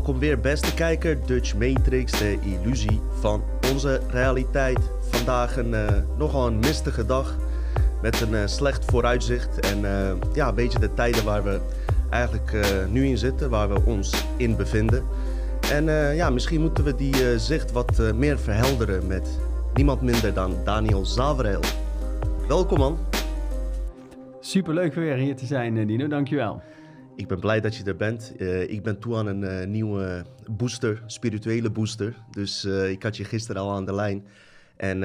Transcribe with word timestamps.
Welkom 0.00 0.18
weer, 0.18 0.40
beste 0.40 0.74
kijker. 0.74 1.26
Dutch 1.26 1.54
Matrix, 1.56 2.12
de 2.18 2.38
illusie 2.42 3.00
van 3.18 3.42
onze 3.72 4.00
realiteit. 4.10 4.78
Vandaag 5.00 5.56
een 5.56 5.74
eh, 5.74 5.94
nogal 6.18 6.46
een 6.46 6.58
mistige 6.58 7.06
dag 7.06 7.36
met 8.02 8.20
een 8.20 8.34
eh, 8.34 8.46
slecht 8.46 8.84
vooruitzicht. 8.84 9.60
En 9.60 9.84
eh, 9.84 10.12
ja, 10.32 10.48
een 10.48 10.54
beetje 10.54 10.78
de 10.78 10.94
tijden 10.94 11.24
waar 11.24 11.44
we 11.44 11.60
eigenlijk 12.10 12.56
nu 12.90 13.06
in 13.06 13.18
zitten, 13.18 13.50
waar 13.50 13.68
we 13.68 13.80
ons 13.84 14.24
in 14.36 14.56
bevinden. 14.56 15.04
En 15.72 15.84
ja, 16.14 16.30
misschien 16.30 16.60
moeten 16.60 16.84
we 16.84 16.94
die 16.94 17.38
zicht 17.38 17.72
wat 17.72 18.12
meer 18.14 18.38
verhelderen 18.38 19.06
met 19.06 19.38
niemand 19.74 20.02
minder 20.02 20.34
dan 20.34 20.54
Daniel 20.64 21.06
Zavreel. 21.06 21.60
Welkom 22.48 22.78
man. 22.78 22.98
Superleuk 24.40 24.94
weer 24.94 25.16
hier 25.16 25.36
te 25.36 25.46
zijn, 25.46 25.86
Dino. 25.86 26.06
Dankjewel. 26.06 26.62
Ik 27.20 27.28
ben 27.28 27.40
blij 27.40 27.60
dat 27.60 27.76
je 27.76 27.84
er 27.84 27.96
bent. 27.96 28.34
Eh, 28.36 28.70
ik 28.70 28.82
ben 28.82 28.98
toe 28.98 29.16
aan 29.16 29.26
een 29.26 29.44
eh, 29.44 29.66
nieuwe 29.66 30.24
booster, 30.50 31.02
spirituele 31.06 31.70
booster. 31.70 32.16
Dus 32.30 32.64
eh, 32.64 32.90
ik 32.90 33.02
had 33.02 33.16
je 33.16 33.24
gisteren 33.24 33.62
al 33.62 33.72
aan 33.72 33.84
de 33.84 33.94
lijn. 33.94 34.26
En 34.76 35.02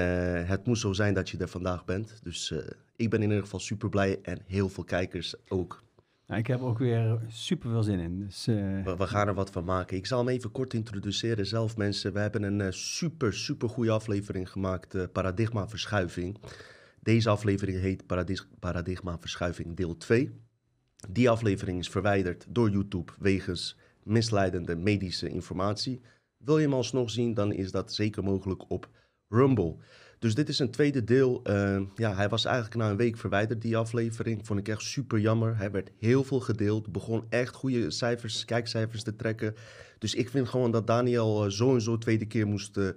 het 0.47 0.65
moest 0.65 0.81
zo 0.81 0.93
zijn 0.93 1.13
dat 1.13 1.29
je 1.29 1.37
er 1.37 1.47
vandaag 1.47 1.85
bent. 1.85 2.19
Dus 2.23 2.53
ik 2.95 3.09
ben 3.09 3.21
in 3.21 3.27
ieder 3.27 3.43
geval 3.43 3.59
super 3.59 3.89
blij 3.89 4.19
en 4.21 4.41
heel 4.45 4.69
veel 4.69 4.83
kijkers 4.83 5.35
ook. 5.47 5.83
Nou, 6.27 6.39
ik 6.39 6.47
heb 6.47 6.61
ook 6.61 6.77
weer 6.77 7.19
super 7.27 7.69
veel 7.69 7.83
zin 7.83 7.99
in. 7.99 8.19
Dus, 8.19 8.45
We, 8.45 8.95
we 8.97 9.07
gaan 9.07 9.27
er 9.27 9.33
wat 9.33 9.49
van 9.49 9.63
maken. 9.63 9.97
Ik 9.97 10.05
zal 10.05 10.19
hem 10.19 10.27
even 10.27 10.51
kort 10.51 10.73
introduceren 10.73 11.45
zelf, 11.45 11.77
mensen. 11.77 12.13
We 12.13 12.19
hebben 12.19 12.43
een 12.43 12.73
super, 12.73 13.33
super 13.33 13.69
goede 13.69 13.91
aflevering 13.91 14.49
gemaakt, 14.49 15.11
Paradigma 15.11 15.67
Verschuiving. 15.67 16.37
Deze 16.99 17.29
aflevering 17.29 17.79
heet 17.79 18.05
Paradig 18.05 18.47
Paradigma 18.59 19.17
Verschuiving 19.19 19.75
deel 19.75 19.97
2. 19.97 20.44
Die 21.09 21.29
aflevering 21.29 21.79
is 21.79 21.89
verwijderd 21.89 22.45
door 22.49 22.69
YouTube 22.69 23.11
wegens 23.19 23.77
misleidende 24.03 24.75
medische 24.75 25.29
informatie. 25.29 26.01
Wil 26.37 26.57
je 26.57 26.63
hem 26.63 26.73
alsnog 26.73 27.09
zien, 27.09 27.33
dan 27.33 27.51
is 27.51 27.71
dat 27.71 27.93
zeker 27.93 28.23
mogelijk 28.23 28.69
op 28.69 28.89
Rumble. 29.29 29.75
Dus 30.19 30.35
dit 30.35 30.49
is 30.49 30.59
een 30.59 30.71
tweede 30.71 31.03
deel. 31.03 31.43
Eh, 31.43 31.81
ja, 31.95 32.15
hij 32.15 32.29
was 32.29 32.45
eigenlijk 32.45 32.75
na 32.75 32.89
een 32.89 32.97
week 32.97 33.17
verwijderd, 33.17 33.61
die 33.61 33.77
aflevering. 33.77 34.45
Vond 34.45 34.59
ik 34.59 34.67
echt 34.67 34.81
super 34.81 35.19
jammer. 35.19 35.57
Hij 35.57 35.71
werd 35.71 35.91
heel 35.99 36.23
veel 36.23 36.39
gedeeld. 36.39 36.91
Begon 36.91 37.25
echt 37.29 37.55
goede 37.55 37.91
cijfers, 37.91 38.45
kijkcijfers 38.45 39.03
te 39.03 39.15
trekken. 39.15 39.55
Dus 39.99 40.15
ik 40.15 40.29
vind 40.29 40.49
gewoon 40.49 40.71
dat 40.71 40.87
Daniel 40.87 41.43
eh, 41.43 41.51
zo 41.51 41.73
en 41.73 41.81
zo 41.81 41.97
tweede 41.97 42.25
keer 42.25 42.47
moest 42.47 42.77
eh, 42.77 42.89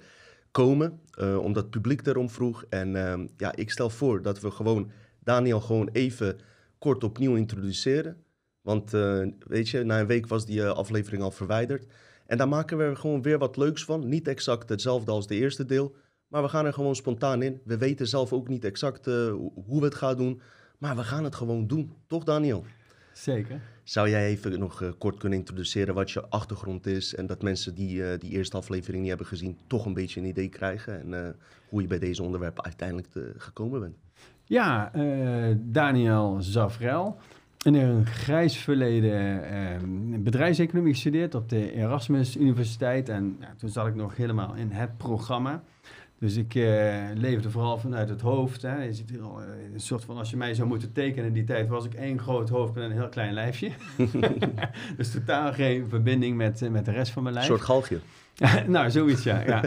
komen. 0.51 1.01
omdat 1.19 1.63
het 1.63 1.71
publiek 1.71 2.07
erom 2.07 2.31
vroeg. 2.31 2.65
En 2.69 2.97
eh, 2.97 3.25
ja, 3.37 3.55
ik 3.55 3.71
stel 3.71 3.91
voor 3.91 4.23
dat 4.23 4.41
we 4.41 4.51
gewoon 4.51 4.91
Daniel 5.25 5.61
gewoon 5.61 5.89
even 5.93 6.39
kort 6.79 7.05
opnieuw 7.05 7.35
introduceren. 7.37 8.17
Want 8.61 8.95
eh, 8.95 9.27
weet 9.47 9.69
je, 9.69 9.83
na 9.85 10.01
een 10.01 10.07
week 10.07 10.27
was 10.27 10.47
die 10.47 10.63
eh, 10.63 10.71
aflevering 10.71 11.23
al 11.23 11.31
verwijderd. 11.31 11.87
En 12.27 12.39
daar 12.39 12.49
maken 12.49 12.79
we 12.79 12.97
gewoon 12.97 13.23
weer 13.23 13.39
wat 13.39 13.57
leuks 13.57 13.85
van. 13.85 14.09
Niet 14.09 14.29
exact 14.29 14.69
hetzelfde 14.69 15.11
als 15.11 15.27
de 15.27 15.35
eerste 15.35 15.65
deel. 15.65 15.95
Maar 16.29 16.43
we 16.43 16.49
gaan 16.49 16.67
er 16.67 16.73
gewoon 16.73 16.97
spontaan 16.97 17.43
in. 17.43 17.61
We 17.65 17.79
weten 17.79 18.09
zelf 18.09 18.33
ook 18.33 18.49
niet 18.49 18.65
exact 18.65 19.07
eh, 19.07 19.29
hoe- 19.67 19.79
we 19.81 19.85
het 19.85 19.95
gaan 19.95 20.17
doen. 20.17 20.41
Maar 20.79 20.97
we 20.97 21.03
gaan 21.05 21.25
het 21.25 21.35
gewoon 21.35 21.67
doen. 21.67 21.93
Toch, 22.07 22.25
Daniel? 22.25 22.65
zeker. 23.13 23.61
Zou 23.85 24.09
jij 24.09 24.27
even 24.27 24.59
nog 24.59 24.93
kort 24.99 25.19
kunnen 25.19 25.39
introduceren 25.39 25.95
wat 25.95 26.11
je 26.11 26.29
achtergrond 26.29 26.87
is? 26.87 27.15
En 27.15 27.27
dat 27.27 27.43
mensen 27.43 27.75
die 27.75 28.19
die 28.19 28.31
eerste 28.31 28.57
aflevering 28.57 28.99
niet 29.01 29.09
hebben 29.09 29.27
gezien, 29.27 29.59
toch 29.67 29.87
een 29.87 29.95
beetje 29.95 30.21
een 30.21 30.27
idee 30.27 30.49
krijgen. 30.49 31.13
En 31.15 31.37
hoe 31.69 31.83
je 31.83 31.87
bij 31.89 31.99
deze 31.99 32.23
onderwerpen 32.23 32.65
uiteindelijk 32.65 33.09
te- 33.09 33.33
gekomen 33.37 33.81
bent. 33.81 33.97
Ja, 34.49 34.93
eh, 34.93 35.03
Daniel 35.57 36.37
Zavrel. 36.41 37.17
In 37.65 37.75
een 37.75 38.07
grijs 38.07 38.57
verleden 38.57 39.45
eh, 39.51 39.77
bedrijfseconomie 40.19 40.93
gestudeerd 40.93 41.35
op 41.35 41.49
de 41.49 41.73
Erasmus 41.73 42.37
Universiteit. 42.37 43.09
En 43.09 43.37
ja, 43.41 43.55
toen 43.57 43.69
zat 43.69 43.87
ik 43.87 43.95
nog 43.95 44.17
helemaal 44.17 44.55
in 44.55 44.71
het 44.71 44.97
programma. 44.97 45.63
Dus 46.19 46.37
ik 46.37 46.55
eh, 46.55 46.95
leefde 47.15 47.51
vooral 47.51 47.79
vanuit 47.79 48.09
het 48.09 48.21
hoofd. 48.21 48.63
Hè. 48.63 48.83
Je 48.83 48.93
ziet 48.93 49.11
hier 49.11 49.23
al, 49.23 49.41
eh, 49.41 49.47
een 49.73 49.81
soort 49.81 50.05
van, 50.05 50.17
als 50.17 50.31
je 50.31 50.37
mij 50.37 50.55
zou 50.55 50.69
moeten 50.69 50.93
tekenen 50.93 51.27
in 51.27 51.33
die 51.33 51.45
tijd, 51.45 51.69
was 51.69 51.85
ik 51.85 51.95
één 51.95 52.19
groot 52.19 52.49
hoofd 52.49 52.75
met 52.75 52.85
een 52.85 52.93
heel 52.93 53.09
klein 53.09 53.33
lijfje. 53.33 53.71
dus 54.97 55.11
totaal 55.11 55.53
geen 55.53 55.89
verbinding 55.89 56.37
met, 56.37 56.71
met 56.71 56.85
de 56.85 56.91
rest 56.91 57.13
van 57.13 57.23
mijn 57.23 57.35
Een 57.35 57.41
lijf. 57.41 57.53
soort 57.53 57.67
galgje. 57.67 57.99
nou, 58.67 58.91
zoiets, 58.91 59.23
ja. 59.23 59.41
ja. 59.41 59.63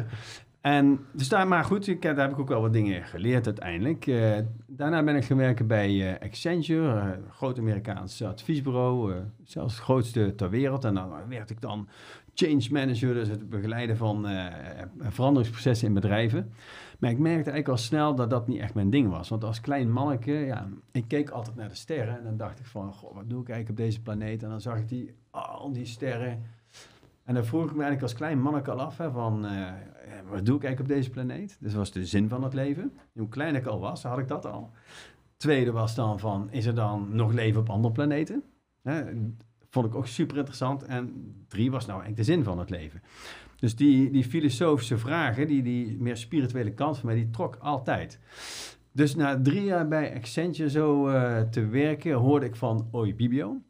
En 0.62 1.00
dus 1.12 1.30
daar, 1.30 1.48
maar 1.48 1.64
goed, 1.64 1.88
ik, 1.88 2.02
daar 2.02 2.20
heb 2.20 2.32
ik 2.32 2.40
ook 2.40 2.48
wel 2.48 2.62
wat 2.62 2.74
dingen 2.74 3.04
geleerd 3.04 3.46
uiteindelijk. 3.46 4.08
Eh, 4.08 4.38
daarna 4.68 5.04
ben 5.04 5.16
ik 5.16 5.24
gaan 5.24 5.38
werken 5.38 5.68
bij 5.68 6.14
eh, 6.14 6.28
Accenture, 6.28 7.00
eh, 7.00 7.06
een 7.06 7.32
groot 7.32 7.58
Amerikaans 7.58 8.24
adviesbureau, 8.24 9.14
eh, 9.14 9.20
zelfs 9.44 9.74
het 9.74 9.84
grootste 9.84 10.36
ter 10.36 10.50
wereld. 10.50 10.84
En 10.84 10.94
dan 10.94 11.10
werkte 11.28 11.54
ik 11.54 11.62
dan 11.62 11.88
change 12.34 12.68
manager, 12.72 13.14
dus 13.14 13.28
het 13.28 13.50
begeleiden 13.50 13.98
van 13.98 14.28
eh, 14.28 14.46
veranderingsprocessen 15.00 15.88
in 15.88 15.94
bedrijven. 15.94 16.52
Maar 17.00 17.12
ik 17.12 17.18
merkte 17.18 17.52
eigenlijk 17.52 17.68
al 17.68 17.78
snel 17.78 18.16
dat 18.16 18.30
dat 18.30 18.48
niet 18.48 18.60
echt 18.60 18.74
mijn 18.74 18.90
ding 18.90 19.10
was. 19.10 19.30
Want 19.30 19.44
als 19.44 19.62
klein 19.62 19.92
manneke, 19.92 20.32
ja, 20.32 20.68
ik 20.92 21.08
keek 21.08 21.30
altijd 21.30 21.56
naar 21.56 21.70
de 21.70 21.76
sterren 21.76 22.18
en 22.18 22.24
dan 22.24 22.38
dacht 22.38 22.60
ik 22.60 22.66
van, 22.66 22.94
goh, 22.94 23.16
wat 23.16 23.30
doe 23.30 23.42
ik 23.42 23.50
eigenlijk 23.50 23.80
op 23.80 23.86
deze 23.86 24.02
planeet? 24.02 24.44
En 24.44 24.50
dan 24.50 24.62
zag 24.62 24.78
ik 24.78 24.90
die, 24.90 25.14
al 25.30 25.72
die 25.72 25.86
sterren. 25.86 26.44
En 27.24 27.34
dan 27.34 27.46
vroeg 27.46 27.64
ik 27.64 27.76
me 27.76 27.84
eigenlijk 27.84 28.02
als 28.02 28.14
klein 28.14 28.42
manneke 28.42 28.72
al 28.72 28.82
af 28.82 28.96
van, 29.12 29.46
eh, 29.46 29.68
wat 30.30 30.46
doe 30.46 30.56
ik 30.56 30.64
eigenlijk 30.64 30.80
op 30.80 30.88
deze 30.98 31.10
planeet? 31.10 31.58
Dus 31.60 31.74
was 31.74 31.92
de 31.92 32.06
zin 32.06 32.30
van 32.30 32.44
het 32.44 32.54
leven. 32.54 32.94
Hoe 33.14 33.30
klein 33.30 33.56
ik 33.56 33.66
al 33.66 33.80
was, 33.80 34.04
had 34.04 34.20
ik 34.20 34.28
dat 34.28 34.46
al. 34.46 34.72
Tweede 35.38 35.72
was 35.72 35.96
dan 35.96 36.20
van, 36.20 36.52
is 36.52 36.66
er 36.66 36.76
dan 36.76 37.08
nog 37.12 37.34
leven 37.34 37.62
op 37.62 37.70
andere 37.70 37.94
planeten? 37.94 38.44
Hè, 38.82 39.04
vond 39.70 39.86
ik 39.86 39.96
ook 39.96 40.08
super 40.08 40.38
interessant. 40.38 40.84
En 40.84 41.36
drie 41.48 41.72
was 41.72 41.86
nou 41.86 42.02
eigenlijk 42.02 42.28
de 42.28 42.34
zin 42.34 42.44
van 42.44 42.60
het 42.60 42.70
leven. 42.70 43.02
Dus 43.56 43.76
die, 43.76 44.12
die 44.12 44.24
filosofische 44.24 44.98
vragen, 44.98 45.48
die, 45.48 45.62
die 45.62 45.98
meer 46.00 46.18
spirituele 46.18 46.74
kant 46.74 46.98
van 46.98 47.06
mij, 47.06 47.16
die 47.16 47.30
trok 47.30 47.56
altijd. 47.60 48.20
Dus 48.92 49.16
na 49.16 49.42
drie 49.42 49.64
jaar 49.64 49.88
bij 49.88 50.16
Accenture 50.16 50.70
zo 50.70 51.08
eh, 51.08 51.42
te 51.42 51.66
werken, 51.66 52.14
hoorde 52.14 52.46
ik 52.46 52.56
van 52.56 52.88
Oibibio. 52.92 53.62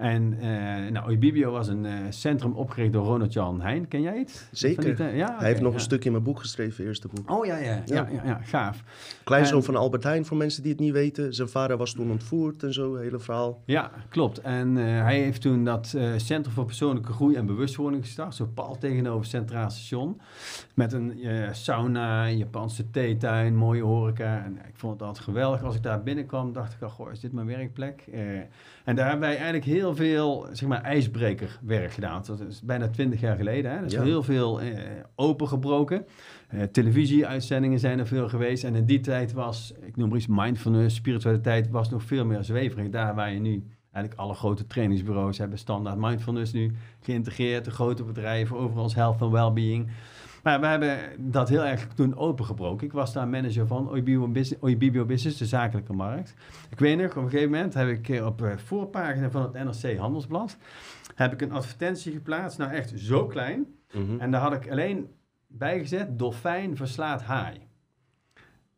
En 0.00 0.36
eh 0.40 0.92
nou, 0.92 1.06
Oibibio 1.06 1.50
was 1.50 1.68
een 1.68 1.86
eh, 1.86 1.92
centrum 2.08 2.52
opgericht 2.52 2.92
door 2.92 3.04
Ronald 3.04 3.32
Jan 3.32 3.60
Heijn. 3.60 3.88
Ken 3.88 4.00
jij 4.02 4.18
het? 4.18 4.48
Zeker. 4.52 4.96
Die 4.96 5.04
ja, 5.16 5.36
Hij 5.38 5.48
heeft 5.48 5.60
nog 5.60 5.70
ja. 5.72 5.74
een 5.78 5.84
stuk 5.84 6.04
in 6.04 6.12
mijn 6.12 6.24
boek 6.24 6.38
geschreven, 6.38 6.84
eerste 6.84 7.08
boek. 7.08 7.30
Oh 7.30 7.46
ja, 7.46 7.56
ja, 7.56 7.82
ja, 7.86 8.08
ja, 8.12 8.24
ja, 8.24 8.40
gaaf. 8.42 8.82
Kleinzoon 9.24 9.58
En- 9.58 9.64
van 9.64 9.76
Albert 9.76 10.02
Heijn, 10.02 10.24
voor 10.24 10.36
mensen 10.36 10.62
die 10.62 10.72
het 10.72 10.80
niet 10.80 10.92
weten. 10.92 11.34
Zijn 11.34 11.48
vader 11.48 11.76
was 11.76 11.92
toen 11.92 12.10
ontvoerd 12.10 12.62
en 12.62 12.72
zo, 12.72 12.96
hele 12.96 13.18
verhaal. 13.18 13.62
Ja, 13.64 13.90
klopt. 14.08 14.40
En 14.40 14.78
eh, 14.78 14.84
hij 14.84 15.18
heeft 15.20 15.40
toen 15.40 15.64
dat 15.64 15.96
Centrum 16.16 16.54
voor 16.54 16.64
Persoonlijke 16.64 17.12
Groei 17.12 17.34
en 17.36 17.46
Bewustwording 17.46 18.04
gestart. 18.04 18.34
Zo 18.34 18.46
pal 18.54 18.78
tegenover 18.78 19.26
Centraal 19.26 19.70
Station. 19.70 20.20
Met 20.74 20.92
een 20.92 21.20
sauna, 21.52 22.28
een 22.28 22.38
Japanse 22.38 22.90
theetuin, 22.90 23.56
mooie 23.56 23.82
horeca. 23.82 24.44
En 24.44 24.52
ik 24.68 24.76
vond 24.76 24.92
het 24.92 25.02
altijd 25.02 25.24
geweldig. 25.24 25.62
Als 25.62 25.74
ik 25.76 25.82
daar 25.82 26.02
binnenkwam, 26.02 26.52
dacht 26.52 26.72
ik 26.72 26.82
al, 26.82 26.88
goh, 26.88 27.12
is 27.12 27.20
dit 27.20 27.32
mijn 27.32 27.46
werkplek? 27.46 28.04
En 28.90 28.96
daar 28.96 29.08
hebben 29.08 29.28
wij 29.28 29.36
eigenlijk 29.36 29.64
heel 29.64 29.94
veel, 29.94 30.46
zeg 30.52 30.68
maar, 30.68 30.82
ijsbrekerwerk 30.82 31.92
gedaan. 31.92 32.22
Dat 32.26 32.40
is 32.40 32.62
bijna 32.62 32.88
twintig 32.88 33.20
jaar 33.20 33.36
geleden. 33.36 33.70
Hè? 33.70 33.76
Er 33.76 33.84
is 33.84 33.92
Ja. 33.92 34.02
heel 34.02 34.22
veel 34.22 34.60
eh, 34.60 34.68
opengebroken. 35.14 36.04
Eh, 36.48 36.62
televisieuitzendingen 36.62 37.78
zijn 37.78 37.98
er 37.98 38.06
veel 38.06 38.28
geweest. 38.28 38.64
En 38.64 38.74
in 38.74 38.84
die 38.84 39.00
tijd 39.00 39.32
was, 39.32 39.72
ik 39.86 39.96
noem 39.96 40.08
maar 40.08 40.18
iets, 40.18 40.26
mindfulness, 40.26 40.96
spiritualiteit, 40.96 41.70
was 41.70 41.90
nog 41.90 42.02
veel 42.02 42.24
meer 42.24 42.44
zweverig. 42.44 42.88
Daar 42.88 43.14
waar 43.14 43.32
je 43.32 43.40
nu, 43.40 43.64
eigenlijk 43.92 44.14
alle 44.24 44.34
grote 44.34 44.66
trainingsbureaus 44.66 45.38
hebben 45.38 45.58
standaard 45.58 45.98
mindfulness 45.98 46.52
nu 46.52 46.72
geïntegreerd. 47.00 47.64
De 47.64 47.70
grote 47.70 48.04
bedrijven, 48.04 48.56
overal 48.56 48.90
health 48.94 49.22
and 49.22 49.32
well-being. 49.32 49.88
Maar 50.42 50.60
we 50.60 50.66
hebben 50.66 50.98
dat 51.18 51.48
heel 51.48 51.64
erg 51.64 51.86
toen 51.94 52.16
opengebroken. 52.16 52.86
Ik 52.86 52.92
was 52.92 53.12
daar 53.12 53.28
manager 53.28 53.66
van 53.66 53.88
Oibibio 53.88 54.28
Business, 54.28 54.62
Oibibio 54.62 55.04
Business, 55.04 55.38
de 55.38 55.46
zakelijke 55.46 55.92
markt. 55.92 56.34
Ik 56.70 56.78
weet 56.78 56.96
nog, 56.98 57.10
op 57.10 57.16
een 57.16 57.30
gegeven 57.30 57.50
moment 57.50 57.74
heb 57.74 57.88
ik 57.88 58.08
eh, 58.08 58.26
op 58.26 58.38
de 58.38 58.58
voorpagina 58.58 59.30
van 59.30 59.42
het 59.42 59.52
NRC 59.52 59.96
Handelsblad... 59.98 60.56
heb 61.14 61.32
ik 61.32 61.40
een 61.42 61.52
advertentie 61.52 62.12
geplaatst, 62.12 62.58
nou 62.58 62.72
echt 62.72 62.92
zo 62.96 63.26
klein... 63.26 63.66
Mhm. 63.92 64.20
En 64.20 64.30
daar 64.30 64.40
had 64.40 64.52
ik 64.52 64.70
alleen 64.70 65.08
bijgezet, 65.46 66.18
dolfijn 66.18 66.76
verslaat 66.76 67.22
haai. 67.22 67.56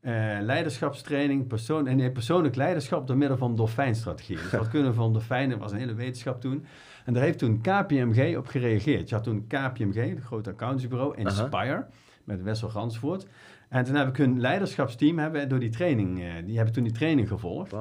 eh, 0.01 0.37
leiderschapstraining, 0.41 1.47
persoon, 1.47 1.87
en 1.87 1.97
nee, 1.97 2.11
persoonlijk 2.11 2.55
leiderschap 2.57 3.07
door 3.07 3.17
middel 3.17 3.37
van 3.37 3.57
dolfijnstrategie. 3.57 4.37
Dus 4.37 4.51
wat 4.51 4.69
kunnen 4.69 4.89
we 4.91 4.95
van 4.95 5.13
dolfijnen, 5.13 5.59
was 5.59 5.73
een 5.73 5.79
hele 5.79 5.95
wetenschap 5.95 6.41
toen. 6.41 6.65
En 7.05 7.13
daar 7.13 7.23
heeft 7.23 7.39
toen 7.39 7.61
KPMG 7.61 8.37
op 8.37 8.47
gereageerd. 8.47 9.09
Je 9.09 9.15
had 9.15 9.25
toen 9.25 9.47
KPMG, 9.47 10.09
het 10.09 10.25
grote 10.25 10.51
accountancybureau, 10.51 11.17
Inspire, 11.17 11.87
met 12.25 12.43
Wessel 12.43 12.69
Gansvoort. 12.69 13.27
En 13.69 13.85
toen 13.85 13.95
heb 13.95 14.09
ik 14.09 14.17
hun 14.17 14.41
leiderschapsteam 14.41 15.19
hebben 15.19 15.49
door 15.49 15.59
die 15.59 15.71
training, 15.71 16.21
eh, 16.21 16.29
die 16.45 16.57
hebben 16.57 16.75
toen 16.75 16.85
die 16.85 16.93
training 16.93 17.29
gevolgd. 17.29 17.75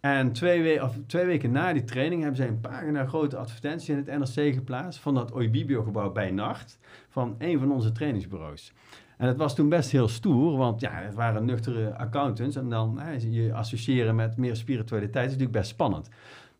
En 0.00 0.32
twee, 0.32 0.62
we 0.62 0.82
of 0.82 0.96
twee 1.06 1.24
weken 1.24 1.50
na 1.50 1.72
die 1.72 1.84
training 1.84 2.20
hebben 2.22 2.40
zij 2.40 2.48
een 2.48 2.60
pagina 2.60 3.06
grote 3.06 3.36
advertentie 3.36 3.96
in 3.96 4.04
het 4.06 4.18
NRC 4.18 4.54
geplaatst 4.54 5.00
van 5.00 5.14
dat 5.14 5.32
Oibibio-gebouw 5.32 6.12
bij 6.12 6.30
Nacht 6.30 6.78
van 7.08 7.34
een 7.38 7.58
van 7.58 7.72
onze 7.72 7.92
trainingsbureaus. 7.92 8.72
En 9.16 9.26
het 9.26 9.36
was 9.36 9.54
toen 9.54 9.68
best 9.68 9.90
heel 9.90 10.08
stoer, 10.08 10.56
want 10.56 10.80
ja, 10.80 10.92
het 10.92 11.14
waren 11.14 11.44
nuchtere 11.44 11.96
accountants 11.96 12.56
en 12.56 12.68
dan 12.68 12.98
hè, 12.98 13.10
je 13.30 13.54
associëren 13.54 14.14
met 14.14 14.36
meer 14.36 14.56
spiritualiteit 14.56 15.26
is 15.26 15.32
natuurlijk 15.32 15.58
best 15.58 15.70
spannend. 15.70 16.08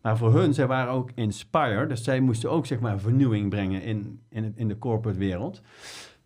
Maar 0.01 0.17
voor 0.17 0.33
hun, 0.33 0.53
zij 0.53 0.67
waren 0.67 0.93
ook 0.93 1.09
inspired, 1.15 1.89
dus 1.89 2.03
zij 2.03 2.19
moesten 2.19 2.51
ook 2.51 2.65
zeg 2.65 2.79
maar 2.79 2.99
vernieuwing 2.99 3.49
brengen 3.49 3.81
in, 3.81 4.19
in, 4.29 4.53
in 4.55 4.67
de 4.67 4.77
corporate 4.77 5.19
wereld. 5.19 5.61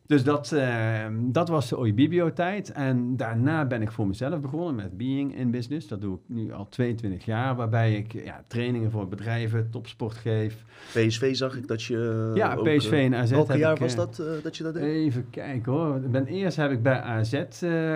Dus 0.07 0.23
dat, 0.23 0.51
eh, 0.51 1.05
dat 1.21 1.49
was 1.49 1.69
de 1.69 1.77
Oibibio-tijd. 1.77 2.71
En 2.71 3.17
daarna 3.17 3.65
ben 3.65 3.81
ik 3.81 3.91
voor 3.91 4.07
mezelf 4.07 4.39
begonnen 4.41 4.75
met 4.75 4.97
Being 4.97 5.35
in 5.35 5.51
Business. 5.51 5.87
Dat 5.87 6.01
doe 6.01 6.15
ik 6.15 6.21
nu 6.27 6.53
al 6.53 6.67
22 6.69 7.25
jaar, 7.25 7.55
waarbij 7.55 7.95
ik 7.95 8.13
ja, 8.13 8.43
trainingen 8.47 8.91
voor 8.91 9.07
bedrijven, 9.07 9.69
topsport 9.71 10.13
geef. 10.13 10.63
PSV 10.93 11.35
zag 11.35 11.57
ik 11.57 11.67
dat 11.67 11.83
je... 11.83 12.29
eh, 12.31 12.35
ja, 12.37 12.53
ook, 12.55 12.63
PSV 12.77 12.91
eh, 12.91 13.05
en 13.05 13.15
AZ. 13.15 13.31
Welk 13.31 13.53
jaar 13.53 13.73
ik, 13.73 13.79
was 13.79 13.91
eh, 13.91 13.97
dat 13.97 14.21
dat 14.43 14.57
je 14.57 14.63
dat 14.63 14.73
deed? 14.73 14.83
Even 14.83 15.29
kijken 15.29 15.71
hoor. 15.71 15.99
Ben, 15.99 16.25
eerst 16.25 16.57
heb 16.57 16.71
ik 16.71 16.81
bij 16.83 16.99
AZ 16.99 17.43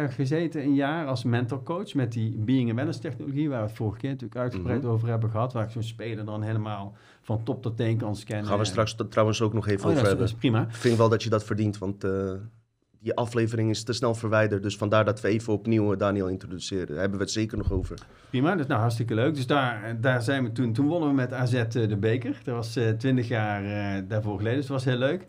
gezeten 0.10 0.62
een 0.64 0.76
jaar 0.76 1.06
als 1.08 1.24
mentorcoach 1.24 1.94
met 1.94 2.12
die 2.12 2.38
Being 2.38 2.70
Awareness 2.72 3.00
technologie, 3.00 3.50
waar 3.50 3.62
we 3.62 3.68
het 3.68 3.76
vorige 3.78 3.98
keer 4.00 4.10
natuurlijk 4.10 4.40
uitgebreid 4.40 4.82
Mhm. 4.82 4.92
over 4.92 5.08
hebben 5.10 5.30
gehad, 5.30 5.54
waar 5.54 5.64
ik 5.64 5.70
zo'n 5.72 5.84
speler 5.84 6.26
dan 6.26 6.42
helemaal 6.44 6.94
van 7.30 7.44
top 7.44 7.62
tot 7.62 7.78
teen 7.78 7.98
kan 7.98 8.16
scannen. 8.16 8.46
Gaan 8.46 8.58
we 8.58 8.66
straks 8.66 8.96
trouwens 9.10 9.42
ook 9.42 9.54
nog 9.54 9.68
even 9.68 9.86
Oh, 9.86 9.92
over 9.92 9.96
dat, 9.96 10.04
is, 10.04 10.08
hebben. 10.08 10.26
dat 10.26 10.36
is 10.36 10.40
prima. 10.40 10.62
Ik 10.62 10.76
vind 10.76 10.98
wel 10.98 11.10
dat 11.10 11.24
je 11.24 11.30
dat 11.30 11.44
verdient, 11.44 11.78
want 11.78 12.04
eh, 12.04 12.32
die 13.00 13.16
aflevering 13.16 13.70
is 13.70 13.84
te 13.84 13.94
snel 13.94 14.16
verwijderd. 14.16 14.64
Dus 14.64 14.78
vandaar 14.78 15.06
dat 15.06 15.22
we 15.22 15.28
even 15.28 15.54
opnieuw 15.54 15.92
eh, 15.94 15.98
Daniel 16.00 16.28
introduceren. 16.28 16.88
Daar 16.88 16.98
hebben 17.00 17.18
we 17.18 17.24
het 17.24 17.34
zeker 17.34 17.58
nog 17.58 17.72
over. 17.72 17.98
Prima, 18.30 18.56
dus 18.56 18.68
nou 18.68 18.80
hartstikke 18.80 19.14
leuk. 19.14 19.36
Dus 19.36 19.48
daar, 19.48 19.98
daar 20.02 20.22
zijn 20.22 20.44
we 20.44 20.52
toen, 20.52 20.74
toen 20.74 20.88
wonnen 20.88 21.10
we 21.10 21.16
met 21.16 21.34
AZ 21.34 21.54
eh, 21.54 21.68
de 21.70 21.98
beker. 21.98 22.42
Dat 22.44 22.56
was 22.56 22.76
eh 22.76 22.90
20 22.90 23.28
jaar 23.28 23.64
eh, 23.64 24.04
daarvoor 24.08 24.38
geleden, 24.38 24.58
dus 24.58 24.68
dat 24.68 24.76
was 24.76 24.86
heel 24.86 24.98
leuk. 24.98 25.26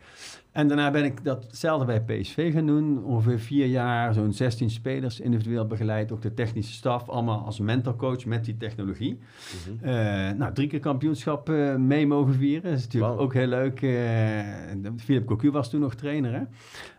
En 0.52 0.68
daarna 0.68 0.90
ben 0.90 1.04
ik 1.04 1.24
datzelfde 1.24 1.84
bij 1.84 2.00
PSV 2.00 2.52
gaan 2.52 2.66
doen. 2.66 3.04
Ongeveer 3.04 3.38
vier 3.38 3.66
jaar, 3.66 4.14
zo'n 4.14 4.32
16 4.32 4.70
spelers 4.70 5.20
individueel 5.20 5.66
begeleid. 5.66 6.12
Ook 6.12 6.22
de 6.22 6.34
technische 6.34 6.72
staf, 6.72 7.08
allemaal 7.08 7.44
als 7.44 7.60
mentorcoach 7.60 8.24
met 8.24 8.44
die 8.44 8.56
technologie. 8.56 9.18
Mhm. 9.18 9.88
Eh, 9.88 10.30
nou, 10.36 10.52
drie 10.52 10.68
keer 10.68 10.80
kampioenschap 10.80 11.48
eh, 11.48 11.76
mee 11.76 12.06
mogen 12.06 12.34
vieren. 12.34 12.70
Dat 12.70 12.78
is 12.78 12.84
natuurlijk 12.84 13.20
ook 13.20 13.34
heel 13.34 13.46
leuk. 13.46 13.82
Eh 13.82 13.98
Philip 14.96 15.26
Cocu 15.26 15.50
was 15.50 15.70
toen 15.70 15.80
nog 15.80 15.94
trainer. 15.94 16.32
Hè? 16.32 16.42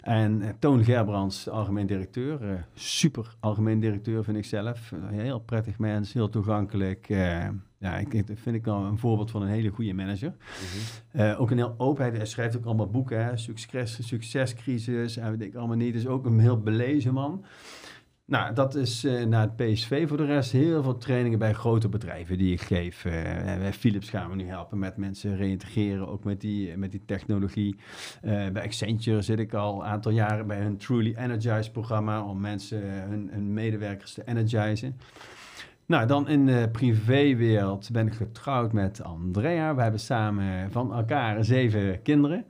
En 0.01 0.55
Toon 0.59 0.83
Gerbrands, 0.83 1.49
algemeen 1.49 1.87
directeur. 1.87 2.65
Super 2.73 3.35
algemeen 3.39 3.79
directeur 3.79 4.23
vind 4.23 4.37
ik 4.37 4.45
zelf. 4.45 4.93
Heel 5.05 5.39
prettig 5.39 5.79
mens, 5.79 6.13
heel 6.13 6.29
toegankelijk. 6.29 7.07
Ja, 7.81 7.97
ik, 7.97 8.13
ik 8.13 8.25
vind 8.35 8.55
ik 8.55 8.67
al 8.67 8.85
een 8.85 8.97
voorbeeld 8.97 9.31
van 9.31 9.41
een 9.41 9.47
hele 9.47 9.69
goede 9.69 9.93
manager. 9.93 10.33
Mhm. 10.37 11.21
Eh, 11.21 11.41
ook 11.41 11.51
een 11.51 11.57
heel 11.57 11.75
openheid. 11.77 12.15
Hij 12.15 12.25
schrijft 12.25 12.57
ook 12.57 12.65
allemaal 12.65 12.89
boeken. 12.89 13.25
Hè? 13.25 13.37
Succes, 13.37 14.07
succescrisis 14.07 15.17
en 15.17 15.31
weet 15.31 15.47
ik 15.47 15.55
allemaal 15.55 15.77
niet. 15.77 15.93
Dus 15.93 16.07
ook 16.07 16.25
een 16.25 16.39
heel 16.39 16.59
belezen 16.59 17.13
man. 17.13 17.45
Nou, 18.25 18.53
dat 18.53 18.75
is 18.75 19.03
eh, 19.03 19.25
naar 19.25 19.41
het 19.41 19.55
PSV 19.55 20.07
voor 20.07 20.17
de 20.17 20.25
rest. 20.25 20.51
Heel 20.51 20.83
veel 20.83 20.97
trainingen 20.97 21.39
bij 21.39 21.53
grote 21.53 21.89
bedrijven 21.89 22.37
die 22.37 22.53
ik 22.53 22.61
geef. 22.61 23.03
Bij 23.03 23.73
Philips 23.73 24.09
gaan 24.09 24.29
we 24.29 24.35
nu 24.35 24.45
helpen 24.45 24.79
met 24.79 24.97
mensen 24.97 25.35
reïntegreren, 25.35 26.07
ook 26.07 26.23
met 26.23 26.41
die, 26.41 26.77
met 26.77 26.91
die 26.91 27.05
technologie. 27.05 27.75
Bij 28.21 28.63
Accenture 28.63 29.21
zit 29.21 29.39
ik 29.39 29.53
al 29.53 29.81
een 29.81 29.87
aantal 29.87 30.11
jaren 30.11 30.47
bij 30.47 30.59
hun 30.61 30.77
Truly 30.77 31.13
Energize 31.15 31.71
programma 31.71 32.23
om 32.23 32.39
mensen, 32.39 32.81
hun, 33.09 33.29
hun 33.31 33.53
medewerkers 33.53 34.13
te 34.13 34.23
energizen. 34.25 34.97
Nou, 35.91 36.07
dan 36.07 36.27
in 36.27 36.45
de 36.45 36.69
privéwereld 36.71 37.89
ben 37.91 38.07
ik 38.07 38.13
getrouwd 38.13 38.73
met 38.73 39.03
Andrea. 39.03 39.75
We 39.75 39.81
hebben 39.81 39.99
samen 39.99 40.71
van 40.71 40.93
elkaar 40.93 41.45
zeven 41.45 42.01
kinderen. 42.01 42.45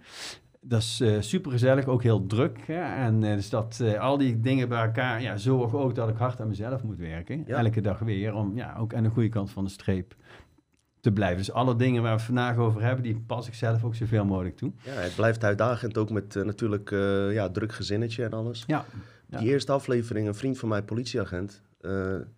Dat 0.59 0.81
is 0.81 1.01
eh 1.01 1.15
super 1.19 1.51
gezellig, 1.51 1.85
ook 1.85 2.03
heel 2.03 2.25
druk. 2.25 2.59
Hè? 2.65 3.03
En 3.05 3.23
eh, 3.23 3.35
dus 3.35 3.49
dat 3.49 3.79
eh, 3.83 3.99
al 3.99 4.17
die 4.17 4.39
dingen 4.39 4.69
bij 4.69 4.85
elkaar 4.85 5.21
ja, 5.21 5.37
zorgen 5.37 5.79
ook 5.79 5.95
dat 5.95 6.09
ik 6.09 6.17
hard 6.17 6.41
aan 6.41 6.47
mezelf 6.47 6.83
moet 6.83 6.97
werken. 6.97 7.43
Ja. 7.47 7.57
Elke 7.57 7.81
dag 7.81 7.99
weer, 7.99 8.33
om 8.33 8.55
ja, 8.55 8.75
ook 8.79 8.93
aan 8.93 9.03
de 9.03 9.09
goede 9.09 9.29
kant 9.29 9.51
van 9.51 9.63
de 9.63 9.69
streep 9.69 10.15
te 10.99 11.11
blijven. 11.11 11.37
Dus 11.37 11.51
alle 11.51 11.75
dingen 11.75 12.01
waar 12.01 12.17
we 12.17 12.23
vandaag 12.23 12.57
over 12.57 12.81
hebben, 12.81 13.03
die 13.03 13.23
pas 13.27 13.47
ik 13.47 13.53
zelf 13.53 13.83
ook 13.83 13.95
zoveel 13.95 14.25
mogelijk 14.25 14.57
toe. 14.57 14.71
Ja, 14.83 14.91
het 14.91 15.15
blijft 15.15 15.43
uitdagend, 15.43 15.97
ook 15.97 16.09
met 16.09 16.35
natuurlijk 16.35 16.89
ja, 17.31 17.49
druk 17.49 17.73
gezinnetje 17.73 18.23
en 18.23 18.33
alles. 18.33 18.63
Ja. 18.67 18.85
Die 19.27 19.49
eerste 19.49 19.71
aflevering, 19.71 20.27
een 20.27 20.35
vriend 20.35 20.59
van 20.59 20.69
mij, 20.69 20.83
politieagent, 20.83 21.61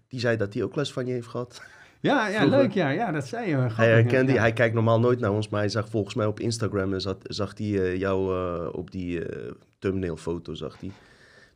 die 0.08 0.20
zei 0.20 0.38
dat 0.38 0.54
hij 0.54 0.64
ook 0.64 0.76
les 0.76 0.94
van 0.94 1.06
je 1.06 1.14
heeft 1.14 1.28
gehad. 1.28 1.62
ja, 2.00 2.28
ja 2.28 2.40
Vroeger- 2.40 2.60
leuk. 2.60 2.72
Ja, 2.72 2.90
ja, 2.90 3.12
dat 3.12 3.28
zei 3.28 3.50
je. 3.50 3.56
Hij 3.56 3.70
grappig, 3.70 3.94
herkende, 3.94 4.34
ja. 4.34 4.40
hij 4.40 4.54
kijkt 4.54 4.74
normaal 4.76 5.00
nooit 5.00 5.20
naar 5.20 5.32
ons, 5.32 5.50
maar 5.50 5.60
hij 5.60 5.70
zag 5.70 5.90
volgens 5.90 6.16
mij 6.16 6.26
op 6.26 6.40
Instagram, 6.40 6.94
en 6.94 7.02
zat, 7.02 7.18
zag 7.22 7.58
hij 7.58 7.82
eh, 7.82 8.00
jou 8.00 8.36
eh, 8.36 8.74
op 8.74 8.92
die 8.92 9.26
eh 9.26 9.52
thumbnail 9.80 10.18
foto, 10.18 10.54
zag 10.54 10.80
hij. 10.80 10.92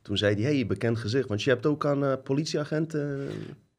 Toen 0.02 0.18
zei 0.18 0.42
hij, 0.42 0.54
hey, 0.54 0.68
bekend 0.68 0.98
gezicht, 0.98 1.28
want 1.28 1.44
je 1.44 1.50
hebt 1.50 1.66
ook 1.66 1.86
aan 1.86 2.06
eh, 2.06 2.14
politieagenten... 2.24 3.30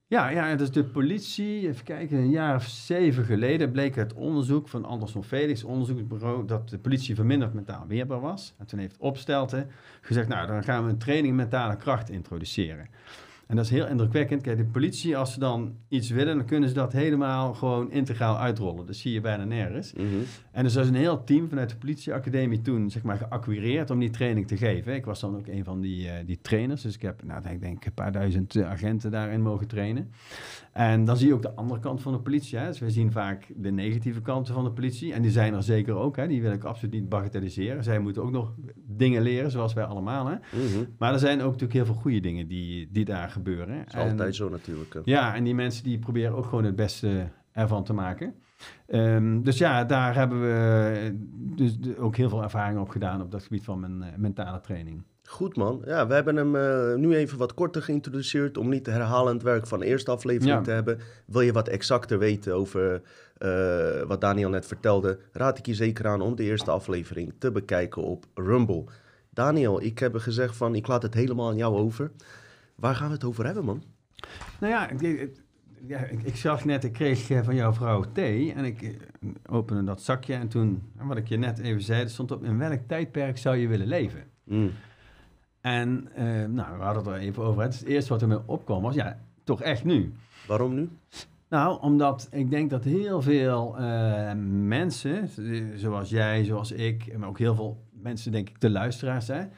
Ja, 0.06 0.28
ja, 0.28 0.54
dus 0.54 0.70
de 0.70 0.84
politie, 0.84 1.68
even 1.68 1.84
kijken, 1.84 2.18
een 2.18 2.30
jaar 2.30 2.56
of 2.56 2.64
zeven 2.64 3.24
geleden 3.24 3.70
bleek 3.70 3.94
het 3.94 4.12
onderzoek 4.12 4.68
van 4.68 4.84
Anderson 4.84 5.24
Felix, 5.24 5.64
onderzoeksbureau, 5.64 6.46
dat 6.46 6.68
de 6.68 6.78
politie 6.78 7.14
verminderd 7.14 7.54
mentaal 7.54 7.84
weerbaar 7.88 8.20
was. 8.20 8.54
En 8.58 8.66
toen 8.66 8.78
heeft 8.78 8.96
Opstelten 8.98 9.70
gezegd, 10.00 10.28
nou, 10.28 10.46
dan 10.46 10.64
gaan 10.64 10.84
we 10.84 10.90
een 10.90 10.98
training 10.98 11.36
mentale 11.36 11.76
kracht 11.76 12.10
introduceren. 12.10 12.88
En 13.48 13.56
dat 13.56 13.64
is 13.64 13.70
heel 13.70 13.86
indrukwekkend. 13.86 14.42
Kijk, 14.42 14.56
de 14.56 14.64
politie, 14.64 15.16
als 15.16 15.32
ze 15.32 15.38
dan 15.38 15.76
iets 15.88 16.10
willen, 16.10 16.36
dan 16.36 16.46
kunnen 16.46 16.68
ze 16.68 16.74
dat 16.74 16.92
helemaal 16.92 17.54
gewoon 17.54 17.90
integraal 17.90 18.38
uitrollen. 18.38 18.86
Dat 18.86 18.96
zie 18.96 19.12
je 19.12 19.20
bijna 19.20 19.44
nergens. 19.44 19.92
mhm. 19.92 20.06
En 20.52 20.64
dus 20.64 20.74
er 20.74 20.82
is 20.82 20.88
een 20.88 20.94
heel 20.94 21.24
team 21.24 21.48
vanuit 21.48 21.70
de 21.70 21.76
politieacademie 21.76 22.60
toen 22.60 22.90
zeg 22.90 23.02
maar, 23.02 23.16
geacquireerd 23.16 23.90
om 23.90 23.98
die 23.98 24.10
training 24.10 24.46
te 24.46 24.56
geven. 24.56 24.94
Ik 24.94 25.04
was 25.04 25.20
dan 25.20 25.36
ook 25.36 25.46
een 25.46 25.64
van 25.64 25.80
die, 25.80 26.08
eh, 26.08 26.26
die 26.26 26.38
trainers. 26.40 26.82
Dus 26.82 26.94
ik 26.94 27.02
heb, 27.02 27.22
nou, 27.24 27.48
ik 27.48 27.60
denk 27.60 27.84
een 27.84 27.92
paar 27.92 28.12
duizend 28.12 28.56
eh, 28.56 28.70
agenten 28.70 29.10
daarin 29.10 29.42
mogen 29.42 29.66
trainen. 29.66 30.10
En 30.72 31.04
dan 31.04 31.16
zie 31.16 31.26
je 31.26 31.34
ook 31.34 31.42
de 31.42 31.54
andere 31.54 31.80
kant 31.80 32.02
van 32.02 32.12
de 32.12 32.20
politie. 32.20 32.58
Hè. 32.58 32.66
Dus 32.66 32.78
we 32.78 32.90
zien 32.90 33.12
vaak 33.12 33.46
de 33.56 33.70
negatieve 33.70 34.20
kanten 34.20 34.54
van 34.54 34.64
de 34.64 34.72
politie. 34.72 35.12
En 35.12 35.22
die 35.22 35.30
zijn 35.30 35.54
er 35.54 35.62
zeker 35.62 35.94
ook. 35.94 36.16
Hè. 36.16 36.26
Die 36.26 36.42
wil 36.42 36.52
ik 36.52 36.64
absoluut 36.64 36.94
niet 36.94 37.08
bagatelliseren. 37.08 37.84
Zij 37.84 37.98
moeten 37.98 38.22
ook 38.22 38.30
nog 38.30 38.54
dingen 38.74 39.22
leren, 39.22 39.50
zoals 39.50 39.72
wij 39.72 39.84
allemaal. 39.84 40.26
Hè. 40.26 40.34
Mhm. 40.34 40.84
Maar 40.98 41.12
er 41.12 41.18
zijn 41.18 41.38
ook 41.40 41.52
natuurlijk 41.52 41.72
heel 41.72 41.84
veel 41.84 42.02
goede 42.02 42.20
dingen 42.20 42.48
die, 42.48 42.88
die 42.92 43.04
daar 43.04 43.30
gebeuren. 43.38 43.76
Dat 43.78 43.86
is 43.86 43.94
En- 43.94 44.10
altijd 44.10 44.34
zo 44.34 44.48
natuurlijk. 44.48 44.94
eh. 44.94 45.00
ja, 45.04 45.34
en 45.34 45.44
die 45.44 45.54
mensen 45.54 45.84
die 45.84 45.98
proberen 45.98 46.36
ook 46.36 46.44
gewoon 46.44 46.64
het 46.64 46.76
beste 46.76 47.28
ervan 47.52 47.84
te 47.84 47.92
maken. 47.92 48.34
Ehm, 48.86 49.40
dus 49.42 49.58
ja, 49.58 49.84
daar 49.84 50.14
hebben 50.14 50.40
we 50.40 51.14
dus 51.56 51.78
de- 51.78 51.98
ook 51.98 52.16
heel 52.16 52.28
veel 52.28 52.42
ervaring 52.42 52.78
op 52.80 52.88
gedaan 52.88 53.22
op 53.22 53.30
dat 53.30 53.42
gebied 53.42 53.64
van 53.64 53.80
mijn 53.80 54.02
eh, 54.02 54.08
mentale 54.16 54.60
training. 54.60 55.02
Goed 55.24 55.56
man. 55.56 55.82
Ja, 55.84 56.06
we 56.06 56.14
hebben 56.14 56.36
hem 56.36 56.56
eh, 56.56 56.94
nu 56.94 57.14
even 57.16 57.38
wat 57.38 57.54
korter 57.54 57.82
geïntroduceerd 57.82 58.56
om 58.58 58.68
niet 58.68 58.86
herhalend 58.86 59.42
werk 59.42 59.66
van 59.66 59.78
de 59.78 59.86
eerste 59.86 60.10
aflevering 60.10 60.56
Ja. 60.56 60.62
te 60.62 60.70
hebben. 60.70 60.98
Wil 61.26 61.40
je 61.40 61.52
wat 61.52 61.68
exacter 61.68 62.18
weten 62.18 62.54
over 62.54 63.02
eh, 63.38 64.02
wat 64.06 64.20
Daniel 64.20 64.48
net 64.50 64.66
vertelde, 64.66 65.18
raad 65.32 65.58
ik 65.58 65.66
je 65.66 65.74
zeker 65.74 66.06
aan 66.06 66.20
om 66.20 66.36
de 66.36 66.42
eerste 66.42 66.70
aflevering 66.70 67.32
te 67.38 67.50
bekijken 67.52 68.02
op 68.02 68.24
Rumble. 68.34 68.84
Daniel, 69.30 69.82
ik 69.82 69.98
heb 69.98 70.16
gezegd 70.16 70.56
van 70.56 70.74
ik 70.74 70.86
laat 70.86 71.02
het 71.02 71.14
helemaal 71.14 71.48
aan 71.48 71.56
jou 71.56 71.76
over. 71.76 72.10
Waar 72.78 72.94
gaan 72.94 73.06
we 73.06 73.14
het 73.14 73.24
over 73.24 73.44
hebben 73.44 73.64
man? 73.64 73.82
Nou 74.60 74.72
ja, 74.72 74.88
ik, 74.88 75.30
ja, 75.86 75.98
ik, 75.98 76.22
ik 76.22 76.36
zag 76.36 76.64
net, 76.64 76.84
ik 76.84 76.92
kreeg 76.92 77.30
eh, 77.30 77.42
van 77.42 77.54
jouw 77.54 77.72
vrouw 77.72 78.04
thee 78.12 78.52
en 78.52 78.64
ik 78.64 78.82
eh, 78.82 78.94
opende 79.46 79.84
dat 79.84 80.02
zakje 80.02 80.34
en 80.34 80.48
toen, 80.48 80.82
wat 80.96 81.16
ik 81.16 81.28
je 81.28 81.36
net 81.36 81.58
even 81.58 81.82
zei, 81.82 82.02
er 82.02 82.10
stond 82.10 82.30
op 82.30 82.44
in 82.44 82.58
welk 82.58 82.80
tijdperk 82.86 83.38
zou 83.38 83.56
je 83.56 83.68
willen 83.68 83.86
leven? 83.86 84.24
Mm. 84.44 84.70
En 85.60 86.08
eh, 86.14 86.24
nou, 86.44 86.78
we 86.78 86.84
hadden 86.84 87.04
het 87.04 87.12
er 87.12 87.18
even 87.18 87.42
over. 87.42 87.62
Het, 87.62 87.72
is 87.72 87.78
het 87.78 87.88
eerste 87.88 88.12
wat 88.12 88.22
er 88.22 88.28
me 88.28 88.40
opkwam 88.46 88.82
was, 88.82 88.94
ja, 88.94 89.18
toch 89.44 89.62
echt 89.62 89.84
nu. 89.84 90.12
Waarom 90.46 90.74
nu? 90.74 90.88
Nou, 91.48 91.80
omdat 91.80 92.28
ik 92.30 92.50
denk 92.50 92.70
dat 92.70 92.84
heel 92.84 93.22
veel 93.22 93.76
mensen, 94.66 95.28
zoals 95.74 96.10
jij, 96.10 96.44
zoals 96.44 96.72
ik, 96.72 97.18
maar 97.18 97.28
ook 97.28 97.38
heel 97.38 97.54
veel 97.54 97.84
mensen, 97.90 98.32
denk 98.32 98.48
ik, 98.48 98.60
de 98.60 98.70
luisteraars 98.70 99.26
zijn, 99.26 99.52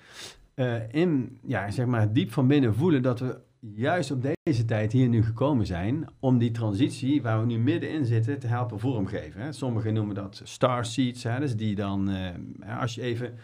eh, 0.61 0.75
in, 0.91 1.39
ja, 1.47 1.71
zeg 1.71 1.87
maar, 1.87 2.13
diep 2.13 2.33
van 2.33 2.47
binnen 2.47 2.75
voelen 2.75 3.03
dat 3.03 3.21
we 3.21 3.39
juist 3.75 4.11
op 4.11 4.23
deze 4.43 4.65
tijd 4.65 4.93
hier 4.93 5.09
nu 5.09 5.23
gekomen 5.23 5.67
zijn 5.67 6.07
om 6.19 6.39
die 6.39 6.51
transitie 6.51 7.23
waar 7.23 7.41
we 7.41 7.47
nu 7.47 7.59
middenin 7.59 8.05
zitten 8.05 8.39
te 8.39 8.47
helpen 8.47 8.81
vormgeven. 8.81 9.41
Hè. 9.41 9.53
Sommigen 9.53 9.95
noemen 9.95 10.15
dat 10.15 10.41
star 10.45 10.85
seeds, 10.85 11.23
hè, 11.23 11.41
dus 11.41 11.57
die 11.57 11.75
dan, 11.75 12.11
eh, 12.11 12.81
als 12.81 12.95
je 12.95 13.03
even 13.03 13.35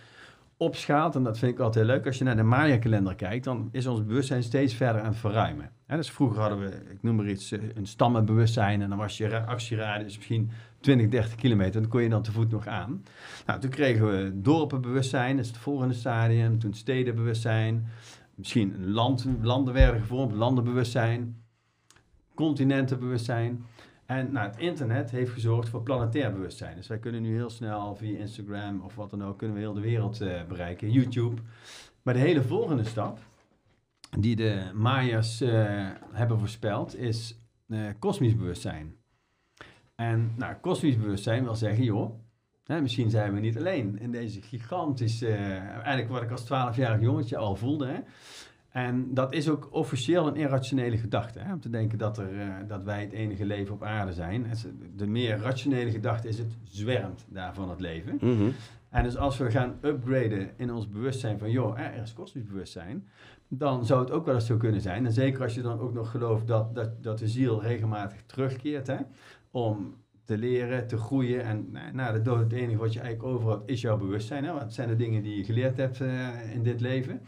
opschaalt, 0.56 1.14
en 1.14 1.22
dat 1.22 1.38
vind 1.38 1.52
ik 1.52 1.58
altijd 1.58 1.86
leuk, 1.86 2.06
als 2.06 2.18
je 2.18 2.24
naar 2.24 2.36
de 2.36 2.42
Maya-kalender 2.42 3.14
kijkt, 3.14 3.44
dan 3.44 3.68
is 3.72 3.86
ons 3.86 4.04
bewustzijn 4.04 4.42
steeds 4.42 4.74
verder 4.74 5.00
aan 5.00 5.08
het 5.08 5.16
verruimen. 5.16 5.70
Hè, 5.86 5.96
dus 5.96 6.10
vroeger 6.10 6.40
hadden 6.40 6.58
we, 6.58 6.66
ik 6.90 7.02
noem 7.02 7.16
maar 7.16 7.28
iets, 7.28 7.52
eh, 7.52 7.60
een 7.74 7.86
stammenbewustzijn 7.86 8.82
en 8.82 8.88
dan 8.88 8.98
was 8.98 9.16
je 9.16 9.46
actieradius 9.46 10.16
misschien 10.16 10.50
20, 10.86 11.08
30 11.08 11.34
kilometer, 11.34 11.80
dan 11.80 11.90
kon 11.90 12.02
je 12.02 12.08
dan 12.08 12.22
te 12.22 12.32
voet 12.32 12.50
nog 12.50 12.66
aan. 12.66 13.04
Nou, 13.46 13.60
toen 13.60 13.70
kregen 13.70 14.06
we 14.06 14.40
dorpenbewustzijn, 14.40 15.36
dat 15.36 15.44
is 15.44 15.50
het 15.50 15.60
volgende 15.60 15.94
stadium, 15.94 16.58
toen 16.58 16.74
stedenbewustzijn, 16.74 17.86
misschien 18.34 18.90
land, 18.90 19.26
landen 19.42 19.74
werden 19.74 20.00
gevormd, 20.00 20.32
landenbewustzijn, 20.32 21.42
continentenbewustzijn. 22.34 23.64
En 24.04 24.32
nou, 24.32 24.46
het 24.46 24.58
internet 24.58 25.10
heeft 25.10 25.32
gezorgd 25.32 25.68
voor 25.68 25.82
planetair 25.82 26.32
bewustzijn. 26.32 26.76
Dus 26.76 26.86
wij 26.86 26.98
kunnen 26.98 27.22
nu 27.22 27.34
heel 27.34 27.50
snel 27.50 27.96
via 27.96 28.18
Instagram 28.18 28.80
of 28.80 28.94
wat 28.94 29.10
dan 29.10 29.24
ook, 29.24 29.38
kunnen 29.38 29.56
we 29.56 29.62
heel 29.62 29.74
de 29.74 29.80
wereld 29.80 30.22
uh, 30.22 30.44
bereiken, 30.48 30.90
YouTube. 30.90 31.40
Maar 32.02 32.14
de 32.14 32.20
hele 32.20 32.42
volgende 32.42 32.84
stap, 32.84 33.18
die 34.18 34.36
de 34.36 34.70
Mayas 34.74 35.42
uh, 35.42 35.50
hebben 36.12 36.38
voorspeld, 36.38 36.96
is 36.96 37.40
uh, 37.66 37.88
kosmisch 37.98 38.36
bewustzijn. 38.36 38.96
En 39.96 40.32
nou, 40.36 40.54
kosmisch 40.54 40.98
bewustzijn 40.98 41.44
wil 41.44 41.54
zeggen, 41.54 41.84
joh, 41.84 42.14
hè, 42.64 42.80
misschien 42.80 43.10
zijn 43.10 43.34
we 43.34 43.40
niet 43.40 43.56
alleen 43.56 43.98
in 43.98 44.10
deze 44.10 44.42
gigantische, 44.42 45.32
eigenlijk 45.36 46.08
wat 46.08 46.22
ik 46.22 46.30
als 46.30 46.44
12-jarig 46.44 47.00
jongetje 47.00 47.36
al 47.36 47.56
voelde, 47.56 47.86
hè, 47.86 47.98
en 48.76 49.14
dat 49.14 49.32
is 49.32 49.48
ook 49.48 49.68
officieel 49.70 50.26
een 50.26 50.36
irrationele 50.36 50.98
gedachte. 50.98 51.38
Hè? 51.38 51.52
Om 51.52 51.60
te 51.60 51.70
denken 51.70 51.98
dat, 51.98 52.18
er, 52.18 52.32
uh, 52.32 52.54
dat 52.68 52.82
wij 52.82 53.00
het 53.00 53.12
enige 53.12 53.44
leven 53.44 53.74
op 53.74 53.82
aarde 53.82 54.12
zijn. 54.12 54.46
De 54.96 55.06
meer 55.06 55.38
rationele 55.38 55.90
gedachte 55.90 56.28
is 56.28 56.38
het 56.38 56.56
zwermt 56.64 57.26
daarvan 57.28 57.70
het 57.70 57.80
leven. 57.80 58.18
Mhm. 58.20 58.50
En 58.88 59.02
dus 59.02 59.16
als 59.16 59.38
we 59.38 59.50
gaan 59.50 59.78
upgraden 59.82 60.50
in 60.56 60.72
ons 60.72 60.88
bewustzijn 60.88 61.38
van... 61.38 61.50
joh, 61.50 61.78
er 61.78 62.02
is 62.02 62.12
kosmisch 62.12 62.44
bewustzijn... 62.44 63.08
dan 63.48 63.84
zou 63.84 64.00
het 64.00 64.10
ook 64.10 64.24
wel 64.24 64.34
eens 64.34 64.46
zo 64.46 64.56
kunnen 64.56 64.80
zijn. 64.80 65.06
En 65.06 65.12
zeker 65.12 65.42
als 65.42 65.54
je 65.54 65.62
dan 65.62 65.78
ook 65.78 65.94
nog 65.94 66.10
gelooft 66.10 66.46
dat, 66.46 66.74
dat, 66.74 67.02
dat 67.02 67.18
de 67.18 67.28
ziel 67.28 67.62
regelmatig 67.62 68.22
terugkeert... 68.26 68.86
Hè, 68.86 68.96
om 69.56 69.94
te 70.24 70.38
leren, 70.38 70.86
te 70.86 70.96
groeien. 70.96 71.44
En 71.44 71.68
nou, 71.72 71.92
na 71.92 72.12
de 72.12 72.22
dood 72.22 72.38
het 72.38 72.52
enige 72.52 72.78
wat 72.78 72.92
je 72.92 73.00
eigenlijk 73.00 73.34
over 73.34 73.48
had 73.48 73.62
is 73.66 73.80
jouw 73.80 73.96
bewustzijn. 73.96 74.44
Hè? 74.44 74.52
Wat 74.52 74.72
zijn 74.72 74.88
de 74.88 74.96
dingen 74.96 75.22
die 75.22 75.36
je 75.36 75.44
geleerd 75.44 75.76
hebt 75.76 76.00
uh, 76.00 76.54
in 76.54 76.62
dit 76.62 76.80
leven? 76.80 77.20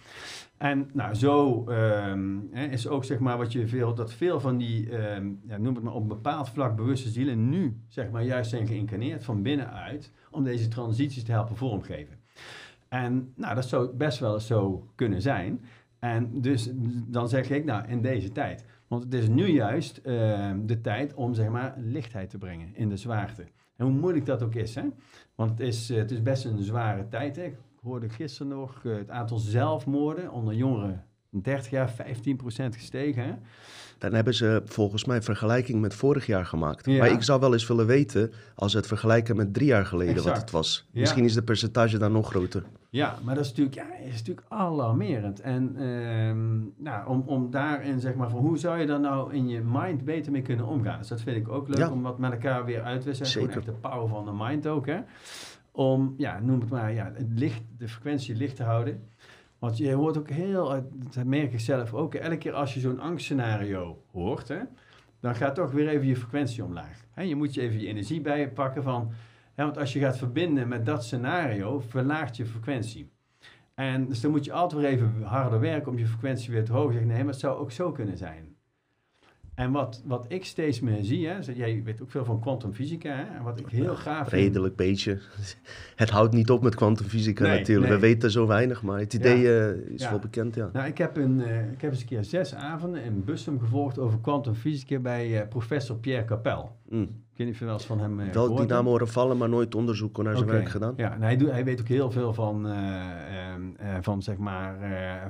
En 0.57 0.91
nou, 0.93 1.15
zo 1.15 1.65
um, 1.69 2.53
is 2.53 2.89
ook 2.89 3.05
zeg 3.05 3.19
maar 3.19 3.39
wat 3.39 3.53
je 3.53 3.67
veel, 3.67 3.95
dat 3.95 4.13
veel 4.13 4.41
van 4.41 4.57
die, 4.57 4.93
um, 5.15 5.41
ja, 5.47 5.57
noem 5.57 5.75
het 5.75 5.85
maar 5.85 5.95
op 5.95 6.03
een 6.03 6.09
bepaald 6.09 6.49
vlak 6.49 6.77
bewuste 6.77 7.09
zielen 7.09 7.49
nu 7.49 7.81
zeg 7.89 8.11
maar 8.11 8.25
juist 8.25 8.51
zijn 8.51 8.67
geïncarneerd 8.67 9.25
van 9.25 9.43
binnenuit 9.43 10.13
om 10.31 10.45
deze 10.45 10.69
transities 10.69 11.25
te 11.25 11.33
helpen 11.33 11.57
vormgeven. 11.57 12.17
En 12.89 13.33
nou, 13.37 13.55
dat 13.55 13.69
zou 13.69 13.97
best 13.97 14.19
wel 14.19 14.35
eens 14.35 14.47
zo 14.47 14.91
kunnen 14.95 15.23
zijn. 15.23 15.61
En 15.99 16.41
dus 16.41 16.71
dan 17.07 17.29
zeg 17.29 17.51
ik, 17.51 17.65
nou, 17.65 17.89
in 17.89 18.03
deze 18.03 18.33
tijd. 18.33 18.65
Want 18.89 19.03
het 19.03 19.15
is 19.15 19.29
nu 19.29 19.47
juist 19.47 20.01
uh, 20.05 20.51
de 20.65 20.81
tijd 20.81 21.15
om 21.15 21.35
zeg 21.35 21.49
maar 21.49 21.75
lichtheid 21.79 22.31
te 22.31 22.39
brengen 22.39 22.75
in 22.75 22.89
de 22.89 22.97
zwaarte. 22.97 23.47
En 23.77 23.87
hoe 23.87 23.95
moeilijk 23.95 24.27
dat 24.27 24.43
ook 24.43 24.55
is, 24.55 24.75
hè? 24.75 24.85
Want 25.35 25.51
het 25.51 25.61
is, 25.61 25.89
het 25.89 26.11
is 26.11 26.23
best 26.23 26.45
een 26.45 26.63
zware 26.63 27.09
tijd. 27.09 27.37
Hè? 27.37 27.53
hoorde 27.83 28.09
gisteren 28.09 28.49
nog 28.49 28.83
uh, 28.83 28.97
het 28.97 29.11
aantal 29.11 29.39
zelfmoorden 29.39 30.31
onder 30.31 30.55
jongeren 30.55 31.05
30 31.31 31.71
jaar 31.71 31.93
15% 31.93 31.95
gestegen. 32.71 33.25
Hè? 33.25 33.35
Dan 33.99 34.13
hebben 34.13 34.35
ze 34.35 34.63
volgens 34.65 35.05
mij 35.05 35.23
vergelijking 35.23 35.81
met 35.81 35.95
vorig 35.95 36.27
jaar 36.27 36.47
gemaakt. 36.47 36.87
Ja. 36.87 36.99
Maar 36.99 37.11
ik 37.11 37.23
zou 37.23 37.41
wel 37.41 37.53
eens 37.53 37.67
willen 37.67 37.87
weten, 37.87 38.33
als 38.55 38.73
we 38.73 38.79
het 38.79 38.89
vergelijken 38.89 39.37
met 39.37 39.55
drie 39.55 39.67
jaar 39.67 39.87
geleden, 39.87 40.15
exact. 40.15 40.31
wat 40.31 40.41
het 40.43 40.51
was. 40.51 40.89
Ja. 40.91 41.01
Misschien 41.01 41.25
is 41.25 41.35
de 41.35 41.43
percentage 41.43 41.99
dan 41.99 42.13
nog 42.13 42.29
groter. 42.29 42.65
Ja, 42.91 43.15
maar 43.25 43.35
dat 43.35 43.45
is 43.45 43.51
natuurlijk, 43.51 43.77
ja, 43.77 44.07
is 44.07 44.19
natuurlijk 44.19 44.47
alarmerend. 44.49 45.41
En 45.41 45.75
uh, 45.77 46.33
nou, 46.85 47.09
om, 47.09 47.23
om 47.27 47.51
daarin, 47.51 48.01
zeg 48.01 48.15
maar, 48.15 48.31
van 48.31 48.41
hoe 48.41 48.59
zou 48.59 48.79
je 48.79 48.87
daar 48.87 49.01
nou 49.01 49.35
in 49.35 49.49
je 49.49 49.61
mind 49.61 50.05
beter 50.05 50.33
mee 50.33 50.43
kunnen 50.43 50.67
omgaan? 50.67 50.99
Dus 50.99 51.09
dat 51.09 51.21
vind 51.21 51.37
ik 51.37 51.49
ook 51.49 51.69
leuk, 51.69 51.79
ja. 51.79 51.91
om 51.91 52.03
wat 52.03 52.19
met 52.19 52.33
elkaar 52.33 52.65
weer 52.65 52.83
uit 52.83 53.01
te 53.01 53.07
wisselen. 53.07 53.51
Echt 53.51 53.65
de 53.65 53.73
power 53.73 54.09
van 54.09 54.25
de 54.25 54.33
mind 54.35 54.67
ook, 54.67 54.87
hè 54.87 54.99
om, 55.79 56.15
ja, 56.17 56.41
noem 56.41 56.61
het 56.61 56.71
maar, 56.71 56.93
ja, 56.93 57.13
het 57.15 57.29
licht, 57.35 57.63
de 57.79 57.89
frequentie 57.89 58.35
licht 58.35 58.57
te 58.57 58.63
houden. 58.63 59.03
Want 59.59 59.77
je 59.77 59.93
hoort 59.93 60.19
ook 60.19 60.31
heel, 60.31 60.89
dat 61.15 61.25
merk 61.25 61.53
ik 61.53 61.61
zelf 61.61 61.95
ook, 61.95 62.15
elke 62.15 62.39
keer 62.39 62.53
als 62.53 62.75
je 62.75 62.81
zo'n 62.81 63.01
angstscenario 63.01 64.03
hoort, 64.13 64.49
hè, 64.49 64.61
dan 65.21 65.35
gaat 65.35 65.55
toch 65.55 65.73
weer 65.73 65.89
even 65.89 66.07
je 66.07 66.17
frequentie 66.17 66.65
omlaag. 66.65 67.05
Hè, 67.11 67.23
je 67.23 67.37
moet 67.37 67.55
je 67.55 67.61
even 67.61 67.81
je 67.81 67.87
energie 67.87 68.21
bijpakken 68.21 68.83
van, 68.83 69.13
want 69.55 69.79
als 69.79 69.93
je 69.93 69.99
gaat 69.99 70.19
verbinden 70.19 70.69
met 70.69 70.87
dat 70.87 71.05
scenario, 71.05 71.81
verlaagt 71.81 72.37
je 72.37 72.47
frequentie. 72.47 73.11
En 73.75 74.07
dus 74.07 74.21
dan 74.21 74.31
moet 74.31 74.45
je 74.45 74.53
altijd 74.53 74.81
weer 74.81 74.91
even 74.91 75.23
harder 75.23 75.61
werken 75.61 75.93
om 75.93 75.99
je 75.99 76.07
frequentie 76.07 76.53
weer 76.53 76.65
te 76.65 76.73
hoog 76.73 76.87
te 76.87 76.93
zeggen, 76.93 77.11
nee, 77.11 77.19
maar 77.19 77.33
het 77.33 77.41
zou 77.41 77.59
ook 77.59 77.71
zo 77.71 77.93
kunnen 77.93 78.17
zijn. 78.17 78.48
En 79.59 79.71
wat, 79.71 80.03
wat 80.05 80.25
ik 80.29 80.45
steeds 80.45 80.81
meer 80.81 81.05
zie, 81.05 81.27
hè, 81.27 81.39
jij 81.55 81.83
weet 81.85 82.03
ook 82.03 82.11
veel 82.11 82.25
van 82.25 82.41
kwantumfysica, 82.41 83.35
en 83.37 83.43
wat 83.43 83.59
ik 83.59 83.67
heel 83.69 83.97
gaaf 83.97 84.29
vind... 84.29 84.43
Redelijk 84.43 84.77
beetje. 84.77 85.19
Het 85.97 86.11
houdt 86.11 86.35
niet 86.35 86.51
op 86.51 86.63
met 86.63 86.75
kwantumfysica 86.75 87.43
nee, 87.43 87.59
natuurlijk. 87.59 87.89
Nee. 87.89 88.01
We 88.01 88.07
weten 88.07 88.31
zo 88.31 88.47
weinig, 88.47 88.83
maar 88.83 88.99
het 88.99 89.15
idee 89.15 89.39
ja. 89.39 89.69
uh, 89.69 89.95
is 89.95 90.03
ja. 90.03 90.11
wel 90.11 90.19
bekend, 90.19 90.55
ja. 90.55 90.71
Nou, 90.73 90.87
ik 90.87 90.99
heb, 90.99 91.17
een, 91.17 91.39
uh, 91.41 91.73
ik 91.73 91.81
heb 91.81 91.91
eens 91.91 92.01
een 92.01 92.07
keer 92.07 92.25
zes 92.25 92.55
avonden 92.55 93.03
in 93.03 93.25
Bussum 93.25 93.61
gevolgd 93.61 93.99
over 93.99 94.19
kwantumfysica 94.21 94.99
bij 94.99 95.41
uh, 95.41 95.49
professor 95.49 95.97
Pierre 95.97 96.25
Capel. 96.25 96.77
Mm. 96.89 97.25
Ik 97.39 97.45
weet 97.45 97.53
niet 97.53 97.63
of 97.63 97.69
je 97.69 97.73
wel 97.73 97.81
eens 97.81 97.99
van 97.99 98.13
hem 98.13 98.21
uh, 98.29 98.33
Wel 98.33 98.55
die 98.55 98.67
naam 98.67 98.87
horen 98.87 99.09
vallen, 99.09 99.37
maar 99.37 99.49
nooit 99.49 99.75
onderzoek 99.75 100.23
naar 100.23 100.37
zijn 100.37 100.49
okay. 100.49 100.59
werk 100.59 100.71
gedaan. 100.71 100.95
Ja, 100.97 101.13
en 101.13 101.23
hij, 101.23 101.37
doet, 101.37 101.51
hij 101.51 101.65
weet 101.65 101.81
ook 101.81 101.89
heel 101.89 102.11
veel 102.11 102.35
van, 102.35 102.67
uh, 102.67 102.73
uh, 102.73 103.97
van 104.01 104.23
zeg 104.23 104.37
maar, 104.37 104.77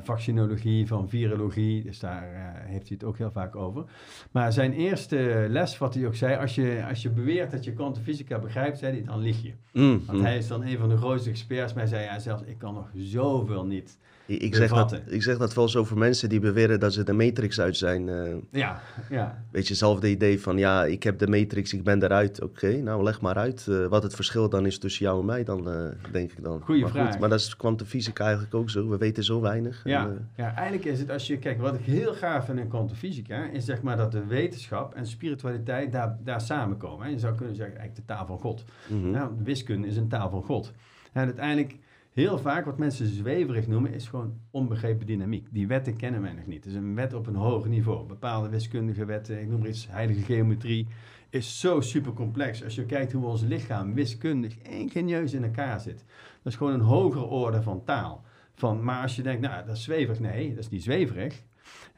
vaccinologie, 0.03 0.87
van 0.87 1.09
virologie. 1.09 1.83
Dus 1.83 1.99
daar 1.99 2.23
heeft 2.65 2.88
hij 2.88 2.97
het 3.00 3.05
ook 3.05 3.19
heel 3.19 3.31
vaak 3.31 3.57
over. 3.57 3.85
Maar 4.31 4.53
zijn 4.53 4.73
eerste 4.73 5.47
les, 5.49 5.79
wat 5.79 5.95
hij 5.95 6.07
ook 6.07 6.15
zei, 6.15 6.37
als 6.37 6.55
je, 6.55 6.85
als 6.88 7.03
je 7.03 7.11
beweert 7.11 7.50
dat 7.50 7.65
je 7.65 7.73
kwantumfysica 7.73 8.38
begrijpt, 8.38 8.79
zei 8.79 8.93
hij, 8.93 9.05
dan 9.05 9.19
lieg 9.19 9.43
je. 9.43 9.53
Mm, 9.73 10.03
Want 10.07 10.19
mm. 10.19 10.25
hij 10.25 10.37
is 10.37 10.49
dan 10.49 10.62
een 10.62 10.79
van 10.79 10.88
de 10.88 10.97
grootste 10.97 11.31
experts, 11.31 11.73
maar 11.73 11.83
hij 11.83 11.93
zei 11.93 12.09
hij 12.09 12.21
zelfs, 12.21 12.43
ik 12.43 12.59
kan 12.59 12.75
nog 12.75 12.91
zoveel 12.95 13.67
niet 13.67 13.99
ik 14.29 14.55
zeg, 14.55 14.71
dat, 14.71 15.01
ik 15.07 15.23
zeg 15.23 15.39
dat 15.39 15.55
wel 15.55 15.69
zo 15.69 15.85
voor 15.85 15.99
mensen 15.99 16.29
die 16.29 16.41
beweren 16.41 16.81
dat 16.81 16.93
ze 16.93 17.03
de 17.03 17.13
Matrix 17.13 17.61
uit 17.61 17.77
zijn. 17.77 18.09
Uh, 18.09 18.35
ja, 18.51 18.81
ja. 19.11 19.45
Weet 19.51 19.63
je, 19.63 19.69
hetzelfde 19.69 20.11
idee 20.11 20.41
van 20.41 20.59
ja, 20.59 20.85
ik 20.85 21.03
heb 21.03 21.19
de 21.19 21.27
Matrix, 21.27 21.73
ik 21.73 21.85
ben 21.85 22.03
eruit. 22.03 22.43
Oké, 22.43 22.67
okay, 22.67 22.81
nou 22.81 23.03
leg 23.03 23.21
maar 23.21 23.37
uit. 23.37 23.67
Uh, 23.69 23.87
wat 23.87 24.03
het 24.03 24.15
verschil 24.15 24.49
dan 24.49 24.67
is 24.67 24.79
tussen 24.79 25.05
jou 25.05 25.21
en 25.21 25.27
mij, 25.27 25.45
dan 25.45 25.69
uh, 25.69 25.89
denk 26.13 26.33
ik 26.33 26.43
dan. 26.43 26.61
Goeie 26.61 26.83
maar 26.83 26.91
vraag. 26.91 27.11
Goed, 27.11 27.21
maar 27.21 27.29
dat 27.29 27.41
is 27.41 27.57
kwantumfysica 27.57 28.25
eigenlijk 28.25 28.55
ook 28.55 28.71
zo. 28.71 28.89
We 28.89 28.97
weten 28.97 29.25
zo 29.25 29.41
weinig. 29.41 29.81
Ja, 29.85 30.03
en, 30.03 30.29
ja, 30.37 30.55
eigenlijk 30.55 30.85
is 30.85 30.99
het 30.99 31.11
als 31.11 31.27
je 31.27 31.39
kijkt, 31.39 31.61
wat 31.61 31.75
ik 31.75 31.85
heel 31.85 32.15
gaaf 32.15 32.45
vind 32.45 32.59
in 32.59 32.69
kwantumfysica, 32.69 33.49
is 33.53 33.65
zeg 33.65 33.83
maar 33.83 33.97
dat 33.97 34.13
de 34.13 34.27
wetenschap 34.27 34.95
en 34.95 35.07
spiritualiteit 35.07 35.93
daar, 35.93 36.19
daar 36.25 36.41
samenkomen. 36.41 37.07
Hè. 37.07 37.13
Je 37.13 37.19
zou 37.19 37.35
kunnen 37.35 37.57
zeggen, 37.57 37.79
eigenlijk 37.79 38.07
de 38.09 38.15
taal 38.15 38.27
van 38.27 38.39
God. 38.39 38.65
mm 38.89 39.03
-hmm. 39.03 39.11
nou, 39.11 39.31
wiskunde 39.43 39.87
is 39.87 39.97
een 39.97 40.09
taal 40.09 40.31
van 40.31 40.43
God. 40.43 40.73
En 41.13 41.25
uiteindelijk 41.25 41.77
heel 42.12 42.38
vaak 42.38 42.65
wat 42.65 42.79
mensen 42.79 43.07
zweverig 43.07 43.67
noemen, 43.67 43.93
is 43.93 44.09
gewoon 44.09 44.41
onbegrepen 44.50 45.07
dynamiek. 45.07 45.47
Die 45.50 45.67
wetten 45.67 45.97
kennen 45.97 46.23
wij 46.23 46.33
nog 46.33 46.47
niet. 46.47 46.65
Het 46.65 46.73
is 46.73 46.79
een 46.79 46.95
wet 46.95 47.15
op 47.15 47.27
een 47.27 47.35
hoger 47.35 47.71
niveau. 47.71 48.07
Bepaalde 48.07 48.49
wiskundige 48.49 49.05
wetten, 49.05 49.41
ik 49.41 49.49
noem 49.49 49.59
maar 49.59 49.69
iets, 49.69 49.88
heilige 49.91 50.21
geometrie, 50.21 50.87
is 51.31 51.61
zo 51.61 51.81
super 51.81 52.12
complex. 52.12 52.65
Als 52.65 52.75
je 52.75 52.87
kijkt 52.87 53.12
hoe 53.12 53.27
ons 53.27 53.43
lichaam 53.43 53.95
wiskundig 53.95 54.59
ingenieus 54.59 55.33
in 55.33 55.45
elkaar 55.45 55.81
zit. 55.81 56.05
Dat 56.43 56.53
is 56.53 56.57
gewoon 56.57 56.73
een 56.73 56.81
hogere 56.81 57.25
orde 57.25 57.62
van 57.62 57.85
taal. 57.85 58.25
Van, 58.55 58.85
maar 58.85 59.03
als 59.03 59.17
je 59.17 59.23
denkt, 59.23 59.41
nou, 59.41 59.67
dat 59.67 59.77
is 59.77 59.83
zweverig. 59.83 60.21
Nee, 60.21 60.49
dat 60.49 60.59
is 60.59 60.69
niet 60.69 60.83
zweverig. 60.83 61.43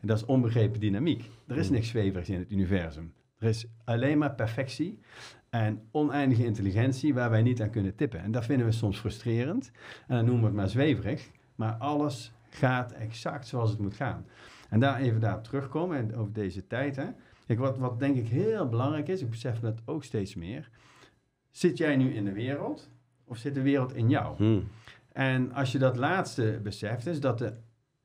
Dat 0.01 0.17
is 0.17 0.25
onbegrepen 0.25 0.81
dynamiek. 0.81 1.31
Er 1.47 1.57
is 1.57 1.71
niks 1.71 1.89
zweverigs 1.89 2.29
in 2.29 2.39
het 2.39 2.51
universum. 2.51 3.13
Er 3.39 3.49
is 3.49 3.67
alleen 3.85 4.19
maar 4.19 4.35
perfectie 4.35 4.99
en 5.51 5.89
oneindige 5.91 6.45
intelligentie 6.45 7.15
waar 7.15 7.31
wij 7.31 7.43
niet 7.43 7.63
aan 7.63 7.71
kunnen 7.71 7.95
tippen. 7.95 8.21
En 8.21 8.31
dat 8.31 8.45
vinden 8.45 8.67
we 8.67 8.73
soms 8.73 8.99
frustrerend. 8.99 9.71
En 10.07 10.17
dan 10.17 10.25
noemen 10.25 10.41
we 10.41 10.47
het 10.47 10.57
maar 10.57 10.69
zweverig. 10.69 11.31
Maar 11.55 11.73
alles 11.73 12.33
gaat 12.49 12.93
exact 12.93 13.47
zoals 13.47 13.71
het 13.71 13.79
moet 13.79 13.95
gaan. 13.95 14.27
En 14.69 14.81
daar 14.81 15.01
even 15.01 15.21
daar 15.21 15.43
terugkomen 15.43 15.99
en 15.99 16.17
over 16.17 16.33
deze 16.33 16.67
tijd. 16.67 16.97
Hè. 16.97 17.07
Kijk, 17.47 17.59
wat, 17.59 17.79
wat 17.79 17.99
denk 17.99 18.17
ik 18.17 18.29
heel 18.29 18.69
belangrijk 18.69 19.09
is, 19.09 19.23
ik 19.23 19.31
besef 19.31 19.61
dat 19.61 19.81
ook 19.85 20.05
steeds 20.05 20.35
meer. 20.35 20.71
Zit 21.51 21.79
jij 21.79 21.97
nu 21.97 22.15
in 22.15 22.25
de 22.25 22.33
wereld 22.33 22.91
of 23.25 23.37
zit 23.37 23.55
de 23.55 23.63
wereld 23.63 23.95
in 23.95 24.09
jou? 24.09 24.37
Hmm. 24.37 24.69
En 25.13 25.53
als 25.53 25.73
je 25.73 25.79
dat 25.79 25.97
laatste 25.97 26.61
beseft, 26.63 27.07
is 27.07 27.21
dat 27.21 27.39
de 27.39 27.55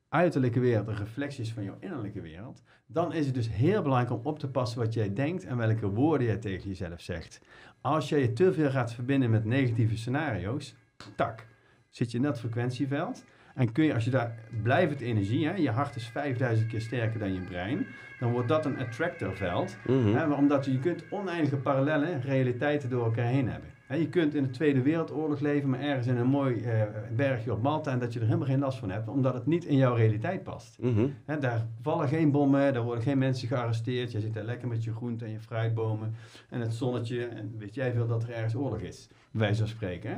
uiterlijke 0.09 0.59
wereld 0.59 0.87
een 0.87 0.95
reflectie 0.95 1.43
is 1.43 1.53
van 1.53 1.63
jouw 1.63 1.77
innerlijke 1.79 2.21
wereld, 2.21 2.61
dan 2.85 3.13
is 3.13 3.25
het 3.25 3.35
dus 3.35 3.49
heel 3.49 3.81
belangrijk 3.81 4.11
om 4.11 4.25
op 4.25 4.39
te 4.39 4.49
passen 4.49 4.79
wat 4.79 4.93
jij 4.93 5.13
denkt 5.13 5.45
en 5.45 5.57
welke 5.57 5.89
woorden 5.89 6.27
jij 6.27 6.37
tegen 6.37 6.67
jezelf 6.67 7.01
zegt. 7.01 7.41
Als 7.81 8.09
jij 8.09 8.19
je 8.19 8.33
te 8.33 8.53
veel 8.53 8.69
gaat 8.69 8.93
verbinden 8.93 9.29
met 9.29 9.45
negatieve 9.45 9.97
scenario's, 9.97 10.75
tak, 11.15 11.47
zit 11.89 12.11
je 12.11 12.17
in 12.17 12.23
dat 12.23 12.39
frequentieveld. 12.39 13.23
En 13.55 13.71
kun 13.71 13.85
je, 13.85 13.93
als 13.93 14.05
je 14.05 14.11
daar 14.11 14.39
blijvend 14.63 15.01
energie, 15.01 15.47
hè, 15.47 15.53
je 15.53 15.69
hart 15.69 15.95
is 15.95 16.07
5000 16.07 16.67
keer 16.67 16.81
sterker 16.81 17.19
dan 17.19 17.33
je 17.33 17.41
brein, 17.41 17.87
dan 18.19 18.31
wordt 18.31 18.47
dat 18.47 18.65
een 18.65 18.79
attractorveld. 18.79 19.77
Mm 19.87 20.03
-hmm. 20.03 20.15
Hè, 20.15 20.33
omdat 20.33 20.65
je 20.65 20.79
kunt 20.79 21.03
oneindige 21.09 21.57
parallellen, 21.57 22.21
realiteiten 22.21 22.89
door 22.89 23.05
elkaar 23.05 23.25
heen 23.25 23.49
hebben. 23.49 23.69
Je 23.89 24.09
kunt 24.09 24.35
in 24.35 24.43
de 24.43 24.49
Tweede 24.49 24.81
Wereldoorlog 24.81 25.39
leven, 25.39 25.69
maar 25.69 25.79
ergens 25.79 26.07
in 26.07 26.17
een 26.17 26.27
mooi 26.27 26.61
eh, 26.61 26.81
bergje 27.15 27.51
op 27.53 27.61
Malta 27.61 27.91
en 27.91 27.99
dat 27.99 28.13
je 28.13 28.19
er 28.19 28.25
helemaal 28.25 28.47
geen 28.47 28.59
last 28.59 28.77
van 28.77 28.89
hebt, 28.89 29.07
omdat 29.07 29.33
het 29.33 29.45
niet 29.45 29.65
in 29.65 29.77
jouw 29.77 29.95
realiteit 29.95 30.43
past. 30.43 30.77
Mhm. 30.79 31.07
Daar 31.39 31.67
vallen 31.81 32.07
geen 32.07 32.31
bommen, 32.31 32.73
daar 32.73 32.83
worden 32.83 33.03
geen 33.03 33.17
mensen 33.17 33.47
gearresteerd. 33.47 34.11
Je 34.11 34.19
zit 34.19 34.33
daar 34.33 34.43
lekker 34.43 34.67
met 34.67 34.83
je 34.83 34.93
groente 34.93 35.25
en 35.25 35.31
je 35.31 35.39
fruitbomen 35.39 36.15
en 36.49 36.59
het 36.59 36.73
zonnetje. 36.73 37.25
En 37.25 37.55
weet 37.57 37.75
jij 37.75 37.91
veel 37.93 38.07
dat 38.07 38.23
er 38.23 38.29
ergens 38.29 38.55
oorlog 38.55 38.79
is, 38.79 39.07
wijze 39.31 39.59
van 39.59 39.67
spreken. 39.67 40.09
Hè? 40.09 40.17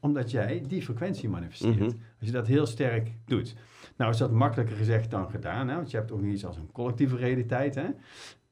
Omdat 0.00 0.30
jij 0.30 0.62
die 0.68 0.82
frequentie 0.82 1.28
manifesteert. 1.28 1.76
Mhm. 1.78 1.84
Als 2.18 2.28
je 2.28 2.30
dat 2.32 2.46
heel 2.46 2.66
sterk 2.66 3.12
doet. 3.24 3.54
Nou 3.96 4.10
is 4.10 4.18
dat 4.18 4.30
makkelijker 4.32 4.76
gezegd 4.76 5.10
dan 5.10 5.30
gedaan, 5.30 5.68
hè? 5.68 5.74
want 5.74 5.90
je 5.90 5.96
hebt 5.96 6.12
ook 6.12 6.22
iets 6.22 6.44
als 6.44 6.56
een 6.56 6.72
collectieve 6.72 7.16
realiteit. 7.16 7.74
Hè? 7.74 7.86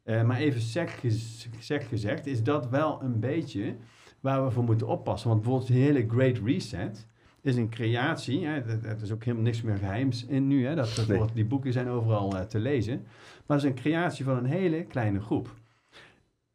Eh, 0.03 0.23
maar 0.23 0.37
even 0.39 0.61
sec, 0.61 0.91
gez- 0.91 1.49
sec 1.59 1.83
gezegd, 1.83 2.27
is 2.27 2.43
dat 2.43 2.69
wel 2.69 3.03
een 3.03 3.21
beetje 3.21 3.75
waar 4.25 4.45
we 4.45 4.51
voor 4.51 4.65
moeten 4.65 4.87
oppassen. 4.87 5.29
Want 5.29 5.41
bijvoorbeeld 5.43 5.73
de 5.73 5.79
hele 5.79 6.09
Great 6.09 6.39
Reset 6.45 7.07
is 7.41 7.57
een 7.57 7.69
creatie. 7.69 8.47
Hè? 8.47 8.81
Dat, 8.81 9.01
is 9.01 9.13
ook 9.13 9.25
helemaal 9.25 9.45
niks 9.45 9.63
meer 9.63 9.77
geheims 9.77 10.25
in 10.27 10.47
nu. 10.47 10.67
Hè? 10.67 10.75
Dat, 10.75 10.95
dat 10.97 11.07
Nee. 11.07 11.19
wordt- 11.19 11.35
die 11.35 11.45
boeken 11.45 11.73
zijn 11.73 11.89
overal 11.89 12.37
eh, 12.39 12.45
te 12.45 12.59
lezen. 12.59 13.05
Maar 13.47 13.57
het 13.57 13.67
is 13.67 13.73
een 13.73 13.77
creatie 13.83 14.25
van 14.25 14.37
een 14.37 14.45
hele 14.45 14.85
kleine 14.85 15.21
groep. 15.21 15.55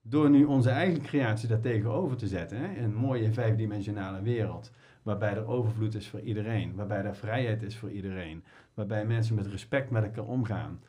Door 0.02 0.30
nu 0.30 0.44
onze 0.46 0.70
eigen 0.70 1.02
creatie 1.02 1.48
daar 1.48 1.60
tegenover 1.60 2.18
te 2.18 2.28
zetten, 2.28 2.58
hè? 2.58 2.84
een 2.84 2.96
mooie 2.96 3.32
vijfdimensionale 3.34 4.22
wereld, 4.22 4.72
waarbij 5.04 5.36
er 5.36 5.48
overvloed 5.48 5.96
is 5.96 6.08
voor 6.08 6.20
iedereen, 6.22 6.76
waarbij 6.76 7.04
er 7.04 7.16
vrijheid 7.16 7.64
is 7.64 7.78
voor 7.78 7.92
iedereen, 7.92 8.44
waarbij 8.74 9.06
mensen 9.06 9.36
met 9.36 9.48
respect 9.48 9.90
met 9.90 10.04
elkaar 10.04 10.26
omgaan. 10.26 10.80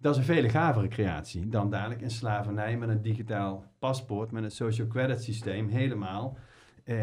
Dat 0.00 0.12
is 0.14 0.18
een 0.18 0.34
veel 0.34 0.48
gavere 0.48 0.88
creatie 0.88 1.48
dan 1.48 1.70
dadelijk 1.70 2.00
in 2.00 2.10
slavernij 2.10 2.76
met 2.76 2.88
een 2.88 3.02
digitaal 3.02 3.64
paspoort, 3.78 4.30
met 4.30 4.42
een 4.44 4.50
social 4.50 4.86
credit 4.86 5.22
systeem 5.22 5.68
helemaal 5.68 6.36
eh, 6.84 6.96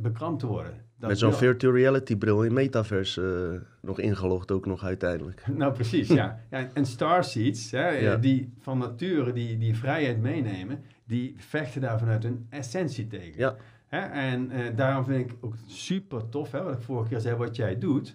bekrampt 0.00 0.40
te 0.40 0.46
worden. 0.46 0.86
Dat 0.98 1.08
Met 1.08 1.18
zo'n 1.18 1.32
virtual 1.32 1.72
reality 1.74 2.16
bril 2.16 2.42
in 2.44 2.52
metaverse 2.52 3.52
eh, 3.52 3.68
nog 3.88 3.98
ingelogd 3.98 4.50
ook 4.50 4.66
nog 4.66 4.84
uiteindelijk. 4.84 5.42
Nou, 5.56 5.72
precies, 5.72 6.08
ja. 6.08 6.40
ja 6.50 6.68
en 6.74 6.86
starseeds, 6.86 7.70
hè, 7.70 7.88
Ja. 7.88 8.16
die 8.16 8.52
van 8.60 8.78
nature 8.78 9.32
die, 9.32 9.58
die 9.58 9.76
vrijheid 9.76 10.20
meenemen, 10.20 10.82
die 11.04 11.34
vechten 11.38 11.80
daar 11.80 11.98
vanuit 11.98 12.22
hun 12.22 12.46
essentie 12.50 13.06
tegen. 13.06 13.38
Ja. 13.38 13.56
Hè, 13.86 13.98
en 14.00 14.50
eh, 14.50 14.76
daarom 14.76 15.04
vind 15.04 15.30
ik 15.30 15.36
ook 15.40 15.54
super 15.66 16.28
tof, 16.28 16.52
hè, 16.52 16.62
wat 16.62 16.74
ik 16.74 16.80
vorige 16.82 17.08
keer 17.08 17.20
zei, 17.20 17.36
wat 17.36 17.56
jij 17.56 17.78
doet. 17.78 18.14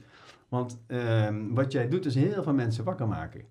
Want 0.49 0.79
ehm, 0.87 1.53
wat 1.53 1.71
jij 1.71 1.87
doet 1.89 2.05
is 2.05 2.15
heel 2.15 2.43
veel 2.43 2.53
mensen 2.53 2.83
wakker 2.83 3.07
maken. 3.07 3.41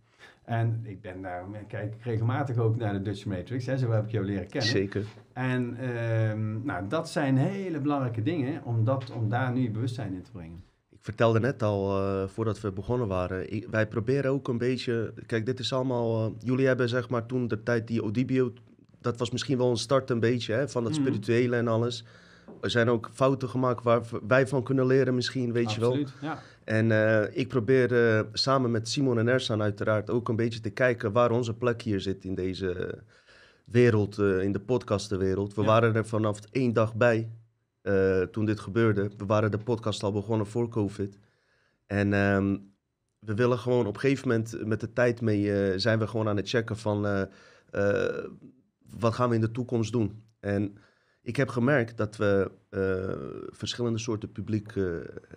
En 0.44 0.80
ik 0.84 1.00
ben 1.00 1.22
daar, 1.22 1.44
ik 1.60 1.68
kijk 1.68 1.94
regelmatig 2.02 2.56
ook 2.56 2.76
naar 2.76 2.92
de 2.92 3.02
Dutch 3.02 3.24
Matrix, 3.24 3.66
hè, 3.66 3.78
zo 3.78 3.90
heb 3.90 4.04
ik 4.04 4.10
jou 4.10 4.24
leren 4.24 4.46
kennen. 4.48 4.70
Zeker. 4.70 5.04
En 5.32 5.76
ehm, 5.76 6.64
nou, 6.64 6.88
dat 6.88 7.08
zijn 7.10 7.36
hele 7.36 7.80
belangrijke 7.80 8.22
dingen 8.22 8.64
om, 8.64 8.84
dat, 8.84 9.10
om 9.10 9.28
daar 9.28 9.52
nu 9.52 9.70
bewustzijn 9.70 10.14
in 10.14 10.22
te 10.22 10.30
brengen. 10.30 10.62
Ik 10.90 10.98
vertelde 11.00 11.40
net 11.40 11.62
al, 11.62 11.98
eh, 12.00 12.28
voordat 12.28 12.60
we 12.60 12.72
begonnen 12.72 13.08
waren, 13.08 13.52
ik- 13.52 13.66
wij 13.70 13.86
proberen 13.88 14.30
ook 14.30 14.48
een 14.48 14.58
beetje... 14.58 15.14
Kijk, 15.26 15.46
dit 15.46 15.58
is 15.58 15.72
allemaal... 15.72 16.26
eh, 16.26 16.32
jullie 16.38 16.66
hebben 16.66 16.88
zeg 16.88 17.08
maar 17.08 17.26
toen 17.26 17.48
de 17.48 17.62
tijd 17.62 17.86
die 17.86 18.02
Odibio... 18.02 18.52
Dat 19.00 19.18
was 19.18 19.30
misschien 19.30 19.58
wel 19.58 19.70
een 19.70 19.76
start 19.76 20.10
een 20.10 20.20
beetje 20.20 20.52
hè, 20.54 20.68
van 20.68 20.84
het 20.84 20.92
Mhm. 20.92 21.02
spirituele 21.02 21.56
en 21.56 21.68
alles. 21.68 22.04
Er 22.62 22.70
zijn 22.70 22.88
ook 22.88 23.10
fouten 23.12 23.48
gemaakt 23.48 23.82
waar 23.82 24.02
wij 24.26 24.46
van 24.46 24.62
kunnen 24.62 24.86
leren 24.86 25.14
misschien, 25.14 25.52
weet 25.52 25.72
je 25.72 25.80
wel. 25.80 25.96
Ja. 26.20 26.42
En 26.64 26.90
eh, 26.90 27.36
ik 27.36 27.48
probeer 27.48 28.16
eh, 28.16 28.24
samen 28.32 28.70
met 28.70 28.88
Simon 28.88 29.18
en 29.18 29.28
Ersan 29.28 29.62
uiteraard 29.62 30.10
ook 30.10 30.28
een 30.28 30.36
beetje 30.36 30.60
te 30.60 30.70
kijken 30.70 31.12
waar 31.12 31.30
onze 31.30 31.54
plek 31.54 31.82
hier 31.82 32.00
zit 32.00 32.24
in 32.24 32.34
deze 32.34 32.98
wereld, 33.64 34.18
eh, 34.18 34.42
in 34.42 34.52
de 34.52 34.60
podcastenwereld. 34.60 35.54
We 35.54 35.60
Ja. 35.60 35.66
waren 35.66 35.94
er 35.94 36.06
vanaf 36.06 36.38
één 36.50 36.72
dag 36.72 36.94
bij 36.94 37.30
toen 38.30 38.44
dit 38.44 38.60
gebeurde. 38.60 39.10
We 39.16 39.26
waren 39.26 39.50
de 39.50 39.58
podcast 39.58 40.02
al 40.02 40.12
begonnen 40.12 40.46
voor 40.46 40.68
COVID. 40.68 41.18
En 41.86 42.12
ehm, 42.12 42.56
we 43.18 43.34
willen 43.34 43.58
gewoon 43.58 43.86
op 43.86 43.94
een 43.94 44.00
gegeven 44.00 44.28
moment 44.28 44.66
met 44.66 44.80
de 44.80 44.92
tijd 44.92 45.20
mee 45.20 45.78
zijn 45.78 45.98
we 45.98 46.06
gewoon 46.06 46.28
aan 46.28 46.36
het 46.36 46.48
checken 46.48 46.76
van 46.76 47.28
wat 49.00 49.14
gaan 49.14 49.28
we 49.28 49.34
in 49.34 49.40
de 49.40 49.50
toekomst 49.50 49.92
doen. 49.92 50.22
En 50.40 50.76
ik 51.22 51.36
heb 51.36 51.48
gemerkt 51.48 51.96
dat 51.96 52.16
we 52.16 52.50
eh, 52.68 52.80
verschillende 53.50 53.98
soorten 53.98 54.32
publiek 54.32 54.76
eh, 54.76 54.84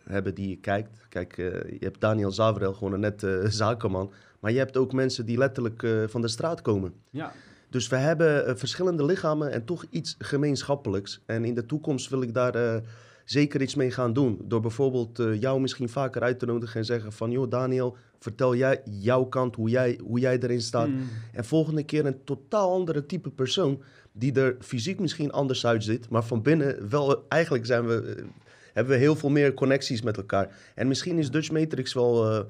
hebben 0.04 0.36
die 0.36 0.50
je 0.50 0.56
kijkt. 0.58 1.06
Kijk, 1.10 1.38
eh, 1.38 1.46
je 1.46 1.86
hebt 1.86 2.02
Daniel 2.02 2.32
Zavrel, 2.32 2.74
gewoon 2.74 2.94
een 2.94 3.00
nette 3.00 3.46
zakenman. 3.50 4.12
Maar 4.40 4.52
je 4.52 4.58
hebt 4.58 4.78
ook 4.78 4.94
mensen 4.94 5.26
die 5.26 5.38
letterlijk 5.38 5.88
van 6.08 6.22
de 6.22 6.28
straat 6.28 6.62
komen. 6.62 6.94
ja. 7.10 7.34
Dus 7.70 7.88
we 7.88 7.96
hebben 7.96 8.58
verschillende 8.58 9.06
lichamen 9.06 9.52
en 9.52 9.66
toch 9.66 9.86
iets 9.90 10.16
gemeenschappelijks. 10.20 11.22
En 11.26 11.46
in 11.46 11.54
de 11.54 11.66
toekomst 11.66 12.10
wil 12.10 12.22
ik 12.22 12.34
daar 12.34 12.82
zeker 13.26 13.62
iets 13.62 13.76
mee 13.76 13.92
gaan 13.92 14.14
doen. 14.14 14.42
Door 14.44 14.62
bijvoorbeeld 14.62 15.22
jou 15.40 15.62
misschien 15.62 15.90
vaker 15.90 16.22
uit 16.22 16.40
te 16.40 16.46
nodigen 16.46 16.80
en 16.80 16.86
zeggen 16.86 17.14
van... 17.14 17.32
joh 17.32 17.50
Daniel, 17.50 17.98
vertel 18.20 18.56
jij 18.56 18.82
jouw 18.84 19.26
kant, 19.26 19.56
hoe 19.56 19.70
jij, 19.70 20.00
hoe 20.04 20.20
jij 20.20 20.40
erin 20.40 20.62
staat. 20.62 20.88
Mm. 20.88 21.10
En 21.34 21.46
volgende 21.46 21.84
keer 21.84 22.06
een 22.06 22.24
totaal 22.24 22.74
andere 22.74 23.06
type 23.06 23.30
persoon... 23.30 23.82
die 24.18 24.34
er 24.34 24.56
fysiek 24.60 25.00
misschien 25.00 25.32
anders 25.32 25.66
uitziet... 25.66 26.10
maar 26.10 26.24
van 26.24 26.42
binnen 26.42 26.90
wel... 26.90 27.26
Eigenlijk 27.28 27.66
zijn 27.66 27.88
we, 27.88 28.16
eh, 28.18 28.26
hebben 28.74 28.94
we 28.94 29.00
heel 29.00 29.16
veel 29.16 29.30
meer 29.30 29.54
connecties 29.54 30.02
met 30.02 30.18
elkaar. 30.18 30.56
En 30.76 30.88
misschien 30.88 31.18
is 31.18 31.32
Dutch 31.32 31.52
Matrix 31.52 31.94
wel... 31.94 32.32
eh, 32.32 32.46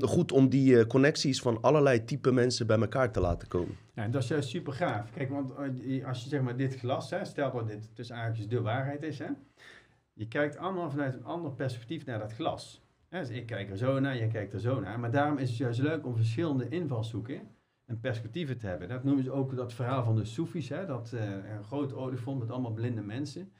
goed 0.00 0.32
om 0.32 0.48
die 0.48 0.78
eh, 0.78 0.86
connecties 0.86 1.40
van 1.40 1.60
allerlei 1.60 2.04
type 2.04 2.32
mensen 2.32 2.66
bij 2.66 2.78
elkaar 2.78 3.12
te 3.12 3.20
laten 3.20 3.48
komen. 3.48 3.76
Ja, 3.94 4.08
dat 4.08 4.22
is 4.22 4.28
juist 4.28 4.48
super 4.48 4.72
gaaf. 4.72 5.10
Kijk, 5.10 5.30
want 5.30 5.56
als 6.04 6.22
je 6.22 6.28
zeg 6.28 6.40
maar 6.40 6.56
dit 6.56 6.78
glas, 6.78 7.10
hè, 7.10 7.24
stel 7.24 7.52
dat 7.52 7.68
dit 7.68 7.88
tussen 7.94 8.14
aanhalingstekens 8.14 8.58
de 8.58 8.70
waarheid 8.70 9.02
is, 9.02 9.18
hè, 9.18 9.28
je 10.12 10.28
kijkt 10.28 10.56
allemaal 10.56 10.90
vanuit 10.90 11.14
een 11.14 11.24
ander 11.24 11.52
perspectief 11.52 12.04
naar 12.04 12.18
dat 12.18 12.32
glas. 12.32 12.82
Dus 13.08 13.28
ik 13.28 13.46
kijk 13.46 13.70
er 13.70 13.76
zo 13.76 14.00
naar, 14.00 14.16
jij 14.16 14.28
kijkt 14.28 14.52
er 14.52 14.60
zo 14.60 14.80
naar. 14.80 15.00
Maar 15.00 15.10
daarom 15.10 15.38
is 15.38 15.48
het 15.48 15.58
juist 15.58 15.80
leuk 15.80 16.06
om 16.06 16.16
verschillende 16.16 16.68
invalshoeken 16.68 17.40
en 17.92 18.00
perspectieven 18.00 18.58
te 18.58 18.66
hebben. 18.66 18.88
Dat 18.88 19.04
noemen 19.04 19.24
ze 19.24 19.30
ook 19.30 19.56
dat 19.56 19.72
verhaal 19.72 20.04
van 20.04 20.16
de 20.16 20.24
Soefies, 20.24 20.68
hè, 20.68 20.86
dat 20.86 21.12
eh, 21.12 21.30
een 21.30 21.64
groot 21.64 21.94
olifant 21.94 22.38
met 22.38 22.50
allemaal 22.50 22.72
blinde 22.72 23.02
mensen. 23.02 23.52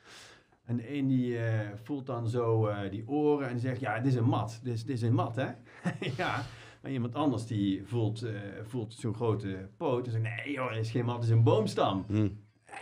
En 0.65 0.77
de 0.77 0.95
een 0.95 1.09
die 1.09 1.39
eh, 1.39 1.69
voelt 1.75 2.07
dan 2.07 2.29
zo 2.29 2.67
eh, 2.67 2.91
die 2.91 3.09
oren 3.09 3.47
en 3.47 3.53
die 3.53 3.63
zegt, 3.63 3.81
ja, 3.81 3.97
dit 3.97 4.07
is 4.07 4.15
een 4.15 4.29
mat. 4.29 4.61
Dit 4.63 4.75
is, 4.75 4.85
dit 4.85 4.97
is 4.97 5.03
een 5.03 5.15
mat, 5.15 5.37
hè? 5.37 5.47
ja, 6.17 6.43
maar 6.83 6.91
iemand 6.91 7.15
anders 7.15 7.47
die 7.47 7.87
voelt, 7.87 8.27
voelt 8.63 8.95
zo'n 8.95 9.15
grote 9.15 9.69
poot 9.77 10.07
en 10.07 10.13
zegt, 10.13 10.45
nee 10.45 10.53
joh, 10.53 10.73
dit 10.73 10.85
is 10.85 10.91
geen 10.91 11.05
mat, 11.05 11.21
dit 11.21 11.25
is 11.25 11.37
een 11.37 11.43
boomstam. 11.43 12.05
Hm. 12.09 12.29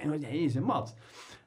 Nee, 0.04 0.40
is 0.40 0.54
een 0.54 0.64
mat. 0.64 0.96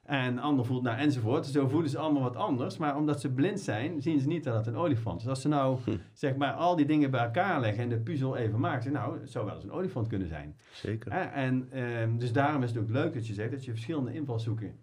En 0.04 0.34
de 0.34 0.40
ander 0.40 0.64
voelt, 0.64 0.82
nou, 0.82 0.98
enzovoort. 0.98 1.46
Zo 1.46 1.68
voelen 1.68 1.90
ze 1.90 1.98
allemaal 1.98 2.22
wat 2.22 2.36
anders. 2.36 2.76
Maar 2.76 2.96
omdat 2.96 3.20
ze 3.20 3.32
blind 3.32 3.60
zijn, 3.60 4.02
zien 4.02 4.20
ze 4.20 4.26
niet 4.26 4.44
dat 4.44 4.54
het 4.54 4.66
een 4.66 4.76
olifant 4.76 5.20
is. 5.20 5.28
Als 5.28 5.40
ze 5.40 5.48
nou, 5.48 5.78
Hm. 5.84 5.96
zeg 6.12 6.36
maar, 6.36 6.52
al 6.52 6.76
die 6.76 6.86
dingen 6.86 7.10
bij 7.10 7.24
elkaar 7.24 7.60
leggen 7.60 7.82
en 7.82 7.88
de 7.88 7.98
puzzel 8.00 8.36
even 8.36 8.60
maken, 8.60 8.92
nou, 8.92 9.20
het 9.20 9.30
zou 9.30 9.44
wel 9.44 9.54
eens 9.54 9.64
een 9.64 9.72
olifant 9.72 10.06
kunnen 10.08 10.28
zijn. 10.28 10.56
Zeker. 10.72 11.12
En 11.12 11.68
ehm, 11.70 12.16
dus 12.16 12.32
daarom 12.32 12.62
is 12.62 12.70
het 12.70 12.78
ook 12.78 12.88
leuk 12.90 13.14
dat 13.14 13.26
je 13.26 13.34
zegt 13.34 13.50
dat 13.50 13.64
je 13.64 13.70
verschillende 13.70 14.12
invalshoeken 14.14 14.74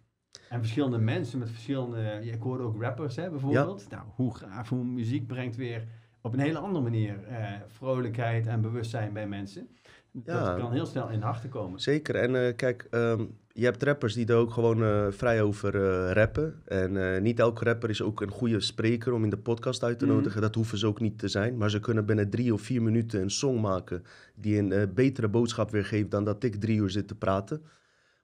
en 0.50 0.60
verschillende 0.60 0.98
mensen 0.98 1.40
met 1.40 1.50
verschillende. 1.50 1.98
ja, 2.22 2.34
Ik 2.34 2.42
hoorde 2.42 2.64
ook 2.64 2.82
rappers 2.82 3.16
hè, 3.16 3.30
bijvoorbeeld. 3.30 3.86
Nou, 3.90 4.04
hoe 4.16 4.36
gaaf, 4.36 4.70
hoe 4.70 4.84
muziek 4.84 5.28
brengt 5.28 5.56
weer 5.56 5.84
op 6.22 6.34
een 6.34 6.40
hele 6.40 6.58
andere 6.58 6.84
manier 6.84 7.24
eh, 7.24 7.46
vrolijkheid 7.68 8.48
en 8.48 8.62
bewustzijn 8.62 9.14
bij 9.14 9.28
mensen. 9.28 9.68
Ja. 10.12 10.40
Dat 10.44 10.58
kan 10.58 10.72
heel 10.72 10.86
snel 10.86 11.10
in 11.10 11.20
de 11.20 11.26
harten 11.26 11.50
komen. 11.50 11.80
Zeker. 11.80 12.16
En 12.16 12.46
eh, 12.48 12.56
kijk, 12.56 12.88
ehm, 12.90 13.26
je 13.54 13.64
hebt 13.66 13.84
rappers 13.84 14.14
die 14.14 14.26
er 14.26 14.36
ook 14.36 14.52
gewoon 14.52 14.84
eh, 14.84 15.08
vrij 15.10 15.42
over 15.42 15.76
eh, 15.76 16.12
rappen. 16.12 16.62
En 16.66 17.14
eh, 17.14 17.22
niet 17.22 17.40
elke 17.40 17.64
rapper 17.64 17.90
is 17.90 18.02
ook 18.02 18.22
een 18.22 18.32
goede 18.32 18.60
spreker 18.60 19.14
om 19.14 19.24
in 19.24 19.30
de 19.30 19.38
podcast 19.38 19.84
uit 19.84 20.00
te 20.00 20.06
Mhm. 20.06 20.14
nodigen. 20.16 20.42
Dat 20.42 20.56
hoeven 20.56 20.78
ze 20.78 20.88
ook 20.88 21.00
niet 21.00 21.20
te 21.20 21.28
zijn. 21.28 21.58
Maar 21.58 21.70
ze 21.70 21.80
kunnen 21.80 22.06
binnen 22.06 22.30
drie 22.30 22.54
of 22.54 22.62
vier 22.62 22.82
minuten 22.82 23.22
een 23.22 23.32
song 23.32 23.60
maken 23.60 24.04
die 24.36 24.58
een 24.58 24.94
betere 24.94 25.28
boodschap 25.28 25.72
weergeeft 25.72 26.12
dan 26.12 26.24
dat 26.24 26.44
ik 26.44 26.56
drie 26.56 26.78
uur 26.78 26.90
zit 26.90 27.08
te 27.08 27.16
praten. 27.16 27.62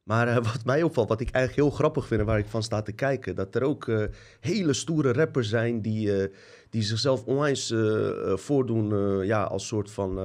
Maar 0.04 0.34
wat 0.54 0.66
mij 0.66 0.84
opvalt, 0.84 1.10
wat 1.10 1.22
ik 1.22 1.30
eigenlijk 1.30 1.68
heel 1.68 1.78
grappig 1.78 2.08
vind 2.08 2.20
en 2.20 2.26
waar 2.26 2.40
ik 2.40 2.46
van 2.48 2.64
sta 2.64 2.82
te 2.82 2.92
kijken, 2.92 3.36
dat 3.36 3.56
er 3.56 3.64
ook 3.64 3.92
hele 4.40 4.74
stoere 4.74 5.14
rappers 5.14 5.50
zijn 5.50 5.82
die, 5.82 6.30
die 6.70 6.84
zichzelf 6.84 7.28
eh, 7.28 8.38
voordoen 8.38 9.26
ja, 9.26 9.44
als 9.44 9.68
soort 9.68 9.92
van... 9.92 10.20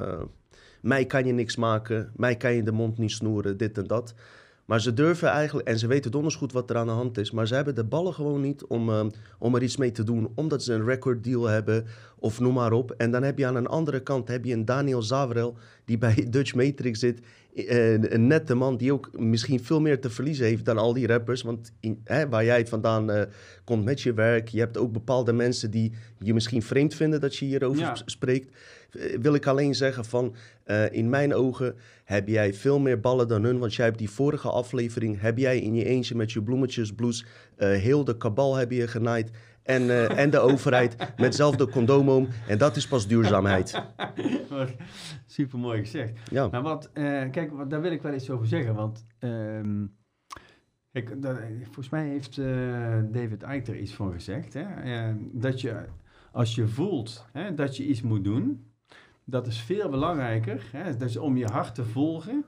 mij 0.81 1.07
kan 1.07 1.25
je 1.27 1.33
niks 1.33 1.57
maken, 1.57 2.13
mij 2.17 2.37
kan 2.37 2.55
je 2.55 2.63
de 2.63 2.73
mond 2.73 2.99
niet 2.99 3.11
snoeren, 3.11 3.57
dit 3.57 3.79
en 3.79 3.87
dat. 3.87 4.15
Maar 4.65 4.81
ze 4.81 4.93
durven 4.93 5.29
eigenlijk, 5.29 5.69
en 5.69 5.79
ze 5.79 5.87
weten 5.87 6.11
donders 6.11 6.35
goed 6.35 6.53
wat 6.53 6.71
er 6.71 6.77
aan 6.77 6.87
de 6.87 6.93
hand 6.93 7.19
is, 7.19 7.31
maar 7.31 7.47
ze 7.47 7.55
hebben 7.55 7.75
de 7.75 7.85
ballen 7.85 8.15
gewoon 8.15 8.41
niet 8.41 8.65
om, 8.65 8.89
eh, 8.91 9.05
om 9.39 9.55
er 9.55 9.63
iets 9.63 9.77
mee 9.77 9.91
te 9.93 10.05
doen, 10.05 10.33
omdat 10.35 10.63
ze 10.63 10.73
een 10.73 10.85
record 10.85 11.25
deal 11.25 11.47
hebben 11.47 11.85
of 12.19 12.41
noem 12.41 12.55
maar 12.55 12.73
op. 12.73 12.91
En 12.91 13.11
dan 13.11 13.23
heb 13.23 13.39
je 13.39 13.47
aan 13.47 13.57
een 13.57 13.67
andere 13.67 14.01
kant 14.01 14.29
heb 14.29 14.45
je 14.45 14.53
een 14.53 14.65
Daniel 14.65 15.03
Zavrel 15.03 15.57
die 15.85 15.99
bij 15.99 16.27
Dutch 16.31 16.55
Matrix 16.55 16.99
zit, 16.99 17.21
eh, 17.55 17.93
een 17.93 18.27
nette 18.27 18.55
man 18.55 18.77
die 18.77 18.93
ook 18.93 19.11
misschien 19.19 19.65
veel 19.65 19.81
meer 19.81 20.01
te 20.01 20.11
verliezen 20.11 20.47
heeft 20.47 20.65
dan 20.65 20.79
al 20.79 20.93
die 20.93 21.07
rappers. 21.07 21.43
Want 21.43 21.73
in, 21.81 22.01
hè, 22.05 22.29
waar 22.29 22.45
jij 22.45 22.67
vandaan 22.67 23.11
eh, 23.11 23.23
komt 23.65 23.85
met 23.85 24.01
je 24.01 24.13
werk, 24.13 24.49
je 24.49 24.59
hebt 24.59 24.79
ook 24.79 24.93
bepaalde 24.93 25.33
mensen 25.33 25.71
die 25.71 25.93
je 26.19 26.35
misschien 26.35 26.63
vreemd 26.63 26.95
vinden 26.95 27.21
dat 27.21 27.37
je 27.37 27.45
hierover 27.45 27.81
Ja. 27.81 27.97
spreekt. 28.05 28.57
Eh, 28.91 29.19
wil 29.21 29.35
ik 29.35 29.47
alleen 29.47 29.75
zeggen 29.75 30.05
van, 30.05 30.35
Eh, 30.73 30.93
in 30.93 31.09
mijn 31.09 31.35
ogen 31.35 31.75
heb 32.05 32.29
jij 32.29 32.55
veel 32.55 32.79
meer 32.79 33.01
ballen 33.01 33.29
dan 33.29 33.45
hun. 33.45 33.59
Want 33.59 33.75
jij 33.75 33.87
hebt 33.87 33.99
die 33.99 34.11
vorige 34.11 34.49
aflevering, 34.49 35.21
heb 35.21 35.39
jij 35.39 35.59
in 35.59 35.75
je 35.75 35.85
eentje 35.85 36.15
met 36.15 36.33
je 36.33 36.43
bloemetjesbloes 36.43 37.25
uh, 37.25 37.69
heel 37.71 38.05
de 38.05 38.17
kabal 38.17 38.57
heb 38.57 38.71
je 38.71 38.89
genaaid. 38.89 39.31
En, 39.63 39.83
uh, 39.83 40.19
en 40.19 40.31
de 40.31 40.39
overheid 40.51 40.97
met 41.17 41.35
zelfde 41.35 41.69
condoom 41.69 42.29
En 42.49 42.59
dat 42.59 42.77
is 42.77 42.89
pas 42.89 43.07
duurzaamheid. 43.07 43.83
Super 45.27 45.59
mooi 45.59 45.81
gezegd. 45.81 46.19
Ja. 46.31 46.49
Maar 46.49 46.63
wat, 46.63 46.91
kijk, 47.31 47.53
wat, 47.53 47.71
daar 47.71 47.81
wil 47.81 47.93
ik 47.93 48.03
wel 48.03 48.15
iets 48.15 48.31
over 48.31 48.47
zeggen. 48.47 48.75
Want 48.75 49.07
ehm, 49.19 49.87
dat, 51.17 51.37
volgens 51.63 51.89
mij 51.89 52.09
heeft 52.09 52.37
David 53.13 53.43
Icke 53.43 53.73
er 53.73 53.79
iets 53.79 53.95
van 53.95 54.13
gezegd. 54.13 54.55
Hè? 54.55 54.65
dat 55.33 55.61
je, 55.61 55.85
als 56.33 56.55
je 56.55 56.69
voelt 56.69 57.27
hè, 57.33 57.55
dat 57.55 57.77
je 57.77 57.87
iets 57.87 58.03
moet 58.03 58.25
doen 58.25 58.72
dat 59.25 59.47
is 59.47 59.61
veel 59.61 59.89
belangrijker. 59.89 60.69
Hè, 60.73 60.97
dus 60.97 61.17
om 61.17 61.37
je 61.37 61.47
hart 61.47 61.75
te 61.75 61.85
volgen 61.85 62.45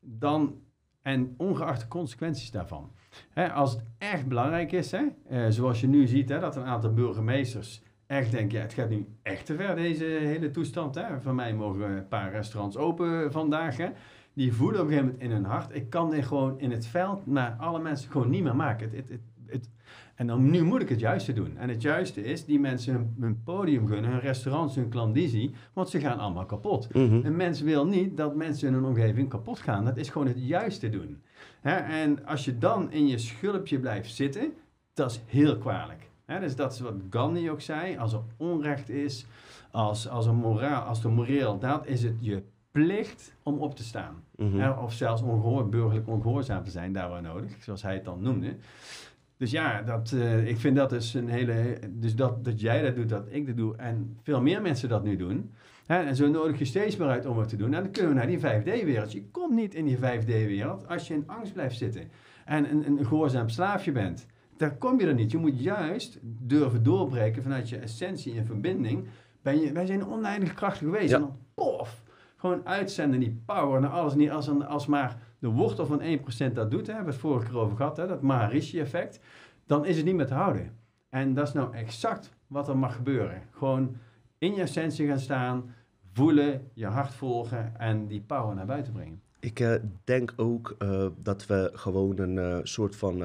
dan, 0.00 0.60
en 1.02 1.34
ongeacht 1.36 1.80
de 1.80 1.88
consequenties 1.88 2.50
daarvan. 2.50 2.92
Hè, 3.30 3.52
als 3.52 3.72
het 3.72 3.82
echt 3.98 4.26
belangrijk 4.26 4.72
is, 4.72 4.90
hè, 4.90 5.06
eh, 5.28 5.46
zoals 5.48 5.80
je 5.80 5.86
nu 5.86 6.06
ziet, 6.06 6.28
hè, 6.28 6.40
dat 6.40 6.56
een 6.56 6.64
aantal 6.64 6.92
burgemeesters 6.92 7.82
echt 8.08 8.30
denken, 8.30 8.58
ja, 8.58 8.64
het 8.64 8.72
gaat 8.72 8.88
nu 8.88 9.06
echt 9.22 9.46
te 9.46 9.54
ver, 9.54 9.76
deze 9.76 10.04
hele 10.04 10.50
toestand. 10.50 10.94
Hè. 10.94 11.20
Van 11.20 11.34
mij 11.34 11.54
mogen 11.54 11.90
een 11.90 12.08
paar 12.08 12.30
restaurants 12.30 12.76
open 12.76 13.32
vandaag. 13.32 13.76
Hè. 13.76 13.88
Die 14.32 14.52
voelen 14.52 14.80
op 14.80 14.86
een 14.86 14.92
gegeven 14.92 15.12
moment 15.12 15.30
in 15.30 15.36
hun 15.36 15.44
hart, 15.44 15.74
ik 15.74 15.90
kan 15.90 16.10
dit 16.10 16.24
gewoon 16.26 16.60
in 16.60 16.70
het 16.70 16.86
veld 16.86 17.26
naar 17.26 17.56
alle 17.58 17.78
mensen 17.78 18.10
gewoon 18.10 18.30
niet 18.30 18.42
meer 18.42 18.56
maken. 18.56 18.90
Het, 18.90 19.08
het, 19.08 19.20
en 20.18 20.26
dan, 20.26 20.50
nu 20.50 20.62
moet 20.64 20.82
ik 20.82 20.88
het 20.88 21.00
juiste 21.00 21.32
doen. 21.32 21.56
En 21.56 21.68
het 21.68 21.82
juiste 21.82 22.24
is 22.24 22.44
die 22.44 22.60
mensen 22.60 23.14
hun, 23.20 23.42
podium 23.44 23.86
gunnen, 23.86 24.10
hun 24.10 24.20
restaurants, 24.20 24.74
hun 24.74 24.88
klandizie, 24.88 25.54
want 25.72 25.88
ze 25.88 26.00
gaan 26.00 26.18
allemaal 26.18 26.46
kapot. 26.46 26.94
Mm 26.94 27.20
Een 27.24 27.36
mens 27.36 27.60
wil 27.60 27.86
niet 27.86 28.16
dat 28.16 28.34
mensen 28.34 28.68
in 28.68 28.74
hun 28.74 28.84
omgeving 28.84 29.28
kapot 29.28 29.58
gaan. 29.58 29.84
Dat 29.84 29.96
is 29.96 30.08
gewoon 30.08 30.26
het 30.26 30.46
juiste 30.46 30.88
doen. 30.88 31.22
En 31.62 32.26
als 32.26 32.44
je 32.44 32.58
dan 32.58 32.92
in 32.92 33.06
je 33.06 33.18
schulpje 33.18 33.78
blijft 33.78 34.14
zitten, 34.14 34.52
dat 34.94 35.10
is 35.10 35.20
heel 35.26 35.58
kwalijk. 35.58 36.10
dus 36.40 36.56
dat 36.56 36.72
is 36.72 36.80
wat 36.80 36.94
Gandhi 37.10 37.50
ook 37.50 37.60
zei. 37.60 37.96
Als 37.96 38.12
er 38.12 38.22
onrecht 38.36 38.88
is, 38.88 39.26
als, 39.70 40.08
als, 40.08 40.26
een 40.26 40.36
moraal, 40.36 40.82
als 40.82 41.04
er 41.04 41.10
moreel 41.10 41.58
dat 41.58 41.86
is 41.86 42.02
het 42.02 42.16
je 42.20 42.42
plicht 42.70 43.34
om 43.42 43.58
op 43.58 43.76
te 43.76 43.82
staan. 43.82 44.24
Mhm. 44.36 44.78
of 44.78 44.92
zelfs 44.92 45.22
ongehoor, 45.22 45.68
burgerlijk 45.68 46.08
ongehoorzaam 46.08 46.64
te 46.64 46.70
zijn, 46.70 46.92
daar 46.92 47.08
waar 47.08 47.22
nodig, 47.22 47.62
zoals 47.62 47.82
hij 47.82 47.94
het 47.94 48.04
dan 48.04 48.22
noemde. 48.22 48.56
Dus 49.38 49.50
ja, 49.50 49.82
dat, 49.82 50.12
uh, 50.14 50.48
ik 50.48 50.56
vind 50.56 50.76
dat 50.76 50.90
dus 50.90 51.14
een 51.14 51.28
hele. 51.28 51.78
Dus 51.90 52.16
dat, 52.16 52.44
dat 52.44 52.60
jij 52.60 52.82
dat 52.82 52.96
doet, 52.96 53.08
dat 53.08 53.26
ik 53.28 53.46
dat 53.46 53.56
doe 53.56 53.76
en 53.76 54.16
veel 54.22 54.42
meer 54.42 54.62
mensen 54.62 54.88
dat 54.88 55.04
nu 55.04 55.16
doen. 55.16 55.50
Hè, 55.86 56.02
en 56.02 56.16
zo 56.16 56.28
nodig 56.28 56.58
je 56.58 56.64
steeds 56.64 56.96
meer 56.96 57.08
uit 57.08 57.26
om 57.26 57.38
het 57.38 57.48
te 57.48 57.56
doen. 57.56 57.74
En 57.74 57.82
dan 57.82 57.92
kunnen 57.92 58.10
we 58.10 58.18
naar 58.18 58.26
die 58.26 58.38
5D-wereld. 58.38 59.12
Je 59.12 59.24
komt 59.30 59.54
niet 59.54 59.74
in 59.74 59.84
die 59.84 59.96
5D-wereld 59.96 60.88
als 60.88 61.08
je 61.08 61.14
in 61.14 61.24
angst 61.26 61.52
blijft 61.52 61.76
zitten 61.76 62.10
en 62.44 62.70
een, 62.70 62.86
een 62.86 63.06
gehoorzaam 63.06 63.48
slaafje 63.48 63.92
bent. 63.92 64.26
Daar 64.56 64.76
kom 64.76 65.00
je 65.00 65.06
er 65.06 65.14
niet. 65.14 65.30
Je 65.30 65.38
moet 65.38 65.62
juist 65.62 66.18
durven 66.22 66.82
doorbreken 66.82 67.42
vanuit 67.42 67.68
je 67.68 67.78
essentie 67.78 68.38
en 68.38 68.46
verbinding. 68.46 69.06
Ben 69.42 69.60
je, 69.60 69.72
wij 69.72 69.86
zijn 69.86 70.06
oneindig 70.06 70.54
krachtig 70.54 70.88
geweest. 70.88 71.12
En 71.12 71.20
dan 71.20 71.36
pof, 71.54 72.02
gewoon 72.36 72.66
uitzenden 72.66 73.20
die 73.20 73.40
power 73.46 73.80
naar 73.80 73.90
alles. 73.90 74.14
Niet 74.14 74.30
als, 74.30 74.46
een, 74.46 74.66
als 74.66 74.86
maar 74.86 75.16
de 75.38 75.48
wortel 75.48 75.86
van 75.86 76.00
1% 76.00 76.52
dat 76.52 76.70
doet, 76.70 76.86
hè, 76.86 76.92
hebben 76.92 77.04
we 77.04 77.18
het 77.18 77.20
vorige 77.20 77.46
keer 77.46 77.58
over 77.58 77.76
gehad, 77.76 77.96
hè, 77.96 78.06
dat 78.06 78.22
Maharishi-effect, 78.22 79.20
dan 79.66 79.86
is 79.86 79.96
het 79.96 80.04
niet 80.04 80.14
meer 80.14 80.26
te 80.26 80.34
houden. 80.34 80.76
En 81.08 81.34
dat 81.34 81.46
is 81.46 81.52
nou 81.52 81.74
exact 81.74 82.30
wat 82.46 82.68
er 82.68 82.78
mag 82.78 82.94
gebeuren. 82.94 83.42
Gewoon 83.50 83.96
in 84.38 84.54
je 84.54 84.62
essentie 84.62 85.06
gaan 85.06 85.18
staan, 85.18 85.74
voelen, 86.12 86.70
je 86.72 86.86
hart 86.86 87.14
volgen 87.14 87.78
en 87.78 88.06
die 88.06 88.20
power 88.20 88.54
naar 88.54 88.66
buiten 88.66 88.92
brengen. 88.92 89.22
Ik 89.40 89.60
uh, 89.60 89.74
denk 90.04 90.32
ook 90.36 90.76
uh, 90.78 91.06
dat 91.16 91.46
we 91.46 91.70
gewoon 91.74 92.18
een 92.18 92.36
uh, 92.36 92.58
soort 92.62 92.96
van. 92.96 93.18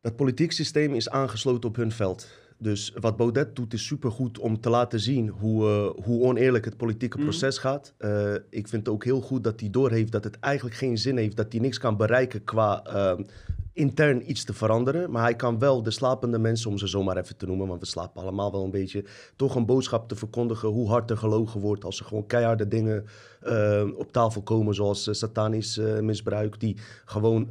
dat 0.00 0.16
politiek 0.16 0.52
systeem 0.52 0.94
is 0.94 1.10
aangesloten 1.10 1.68
op 1.68 1.76
hun 1.76 1.92
veld. 1.92 2.45
Dus 2.58 2.92
wat 3.00 3.16
Baudet 3.16 3.56
doet 3.56 3.72
is 3.72 3.86
supergoed 3.86 4.38
om 4.38 4.60
te 4.60 4.70
laten 4.70 5.00
zien 5.00 5.28
hoe, 5.28 5.64
uh, 5.64 6.04
hoe 6.04 6.22
oneerlijk 6.22 6.64
het 6.64 6.76
politieke 6.76 7.16
mhm. 7.16 7.26
proces 7.26 7.58
gaat. 7.58 7.94
Uh, 7.98 8.34
ik 8.50 8.68
vind 8.68 8.86
het 8.86 8.88
ook 8.88 9.04
heel 9.04 9.20
goed 9.20 9.44
dat 9.44 9.60
hij 9.60 9.70
doorheeft 9.70 10.12
dat 10.12 10.24
het 10.24 10.38
eigenlijk 10.40 10.76
geen 10.76 10.98
zin 10.98 11.16
heeft, 11.16 11.36
dat 11.36 11.52
hij 11.52 11.60
niks 11.60 11.78
kan 11.78 11.96
bereiken 11.96 12.44
qua 12.44 12.86
uh, 12.86 13.24
intern 13.72 14.30
iets 14.30 14.44
te 14.44 14.52
veranderen. 14.52 15.10
Maar 15.10 15.22
hij 15.22 15.36
kan 15.36 15.58
wel 15.58 15.82
de 15.82 15.90
slapende 15.90 16.38
mensen, 16.38 16.70
om 16.70 16.78
ze 16.78 16.86
zomaar 16.86 17.16
even 17.16 17.36
te 17.36 17.46
noemen, 17.46 17.68
want 17.68 17.80
we 17.80 17.86
slapen 17.86 18.22
allemaal 18.22 18.52
wel 18.52 18.64
een 18.64 18.70
beetje, 18.70 19.04
toch 19.36 19.54
een 19.54 19.66
boodschap 19.66 20.08
te 20.08 20.16
verkondigen 20.16 20.68
hoe 20.68 20.88
hard 20.88 21.10
er 21.10 21.16
gelogen 21.16 21.60
wordt 21.60 21.84
als 21.84 21.98
er 22.00 22.04
gewoon 22.06 22.26
keiharde 22.26 22.68
dingen 22.68 23.04
op 23.96 24.12
tafel 24.12 24.42
komen, 24.42 24.74
zoals 24.74 25.18
satanisch 25.18 25.80
misbruik, 26.00 26.60
die 26.60 26.76
gewoon 27.04 27.48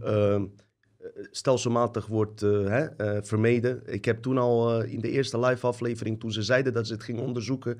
stelselmatig 1.31 2.07
wordt 2.07 2.41
uh, 2.41 2.67
hè, 2.67 3.15
uh, 3.15 3.21
vermeden. 3.21 3.81
Ik 3.85 4.05
heb 4.05 4.21
toen 4.21 4.37
al 4.37 4.83
uh, 4.83 4.93
in 4.93 4.99
de 4.99 5.09
eerste 5.09 5.39
live 5.39 5.67
aflevering, 5.67 6.19
toen 6.19 6.31
ze 6.31 6.41
zeiden 6.41 6.73
dat 6.73 6.87
ze 6.87 6.93
het 6.93 7.03
gingen 7.03 7.23
onderzoeken, 7.23 7.79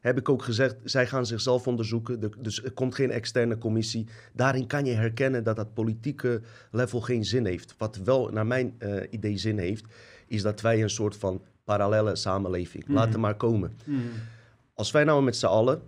heb 0.00 0.18
ik 0.18 0.28
ook 0.28 0.42
gezegd, 0.42 0.76
zij 0.84 1.06
gaan 1.06 1.26
zichzelf 1.26 1.66
onderzoeken. 1.66 2.20
De, 2.20 2.30
dus 2.38 2.64
er 2.64 2.72
komt 2.72 2.94
geen 2.94 3.10
externe 3.10 3.58
commissie. 3.58 4.06
Daarin 4.32 4.66
kan 4.66 4.84
je 4.84 4.92
herkennen 4.92 5.44
dat 5.44 5.56
dat 5.56 5.74
politieke 5.74 6.40
level 6.70 7.00
geen 7.00 7.24
zin 7.24 7.46
heeft. 7.46 7.74
Wat 7.78 7.96
wel 8.04 8.28
naar 8.28 8.46
mijn 8.46 8.74
idee 9.10 9.36
zin 9.36 9.58
heeft, 9.58 9.84
is 10.26 10.42
dat 10.42 10.60
wij 10.60 10.82
een 10.82 10.90
soort 10.90 11.16
van 11.16 11.42
parallele 11.64 12.16
samenleving 12.16 12.86
mm. 12.86 12.94
laten 12.94 13.20
maar 13.20 13.36
komen. 13.36 13.76
Mm. 13.84 14.00
Als 14.74 14.90
wij 14.90 15.04
nou 15.04 15.22
met 15.22 15.36
z'n 15.36 15.46
allen, 15.46 15.82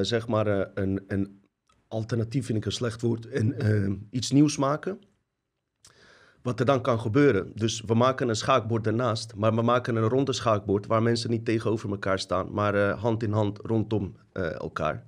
zeg 0.00 0.28
maar, 0.28 0.70
een, 0.74 1.04
een 1.08 1.40
alternatief 1.88 2.46
vind 2.46 2.58
ik 2.58 2.64
een 2.64 2.72
slecht 2.72 3.00
woord, 3.00 3.28
en, 3.28 4.08
iets 4.10 4.30
nieuws 4.30 4.56
maken 4.56 4.98
wat 6.42 6.60
er 6.60 6.66
dan 6.66 6.80
kan 6.82 7.00
gebeuren. 7.00 7.52
Dus 7.54 7.82
we 7.86 7.94
maken 7.94 8.28
een 8.28 8.36
schaakbord 8.36 8.86
ernaast, 8.86 9.34
maar 9.34 9.54
we 9.54 9.62
maken 9.62 9.96
een 9.96 10.08
ronde 10.08 10.32
schaakbord 10.32 10.86
waar 10.86 11.02
mensen 11.02 11.30
niet 11.30 11.44
tegenover 11.44 11.90
elkaar 11.90 12.18
staan, 12.18 12.52
maar 12.52 12.74
uh, 12.74 13.00
hand 13.00 13.22
in 13.22 13.32
hand 13.32 13.58
rondom 13.58 14.16
uh, 14.32 14.54
elkaar. 14.54 15.04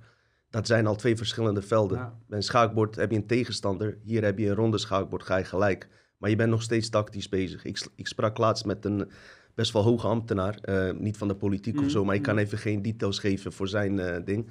Dat 0.49 0.67
zijn 0.67 0.87
al 0.87 0.95
twee 0.95 1.17
verschillende 1.17 1.61
velden. 1.61 1.97
Ja. 1.97 2.13
Bij 2.27 2.37
een 2.37 2.43
schaakbord 2.43 2.95
heb 2.95 3.11
je 3.11 3.17
een 3.17 3.27
tegenstander, 3.27 3.97
hier 4.03 4.23
heb 4.23 4.37
je 4.37 4.49
een 4.49 4.55
ronde 4.55 4.77
schaakbord, 4.77 5.23
ga 5.23 5.37
je 5.37 5.43
gelijk. 5.43 5.87
Maar 6.17 6.29
je 6.29 6.35
bent 6.35 6.49
nog 6.49 6.61
steeds 6.61 6.89
tactisch 6.89 7.29
bezig. 7.29 7.65
Ik, 7.65 7.87
ik 7.95 8.07
sprak 8.07 8.37
laatst 8.37 8.65
met 8.65 8.85
een 8.85 9.09
best 9.55 9.73
wel 9.73 9.83
hoge 9.83 10.07
ambtenaar, 10.07 10.59
uh, 10.65 10.91
niet 10.91 11.17
van 11.17 11.27
de 11.27 11.35
politiek 11.35 11.75
mm. 11.75 11.83
of 11.83 11.91
zo, 11.91 12.05
maar 12.05 12.15
ik 12.15 12.21
kan 12.21 12.37
even 12.37 12.57
geen 12.57 12.81
details 12.81 13.19
geven 13.19 13.53
voor 13.53 13.67
zijn 13.67 14.23
ding. 14.25 14.49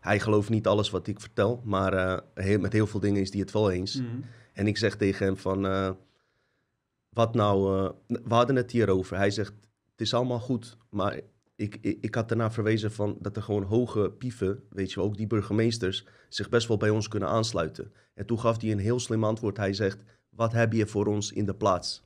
Hij 0.00 0.20
gelooft 0.20 0.50
niet 0.50 0.66
alles 0.66 0.90
wat 0.90 1.06
ik 1.06 1.20
vertel, 1.20 1.62
maar 1.64 2.22
heel, 2.34 2.58
met 2.58 2.72
heel 2.72 2.86
veel 2.86 3.00
dingen 3.00 3.20
is 3.20 3.30
hij 3.30 3.40
het 3.40 3.52
wel 3.52 3.70
eens. 3.70 4.00
Mm. 4.00 4.24
En 4.52 4.66
ik 4.66 4.76
zeg 4.76 4.96
tegen 4.96 5.26
hem 5.26 5.36
van 5.36 5.66
wat 7.14 7.34
nou, 7.34 7.82
uh, 7.82 7.90
we 8.06 8.34
hadden 8.34 8.56
het 8.56 8.70
hierover. 8.70 9.16
Hij 9.16 9.30
zegt, 9.30 9.52
het 9.90 10.00
is 10.00 10.14
allemaal 10.14 10.40
goed, 10.40 10.76
maar 10.90 11.20
ik, 11.56 11.78
ik, 11.80 11.98
ik 12.00 12.14
had 12.14 12.28
daarna 12.28 12.50
verwezen 12.50 12.92
van 12.92 13.16
dat 13.20 13.36
er 13.36 13.42
gewoon 13.42 13.62
hoge 13.62 14.10
pieven, 14.18 14.62
weet 14.70 14.92
je 14.92 15.00
ook 15.00 15.16
die 15.16 15.26
burgemeesters, 15.26 16.06
zich 16.28 16.48
best 16.48 16.68
wel 16.68 16.76
bij 16.76 16.90
ons 16.90 17.08
kunnen 17.08 17.28
aansluiten. 17.28 17.92
En 18.14 18.26
toen 18.26 18.40
gaf 18.40 18.60
hij 18.60 18.70
een 18.70 18.78
heel 18.78 19.00
slim 19.00 19.24
antwoord. 19.24 19.56
Hij 19.56 19.72
zegt, 19.72 19.98
wat 20.28 20.52
heb 20.52 20.72
je 20.72 20.86
voor 20.86 21.06
ons 21.06 21.32
in 21.32 21.46
de 21.46 21.54
plaats? 21.54 22.02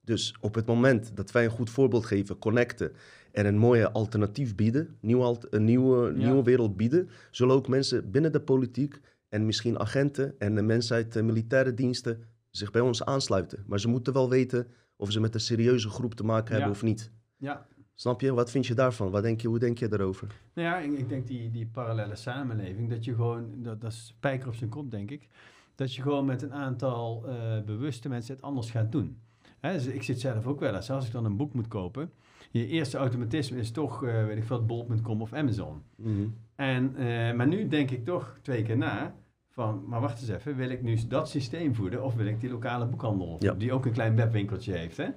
Dus 0.00 0.36
op 0.40 0.54
het 0.54 0.66
moment 0.66 1.16
dat 1.16 1.30
wij 1.30 1.44
een 1.44 1.50
goed 1.50 1.70
voorbeeld 1.70 2.06
geven, 2.06 2.38
connecten 2.38 2.92
en 3.32 3.46
een 3.46 3.58
mooie 3.58 3.90
alternatief 3.90 4.54
bieden, 4.54 4.96
nieuw, 5.00 5.36
een 5.50 5.64
nieuwe, 5.64 6.12
nieuwe 6.12 6.42
wereld 6.42 6.76
bieden, 6.76 7.10
zullen 7.30 7.54
ook 7.54 7.68
mensen 7.68 8.10
binnen 8.10 8.32
de 8.32 8.40
politiek 8.40 9.00
en 9.28 9.46
misschien 9.46 9.78
agenten 9.78 10.34
en 10.38 10.54
de 10.54 10.62
mensen 10.62 10.96
uit 10.96 11.12
de 11.12 11.22
militaire 11.22 11.74
diensten 11.74 12.22
zich 12.50 12.70
bij 12.70 12.80
ons 12.80 13.04
aansluiten. 13.04 13.64
Maar 13.66 13.80
ze 13.80 13.88
moeten 13.88 14.12
wel 14.12 14.28
weten 14.28 14.66
of 14.96 15.10
ze 15.10 15.20
met 15.20 15.34
een 15.34 15.40
serieuze 15.40 15.88
groep 15.88 16.14
te 16.14 16.24
maken 16.24 16.54
hebben 16.54 16.70
of 16.70 16.82
niet. 16.82 17.12
Ja. 17.36 17.66
Snap 17.94 18.20
je? 18.20 18.32
Wat 18.32 18.50
vind 18.50 18.66
je 18.66 18.74
daarvan? 18.74 19.10
Wat 19.10 19.22
denk 19.22 19.40
je, 19.40 19.48
hoe 19.48 19.58
denk 19.58 19.78
je 19.78 19.88
daarover? 19.88 20.28
Nou 20.54 20.68
ja, 20.68 20.78
ik, 20.78 20.98
ik 20.98 21.08
denk 21.08 21.26
die, 21.26 21.50
die 21.50 21.66
parallele 21.66 22.16
samenleving, 22.16 22.90
dat 22.90 23.04
je 23.04 23.14
gewoon, 23.14 23.62
dat, 23.62 23.80
dat 23.80 23.92
is 23.92 24.06
spijker 24.06 24.48
op 24.48 24.54
zijn 24.54 24.70
kop, 24.70 24.90
denk 24.90 25.10
ik. 25.10 25.28
Dat 25.74 25.94
je 25.94 26.02
gewoon 26.02 26.24
met 26.24 26.42
een 26.42 26.52
aantal 26.52 27.24
uh, 27.28 27.62
bewuste 27.62 28.08
mensen 28.08 28.34
het 28.34 28.42
anders 28.42 28.70
gaat 28.70 28.92
doen. 28.92 29.20
Hè, 29.58 29.72
dus 29.72 29.86
ik 29.86 30.02
zit 30.02 30.20
zelf 30.20 30.46
ook 30.46 30.60
wel 30.60 30.74
eens, 30.74 30.90
als 30.90 31.06
ik 31.06 31.12
dan 31.12 31.24
een 31.24 31.36
boek 31.36 31.54
moet 31.54 31.68
kopen, 31.68 32.10
je 32.50 32.66
eerste 32.66 32.96
automatisme 32.96 33.58
is 33.58 33.70
toch, 33.70 34.02
uh, 34.04 34.26
weet 34.26 34.36
ik 34.36 34.44
veel, 34.44 34.66
bol.com 34.66 35.22
of 35.22 35.32
Amazon. 35.32 35.82
Mm 35.96 36.34
en, 36.54 36.94
uh, 36.98 37.32
maar 37.32 37.46
nu 37.46 37.68
denk 37.68 37.90
ik 37.90 38.04
toch 38.04 38.38
twee 38.42 38.62
keer 38.62 38.76
na, 38.76 39.14
van, 39.58 39.84
maar 39.86 40.00
wacht 40.00 40.20
eens 40.20 40.30
even, 40.30 40.56
wil 40.56 40.70
ik 40.70 40.82
nu 40.82 40.98
dat 41.08 41.28
systeem 41.28 41.74
voeden 41.74 42.04
of 42.04 42.14
wil 42.14 42.26
ik 42.26 42.40
die 42.40 42.50
lokale 42.50 42.86
boekhandel, 42.86 43.38
die 43.58 43.72
ook 43.72 43.86
een 43.86 43.92
klein 43.92 44.16
webwinkeltje 44.16 44.72
heeft. 44.72 44.96
Hè? 44.96 45.08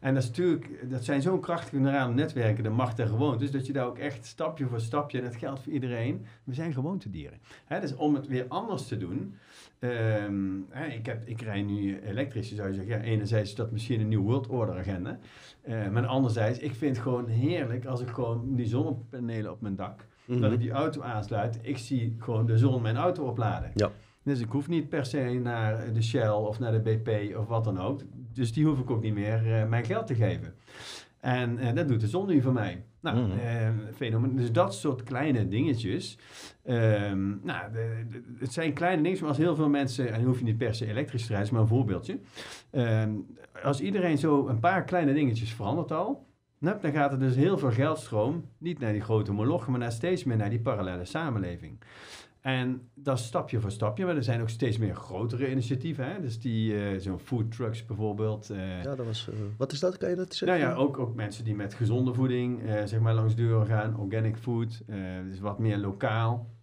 En 0.00 0.14
dat, 0.14 0.22
is 0.22 0.28
natuurlijk, 0.28 0.90
dat 0.90 1.04
zijn 1.04 1.22
zo'n 1.22 1.40
krachtige 1.40 1.78
neurale 1.78 2.14
netwerken, 2.14 2.62
de 2.62 2.70
macht 2.70 2.96
der 2.96 3.06
gewoontes, 3.06 3.50
dat 3.50 3.66
je 3.66 3.72
daar 3.72 3.86
ook 3.86 3.98
echt 3.98 4.26
stapje 4.26 4.66
voor 4.66 4.80
stapje, 4.80 5.18
en 5.18 5.24
dat 5.24 5.36
geldt 5.36 5.60
voor 5.60 5.72
iedereen, 5.72 6.26
we 6.44 6.54
zijn 6.54 6.72
gewoontedieren. 6.72 7.38
Hè? 7.64 7.80
Dus 7.80 7.94
om 7.94 8.14
het 8.14 8.26
weer 8.26 8.44
anders 8.48 8.86
te 8.86 8.96
doen, 8.96 9.36
um, 9.80 10.66
hè, 10.70 10.86
ik, 10.86 11.06
heb, 11.06 11.28
ik 11.28 11.40
rij 11.40 11.62
nu 11.62 12.00
elektrisch, 12.00 12.54
zou 12.54 12.68
je 12.68 12.74
zeggen, 12.74 12.92
ja, 12.92 13.00
enerzijds 13.00 13.50
is 13.50 13.56
dat 13.56 13.70
misschien 13.70 14.00
een 14.00 14.08
nieuw 14.08 14.22
world 14.22 14.46
order 14.46 14.78
agenda, 14.78 15.18
uh, 15.68 15.88
maar 15.88 16.06
anderzijds, 16.06 16.58
ik 16.58 16.74
vind 16.74 16.96
het 16.96 17.04
gewoon 17.04 17.26
heerlijk 17.26 17.86
als 17.86 18.00
ik 18.00 18.08
gewoon 18.08 18.54
die 18.54 18.66
zonnepanelen 18.66 19.52
op 19.52 19.60
mijn 19.60 19.76
dak 19.76 20.06
Mhm. 20.26 20.40
dat 20.40 20.52
ik 20.52 20.58
die 20.60 20.70
auto 20.70 21.02
aansluit. 21.02 21.58
Ik 21.62 21.78
zie 21.78 22.16
gewoon 22.18 22.46
de 22.46 22.58
zon 22.58 22.82
mijn 22.82 22.96
auto 22.96 23.24
opladen. 23.24 23.70
Ja. 23.74 23.90
Dus 24.22 24.40
ik 24.40 24.50
hoef 24.50 24.68
niet 24.68 24.88
per 24.88 25.06
se 25.06 25.40
naar 25.42 25.92
de 25.92 26.02
Shell 26.02 26.28
of 26.30 26.58
naar 26.58 26.72
de 26.72 26.80
BP 26.80 27.36
of 27.36 27.46
wat 27.46 27.64
dan 27.64 27.78
ook. 27.80 28.00
Dus 28.32 28.52
die 28.52 28.64
hoef 28.66 28.78
ik 28.78 28.90
ook 28.90 29.02
niet 29.02 29.14
meer 29.14 29.54
eh, 29.54 29.68
mijn 29.68 29.84
geld 29.84 30.06
te 30.06 30.14
geven. 30.14 30.54
En 31.20 31.58
eh, 31.58 31.74
dat 31.74 31.88
doet 31.88 32.00
de 32.00 32.08
zon 32.08 32.26
nu 32.26 32.42
voor 32.42 32.52
mij. 32.52 32.84
Nou, 33.00 33.18
Mhm. 33.18 33.38
eh, 33.38 33.68
fenomeen. 33.94 34.36
Dus 34.36 34.52
dat 34.52 34.74
soort 34.74 35.02
kleine 35.02 35.48
dingetjes. 35.48 36.18
ehm, 36.64 37.28
nou, 37.46 37.72
de- 37.72 38.04
de- 38.10 38.22
het 38.38 38.52
zijn 38.52 38.72
kleine 38.72 39.02
dingen, 39.02 39.18
zoals 39.18 39.36
heel 39.36 39.54
veel 39.56 39.68
mensen, 39.68 40.12
en 40.12 40.22
hoef 40.22 40.38
je 40.38 40.44
niet 40.44 40.58
per 40.58 40.74
se 40.74 40.86
elektrisch 40.86 41.26
te 41.26 41.32
rijden, 41.32 41.52
maar 41.52 41.62
een 41.62 41.68
voorbeeldje. 41.68 42.18
Ehm, 42.70 43.10
als 43.62 43.80
iedereen 43.80 44.18
zo 44.18 44.46
een 44.48 44.58
paar 44.60 44.84
kleine 44.84 45.12
dingetjes 45.14 45.52
verandert 45.52 45.92
al, 45.92 46.25
nou, 46.58 46.80
dan 46.80 46.92
gaat 46.92 47.12
er 47.12 47.18
dus 47.18 47.34
heel 47.34 47.58
veel 47.58 47.70
geldstroom, 47.72 48.44
niet 48.58 48.78
naar 48.78 48.92
die 48.92 49.00
grote 49.02 49.32
molochen, 49.32 49.70
maar 49.70 49.80
naar 49.80 49.92
steeds 49.92 50.24
meer 50.24 50.36
naar 50.36 50.50
die 50.50 50.60
parallele 50.60 51.04
samenleving. 51.04 51.78
En 52.40 52.88
dat 52.94 53.18
is 53.18 53.24
stapje 53.26 53.60
voor 53.60 53.70
stapje, 53.70 54.04
maar 54.04 54.16
er 54.16 54.22
zijn 54.22 54.40
ook 54.40 54.48
steeds 54.48 54.78
meer 54.78 54.94
grotere 54.94 55.50
initiatieven. 55.50 56.04
Hè? 56.12 56.20
Dus 56.20 56.40
die, 56.40 56.78
eh, 56.84 56.98
zo'n 57.00 57.18
food 57.18 57.52
trucks 57.52 57.84
bijvoorbeeld. 57.86 58.50
eh, 58.50 58.82
Ja, 58.82 58.94
dat 58.94 59.06
was... 59.06 59.28
eh, 59.28 59.34
wat 59.56 59.72
is 59.72 59.80
dat? 59.80 59.96
Kan 59.98 60.08
je 60.10 60.14
dat 60.16 60.24
nou 60.24 60.36
zeggen? 60.36 60.58
ja, 60.68 60.74
ook, 60.74 60.98
ook 60.98 61.14
mensen 61.14 61.44
die 61.44 61.54
met 61.54 61.74
gezonde 61.74 62.14
voeding 62.14 62.60
zeg 62.84 63.00
maar 63.00 63.14
langs 63.14 63.34
deuren 63.34 63.66
gaan, 63.66 63.96
organic 63.96 64.36
food, 64.36 64.82
dus 65.28 65.40
wat 65.40 65.58
meer 65.58 65.78
lokaal. 65.78 66.54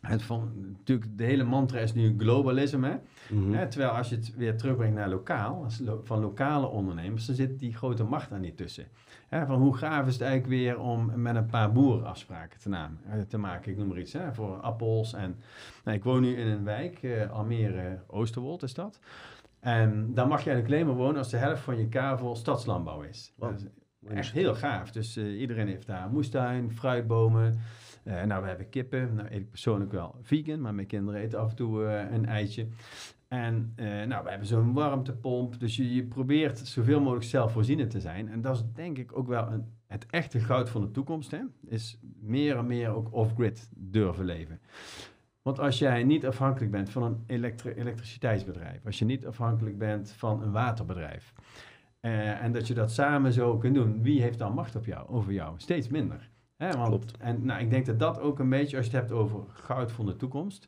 Het 0.00 0.22
van, 0.22 0.52
natuurlijk, 0.78 1.18
de 1.18 1.24
hele 1.24 1.44
mantra 1.44 1.78
is 1.78 1.94
nu 1.94 2.14
globalisme. 2.18 2.88
Hè? 2.88 2.96
Mhm. 3.36 3.52
Hè, 3.52 3.68
terwijl 3.68 3.90
als 3.90 4.08
je 4.08 4.14
het 4.16 4.36
weer 4.36 4.56
terugbrengt 4.56 4.94
naar 4.96 5.08
lokaal, 5.08 5.66
lo- 5.84 6.00
van 6.04 6.20
lokale 6.20 6.66
ondernemers, 6.66 7.26
dan 7.26 7.34
zit 7.34 7.58
die 7.58 7.74
grote 7.74 8.04
macht 8.04 8.30
daar 8.30 8.40
niet 8.40 8.56
tussen. 8.56 8.86
Hè, 9.30 9.46
van 9.46 9.60
hoe 9.60 9.76
gaaf 9.76 10.06
is 10.06 10.12
het 10.12 10.22
eigenlijk 10.22 10.52
weer 10.52 10.78
om 10.78 11.22
met 11.22 11.36
een 11.36 11.46
paar 11.46 11.72
boeren 11.72 12.06
afspraken 12.06 12.60
te, 12.60 12.68
naam, 12.68 12.98
eh, 13.08 13.20
te 13.20 13.38
maken, 13.38 13.70
ik 13.70 13.78
noem 13.78 13.88
maar 13.88 13.98
iets, 13.98 14.12
hè, 14.12 14.34
voor 14.34 14.60
appels. 14.60 15.12
En, 15.12 15.36
nou, 15.84 15.96
ik 15.96 16.04
woon 16.04 16.20
nu 16.20 16.36
in 16.36 16.46
een 16.46 16.64
wijk, 16.64 17.02
eh, 17.02 17.30
Almere 17.30 18.02
Oosterwold 18.06 18.62
is 18.62 18.74
dat. 18.74 18.98
En 19.60 20.14
daar 20.14 20.26
mag 20.26 20.44
je 20.44 20.50
eigenlijk 20.50 20.74
alleen 20.82 20.86
maar 20.86 21.04
wonen 21.04 21.18
als 21.18 21.30
de 21.30 21.36
helft 21.36 21.62
van 21.62 21.78
je 21.78 21.88
kavel 21.88 22.36
stadslandbouw 22.36 23.02
is. 23.02 23.32
Wow. 23.36 23.50
Dat 23.50 23.60
is 23.60 23.66
echt 24.08 24.32
heel 24.32 24.54
gaaf. 24.54 24.90
Dus 24.90 25.16
eh, 25.16 25.40
iedereen 25.40 25.68
heeft 25.68 25.86
daar 25.86 26.10
moestuin, 26.10 26.72
fruitbomen. 26.72 27.58
Nou, 28.04 28.42
we 28.42 28.48
hebben 28.48 28.68
kippen. 28.68 29.14
Nou, 29.14 29.28
eet 29.28 29.40
ik 29.40 29.50
persoonlijk 29.50 29.92
wel 29.92 30.14
vegan, 30.22 30.60
maar 30.60 30.74
mijn 30.74 30.86
kinderen 30.86 31.20
eten 31.20 31.38
af 31.38 31.50
en 31.50 31.56
toe 31.56 31.84
een 31.84 32.26
eitje. 32.26 32.66
En 33.30 33.72
eh, 33.76 33.86
nou, 33.86 34.24
we 34.24 34.30
hebben 34.30 34.48
zo'n 34.48 34.72
warmtepomp. 34.72 35.60
Dus 35.60 35.76
je, 35.76 35.94
je 35.94 36.04
probeert 36.04 36.58
zoveel 36.58 37.00
mogelijk 37.00 37.24
zelfvoorzienend 37.24 37.90
te 37.90 38.00
zijn. 38.00 38.28
En 38.28 38.40
dat 38.40 38.56
is 38.56 38.62
denk 38.74 38.98
ik 38.98 39.16
ook 39.16 39.26
wel 39.26 39.46
een, 39.52 39.64
het 39.86 40.06
echte 40.06 40.40
goud 40.40 40.70
van 40.70 40.80
de 40.80 40.90
toekomst. 40.90 41.30
Hè? 41.30 41.40
Is 41.66 41.98
meer 42.20 42.56
en 42.56 42.66
meer 42.66 42.88
ook 42.88 43.12
off-grid 43.12 43.68
durven 43.76 44.24
leven. 44.24 44.60
Want 45.42 45.58
als 45.58 45.78
jij 45.78 46.04
niet 46.04 46.26
afhankelijk 46.26 46.70
bent 46.70 46.90
van 46.90 47.02
een 47.02 47.22
elektri- 47.26 47.72
elektriciteitsbedrijf, 47.72 48.86
als 48.86 48.98
je 48.98 49.04
niet 49.04 49.26
afhankelijk 49.26 49.78
bent 49.78 50.10
van 50.10 50.42
een 50.42 50.52
waterbedrijf, 50.52 51.32
eh, 52.00 52.42
en 52.42 52.52
dat 52.52 52.66
je 52.66 52.74
dat 52.74 52.92
samen 52.92 53.32
zo 53.32 53.58
kunt 53.58 53.74
doen, 53.74 54.02
wie 54.02 54.22
heeft 54.22 54.38
dan 54.38 54.54
macht 54.54 54.76
op 54.76 54.86
jou, 54.86 55.08
over 55.08 55.32
jou? 55.32 55.54
Steeds 55.56 55.88
minder. 55.88 56.30
Hè, 56.56 56.70
want, 56.70 56.88
Klopt. 56.88 57.16
En 57.16 57.44
nou, 57.44 57.60
ik 57.60 57.70
denk 57.70 57.86
dat 57.86 57.98
dat 57.98 58.20
ook 58.20 58.38
een 58.38 58.48
beetje, 58.48 58.76
als 58.76 58.86
je 58.86 58.92
het 58.92 59.00
hebt 59.00 59.20
over 59.20 59.40
goud 59.48 59.92
van 59.92 60.06
de 60.06 60.16
toekomst. 60.16 60.66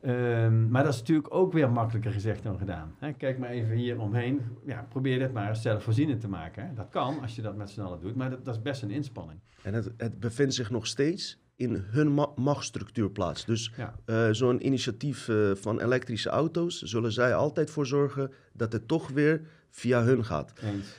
Ehm, 0.00 0.68
maar 0.70 0.84
dat 0.84 0.92
is 0.92 0.98
natuurlijk 1.00 1.34
ook 1.34 1.52
weer 1.52 1.70
makkelijker 1.70 2.12
gezegd 2.12 2.42
dan 2.42 2.58
gedaan. 2.58 2.94
Kijk 3.18 3.38
maar 3.38 3.50
even 3.50 3.76
hier 3.76 4.00
omheen. 4.00 4.40
Ja, 4.66 4.86
probeer 4.88 5.18
dit 5.18 5.32
maar 5.32 5.56
zelfvoorzienend 5.56 6.20
te 6.20 6.28
maken. 6.28 6.74
Dat 6.74 6.88
kan 6.90 7.20
als 7.20 7.36
je 7.36 7.42
dat 7.42 7.56
met 7.56 7.70
z'n 7.70 7.80
allen 7.80 8.00
doet, 8.00 8.14
maar 8.16 8.30
dat, 8.30 8.44
dat 8.44 8.54
is 8.54 8.62
best 8.62 8.82
een 8.82 8.90
inspanning. 8.90 9.40
En 9.62 9.74
het, 9.74 9.90
het 9.96 10.20
bevindt 10.20 10.54
zich 10.54 10.70
nog 10.70 10.86
steeds 10.86 11.38
in 11.56 11.84
hun 11.90 12.14
ma- 12.14 12.32
machtsstructuur 12.34 13.10
plaats. 13.10 13.44
Dus 13.44 13.72
Ja. 13.76 13.94
eh, 14.04 14.28
zo'n 14.30 14.66
initiatief 14.66 15.28
eh, 15.28 15.50
van 15.54 15.80
elektrische 15.80 16.28
auto's, 16.28 16.82
zullen 16.82 17.12
zij 17.12 17.34
altijd 17.34 17.70
voor 17.70 17.86
zorgen 17.86 18.32
dat 18.52 18.72
het 18.72 18.88
toch 18.88 19.08
weer 19.10 19.40
via 19.76 20.02
hun 20.02 20.24
gaat. 20.24 20.52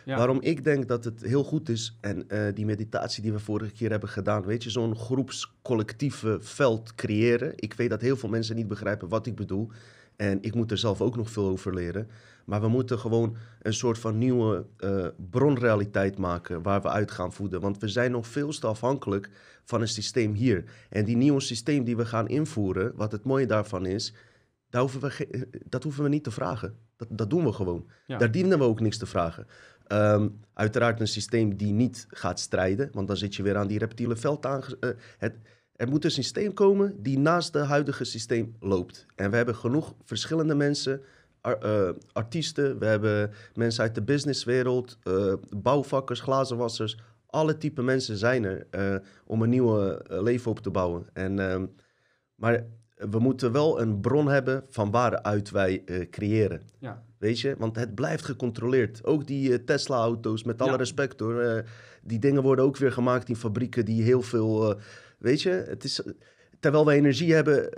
Ja. 0.05 0.17
Waarom 0.17 0.41
ik 0.41 0.63
denk 0.63 0.87
dat 0.87 1.03
het 1.03 1.21
heel 1.21 1.43
goed 1.43 1.69
is, 1.69 1.97
en 2.01 2.29
eh, 2.29 2.53
die 2.53 2.65
meditatie 2.65 3.23
die 3.23 3.31
we 3.31 3.39
vorige 3.39 3.71
keer 3.71 3.89
hebben 3.89 4.09
gedaan, 4.09 4.45
weet 4.45 4.63
je, 4.63 4.69
zo'n 4.69 4.95
groepscollectieve 4.95 6.37
veld 6.41 6.95
creëren. 6.95 7.53
Ik 7.55 7.73
weet 7.73 7.89
dat 7.89 8.01
heel 8.01 8.17
veel 8.17 8.29
mensen 8.29 8.55
niet 8.55 8.67
begrijpen 8.67 9.07
wat 9.07 9.25
ik 9.25 9.35
bedoel. 9.35 9.71
En 10.15 10.37
ik 10.41 10.55
moet 10.55 10.71
er 10.71 10.77
zelf 10.77 11.01
ook 11.01 11.15
nog 11.15 11.29
veel 11.29 11.47
over 11.47 11.73
leren. 11.73 12.09
Maar 12.45 12.61
we 12.61 12.67
moeten 12.67 12.99
gewoon 12.99 13.37
een 13.61 13.73
soort 13.73 13.99
van 13.99 14.17
nieuwe 14.17 14.65
eh, 14.77 15.07
bronrealiteit 15.29 16.17
maken 16.17 16.61
waar 16.61 16.81
we 16.81 16.89
uit 16.89 17.11
gaan 17.11 17.33
voeden. 17.33 17.61
Want 17.61 17.77
we 17.77 17.87
zijn 17.87 18.11
nog 18.11 18.27
veel 18.27 18.49
te 18.49 18.67
afhankelijk 18.67 19.29
van 19.63 19.81
een 19.81 19.87
systeem 19.87 20.33
hier. 20.33 20.63
En 20.89 21.05
die 21.05 21.17
nieuwe 21.17 21.41
systeem 21.41 21.83
die 21.83 21.97
we 21.97 22.05
gaan 22.05 22.27
invoeren, 22.27 22.91
wat 22.95 23.11
het 23.11 23.23
mooie 23.23 23.45
daarvan 23.45 23.85
is, 23.85 24.13
daar 24.69 24.81
hoeven 24.81 25.01
we 25.01 25.27
eh, 25.27 25.41
dat 25.65 25.83
hoeven 25.83 26.03
we 26.03 26.09
niet 26.09 26.23
te 26.23 26.31
vragen. 26.31 26.87
Dat, 26.97 27.07
dat 27.12 27.29
doen 27.29 27.43
we 27.43 27.51
gewoon. 27.53 27.88
Ja. 28.05 28.17
Daar 28.17 28.31
dienen 28.31 28.57
we 28.57 28.63
ook 28.63 28.79
niks 28.79 28.97
te 28.97 29.05
vragen. 29.05 29.47
Ehm, 29.88 30.27
uiteraard 30.53 30.99
een 30.99 31.07
systeem 31.07 31.55
die 31.57 31.73
niet 31.73 32.05
gaat 32.10 32.39
strijden, 32.39 32.89
want 32.93 33.07
dan 33.07 33.17
zit 33.17 33.36
je 33.36 33.43
weer 33.43 33.57
aan 33.57 33.67
die 33.67 33.79
reptiele 33.79 34.15
veld 34.15 34.45
aan. 34.45 34.62
het, 35.17 35.36
er 35.75 35.88
moet 35.89 36.05
een 36.05 36.12
systeem 36.12 36.53
komen 36.53 37.03
die 37.03 37.19
naast 37.19 37.53
het 37.53 37.65
huidige 37.65 38.03
systeem 38.03 38.55
loopt. 38.60 39.05
En 39.15 39.29
we 39.29 39.36
hebben 39.36 39.55
genoeg 39.55 39.93
verschillende 40.03 40.55
mensen, 40.55 41.01
ar- 41.41 41.57
eh, 41.62 41.89
artiesten, 42.12 42.79
we 42.79 42.86
hebben 42.86 43.31
mensen 43.53 43.83
uit 43.83 43.95
de 43.95 44.01
businesswereld, 44.01 44.97
eh, 45.03 45.33
bouwvakkers, 45.57 46.19
glazenwassers. 46.19 46.97
Alle 47.25 47.57
type 47.57 47.81
mensen 47.81 48.17
zijn 48.17 48.43
er 48.43 48.67
eh, 48.69 48.95
om 49.25 49.41
een 49.41 49.49
nieuwe 49.49 50.03
eh, 50.07 50.21
leven 50.21 50.51
op 50.51 50.60
te 50.60 50.69
bouwen. 50.71 51.07
En, 51.13 51.39
ehm, 51.39 51.65
maar 52.36 52.65
we 52.97 53.19
moeten 53.19 53.51
wel 53.51 53.81
een 53.81 53.99
bron 54.01 54.27
hebben 54.29 54.63
van 54.69 54.91
waaruit 54.91 55.49
wij 55.51 55.81
eh, 55.86 56.10
creëren. 56.10 56.62
Ja. 56.79 57.03
Weet 57.17 57.39
je, 57.39 57.55
want 57.57 57.75
het 57.75 57.95
blijft 57.95 58.25
gecontroleerd. 58.25 59.05
Ook 59.05 59.27
die 59.27 59.53
eh, 59.53 59.60
Tesla-auto's, 59.65 60.43
met 60.43 60.62
alle 60.62 60.71
Ja. 60.71 60.77
respect 60.77 61.19
hoor. 61.19 61.41
eh, 61.41 61.63
die 62.03 62.19
dingen 62.19 62.41
worden 62.43 62.65
ook 62.65 62.77
weer 62.77 62.91
gemaakt 62.91 63.29
in 63.29 63.36
fabrieken 63.36 63.86
die 63.86 64.03
heel 64.03 64.21
veel. 64.21 64.75
weet 65.17 65.41
je, 65.41 65.49
het 65.49 65.83
is. 65.83 66.01
Terwijl 66.60 66.86
we 66.86 66.91
energie 66.93 67.33
hebben. 67.33 67.69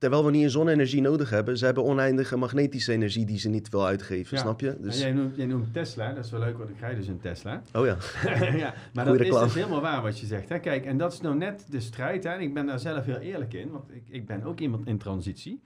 Terwijl 0.00 0.24
we 0.24 0.30
niet 0.30 0.42
een 0.42 0.50
zonne-energie 0.50 1.00
nodig 1.00 1.30
hebben, 1.30 1.58
ze 1.58 1.64
hebben 1.64 1.84
oneindige 1.84 2.36
magnetische 2.36 2.92
energie 2.92 3.24
die 3.26 3.38
ze 3.38 3.48
niet 3.48 3.68
wil 3.68 3.86
uitgeven, 3.86 4.36
Ja. 4.36 4.42
snap 4.42 4.60
je? 4.60 4.76
Dus, 4.80 5.00
jij, 5.00 5.12
noemt, 5.12 5.36
jij 5.36 5.46
noemt 5.46 5.72
Tesla, 5.72 6.12
dat 6.12 6.24
is 6.24 6.30
wel 6.30 6.40
leuk, 6.40 6.58
want 6.58 6.70
ik 6.70 6.80
rij 6.80 6.94
dus 6.94 7.06
een 7.06 7.20
Tesla. 7.20 7.62
oh 7.74 7.86
ja, 7.86 7.96
ja, 8.56 8.74
maar 8.92 9.04
Goeie 9.04 9.04
dat 9.04 9.16
reclame. 9.16 9.46
is 9.46 9.52
dus 9.52 9.62
helemaal 9.62 9.80
waar 9.80 10.02
wat 10.02 10.18
je 10.18 10.26
zegt. 10.26 10.48
Hè? 10.48 10.58
Kijk, 10.58 10.84
en 10.84 10.96
dat 10.98 11.12
is 11.12 11.20
nou 11.20 11.36
net 11.36 11.64
de 11.70 11.80
strijd. 11.80 12.24
Hè? 12.24 12.30
En 12.30 12.40
ik 12.40 12.54
ben 12.54 12.66
daar 12.66 12.78
zelf 12.78 13.04
heel 13.04 13.18
eerlijk 13.18 13.52
in, 13.54 13.70
want 13.70 13.84
ik, 13.90 14.02
ik 14.08 14.26
ben 14.26 14.42
ook 14.44 14.60
iemand 14.60 14.86
in 14.86 14.98
transitie. 14.98 15.62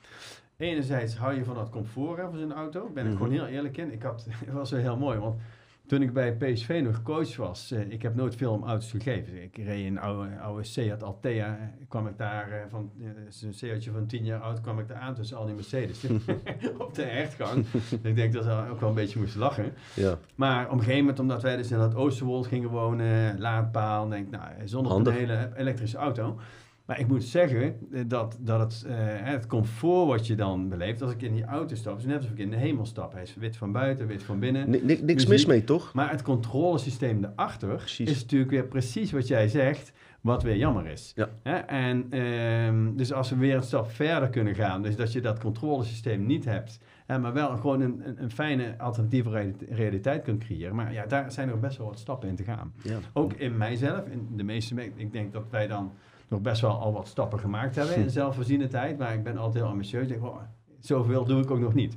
Enerzijds 0.57 1.17
hou 1.17 1.35
je 1.35 1.45
van 1.45 1.55
dat 1.55 1.71
comfort 1.71 2.17
hè, 2.19 2.25
van 2.31 2.39
zo'n 2.39 2.53
auto. 2.53 2.91
Ben 2.95 3.05
ik 3.05 3.11
Mhm. 3.11 3.19
gewoon 3.19 3.33
heel 3.33 3.47
eerlijk 3.47 3.77
in. 3.77 3.93
Ik 3.93 4.03
had, 4.03 4.27
het 4.45 4.53
was 4.55 4.71
wel 4.71 4.81
heel 4.81 4.97
mooi, 4.97 5.19
want 5.19 5.41
toen 5.87 6.03
ik 6.03 6.13
bij 6.13 6.33
PSV 6.37 6.81
nog 6.85 7.03
coach 7.03 7.37
was, 7.37 7.71
eh, 7.71 7.91
ik 7.91 8.03
heb 8.03 8.15
nooit 8.15 8.37
veel 8.37 8.53
om 8.53 8.65
auto's 8.65 8.91
gegeven. 8.91 9.43
Ik 9.43 9.57
reed 9.57 9.87
een 9.87 9.99
oude, 9.99 10.39
oude 10.41 10.65
Seat 10.65 11.03
Altea, 11.03 11.47
eh, 11.47 11.87
kwam 11.89 12.07
ik 12.07 12.19
daar 12.19 12.51
eh, 12.51 12.59
van, 12.69 12.91
eh, 13.01 13.07
zo'n 13.29 13.53
Seatje 13.53 13.91
van 13.91 14.07
10 14.07 14.25
jaar 14.25 14.41
oud, 14.41 14.61
kwam 14.61 14.79
ik 14.79 14.89
daar 14.89 14.97
aan 14.97 15.15
tussen 15.15 15.37
al 15.37 15.47
die 15.47 15.55
Mercedes 15.55 16.05
op 16.79 16.95
de 16.95 17.03
hertgang. 17.03 17.67
ik 18.03 18.17
denk 18.17 18.33
dat 18.33 18.45
ze 18.45 18.67
ook 18.71 18.81
wel 18.81 18.89
een 18.89 18.95
beetje 18.95 19.19
moesten 19.19 19.41
lachen. 19.41 19.73
ja. 19.95 20.19
Maar 20.35 20.65
op 20.67 20.73
een 20.73 20.79
gegeven 20.79 20.99
moment, 21.01 21.19
omdat 21.21 21.43
wij 21.43 21.57
dus 21.57 21.71
in 21.71 21.79
dat 21.79 21.95
Oosterwold 21.95 22.47
gingen 22.47 22.69
wonen, 22.69 23.39
laadpaal, 23.39 24.09
denk 24.09 24.25
ik, 24.27 24.31
nou, 24.31 24.45
zonder 24.65 24.91
een 24.93 24.97
Handig. 24.97 25.15
hele 25.15 25.51
elektrische 25.57 25.97
auto. 25.97 26.39
Maar 26.87 27.01
ik 27.01 27.09
moet 27.09 27.25
zeggen 27.25 27.77
eh, 27.93 28.01
dat, 28.07 28.37
dat 28.41 28.61
het, 28.61 28.85
eh, 28.89 28.95
het 29.07 29.47
comfort 29.47 30.09
wat 30.09 30.27
je 30.27 30.35
dan 30.35 30.69
beleeft, 30.69 31.03
als 31.03 31.13
ik 31.13 31.23
in 31.23 31.35
die 31.35 31.45
auto 31.45 31.75
stap, 31.75 31.99
is 31.99 32.05
net 32.05 32.17
alsof 32.17 32.31
ik 32.33 32.39
in 32.39 32.51
de 32.51 32.57
hemel 32.57 32.87
stap. 32.87 33.13
Hij 33.13 33.23
is 33.23 33.35
wit 33.35 33.57
van 33.57 33.73
buiten, 33.73 34.07
wit 34.07 34.23
van 34.23 34.39
binnen. 34.39 34.71
Ni- 34.71 34.81
ni- 34.83 34.85
niks 34.87 35.03
Muziek. 35.13 35.29
mis 35.29 35.47
mee, 35.47 35.65
toch? 35.65 35.93
Maar 35.95 36.11
het 36.11 36.23
controlesysteem 36.23 37.25
erachter 37.25 37.69
Precies. 37.77 38.11
is 38.11 38.23
natuurlijk 38.23 38.51
weer 38.51 38.65
precies 38.67 39.13
wat 39.13 39.27
jij 39.29 39.49
zegt, 39.49 39.93
wat 40.21 40.43
weer 40.43 40.57
jammer 40.57 40.87
is. 40.87 41.13
Ja. 41.17 41.29
Hè? 41.43 41.55
En 41.57 42.07
ehm, 42.11 42.97
dus 42.97 43.13
als 43.13 43.31
we 43.31 43.37
weer 43.37 43.57
een 43.57 43.63
stap 43.63 43.91
verder 43.91 44.29
kunnen 44.29 44.55
gaan, 44.55 44.83
dus 44.83 44.97
dat 44.97 45.13
je 45.13 45.21
dat 45.21 45.39
controlesysteem 45.41 46.27
niet 46.27 46.45
hebt, 46.45 46.79
hè, 47.07 47.19
maar 47.19 47.33
wel 47.33 47.57
gewoon 47.57 47.81
een, 47.81 48.03
een, 48.09 48.23
een 48.23 48.31
fijne 48.31 48.79
alternatieve 48.79 49.31
reali- 49.31 49.55
realiteit 49.69 50.23
kunt 50.23 50.45
creëren. 50.45 50.75
Maar 50.75 50.93
ja, 50.93 51.07
daar 51.07 51.33
zijn 51.33 51.49
er 51.49 51.59
best 51.61 51.79
wel 51.79 51.87
wat 51.87 51.99
stappen 51.99 52.29
in 52.29 52.37
te 52.37 52.45
gaan. 52.45 52.73
Ja. 52.83 52.99
Ook 53.13 53.33
in 53.33 53.57
mijzelf, 53.57 54.07
in 54.07 54.29
de 54.37 54.43
meeste, 54.45 54.75
me- 54.75 54.91
ik 54.97 55.13
denk 55.13 55.33
dat 55.33 55.45
wij 55.51 55.67
dan 55.67 55.93
nog 56.35 56.43
best 56.43 56.61
wel 56.61 56.79
al 56.81 56.93
wat 56.93 57.09
stappen 57.09 57.39
gemaakt 57.39 57.77
hebben 57.77 57.97
in 57.97 58.11
zelfvoorzienendheid, 58.21 58.99
maar 58.99 59.15
ik 59.15 59.23
ben 59.23 59.37
altijd 59.37 59.65
heel 59.65 59.73
ambitieus. 59.73 60.03
Ik 60.03 60.09
denk, 60.09 60.25
oh, 60.25 60.41
zoveel 60.81 61.25
doe 61.25 61.43
ik 61.43 61.51
ook 61.51 61.59
nog 61.61 61.75
niet. 61.75 61.95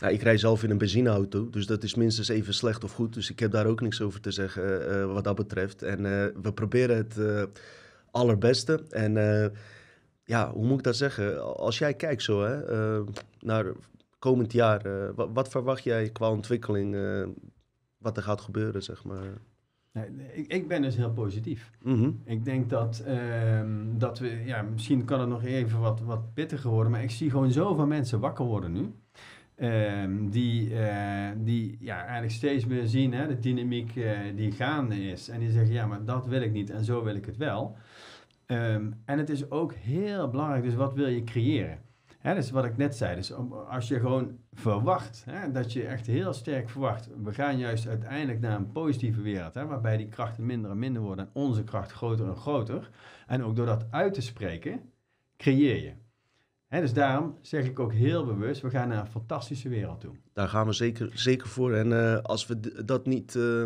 Nou, 0.00 0.12
ik 0.12 0.22
rij 0.22 0.36
zelf 0.36 0.62
in 0.62 0.70
een 0.70 0.78
benzineauto, 0.78 1.50
dus 1.50 1.66
dat 1.66 1.82
is 1.82 1.94
minstens 1.94 2.28
even 2.28 2.54
slecht 2.54 2.84
of 2.84 2.92
goed. 2.92 3.14
Dus 3.14 3.30
ik 3.30 3.38
heb 3.38 3.50
daar 3.50 3.66
ook 3.66 3.80
niks 3.80 4.00
over 4.00 4.20
te 4.20 4.30
zeggen 4.30 4.90
eh, 4.90 5.12
wat 5.12 5.24
dat 5.24 5.34
betreft. 5.34 5.82
En 5.82 5.98
eh, 6.06 6.26
we 6.42 6.52
proberen 6.52 6.96
het 6.96 7.18
eh, 7.18 7.42
allerbeste. 8.10 8.84
En 8.90 9.16
eh, 9.16 9.50
ja, 10.24 10.52
hoe 10.52 10.66
moet 10.66 10.78
ik 10.78 10.84
dat 10.84 10.96
zeggen? 10.96 11.56
Als 11.56 11.78
jij 11.78 11.94
kijkt 11.94 12.22
zo 12.22 12.42
hè, 12.42 12.64
eh, 12.64 13.06
naar 13.40 13.72
komend 14.18 14.52
jaar, 14.52 14.86
eh, 14.86 15.10
wat, 15.14 15.28
wat 15.32 15.48
verwacht 15.48 15.84
jij 15.84 16.10
qua 16.10 16.30
ontwikkeling, 16.30 16.94
eh, 16.94 17.26
wat 17.98 18.16
er 18.16 18.22
gaat 18.22 18.40
gebeuren, 18.40 18.82
zeg 18.82 19.04
maar? 19.04 19.32
Nee, 19.94 20.32
ik, 20.32 20.52
ik 20.52 20.68
ben 20.68 20.82
dus 20.82 20.96
heel 20.96 21.12
positief. 21.12 21.70
Mhm. 21.82 22.10
Ik 22.24 22.44
denk 22.44 22.70
dat, 22.70 23.02
ehm, 23.06 23.98
dat 23.98 24.18
we, 24.18 24.42
ja, 24.44 24.62
misschien 24.62 25.04
kan 25.04 25.20
het 25.20 25.28
nog 25.28 25.44
even 25.44 25.80
wat, 25.80 26.00
wat 26.00 26.34
pittiger 26.34 26.70
worden, 26.70 26.92
maar 26.92 27.02
ik 27.02 27.10
zie 27.10 27.30
gewoon 27.30 27.50
zoveel 27.50 27.86
mensen 27.86 28.20
wakker 28.20 28.44
worden 28.44 28.72
nu. 28.72 28.94
Ehm, 29.56 30.28
die, 30.28 30.78
eh, 30.78 31.30
die 31.36 31.76
ja, 31.80 32.02
eigenlijk 32.02 32.32
steeds 32.32 32.66
meer 32.66 32.86
zien, 32.86 33.12
hè, 33.12 33.26
de 33.26 33.38
dynamiek 33.38 33.96
eh, 33.96 34.18
die 34.36 34.52
gaande 34.52 35.10
is. 35.10 35.28
En 35.28 35.40
die 35.40 35.50
zeggen, 35.50 35.74
ja, 35.74 35.86
maar 35.86 36.04
dat 36.04 36.26
wil 36.26 36.42
ik 36.42 36.52
niet 36.52 36.70
en 36.70 36.84
zo 36.84 37.04
wil 37.04 37.14
ik 37.14 37.26
het 37.26 37.36
wel. 37.36 37.76
Ehm, 38.46 38.90
en 39.04 39.18
het 39.18 39.30
is 39.30 39.50
ook 39.50 39.74
heel 39.74 40.28
belangrijk, 40.28 40.64
dus 40.64 40.74
wat 40.74 40.94
wil 40.94 41.08
je 41.08 41.24
creëren? 41.24 41.78
Hè, 42.24 42.34
dus 42.34 42.50
wat 42.50 42.64
ik 42.64 42.76
net 42.76 42.96
zei, 42.96 43.16
dus 43.16 43.32
als 43.68 43.88
je 43.88 44.00
gewoon 44.00 44.38
verwacht, 44.52 45.22
hè, 45.26 45.50
dat 45.50 45.72
je 45.72 45.86
echt 45.86 46.06
heel 46.06 46.32
sterk 46.32 46.70
verwacht, 46.70 47.08
we 47.22 47.32
gaan 47.34 47.58
juist 47.58 47.86
uiteindelijk 47.86 48.40
naar 48.40 48.56
een 48.56 48.72
positieve 48.72 49.20
wereld, 49.20 49.54
hè, 49.54 49.66
waarbij 49.66 49.96
die 49.96 50.08
krachten 50.08 50.46
minder 50.46 50.70
en 50.70 50.78
minder 50.78 51.02
worden 51.02 51.24
en 51.24 51.30
onze 51.32 51.64
kracht 51.64 51.92
groter 51.92 52.28
en 52.28 52.36
groter. 52.36 52.90
En 53.26 53.42
ook 53.42 53.56
door 53.56 53.66
dat 53.66 53.86
uit 53.90 54.14
te 54.14 54.20
spreken, 54.20 54.80
creëer 55.36 55.82
je. 55.82 55.92
Dus 56.80 56.92
daarom 56.92 57.38
zeg 57.40 57.64
ik 57.64 57.78
ook 57.78 57.92
heel 57.92 58.24
bewust, 58.24 58.62
we 58.62 58.70
gaan 58.70 58.88
naar 58.88 59.00
een 59.00 59.06
fantastische 59.06 59.68
wereld 59.68 60.00
toe. 60.00 60.14
Daar 60.32 60.48
gaan 60.48 60.66
we 60.66 60.72
zeker, 60.72 61.10
zeker 61.14 61.48
voor. 61.48 61.74
En 61.74 61.92
eh, 61.92 62.22
als 62.22 62.46
we 62.46 62.84
dat 62.84 63.06
niet 63.06 63.36
eh, 63.36 63.64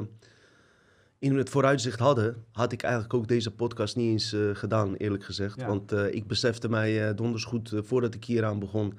in 1.18 1.36
het 1.36 1.50
vooruitzicht 1.50 1.98
hadden, 1.98 2.44
had 2.52 2.72
ik 2.72 2.82
eigenlijk 2.82 3.14
ook 3.14 3.28
deze 3.28 3.50
podcast 3.54 3.96
niet 3.96 4.10
eens 4.10 4.32
eh, 4.32 4.40
gedaan, 4.52 4.94
eerlijk 4.94 5.24
gezegd. 5.24 5.60
Ja. 5.60 5.66
Want 5.66 5.92
eh, 5.92 6.14
ik 6.14 6.26
besefte 6.26 6.68
mij 6.68 7.08
eh, 7.08 7.16
donders 7.16 7.44
goed 7.44 7.72
voordat 7.74 8.14
ik 8.14 8.24
hier 8.24 8.44
aan 8.44 8.58
begon 8.58 8.92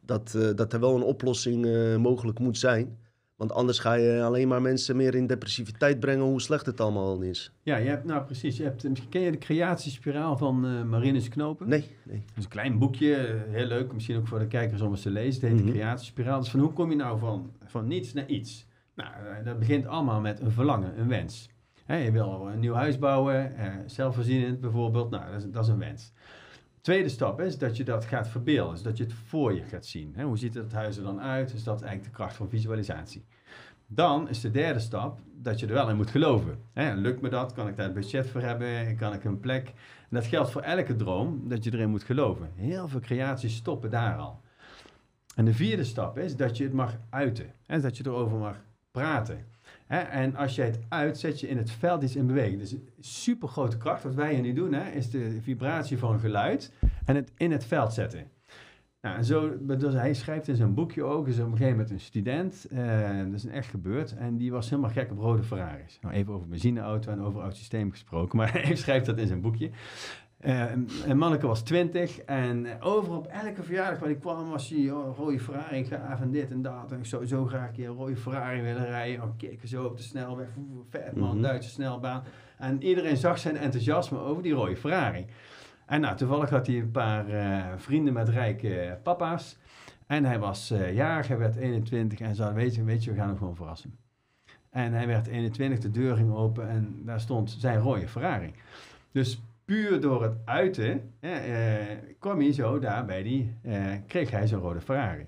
dat, 0.00 0.38
dat 0.54 0.72
er 0.72 0.80
wel 0.80 0.96
een 0.96 1.02
oplossing 1.02 1.66
mogelijk 1.98 2.38
moet 2.38 2.58
zijn. 2.58 2.98
Want 3.36 3.52
anders 3.52 3.78
ga 3.78 3.94
je 3.94 4.22
alleen 4.22 4.48
maar 4.48 4.62
mensen 4.62 4.96
meer 4.96 5.14
in 5.14 5.26
depressiviteit 5.26 6.00
brengen 6.00 6.24
hoe 6.24 6.40
slecht 6.40 6.66
het 6.66 6.80
allemaal 6.80 7.06
al 7.06 7.20
is. 7.20 7.52
Ja, 7.62 7.76
je 7.76 7.88
hebt, 7.88 8.04
nou 8.04 8.24
precies, 8.24 8.56
je 8.56 8.62
hebt, 8.62 8.88
misschien 8.88 9.10
ken 9.10 9.20
je 9.20 9.30
de 9.30 9.38
creatiespiraal 9.38 10.36
van 10.36 10.88
Marinus 10.88 11.28
Knopen? 11.28 11.68
Nee, 11.68 11.84
nee. 12.02 12.22
Dat 12.26 12.36
is 12.36 12.44
een 12.44 12.50
klein 12.50 12.78
boekje, 12.78 13.42
heel 13.48 13.66
leuk, 13.66 13.92
misschien 13.92 14.16
ook 14.16 14.26
voor 14.26 14.38
de 14.38 14.46
kijkers 14.46 14.80
om 14.80 14.90
eens 14.90 15.02
te 15.02 15.10
lezen. 15.10 15.40
Het 15.40 15.50
heet 15.50 15.58
Mhm. 15.60 15.66
de 15.66 15.72
creatiespiraal. 15.72 16.40
Dus 16.40 16.50
van 16.50 16.60
hoe 16.60 16.72
kom 16.72 16.90
je 16.90 16.96
nou 16.96 17.18
van, 17.18 17.50
van 17.66 17.86
niets 17.86 18.12
naar 18.12 18.26
iets? 18.26 18.66
Nou, 18.94 19.10
dat 19.44 19.58
begint 19.58 19.86
allemaal 19.86 20.20
met 20.20 20.40
een 20.40 20.50
verlangen, 20.52 21.00
een 21.00 21.08
wens. 21.08 21.48
Je 21.86 22.10
wil 22.10 22.48
een 22.52 22.60
nieuw 22.60 22.74
huis 22.74 22.98
bouwen, 22.98 23.56
eh, 23.56 23.72
zelfvoorzienend 23.86 24.60
bijvoorbeeld. 24.60 25.10
Nou, 25.10 25.32
dat 25.32 25.42
is, 25.42 25.50
dat 25.50 25.64
is 25.64 25.70
een 25.70 25.78
wens. 25.78 26.12
Tweede 26.80 27.08
stap 27.08 27.40
is 27.40 27.58
dat 27.58 27.76
je 27.76 27.84
dat 27.84 28.04
gaat 28.04 28.28
verbeelden, 28.28 28.74
dus 28.74 28.82
dat 28.82 28.96
je 28.96 29.04
het 29.04 29.12
voor 29.12 29.54
je 29.54 29.62
gaat 29.62 29.86
zien. 29.86 30.20
Hoe 30.20 30.38
ziet 30.38 30.54
het 30.54 30.72
huis 30.72 30.96
er 30.96 31.02
dan 31.02 31.20
uit? 31.20 31.52
Dus 31.52 31.64
dat 31.64 31.76
is 31.76 31.82
eigenlijk 31.82 32.12
de 32.12 32.16
kracht 32.16 32.36
van 32.36 32.48
visualisatie. 32.48 33.24
Dan 33.86 34.28
is 34.28 34.40
de 34.40 34.50
derde 34.50 34.80
stap 34.80 35.20
dat 35.34 35.60
je 35.60 35.66
er 35.66 35.72
wel 35.72 35.90
in 35.90 35.96
moet 35.96 36.10
geloven. 36.10 36.58
Lukt 36.74 37.20
me 37.20 37.28
dat? 37.28 37.52
Kan 37.52 37.68
ik 37.68 37.76
daar 37.76 37.84
het 37.84 37.94
budget 37.94 38.30
voor 38.30 38.40
hebben? 38.40 38.96
Kan 38.96 39.12
ik 39.12 39.24
een 39.24 39.40
plek? 39.40 39.68
En 39.68 40.16
dat 40.16 40.24
geldt 40.24 40.50
voor 40.50 40.62
elke 40.62 40.96
droom, 40.96 41.48
dat 41.48 41.64
je 41.64 41.72
erin 41.72 41.90
moet 41.90 42.02
geloven. 42.02 42.50
Heel 42.54 42.88
veel 42.88 43.00
creaties 43.00 43.56
stoppen 43.56 43.90
daar 43.90 44.16
al. 44.16 44.40
En 45.34 45.44
de 45.44 45.54
vierde 45.54 45.84
stap 45.84 46.18
is 46.18 46.36
dat 46.36 46.56
je 46.56 46.64
het 46.64 46.72
mag 46.72 46.96
uiten. 47.10 47.52
Hè, 47.66 47.80
dat 47.80 47.96
je 47.96 48.06
erover 48.06 48.38
mag 48.38 48.56
praten. 48.90 49.46
Hè, 49.86 49.98
en 49.98 50.36
als 50.36 50.54
je 50.54 50.62
het 50.62 50.78
uit, 50.88 51.18
zet 51.18 51.40
je 51.40 51.48
in 51.48 51.56
het 51.56 51.70
veld 51.70 52.02
iets 52.02 52.16
in 52.16 52.26
beweging. 52.26 52.58
Dus 52.58 52.74
super 53.00 53.48
grote 53.48 53.76
kracht. 53.76 54.02
Wat 54.02 54.14
wij 54.14 54.32
hier 54.32 54.42
nu 54.42 54.52
doen, 54.52 54.72
hè, 54.72 54.90
is 54.90 55.10
de 55.10 55.38
vibratie 55.42 55.98
van 55.98 56.18
geluid 56.18 56.72
en 57.04 57.16
het 57.16 57.32
in 57.36 57.52
het 57.52 57.64
veld 57.64 57.92
zetten. 57.92 58.32
Nou, 59.04 59.16
en 59.16 59.24
zo, 59.24 59.66
dus 59.66 59.94
hij 59.94 60.14
schrijft 60.14 60.48
in 60.48 60.56
zijn 60.56 60.74
boekje 60.74 61.04
ook, 61.04 61.28
is 61.28 61.38
op 61.38 61.44
een 61.44 61.50
gegeven 61.50 61.70
moment 61.70 61.90
een 61.90 62.00
student, 62.00 62.66
eh, 62.70 63.18
dat 63.18 63.32
is 63.32 63.44
een 63.44 63.50
echt 63.50 63.68
gebeurd, 63.68 64.16
en 64.16 64.36
die 64.36 64.52
was 64.52 64.70
helemaal 64.70 64.90
gek 64.90 65.10
op 65.10 65.18
rode 65.18 65.42
Ferraris. 65.42 65.98
Nou, 66.00 66.14
even 66.14 66.32
over 66.32 66.48
benzineauto 66.48 67.12
en 67.12 67.20
over 67.20 67.40
oud 67.40 67.56
systeem 67.56 67.90
gesproken, 67.90 68.36
maar 68.38 68.52
hij 68.52 68.76
schrijft 68.76 69.06
dat 69.06 69.18
in 69.18 69.26
zijn 69.26 69.40
boekje. 69.40 69.70
Eh, 70.44 70.70
en 70.70 70.88
en 71.06 71.18
Manneke 71.18 71.46
was 71.46 71.62
20 71.62 72.18
en 72.18 72.66
eh, 72.66 72.86
overal 72.86 73.18
op 73.18 73.26
elke 73.26 73.62
verjaardag 73.62 73.98
waar 73.98 74.10
ik 74.10 74.20
kwam 74.20 74.50
was 74.50 74.68
hij, 74.68 74.90
oh, 74.90 75.16
rode 75.16 75.40
Ferrari, 75.40 75.84
gaaf 75.84 76.20
en 76.20 76.30
dit 76.30 76.50
en 76.50 76.62
dat. 76.62 76.92
En 76.92 76.98
ik 76.98 77.06
zou 77.06 77.26
zo 77.26 77.46
graag 77.46 77.68
een 77.68 77.74
keer 77.74 77.88
een 77.88 77.94
rode 77.94 78.16
Ferrari 78.16 78.62
willen 78.62 78.86
rijden. 78.86 79.22
Oh, 79.22 79.30
keken 79.36 79.68
zo 79.68 79.84
op 79.84 79.96
de 79.96 80.02
snelweg, 80.02 80.48
vet 80.88 81.16
man, 81.16 81.30
Mhm. 81.30 81.42
Duitse 81.42 81.70
snelbaan. 81.70 82.22
En 82.58 82.82
iedereen 82.82 83.16
zag 83.16 83.38
zijn 83.38 83.56
enthousiasme 83.56 84.18
over 84.18 84.42
die 84.42 84.52
rode 84.52 84.76
Ferrari. 84.76 85.26
En 85.86 86.00
nou, 86.00 86.16
toevallig 86.16 86.50
had 86.50 86.66
hij 86.66 86.76
een 86.76 86.90
paar 86.90 87.28
eh, 87.28 87.64
vrienden 87.76 88.12
met 88.12 88.28
rijke 88.28 88.98
papa's. 89.02 89.58
En 90.06 90.24
hij 90.24 90.38
was 90.38 90.70
eh 90.70 90.94
jarig, 90.94 91.28
hij 91.28 91.38
werd 91.38 91.56
21 91.56 92.20
en 92.20 92.34
ze 92.34 92.42
hadden, 92.42 92.62
weet 92.62 92.74
je, 92.74 92.84
weet 92.84 93.04
je, 93.04 93.10
we 93.10 93.16
gaan 93.16 93.28
hem 93.28 93.38
gewoon 93.38 93.56
verrassen. 93.56 93.98
En 94.70 94.92
hij 94.92 95.06
werd 95.06 95.26
21, 95.26 95.78
de 95.78 95.90
deur 95.90 96.16
ging 96.16 96.34
open 96.34 96.68
en 96.68 97.02
daar 97.04 97.20
stond 97.20 97.56
zijn 97.58 97.78
rode 97.78 98.08
Ferrari. 98.08 98.54
Dus 99.12 99.42
puur 99.64 100.00
door 100.00 100.22
het 100.22 100.36
uiten 100.44 101.12
eh, 101.20 101.90
eh, 101.90 101.98
kwam 102.18 102.40
hij 102.40 102.52
zo 102.52 102.78
daar 102.78 103.04
bij 103.04 103.22
die, 103.22 103.54
eh, 103.62 103.92
kreeg 104.06 104.30
hij 104.30 104.46
zijn 104.46 104.60
rode 104.60 104.80
Ferrari. 104.80 105.24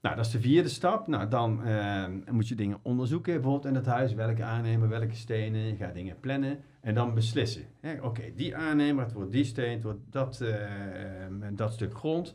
Nou, 0.00 0.16
dat 0.16 0.26
is 0.26 0.32
de 0.32 0.40
vierde 0.40 0.68
stap. 0.68 1.06
Nou, 1.06 1.28
dan 1.28 1.64
eh, 1.64 2.04
moet 2.30 2.48
je 2.48 2.54
dingen 2.54 2.78
onderzoeken, 2.82 3.32
bijvoorbeeld 3.32 3.64
in 3.64 3.74
het 3.74 3.86
huis. 3.86 4.14
Welke 4.14 4.42
aannemer, 4.42 4.88
welke 4.88 5.14
stenen. 5.14 5.60
Je 5.60 5.76
gaat 5.76 5.94
dingen 5.94 6.20
plannen 6.20 6.58
en 6.80 6.94
dan 6.94 7.14
beslissen. 7.14 7.62
Oké, 8.02 8.22
die 8.36 8.56
aannemer, 8.56 9.04
het 9.04 9.12
wordt 9.12 9.32
die 9.32 9.44
steen, 9.44 9.72
het 9.72 9.82
wordt 9.82 10.00
dat, 10.10 10.40
eh, 10.40 11.24
eh, 11.24 11.32
dat 11.52 11.72
stuk 11.72 11.94
grond. 11.94 12.28
En 12.28 12.34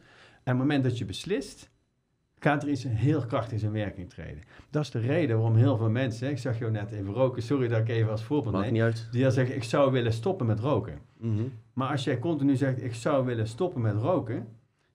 op 0.54 0.60
het 0.60 0.68
moment 0.68 0.84
dat 0.84 0.98
je 0.98 1.06
beslist, 1.06 1.70
gaat 2.44 2.64
er 2.64 2.70
iets 2.70 2.84
heel 2.88 3.26
krachtigs 3.26 3.64
in 3.64 3.72
werking 3.72 4.10
treden. 4.10 4.44
Dat 4.70 4.82
is 4.84 4.92
de 4.92 5.00
reden 5.00 5.38
waarom 5.38 5.56
heel 5.58 5.78
veel 5.78 5.90
mensen, 5.90 6.30
ik 6.30 6.38
zag 6.38 6.60
jou 6.60 6.72
net 6.72 6.92
even 6.92 7.14
roken, 7.14 7.42
sorry 7.42 7.68
dat 7.68 7.80
ik 7.80 7.90
even 7.90 8.12
als 8.12 8.24
voorbeeld 8.24 8.54
Maakt 8.54 8.66
neem, 8.66 8.74
niet 8.74 8.82
uit. 8.84 9.08
die 9.12 9.22
dan 9.24 9.32
zeggen, 9.32 9.56
ik 9.56 9.64
zou 9.64 9.92
willen 9.92 10.14
stoppen 10.14 10.46
met 10.46 10.60
roken. 10.60 11.00
Mhm. 11.20 11.44
Maar 11.74 11.90
als 11.92 12.04
jij 12.04 12.20
continu 12.20 12.56
zegt, 12.56 12.84
ik 12.84 12.94
zou 12.96 13.26
willen 13.26 13.48
stoppen 13.48 13.82
met 13.82 13.96
roken, 13.96 14.48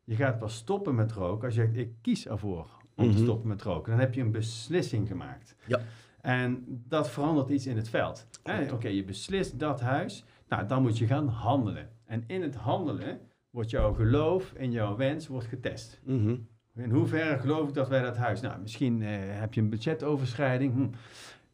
je 0.04 0.14
gaat 0.16 0.38
pas 0.38 0.54
stoppen 0.54 0.94
met 0.94 1.12
roken 1.12 1.44
als 1.44 1.54
je 1.54 1.60
zegt, 1.60 1.76
ik 1.76 1.92
kies 2.02 2.26
ervoor 2.28 2.66
om 2.96 3.04
te 3.10 3.14
Mhm. 3.16 3.22
stoppen 3.22 3.48
met 3.48 3.62
roken. 3.62 3.90
Dan 3.90 4.00
heb 4.00 4.14
je 4.14 4.20
een 4.20 4.30
beslissing 4.32 5.08
gemaakt. 5.08 5.54
Ja. 5.66 5.80
En 6.20 6.64
dat 6.88 7.10
verandert 7.10 7.48
iets 7.48 7.66
in 7.66 7.76
het 7.76 7.88
veld. 7.88 8.26
Oké, 8.72 8.88
je 8.88 9.04
beslist 9.04 9.58
dat 9.58 9.80
huis, 9.80 10.24
nou 10.48 10.66
dan 10.66 10.82
moet 10.82 10.98
je 10.98 11.06
gaan 11.06 11.28
handelen. 11.28 11.88
En 12.04 12.24
in 12.26 12.42
het 12.42 12.54
handelen 12.54 13.20
wordt 13.50 13.70
jouw 13.70 13.92
geloof 13.92 14.52
in 14.56 14.70
jouw 14.70 14.96
wens 14.96 15.26
wordt 15.26 15.46
getest. 15.46 16.00
Mhm. 16.04 16.36
In 16.78 16.90
hoeverre 16.90 17.38
geloof 17.38 17.68
ik 17.68 17.74
dat 17.74 17.88
wij 17.88 18.02
dat 18.02 18.16
huis... 18.16 18.40
Nou, 18.40 18.60
misschien 18.60 19.02
eh, 19.02 19.08
heb 19.20 19.54
je 19.54 19.60
een 19.60 19.70
budgetoverschrijding. 19.70 20.74
Hm. 20.74 20.86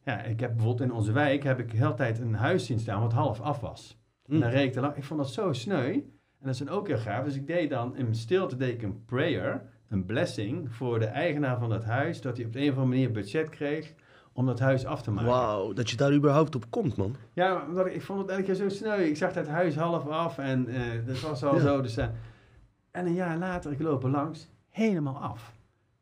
Ja, 0.03 0.21
ik 0.21 0.39
heb 0.39 0.53
bijvoorbeeld 0.55 0.89
in 0.89 0.95
onze 0.95 1.11
wijk 1.11 1.43
heb 1.43 1.59
ik 1.59 1.71
de 1.71 1.77
hele 1.77 1.93
tijd 1.93 2.19
een 2.19 2.33
huis 2.33 2.65
zien 2.65 2.79
staan 2.79 3.01
wat 3.01 3.13
half 3.13 3.41
af 3.41 3.59
was. 3.59 3.97
En 4.25 4.39
dan 4.39 4.47
Mhm. 4.49 4.57
reed 4.57 4.65
ik 4.67 4.73
te 4.73 4.79
lang. 4.79 4.95
Ik 4.95 5.03
vond 5.03 5.19
dat 5.19 5.29
zo 5.29 5.53
sneu. 5.53 5.91
En 5.93 6.03
dat 6.51 6.53
is 6.53 6.57
dan 6.57 6.69
ook 6.69 6.87
heel 6.87 6.97
gaaf. 6.97 7.23
Dus 7.25 7.35
ik 7.35 7.47
deed 7.47 7.69
dan 7.69 7.95
in 7.95 8.15
stilte 8.15 8.55
deed 8.55 8.73
ik 8.73 8.81
een 8.81 9.05
prayer, 9.05 9.61
een 9.89 10.05
blessing 10.05 10.75
voor 10.75 10.99
de 10.99 11.05
eigenaar 11.05 11.59
van 11.59 11.69
dat 11.69 11.83
huis, 11.83 12.21
dat 12.21 12.37
hij 12.37 12.45
op 12.45 12.53
de 12.53 12.59
een 12.59 12.69
of 12.69 12.77
andere 12.77 12.87
manier 12.95 13.11
budget 13.11 13.49
kreeg 13.49 13.93
om 14.33 14.45
dat 14.45 14.59
huis 14.59 14.85
af 14.85 15.01
te 15.01 15.11
maken. 15.11 15.29
Wauw, 15.29 15.73
dat 15.73 15.89
je 15.89 15.97
daar 15.97 16.13
überhaupt 16.13 16.55
op 16.55 16.65
komt, 16.69 16.95
man. 16.95 17.15
Ja, 17.33 17.65
omdat 17.67 17.85
ik, 17.85 17.93
ik 17.93 18.01
vond 18.01 18.19
het 18.21 18.29
elke 18.29 18.43
keer 18.43 18.53
zo 18.55 18.69
sneu. 18.69 18.99
Ik 19.01 19.17
zag 19.17 19.33
dat 19.33 19.47
huis 19.47 19.75
half 19.75 20.07
af 20.07 20.37
en 20.37 20.67
eh 20.67 20.81
dat 21.05 21.19
was 21.19 21.43
al 21.43 21.55
Ja. 21.55 21.61
zo. 21.61 21.81
Dus, 21.81 21.97
eh, 21.97 22.07
en 22.91 23.05
een 23.05 23.13
jaar 23.13 23.37
later, 23.37 23.71
ik 23.71 23.79
loop 23.81 24.03
er 24.03 24.09
langs, 24.09 24.49
helemaal 24.75 25.17
af. 25.17 25.53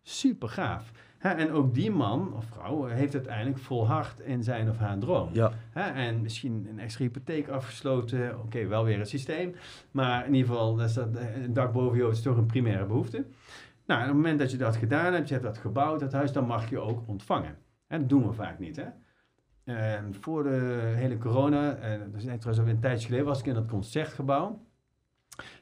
Super 0.02 0.50
gaaf. 0.50 0.92
En 1.20 1.52
ook 1.52 1.74
die 1.74 1.92
man 1.92 2.34
of 2.34 2.46
vrouw 2.46 2.88
eh, 2.88 2.96
heeft 2.96 3.14
uiteindelijk 3.14 3.58
volhard 3.58 4.20
in 4.20 4.44
zijn 4.44 4.70
of 4.70 4.78
haar 4.78 4.98
droom. 4.98 5.30
Ja. 5.32 5.52
En 5.74 6.22
misschien 6.22 6.68
een 6.70 6.80
extra 6.80 7.04
hypotheek 7.04 7.48
afgesloten. 7.48 8.40
Oké, 8.40 8.68
wel 8.68 8.84
weer 8.84 9.00
een 9.00 9.06
systeem. 9.06 9.56
Maar 9.92 10.26
in 10.26 10.34
ieder 10.34 10.50
geval, 10.50 10.76
dat 10.76 10.90
is 10.90 10.94
dat, 10.94 11.16
eh, 11.16 11.44
een 11.44 11.54
dak 11.54 11.74
boven 11.74 11.98
je 11.98 12.04
hoofd 12.04 12.18
is 12.18 12.24
toch 12.24 12.38
een 12.38 12.46
primaire 12.46 12.86
behoefte. 12.86 13.26
Nou, 13.86 14.00
en 14.00 14.08
op 14.08 14.14
het 14.14 14.22
moment 14.24 14.40
dat 14.40 14.52
je 14.52 14.58
dat 14.58 14.76
gedaan 14.76 15.14
hebt, 15.14 15.28
je 15.28 15.34
hebt 15.34 15.46
dat 15.46 15.58
gebouwd, 15.58 16.00
dat 16.00 16.12
huis, 16.12 16.32
dan 16.32 16.46
mag 16.46 16.70
je 16.70 16.80
ook 16.80 17.08
ontvangen. 17.08 17.58
En 17.88 18.00
dat 18.00 18.10
doen 18.10 18.28
we 18.28 18.34
vaak 18.34 18.60
niet, 18.60 18.76
hè. 18.76 18.86
Ehm, 19.64 20.14
voor 20.14 20.44
de 20.44 20.94
hele 20.96 21.18
corona, 21.18 21.76
en 21.76 22.00
dat 22.00 22.22
is 22.22 22.26
net 22.26 22.42
trouwens 22.42 22.58
alweer 22.58 22.74
een 22.74 22.80
tijdje 22.80 23.06
geleden, 23.06 23.26
was 23.26 23.40
ik 23.40 23.46
in 23.46 23.54
dat 23.54 23.68
concertgebouw. 23.68 24.66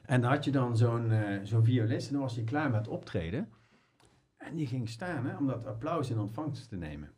En 0.02 0.20
dan 0.20 0.30
had 0.30 0.44
je 0.44 0.50
dan 0.50 0.76
zo'n 0.76 1.10
eh, 1.10 1.38
zo'n 1.42 1.64
violist 1.64 2.06
en 2.06 2.12
dan 2.12 2.22
was 2.22 2.34
hij 2.34 2.44
klaar 2.44 2.70
met 2.70 2.88
optreden. 2.88 3.48
En 4.36 4.56
die 4.56 4.66
ging 4.66 4.88
staan 4.88 5.26
hè, 5.26 5.36
om 5.36 5.46
dat 5.46 5.66
applaus 5.66 6.10
in 6.10 6.18
ontvangst 6.18 6.68
te 6.68 6.76
nemen. 6.76 7.10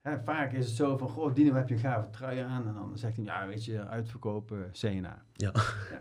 Hè, 0.00 0.18
vaak 0.24 0.52
is 0.52 0.66
het 0.66 0.76
zo 0.76 0.96
van, 0.96 1.08
goh 1.08 1.34
Dino, 1.34 1.54
heb 1.54 1.68
je 1.68 1.74
een 1.74 1.80
gave 1.80 2.10
trui 2.10 2.38
aan? 2.38 2.66
En 2.68 2.74
dan 2.74 2.98
zegt 2.98 3.16
hij, 3.16 3.24
ja 3.24 3.46
weet 3.46 3.64
je, 3.64 3.86
uitverkopen 3.86 4.70
CNA. 4.72 5.22
Ja. 5.32 5.52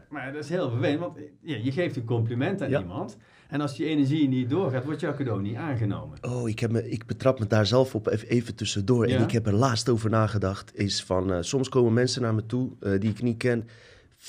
maar 0.10 0.34
dat 0.34 0.44
is 0.44 0.50
heel 0.50 0.70
vervelend, 0.70 1.00
want 1.00 1.18
ja, 1.42 1.58
je 1.58 1.72
geeft 1.72 1.96
een 1.96 2.06
compliment 2.06 2.62
aan 2.62 2.70
Ja. 2.70 2.80
iemand. 2.80 3.18
En 3.50 3.62
als 3.62 3.76
die 3.76 3.86
energie 3.86 4.28
niet 4.28 4.50
doorgaat, 4.50 4.86
wordt 4.86 5.00
jouw 5.00 5.14
cadeau 5.14 5.42
niet 5.42 5.56
aangenomen. 5.56 6.18
Oh, 6.22 6.50
ik, 6.50 6.60
heb 6.60 6.72
me, 6.72 6.90
ik 6.90 7.06
betrap 7.06 7.40
me 7.40 7.48
daar 7.48 7.66
zelf 7.66 7.96
op 7.96 8.08
even, 8.08 8.56
tussendoor. 8.56 9.06
En 9.06 9.22
ik 9.22 9.32
heb 9.32 9.46
er 9.48 9.54
laatst 9.54 9.90
over 9.90 10.10
nagedacht. 10.10 10.76
Is 10.78 11.04
van, 11.04 11.34
eh, 11.34 11.38
soms 11.42 11.70
komen 11.70 11.94
mensen 11.94 12.22
naar 12.22 12.34
me 12.36 12.46
toe 12.46 12.72
eh, 12.80 13.00
die 13.00 13.10
ik 13.10 13.22
niet 13.22 13.38
ken. 13.38 13.68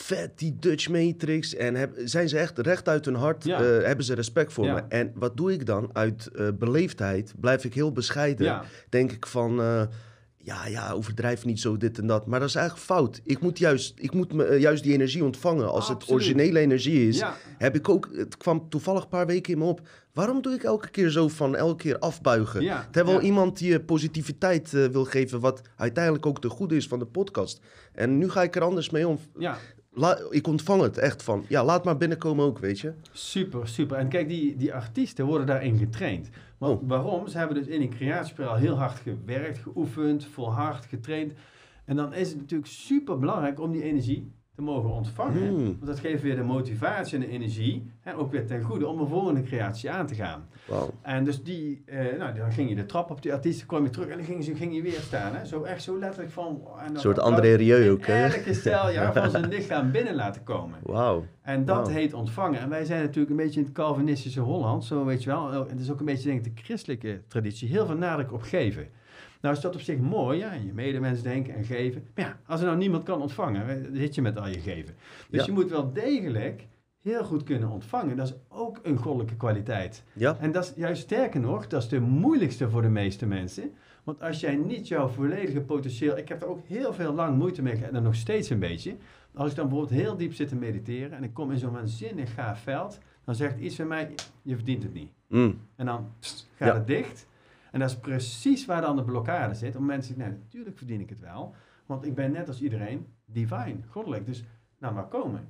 Vet, 0.03 0.38
die 0.38 0.57
Dutch 0.59 0.88
Matrix. 0.88 1.55
En 1.55 1.74
heb, 1.74 1.92
zijn 2.05 2.28
ze 2.28 2.38
echt 2.38 2.59
recht 2.59 2.88
uit 2.88 3.05
hun 3.05 3.14
hart, 3.14 3.44
Ja. 3.44 3.61
eh, 3.61 3.84
hebben 3.86 4.05
ze 4.05 4.14
respect 4.14 4.53
voor 4.53 4.64
Ja. 4.64 4.74
me. 4.74 4.82
En 4.88 5.12
wat 5.14 5.36
doe 5.36 5.53
ik 5.53 5.66
dan? 5.66 5.90
Uit 5.92 6.26
eh, 6.26 6.46
beleefdheid 6.59 7.32
blijf 7.40 7.64
ik 7.64 7.74
heel 7.74 7.92
bescheiden. 7.92 8.46
Ja, 8.46 8.64
Denk 8.88 9.12
ik 9.12 9.26
van, 9.26 9.61
eh, 9.61 9.82
ja, 10.36 10.66
ja, 10.66 10.92
overdrijf 10.92 11.44
niet 11.44 11.61
zo 11.61 11.76
dit 11.76 11.99
en 11.99 12.07
dat. 12.07 12.26
Maar 12.26 12.40
dat 12.40 12.49
is 12.49 12.55
eigenlijk 12.55 12.86
fout. 12.86 13.20
Ik 13.24 13.40
moet 13.40 13.59
juist, 13.59 13.92
ik 13.99 14.12
moet 14.14 14.32
me, 14.32 14.57
juist 14.61 14.82
die 14.82 14.92
energie 14.92 15.24
ontvangen. 15.24 15.70
Als 15.70 15.88
het 15.88 16.11
originele 16.11 16.59
energie 16.59 17.09
is, 17.09 17.22
heb 17.59 17.74
ik 17.74 17.88
ook, 17.88 18.09
het 18.12 18.36
kwam 18.36 18.68
toevallig 18.68 19.03
een 19.03 19.09
paar 19.09 19.26
weken 19.26 19.53
in 19.53 19.59
me 19.59 19.64
op. 19.64 19.80
Waarom 20.12 20.42
doe 20.42 20.53
ik 20.55 20.62
elke 20.62 20.90
keer 20.90 21.11
zo 21.11 21.28
van 21.28 21.57
elke 21.57 21.82
keer 21.82 21.99
afbuigen? 21.99 22.62
ja, 22.62 22.88
Terwijl 22.90 23.18
ja. 23.18 23.24
iemand 23.24 23.59
die 23.59 23.80
positiviteit 23.80 24.70
wil 24.70 25.05
geven, 25.05 25.40
wat 25.40 25.62
uiteindelijk 25.76 26.26
ook 26.26 26.42
de 26.42 26.49
goede 26.49 26.76
is 26.76 26.86
van 26.88 26.99
de 26.99 27.07
podcast. 27.07 27.61
En 27.92 28.18
nu 28.18 28.30
ga 28.30 28.42
ik 28.42 28.57
er 28.57 28.62
anders 28.62 28.90
mee 28.90 29.09
om. 29.09 29.18
Ja, 29.38 29.57
La- 29.99 30.18
ik 30.30 30.46
ontvang 30.46 30.82
het 30.82 30.99
echt 30.99 31.22
van, 31.22 31.44
ja, 31.49 31.64
laat 31.64 31.84
maar 31.84 31.96
binnenkomen 31.96 32.44
ook, 32.44 32.59
weet 32.59 32.80
je. 32.80 32.92
super, 33.12 33.68
super. 33.68 33.96
En 33.96 34.09
kijk, 34.09 34.28
die, 34.28 34.57
die 34.57 34.74
artiesten 34.74 35.24
worden 35.26 35.46
daarin 35.46 35.78
getraind. 35.78 36.28
Want 36.59 36.80
Oh. 36.82 36.88
waarom? 36.88 37.28
Ze 37.28 37.38
hebben 37.38 37.57
dus 37.57 37.66
in 37.66 37.80
die 37.80 37.88
creatiespiraal 37.88 38.57
heel 38.57 38.76
hard 38.78 38.99
gewerkt, 38.99 39.59
geoefend, 39.59 40.24
volhard, 40.24 40.84
getraind. 40.86 41.32
En 41.84 41.96
dan 41.96 42.14
is 42.14 42.28
het 42.28 42.38
natuurlijk 42.38 42.70
super 42.70 43.18
belangrijk 43.18 43.61
om 43.61 43.72
die 43.72 43.82
energie 43.82 44.32
te 44.59 44.64
mogen 44.64 44.90
ontvangen. 44.90 45.48
Hmm. 45.48 45.64
Want 45.64 45.86
dat 45.86 45.98
geeft 45.98 46.22
weer 46.22 46.36
de 46.36 46.42
motivatie 46.42 47.14
en 47.14 47.20
de 47.20 47.28
energie, 47.28 47.90
hè, 48.00 48.16
ook 48.16 48.30
weer 48.30 48.46
ten 48.46 48.62
goede, 48.62 48.86
om 48.86 49.00
een 49.00 49.09
volgende 49.09 49.42
creatie 49.42 49.90
aan 49.90 50.06
te 50.06 50.14
gaan. 50.14 50.48
En 51.02 51.24
dus 51.24 51.42
die, 51.42 51.82
eh, 51.86 52.18
nou, 52.18 52.34
dan 52.34 52.52
ging 52.52 52.68
je 52.68 52.74
de 52.74 52.86
trap 52.86 53.11
op 53.11 53.22
die 53.22 53.32
artiesten, 53.32 53.66
kwam 53.66 53.84
je 53.84 53.90
terug 53.90 54.09
en 54.09 54.16
dan 54.16 54.26
ging, 54.26 54.44
ze, 54.44 54.54
ging 54.54 54.74
je 54.74 54.82
weer 54.82 55.00
staan. 55.00 55.34
Hè? 55.34 55.44
Zo 55.44 55.62
echt 55.62 55.82
zo 55.82 55.98
letterlijk 55.98 56.32
van... 56.32 56.61
En 56.78 56.94
Een 56.94 57.00
soort 57.00 57.18
applaus 57.18 57.34
André 57.34 57.54
Rieu 57.54 57.90
ook, 57.90 58.06
hè? 58.06 58.24
elke 58.24 58.54
cel 58.64 58.90
ja, 58.90 59.12
van 59.12 59.30
zijn 59.30 59.48
lichaam 59.48 59.90
binnen 59.90 60.14
laten 60.14 60.42
komen. 60.42 60.78
Wauw. 60.82 61.24
En 61.42 61.64
dat 61.64 61.90
heet 61.90 62.14
ontvangen. 62.14 62.61
En 62.61 62.68
wij 62.68 62.84
zijn 62.84 63.00
natuurlijk 63.00 63.30
een 63.30 63.44
beetje 63.44 63.61
in 63.61 63.66
het 63.66 63.74
Calvinistische 63.74 64.40
Holland, 64.40 64.84
zo 64.84 65.04
weet 65.04 65.22
je 65.22 65.30
wel. 65.30 65.52
En 65.52 65.68
het 65.68 65.80
is 65.80 65.90
ook 65.90 65.98
een 65.98 66.06
beetje, 66.06 66.28
denk 66.28 66.46
ik, 66.46 66.56
de 66.56 66.62
christelijke 66.62 67.20
traditie. 67.28 67.68
Heel 67.68 67.86
veel 67.86 67.96
nadruk 67.96 68.32
op 68.32 68.42
geven. 68.42 68.88
Nou 69.41 69.55
is 69.55 69.61
dat 69.61 69.74
op 69.74 69.80
zich 69.80 69.99
mooi, 69.99 70.39
ja, 70.39 70.53
en 70.53 70.66
je 70.66 70.72
medemens 70.72 71.22
denken 71.22 71.55
en 71.55 71.64
geven. 71.64 72.07
Maar 72.14 72.24
ja, 72.24 72.39
als 72.47 72.61
er 72.61 72.66
nou 72.66 72.78
niemand 72.78 73.03
kan 73.03 73.20
ontvangen, 73.20 73.82
dan 73.82 73.95
zit 73.97 74.14
je 74.14 74.22
met 74.22 74.39
al 74.39 74.49
je 74.49 74.61
geven. 74.61 74.95
Dus 75.30 75.41
Ja. 75.41 75.47
je 75.47 75.53
moet 75.53 75.70
wel 75.70 75.93
degelijk 75.93 76.66
heel 77.03 77.24
goed 77.24 77.43
kunnen 77.43 77.68
ontvangen. 77.68 78.16
Dat 78.16 78.26
is 78.28 78.34
ook 78.49 78.78
een 78.82 78.97
goddelijke 78.97 79.36
kwaliteit. 79.36 80.03
Ja, 80.12 80.36
En 80.41 80.53
dat 80.53 80.64
is 80.64 80.72
juist 80.76 81.03
sterker 81.03 81.41
nog, 81.41 81.66
dat 81.66 81.82
is 81.82 81.89
de 81.89 82.01
moeilijkste 82.01 82.70
voor 82.70 82.82
de 82.82 82.89
meeste 82.89 83.26
mensen. 83.26 83.72
Want 84.05 84.22
als 84.22 84.41
jij 84.41 84.57
niet 84.57 84.89
jouw 84.89 85.09
volledige 85.09 85.61
potentieel... 85.61 86.16
Ik 86.16 86.28
heb 86.28 86.43
er 86.43 86.49
ook 86.49 86.66
heel 86.66 86.93
veel 86.93 87.12
lang 87.14 87.39
moeite 87.39 87.62
mee 87.62 87.76
gehad 87.76 87.93
en 87.93 88.03
nog 88.03 88.14
steeds 88.14 88.51
een 88.51 88.59
beetje. 88.59 88.97
Als 89.34 89.51
ik 89.51 89.57
dan 89.57 89.68
bijvoorbeeld 89.68 90.01
heel 90.01 90.16
diep 90.16 90.34
zit 90.34 90.49
te 90.49 90.57
mediteren 90.57 91.12
en 91.12 91.24
ik 91.24 91.34
kom 91.34 91.51
in 91.53 91.59
zo'n 91.59 91.72
waanzinnig 91.72 92.34
gaaf 92.34 92.61
veld, 92.61 92.99
dan 93.24 93.34
zegt 93.34 93.59
iets 93.59 93.76
van 93.76 93.86
mij, 93.86 94.14
je 94.43 94.55
verdient 94.55 94.82
het 94.82 94.93
niet. 94.95 95.11
Mm. 95.28 95.61
En 95.76 95.86
dan 95.86 96.09
pst, 96.18 96.49
gaat 96.57 96.68
Ja. 96.68 96.74
het 96.74 96.86
dicht. 96.86 97.26
En 97.71 97.81
dat 97.81 97.91
is 97.91 97.99
precies 97.99 98.66
waar 98.66 98.81
dan 98.81 98.97
de 98.97 99.05
blokkade 99.05 99.55
zit. 99.55 99.77
Om 99.77 99.85
mensen 99.85 100.14
zeggen, 100.14 100.33
nee, 100.33 100.43
natuurlijk 100.43 100.79
verdien 100.79 101.01
ik 101.01 101.09
het 101.09 101.21
wel. 101.21 101.55
Want 101.87 102.05
ik 102.05 102.14
ben 102.14 102.33
net 102.33 102.49
als 102.49 102.62
iedereen 102.62 103.07
divine, 103.25 103.79
goddelijk. 103.89 104.27
Dus 104.27 104.45
nou 104.79 104.95
maar 104.95 105.09
komen. 105.09 105.49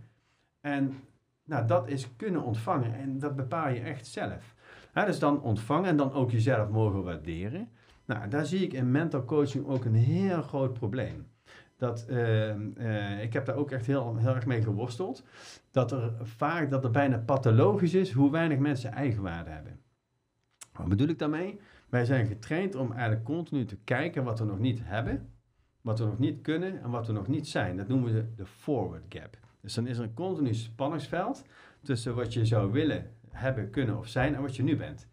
En 0.60 0.94
nou, 1.44 1.66
dat 1.66 1.88
is 1.88 2.16
kunnen 2.16 2.42
ontvangen. 2.42 2.94
En 2.94 3.18
dat 3.18 3.36
bepaal 3.36 3.68
je 3.68 3.80
echt 3.80 4.06
zelf. 4.06 4.54
Dus 5.06 5.18
dan 5.18 5.42
ontvangen 5.42 5.88
en 5.88 5.96
dan 5.96 6.12
ook 6.12 6.30
jezelf 6.30 6.68
mogen 6.68 7.02
waarderen. 7.02 7.68
Nou, 8.04 8.28
daar 8.28 8.46
zie 8.46 8.60
ik 8.60 8.72
in 8.72 8.90
mental 8.90 9.24
coaching 9.24 9.66
ook 9.66 9.84
een 9.84 9.94
heel 9.94 10.42
groot 10.42 10.72
probleem. 10.72 11.26
Dat, 11.76 12.06
eh, 12.06 12.50
eh, 12.50 13.22
ik 13.22 13.32
heb 13.32 13.46
daar 13.46 13.56
ook 13.56 13.70
echt 13.70 13.86
heel, 13.86 14.16
heel 14.16 14.34
erg 14.34 14.46
mee 14.46 14.62
geworsteld. 14.62 15.24
Dat 15.70 15.92
er 15.92 16.12
vaak, 16.22 16.70
dat 16.70 16.84
er 16.84 16.90
bijna 16.90 17.18
pathologisch 17.18 17.94
is 17.94 18.12
hoe 18.12 18.30
weinig 18.30 18.58
mensen 18.58 18.92
eigenwaarde 18.92 19.50
hebben. 19.50 19.80
Wat 20.72 20.88
bedoel 20.88 21.08
ik 21.08 21.18
daarmee? 21.18 21.60
Wij 21.88 22.04
zijn 22.04 22.26
getraind 22.26 22.74
om 22.74 22.92
eigenlijk 22.92 23.24
continu 23.24 23.64
te 23.64 23.76
kijken 23.76 24.24
wat 24.24 24.38
we 24.38 24.44
nog 24.44 24.58
niet 24.58 24.80
hebben, 24.82 25.32
wat 25.80 25.98
we 25.98 26.04
nog 26.04 26.18
niet 26.18 26.40
kunnen 26.40 26.82
en 26.82 26.90
wat 26.90 27.06
we 27.06 27.12
nog 27.12 27.26
niet 27.26 27.48
zijn. 27.48 27.76
Dat 27.76 27.88
noemen 27.88 28.14
we 28.14 28.34
de 28.34 28.46
forward 28.46 29.04
gap. 29.08 29.38
Dus 29.60 29.74
dan 29.74 29.86
is 29.86 29.98
er 29.98 30.04
een 30.04 30.14
continu 30.14 30.54
spanningsveld 30.54 31.44
tussen 31.82 32.14
wat 32.14 32.32
je 32.32 32.46
zou 32.46 32.72
willen 32.72 33.10
hebben, 33.30 33.70
kunnen 33.70 33.98
of 33.98 34.08
zijn 34.08 34.34
en 34.34 34.42
wat 34.42 34.56
je 34.56 34.62
nu 34.62 34.76
bent. 34.76 35.08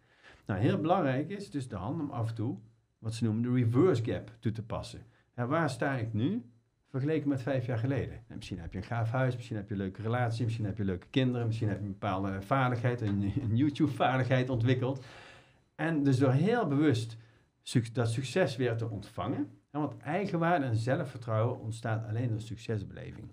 Nou, 0.46 0.60
heel 0.60 0.80
belangrijk 0.80 1.30
is 1.30 1.50
dus 1.50 1.68
dan 1.68 2.00
om 2.00 2.10
af 2.10 2.28
en 2.28 2.34
toe 2.34 2.58
wat 2.98 3.14
ze 3.14 3.24
noemen 3.24 3.42
de 3.42 3.52
reverse 3.52 4.04
gap 4.04 4.30
toe 4.40 4.52
te 4.52 4.62
passen. 4.62 5.02
Ja, 5.36 5.46
waar 5.46 5.70
sta 5.70 5.96
ik 5.96 6.12
nu 6.12 6.44
vergeleken 6.88 7.28
met 7.28 7.42
vijf 7.42 7.66
jaar 7.66 7.78
geleden? 7.78 8.08
Nou, 8.08 8.34
misschien 8.36 8.58
heb 8.58 8.72
je 8.72 8.78
een 8.78 8.84
gaaf 8.84 9.10
huis, 9.10 9.36
misschien 9.36 9.56
heb 9.56 9.68
je 9.68 9.74
een 9.74 9.80
leuke 9.80 10.02
relatie, 10.02 10.44
misschien 10.44 10.64
heb 10.64 10.76
je 10.76 10.84
leuke 10.84 11.06
kinderen, 11.10 11.46
misschien 11.46 11.68
heb 11.68 11.78
je 11.78 11.84
een 11.84 11.92
bepaalde 11.92 12.42
vaardigheid, 12.42 13.00
een, 13.00 13.32
een 13.42 13.56
YouTube-vaardigheid 13.56 14.50
ontwikkeld. 14.50 15.04
En 15.76 16.02
dus 16.02 16.18
door 16.18 16.32
heel 16.32 16.66
bewust 16.66 17.16
dat 17.92 18.10
succes 18.10 18.56
weer 18.56 18.76
te 18.76 18.90
ontvangen. 18.90 19.50
En 19.70 19.80
want 19.80 19.96
eigenwaarde 19.96 20.64
en 20.64 20.76
zelfvertrouwen 20.76 21.60
ontstaat 21.60 22.08
alleen 22.08 22.28
door 22.28 22.40
succesbeleving. 22.40 23.30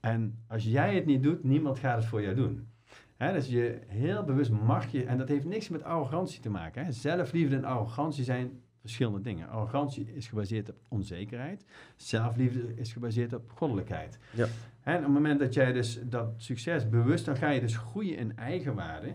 En 0.00 0.38
als 0.48 0.64
jij 0.64 0.94
het 0.94 1.06
niet 1.06 1.22
doet, 1.22 1.44
niemand 1.44 1.78
gaat 1.78 1.96
het 1.96 2.06
voor 2.06 2.22
jou 2.22 2.34
doen. 2.34 2.68
Hè, 3.16 3.32
dus 3.32 3.48
je 3.48 3.80
heel 3.86 4.24
bewust 4.24 4.50
mag 4.50 4.92
je, 4.92 5.04
en 5.04 5.18
dat 5.18 5.28
heeft 5.28 5.44
niks 5.44 5.68
met 5.68 5.82
arrogantie 5.82 6.40
te 6.40 6.50
maken. 6.50 6.84
Hè. 6.84 6.92
Zelfliefde 6.92 7.56
en 7.56 7.64
arrogantie 7.64 8.24
zijn 8.24 8.60
verschillende 8.80 9.20
dingen. 9.20 9.48
Arrogantie 9.48 10.14
is 10.14 10.28
gebaseerd 10.28 10.70
op 10.70 10.76
onzekerheid. 10.88 11.64
Zelfliefde 11.96 12.74
is 12.74 12.92
gebaseerd 12.92 13.32
op 13.32 13.52
goddelijkheid. 13.54 14.18
Ja. 14.32 14.46
En 14.82 14.96
op 14.96 15.02
het 15.02 15.12
moment 15.12 15.40
dat 15.40 15.54
jij 15.54 15.72
dus 15.72 16.00
dat 16.04 16.32
succes 16.36 16.88
bewust, 16.88 17.24
dan 17.24 17.36
ga 17.36 17.50
je 17.50 17.60
dus 17.60 17.76
groeien 17.76 18.16
in 18.16 18.36
eigenwaarde. 18.36 19.14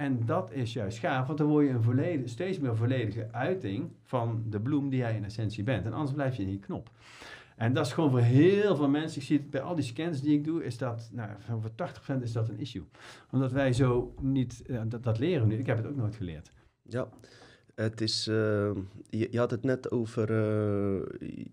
En 0.00 0.26
dat 0.26 0.52
is 0.52 0.72
juist 0.72 0.98
gaaf, 0.98 1.26
want 1.26 1.38
dan 1.38 1.46
word 1.48 1.66
je 1.66 1.72
een 1.72 1.82
volledig, 1.82 2.28
steeds 2.28 2.58
meer 2.58 2.76
volledige 2.76 3.28
uiting 3.32 3.90
van 4.04 4.44
de 4.48 4.60
bloem 4.60 4.88
die 4.88 4.98
jij 4.98 5.16
in 5.16 5.24
essentie 5.24 5.64
bent. 5.64 5.84
En 5.84 5.92
anders 5.92 6.12
blijf 6.12 6.36
je 6.36 6.42
in 6.42 6.48
die 6.48 6.58
knop. 6.58 6.90
En 7.56 7.72
dat 7.72 7.86
is 7.86 7.92
gewoon 7.92 8.10
voor 8.10 8.20
heel 8.20 8.76
veel 8.76 8.88
mensen, 8.88 9.20
ik 9.20 9.26
zie 9.26 9.38
het 9.38 9.50
bij 9.50 9.60
al 9.60 9.74
die 9.74 9.84
scans 9.84 10.20
die 10.20 10.38
ik 10.38 10.44
doe, 10.44 10.64
is 10.64 10.78
dat, 10.78 11.10
nou, 11.12 11.30
voor 11.60 11.70
80% 12.18 12.22
is 12.22 12.32
dat 12.32 12.48
een 12.48 12.58
issue. 12.58 12.84
Omdat 13.30 13.52
wij 13.52 13.72
zo 13.72 14.14
niet, 14.20 14.62
eh, 14.66 14.82
dat, 14.86 15.02
dat 15.02 15.18
leren 15.18 15.48
nu, 15.48 15.58
ik 15.58 15.66
heb 15.66 15.76
het 15.76 15.86
ook 15.86 15.96
nooit 15.96 16.16
geleerd. 16.16 16.52
Ja, 16.82 17.08
het 17.74 18.00
is. 18.00 18.26
eh, 18.26 18.34
je, 19.08 19.28
je 19.30 19.38
had 19.38 19.50
het 19.50 19.62
net 19.62 19.90
over 19.90 20.30
eh, 21.20 21.44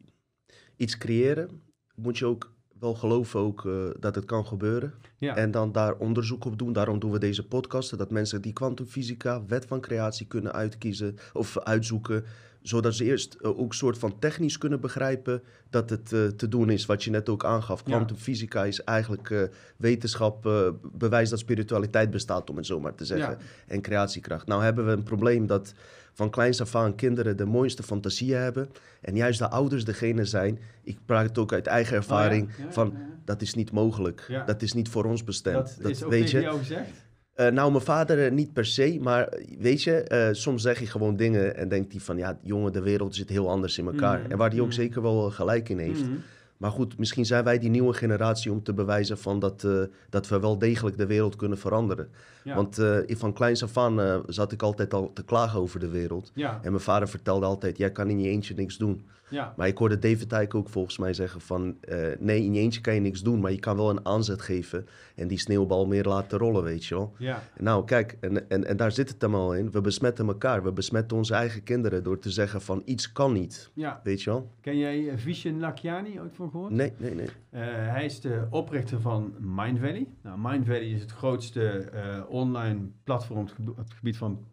iets 0.76 0.98
creëren. 0.98 1.62
Moet 1.95 2.18
je 2.18 2.26
ook 2.26 2.56
wel 2.80 2.93
geloven 2.93 3.39
ook, 3.39 3.65
eh, 3.65 3.73
dat 3.99 4.15
het 4.15 4.25
kan 4.25 4.45
gebeuren. 4.45 4.93
Ja, 5.17 5.36
En 5.36 5.51
dan 5.51 5.71
daar 5.71 5.95
onderzoek 5.95 6.45
op 6.45 6.57
doen. 6.57 6.73
Daarom 6.73 6.99
doen 6.99 7.11
we 7.11 7.19
deze 7.19 7.47
podcasten. 7.47 7.97
Dat 7.97 8.11
mensen 8.11 8.41
die 8.41 8.53
kwantumfysica, 8.53 9.45
wet 9.47 9.65
van 9.65 9.82
creatie 9.82 10.28
kunnen 10.28 10.53
uitkiezen 10.53 11.17
of 11.34 11.59
uitzoeken. 11.59 12.23
Zodat 12.61 12.95
ze 12.95 13.03
eerst 13.03 13.34
eh, 13.34 13.59
ook 13.59 13.73
soort 13.73 13.97
van 13.97 14.19
technisch 14.19 14.57
kunnen 14.57 14.80
begrijpen 14.80 15.41
dat 15.69 15.89
het 15.89 16.13
eh, 16.13 16.25
te 16.25 16.47
doen 16.47 16.69
is. 16.69 16.86
Wat 16.86 17.03
je 17.03 17.09
net 17.09 17.30
ook 17.30 17.45
aangaf. 17.45 17.82
Ja. 17.86 17.95
Kwantumfysica 17.95 18.65
is 18.65 18.84
eigenlijk 18.84 19.49
wetenschap, 19.78 20.49
bewijs 20.93 21.30
dat 21.30 21.39
spiritualiteit 21.39 22.09
bestaat, 22.09 22.49
om 22.49 22.57
het 22.57 22.65
zo 22.65 22.80
maar 22.80 22.95
te 22.95 23.05
zeggen. 23.05 23.30
Ja. 23.30 23.45
En 23.67 23.82
creatiekracht. 23.82 24.47
Nou 24.47 24.63
hebben 24.63 24.86
we 24.86 24.91
een 24.91 25.03
probleem 25.03 25.47
dat 25.47 25.73
van 26.18 26.30
kleins 26.30 26.61
af 26.61 26.76
aan 26.76 26.95
kinderen 26.95 27.38
de 27.38 27.45
mooiste 27.45 27.84
fantasieën 27.84 28.38
hebben. 28.38 28.70
En 29.01 29.15
juist 29.15 29.39
de 29.39 29.49
ouders 29.49 29.86
degene 29.86 30.26
zijn. 30.26 30.59
Ik 30.84 30.97
praat 31.05 31.26
het 31.26 31.38
ook 31.38 31.53
uit 31.53 31.68
eigen 31.68 31.95
ervaring. 31.95 32.43
Oh 32.43 32.57
ja, 32.57 32.63
ja, 32.65 32.72
van 32.72 32.91
ja, 32.93 32.99
dat 33.26 33.41
is 33.41 33.53
niet 33.53 33.72
mogelijk. 33.72 34.41
Dat 34.45 34.61
is 34.61 34.74
niet 34.74 34.89
voor 34.89 35.05
ons 35.05 35.24
bestemd. 35.24 35.78
Dat, 35.82 35.91
is 35.91 36.03
ook 36.03 36.11
weet 36.11 36.32
je. 36.32 36.39
jou 36.41 36.57
gezegd? 36.57 36.89
Eh, 37.34 37.47
nou, 37.47 37.72
mijn 37.72 37.84
vader 37.84 38.26
eh, 38.26 38.32
niet 38.32 38.53
per 38.53 38.65
se, 38.65 38.97
maar 39.01 39.28
eh, 39.28 39.57
weet 39.59 39.84
je, 39.84 40.30
soms 40.32 40.61
zeg 40.61 40.80
je 40.80 40.86
gewoon 40.86 41.15
dingen 41.15 41.55
en 41.55 41.70
denkt 41.70 41.91
hij 41.91 42.01
van, 42.01 42.18
ja, 42.18 42.38
jongen, 42.41 42.72
de 42.72 42.82
wereld 42.82 43.15
zit 43.15 43.30
heel 43.30 43.49
anders 43.49 43.78
in 43.78 43.86
elkaar. 43.86 44.20
Mhm, 44.20 44.32
En 44.32 44.38
waar 44.38 44.49
hij 44.49 44.59
ook 44.59 44.65
mhm. 44.65 44.76
zeker 44.76 45.01
wel 45.01 45.30
gelijk 45.32 45.70
in 45.70 45.78
heeft. 45.78 46.03
Mhm. 46.03 46.18
Maar 46.58 46.72
goed, 46.72 46.97
misschien 46.97 47.26
zijn 47.26 47.43
wij 47.43 47.60
die 47.60 47.70
nieuwe 47.70 47.93
generatie 47.93 48.51
om 48.51 48.64
te 48.64 48.74
bewijzen 48.74 49.18
van 49.18 49.39
dat, 49.39 49.64
eh, 49.64 49.82
dat 50.10 50.28
we 50.28 50.39
wel 50.39 50.58
degelijk 50.58 50.97
de 50.97 51.05
wereld 51.05 51.36
kunnen 51.36 51.58
veranderen. 51.58 52.10
Ja. 52.43 52.55
Want 52.55 52.78
eh, 52.78 52.97
van 53.08 53.34
kleins 53.34 53.64
af 53.64 53.78
aan 53.78 54.01
eh, 54.01 54.20
zat 54.28 54.51
ik 54.51 54.62
altijd 54.62 54.93
al 54.93 55.14
te 55.14 55.24
klagen 55.24 55.60
over 55.60 55.80
de 55.80 55.89
wereld. 55.89 56.32
ja, 56.34 56.60
En 56.62 56.72
mijn 56.72 56.84
vader 56.84 57.08
vertelde 57.08 57.45
altijd, 57.45 57.78
jij 57.78 57.91
kan 57.91 58.10
in 58.10 58.20
je 58.20 58.30
eentje 58.30 58.53
niks 58.53 58.78
doen. 58.78 59.05
Ja, 59.30 59.53
Maar 59.57 59.67
ik 59.67 59.78
hoorde 59.78 59.99
David 59.99 60.30
Dijk 60.30 60.55
ook 60.55 60.69
volgens 60.69 60.97
mij 60.97 61.13
zeggen 61.13 61.41
van... 61.41 61.78
eh, 61.82 61.97
nee, 62.19 62.43
in 62.43 62.53
je 62.53 62.59
eentje 62.59 62.82
kan 62.82 62.93
je 62.93 62.99
niks 62.99 63.21
doen, 63.21 63.39
maar 63.39 63.51
je 63.51 63.59
kan 63.59 63.75
wel 63.75 63.89
een 63.89 64.05
aanzet 64.05 64.41
geven... 64.41 64.88
en 65.15 65.28
die 65.28 65.39
sneeuwbal 65.39 65.86
meer 65.88 66.03
laten 66.03 66.38
rollen, 66.38 66.63
weet 66.63 66.86
je 66.86 66.95
wel. 66.95 67.13
ja. 67.17 67.43
Nou, 67.59 67.86
kijk, 67.86 68.17
en, 68.19 68.49
en, 68.49 68.65
en 68.65 68.78
daar 68.78 68.91
zit 68.91 69.09
het 69.09 69.21
hem 69.21 69.36
al 69.36 69.55
in. 69.55 69.71
We 69.71 69.82
besmetten 69.82 70.28
elkaar. 70.28 70.63
We 70.63 70.71
besmetten 70.71 71.17
onze 71.17 71.34
eigen 71.34 71.63
kinderen 71.63 72.03
door 72.03 72.19
te 72.19 72.30
zeggen 72.32 72.61
van 72.61 72.82
iets 72.86 73.11
kan 73.11 73.34
niet. 73.34 73.71
ja. 73.73 73.99
Weet 74.03 74.21
je 74.21 74.30
wel? 74.30 74.51
Ken 74.61 74.78
jij 74.78 75.09
eh, 75.09 75.17
Vishen 75.17 75.59
Lakiani 75.59 76.19
ooit 76.21 76.36
van 76.36 76.49
gehoord? 76.49 76.71
Nee, 76.71 76.93
nee, 76.97 77.15
nee. 77.15 77.28
Eh, 77.49 77.61
hij 77.67 78.05
is 78.05 78.19
de 78.21 78.47
oprichter 78.49 79.01
van 79.01 79.34
Mind 79.39 79.80
Valley. 79.80 80.07
Nou, 80.23 80.39
Mind 80.41 80.65
Valley 80.65 80.89
is 80.89 81.01
het 81.01 81.11
grootste 81.11 81.89
online 82.30 82.80
platform 83.03 83.47
op 83.67 83.78
het 83.78 83.93
gebied 83.93 84.17
van 84.17 84.45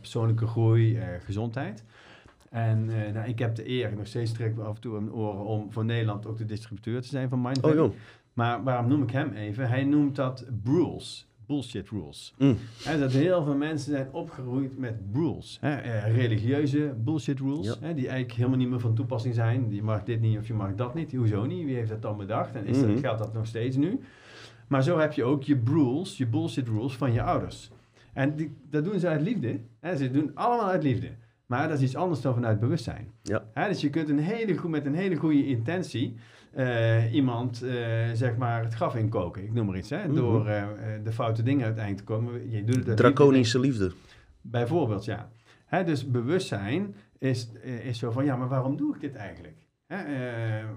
persoonlijke 0.00 0.46
groei, 0.46 0.96
eh, 0.96 1.06
gezondheid. 1.24 1.84
En 2.50 2.90
eh, 3.06 3.12
nou, 3.12 3.28
ik 3.28 3.38
heb 3.38 3.54
de 3.54 3.68
eer, 3.68 3.96
nog 3.96 4.06
steeds 4.06 4.32
trek 4.32 4.58
af 4.58 4.74
en 4.74 4.80
toe 4.80 4.96
aan 4.96 5.04
mijn 5.04 5.16
oren 5.16 5.44
om 5.44 5.72
voor 5.72 5.84
Nederland 5.84 6.26
ook 6.26 6.38
de 6.38 6.44
distributeur 6.44 7.02
te 7.02 7.08
zijn 7.08 7.28
van 7.28 7.40
Mind 7.40 7.60
Oh. 7.64 7.90
Maar 8.32 8.62
waarom 8.64 8.88
noem 8.88 9.02
ik 9.02 9.10
hem 9.10 9.32
even? 9.32 9.68
Hij 9.68 9.84
noemt 9.84 10.16
dat 10.16 10.44
BRULES. 10.62 11.26
bullshit 11.46 11.88
rules. 11.90 12.34
Mm. 12.38 12.56
Dat 12.98 13.12
heel 13.12 13.44
veel 13.44 13.54
mensen 13.56 13.90
zijn 13.92 14.08
opgegroeid 14.12 14.78
met 14.78 14.94
rules. 15.12 15.58
Hè, 15.60 15.74
eh, 15.76 16.14
religieuze 16.16 16.94
bullshit 17.04 17.40
rules, 17.40 17.66
Ja. 17.66 17.92
die 17.92 18.08
eigenlijk 18.08 18.32
helemaal 18.32 18.58
niet 18.58 18.68
meer 18.68 18.80
van 18.80 18.94
toepassing 18.94 19.34
zijn. 19.34 19.74
Je 19.74 19.82
mag 19.82 20.02
dit 20.02 20.20
niet 20.20 20.38
of 20.38 20.46
je 20.46 20.54
mag 20.54 20.74
dat 20.74 20.94
niet. 20.94 21.12
Hoezo 21.12 21.44
niet? 21.46 21.64
Wie 21.64 21.74
heeft 21.74 21.88
dat 21.88 22.02
dan 22.02 22.16
bedacht? 22.16 22.54
En 22.54 22.66
is 22.66 22.80
dat, 22.80 22.98
geldt 23.00 23.18
dat 23.18 23.32
nog 23.32 23.46
steeds 23.46 23.76
nu? 23.76 24.00
Maar 24.68 24.82
zo 24.82 24.98
heb 24.98 25.12
je 25.12 25.24
ook 25.24 25.42
je 25.42 25.60
rules, 25.64 26.16
je 26.16 26.26
bullshit 26.26 26.68
rules 26.68 26.96
van 26.96 27.12
je 27.12 27.22
ouders. 27.22 27.70
En 28.12 28.36
die, 28.36 28.56
dat 28.70 28.84
doen 28.84 28.98
ze 29.00 29.08
uit 29.08 29.20
liefde. 29.22 29.60
Hè, 29.80 29.96
ze 29.96 30.10
doen 30.10 30.30
allemaal 30.34 30.68
uit 30.68 30.82
liefde. 30.82 31.08
Maar 31.46 31.68
dat 31.68 31.76
is 31.78 31.82
iets 31.84 31.96
anders 31.96 32.20
dan 32.20 32.34
vanuit 32.34 32.60
bewustzijn. 32.60 33.10
Ja. 33.22 33.44
Hè, 33.52 33.68
dus 33.68 33.80
je 33.80 33.90
kunt 33.90 34.08
een 34.08 34.18
hele, 34.18 34.56
goe- 34.56 34.70
met 34.70 34.86
een 34.86 34.94
hele 34.94 35.16
goede 35.16 35.46
intentie 35.46 36.14
eh, 36.52 37.12
iemand 37.14 37.62
eh, 37.62 37.70
zeg 38.12 38.36
maar 38.36 38.62
het 38.64 38.74
graf 38.74 38.94
inkoken. 38.94 39.42
Ik 39.44 39.52
noem 39.52 39.66
maar 39.66 39.76
iets. 39.76 39.90
Hè, 39.90 40.06
Mhm. 40.06 40.14
Door 40.14 40.46
eh, 40.46 40.64
de 41.04 41.12
foute 41.12 41.42
dingen 41.42 41.64
uiteindelijk 41.64 42.06
te 42.06 42.12
komen. 42.12 42.50
Je 42.50 42.64
doet 42.64 42.86
het 42.86 42.96
Draconische 42.96 43.58
liefde. 43.60 43.84
liefde, 43.84 43.98
Bijvoorbeeld, 44.40 45.04
ja. 45.04 45.28
Hè, 45.66 45.84
dus 45.84 46.10
bewustzijn 46.10 46.94
is, 47.18 47.48
is 47.82 47.98
zo 47.98 48.10
van, 48.10 48.24
ja, 48.24 48.36
maar 48.36 48.48
waarom 48.48 48.76
doe 48.76 48.94
ik 48.94 49.00
dit 49.00 49.14
eigenlijk? 49.14 49.56
Hè, 49.86 49.98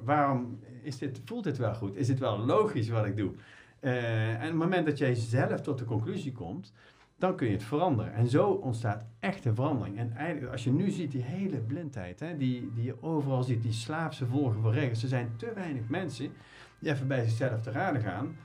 waarom 0.03 0.59
is 0.83 0.97
dit, 0.97 1.21
voelt 1.25 1.43
dit 1.43 1.57
wel 1.57 1.73
goed? 1.75 1.95
Is 1.95 2.07
dit 2.07 2.19
wel 2.19 2.37
logisch 2.39 2.89
wat 2.89 3.05
ik 3.05 3.17
doe? 3.17 3.31
En 3.79 4.35
op 4.35 4.41
het 4.41 4.53
moment 4.53 4.85
dat 4.85 4.97
jij 4.97 5.13
zelf 5.15 5.61
tot 5.61 5.77
de 5.77 5.85
conclusie 5.85 6.31
komt, 6.31 6.73
dan 7.19 7.35
kun 7.35 7.47
je 7.47 7.53
het 7.53 7.63
veranderen. 7.63 8.13
En 8.13 8.27
zo 8.27 8.49
ontstaat 8.49 9.05
echte 9.19 9.53
verandering. 9.53 9.97
En 9.97 10.15
eigenlijk, 10.15 10.51
als 10.51 10.63
je 10.63 10.71
nu 10.71 10.89
ziet 10.89 11.11
die 11.11 11.23
hele 11.23 11.57
blindheid, 11.57 12.19
hè, 12.19 12.37
die, 12.37 12.71
die 12.73 12.83
je 12.83 13.03
overal 13.03 13.43
ziet, 13.43 13.61
die 13.61 13.71
slaafse 13.71 14.25
volgen 14.25 14.61
van 14.61 14.71
regels. 14.71 15.03
Er 15.03 15.09
zijn 15.09 15.31
te 15.35 15.51
weinig 15.53 15.89
mensen 15.89 16.31
die 16.79 16.91
even 16.91 17.07
bij 17.07 17.23
zichzelf 17.23 17.61
te 17.61 17.71
raden 17.71 18.01
gaan. 18.01 18.35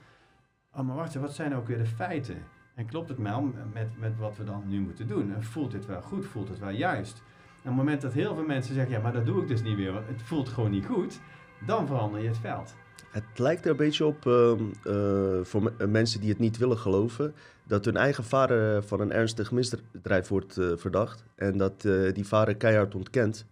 Oh, 0.73 0.87
maar 0.87 0.97
wacht 0.97 1.15
wat 1.15 1.35
zijn 1.35 1.55
ook 1.55 1.67
weer 1.67 1.79
de 1.79 1.87
feiten? 1.87 2.43
En 2.75 2.87
klopt 2.87 3.09
het 3.09 3.19
wel 3.19 3.53
met, 3.73 3.99
met 3.99 4.17
wat 4.19 4.37
we 4.37 4.45
dan 4.45 4.63
nu 4.67 4.81
moeten 4.81 5.07
doen? 5.07 5.35
En 5.35 5.45
voelt 5.45 5.71
dit 5.71 5.87
wel 5.87 6.03
goed? 6.03 6.27
Voelt 6.27 6.49
het 6.49 6.59
wel 6.59 6.71
juist? 6.71 7.19
En 7.19 7.71
op 7.71 7.77
het 7.77 7.85
moment 7.85 8.03
dat 8.03 8.13
heel 8.13 8.35
veel 8.35 8.47
mensen 8.47 8.75
zeggen, 8.75 8.93
ja, 8.93 9.01
maar 9.01 9.13
dat 9.13 9.27
doe 9.27 9.43
ik 9.43 9.49
dus 9.49 9.63
niet 9.63 9.77
meer, 9.77 9.93
want 9.93 10.07
het 10.07 10.23
voelt 10.23 10.49
gewoon 10.49 10.71
niet 10.71 10.87
goed, 10.87 11.21
dan 11.67 11.87
verander 11.87 12.21
je 12.21 12.29
het 12.29 12.39
veld. 12.39 12.77
Het 13.15 13.39
lijkt 13.39 13.65
er 13.65 13.71
een 13.71 13.77
beetje 13.77 14.07
op, 14.07 14.27
ehm, 14.27 14.63
eh, 14.85 15.45
voor 15.45 15.73
eh, 15.79 15.87
mensen 15.87 16.21
die 16.21 16.29
het 16.29 16.39
niet 16.39 16.59
willen 16.59 16.79
geloven, 16.79 17.35
dat 17.67 17.85
hun 17.85 17.97
eigen 17.97 18.25
vader 18.25 18.77
eh, 18.77 18.83
van 18.83 19.01
een 19.01 19.13
ernstig 19.13 19.53
misdrijf 19.53 20.29
wordt 20.29 20.55
verdacht. 20.75 21.25
En 21.35 21.59
dat 21.59 21.81
die 22.13 22.27
vader 22.27 22.57
keihard 22.57 22.95
ontkent. 22.95 23.47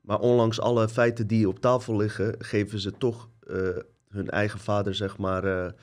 Maar 0.00 0.18
ondanks 0.18 0.60
alle 0.60 0.88
feiten 0.88 1.26
die 1.26 1.48
op 1.48 1.60
tafel 1.60 1.96
liggen, 1.96 2.34
geven 2.38 2.78
ze 2.78 2.92
toch 2.98 3.28
hun 4.08 4.30
eigen 4.30 4.58
vader, 4.58 4.94
zeg 4.94 5.18
maar, 5.18 5.74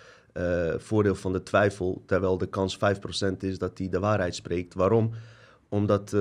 voordeel 0.78 1.16
van 1.16 1.34
de 1.34 1.44
twijfel. 1.44 2.04
Terwijl 2.06 2.38
de 2.38 2.48
kans 2.48 2.78
5% 2.78 3.44
is 3.44 3.58
dat 3.58 3.78
hij 3.78 3.90
de 3.90 4.00
waarheid 4.00 4.36
spreekt. 4.36 4.74
Waarom? 4.74 5.12
Omdat, 5.70 6.16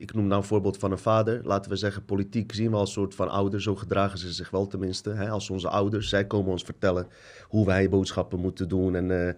ik 0.00 0.14
noem 0.14 0.26
nou 0.26 0.40
een 0.40 0.46
voorbeeld 0.46 0.76
van 0.78 0.90
een 0.90 0.98
vader. 0.98 1.40
Laten 1.44 1.70
we 1.70 1.76
zeggen, 1.76 2.04
politiek 2.04 2.52
zien 2.54 2.70
we 2.70 2.76
als 2.76 2.92
soort 2.92 3.14
van 3.14 3.28
ouder. 3.28 3.62
Zo 3.62 3.76
gedragen 3.76 4.18
ze 4.18 4.32
zich 4.32 4.50
wel 4.50 4.66
tenminste. 4.66 5.10
Hè, 5.10 5.28
als 5.30 5.50
onze 5.50 5.68
ouders. 5.68 6.08
Zij 6.08 6.26
komen 6.26 6.50
ons 6.50 6.62
vertellen 6.62 7.06
hoe 7.42 7.66
wij 7.66 7.88
boodschappen 7.88 8.38
moeten 8.40 8.68
doen. 8.68 8.94
En, 8.94 9.10
eh, 9.10 9.34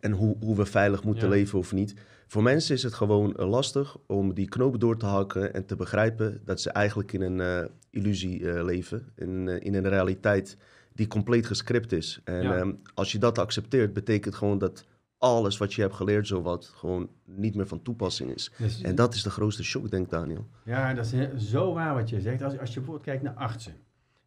en 0.00 0.12
hoe, 0.12 0.36
hoe 0.40 0.56
we 0.56 0.66
veilig 0.66 1.04
moeten 1.04 1.24
Ja. 1.28 1.34
leven 1.34 1.58
of 1.58 1.72
niet. 1.72 1.94
Voor 2.26 2.42
mensen 2.42 2.74
is 2.74 2.82
het 2.82 2.94
gewoon 2.94 3.36
eh, 3.36 3.48
lastig 3.48 3.96
om 4.06 4.34
die 4.34 4.48
knoop 4.48 4.80
door 4.80 4.96
te 4.96 5.06
hakken. 5.06 5.54
En 5.54 5.66
te 5.66 5.76
begrijpen 5.76 6.40
dat 6.44 6.60
ze 6.60 6.70
eigenlijk 6.70 7.12
in 7.12 7.20
een 7.20 7.40
eh, 7.40 7.68
illusie 7.90 8.62
leven. 8.64 9.06
In, 9.16 9.48
in 9.48 9.74
een 9.74 9.88
realiteit 9.88 10.56
die 10.94 11.06
compleet 11.06 11.46
gescript 11.46 11.92
is. 11.92 12.20
En 12.24 12.42
Ja. 12.42 12.56
ehm, 12.56 12.72
als 12.94 13.12
je 13.12 13.18
dat 13.18 13.38
accepteert, 13.38 13.92
betekent 13.92 14.34
gewoon 14.34 14.58
dat 14.58 14.84
alles 15.22 15.58
wat 15.58 15.74
je 15.74 15.80
hebt 15.80 15.94
geleerd, 15.94 16.26
zowat, 16.26 16.72
gewoon 16.76 17.08
niet 17.24 17.54
meer 17.54 17.66
van 17.66 17.82
toepassing 17.82 18.34
is. 18.34 18.50
Dus, 18.58 18.80
En 18.80 18.94
dat 18.94 19.14
is 19.14 19.22
de 19.22 19.30
grootste 19.30 19.64
shock, 19.64 19.90
denkt 19.90 20.10
Daniel. 20.10 20.46
Ja, 20.64 20.94
dat 20.94 21.12
is 21.12 21.50
zo 21.50 21.72
waar 21.72 21.94
wat 21.94 22.08
je 22.08 22.20
zegt. 22.20 22.42
Als, 22.42 22.58
als 22.58 22.68
je 22.68 22.74
bijvoorbeeld 22.74 23.06
kijkt 23.06 23.22
naar 23.22 23.34
artsen. 23.34 23.76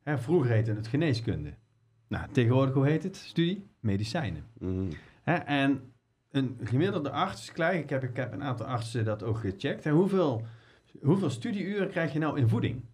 Hè, 0.03 0.17
vroeger 0.17 0.51
heette 0.51 0.71
het 0.71 0.87
geneeskunde. 0.87 1.53
Nou, 2.07 2.31
tegenwoordig, 2.31 2.73
hoe 2.73 2.85
heet 2.85 3.03
het? 3.03 3.15
Studie? 3.15 3.67
Medicijnen. 3.79 4.45
Mm. 4.59 4.89
Hè, 5.23 5.33
en 5.33 5.93
een 6.31 6.59
gemiddelde 6.63 7.09
arts 7.09 7.51
krijgt, 7.51 7.83
ik 7.83 7.89
heb, 7.89 8.03
ik 8.03 8.15
heb 8.15 8.33
een 8.33 8.43
aantal 8.43 8.65
artsen 8.65 9.05
dat 9.05 9.23
ook 9.23 9.37
gecheckt. 9.37 9.83
Hè, 9.83 9.91
hoeveel, 9.91 10.45
hoeveel 11.01 11.29
studieuren 11.29 11.89
krijg 11.89 12.13
je 12.13 12.19
nou 12.19 12.39
in 12.39 12.49
voeding? 12.49 12.85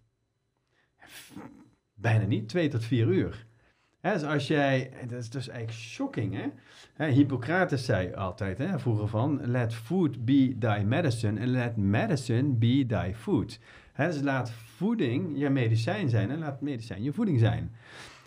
Bijna 1.94 2.24
niet, 2.24 2.48
twee 2.48 2.68
tot 2.68 2.84
vier 2.84 3.06
uur. 3.06 3.46
Hè, 4.02 4.12
dus 4.12 4.24
als 4.24 4.46
jij, 4.46 4.90
dat 5.08 5.18
is 5.18 5.30
dus 5.30 5.48
eigenlijk 5.48 5.78
shocking, 5.78 6.52
hè? 6.94 7.06
Hippocrates 7.06 7.84
zei 7.84 8.14
altijd, 8.14 8.58
hè, 8.58 8.78
vroeger 8.78 9.08
van, 9.08 9.40
let 9.46 9.74
food 9.74 10.24
be 10.24 10.56
thy 10.58 10.82
medicine 10.86 11.40
and 11.40 11.48
let 11.48 11.76
medicine 11.76 12.48
be 12.48 12.84
thy 12.86 13.12
food. 13.14 13.58
Hè, 13.92 14.06
dus 14.06 14.20
laat 14.20 14.50
voeding 14.50 15.38
je 15.38 15.50
medicijn 15.50 16.08
zijn 16.08 16.30
en 16.30 16.38
laat 16.38 16.60
medicijn 16.60 17.02
je 17.02 17.12
voeding 17.12 17.38
zijn. 17.38 17.72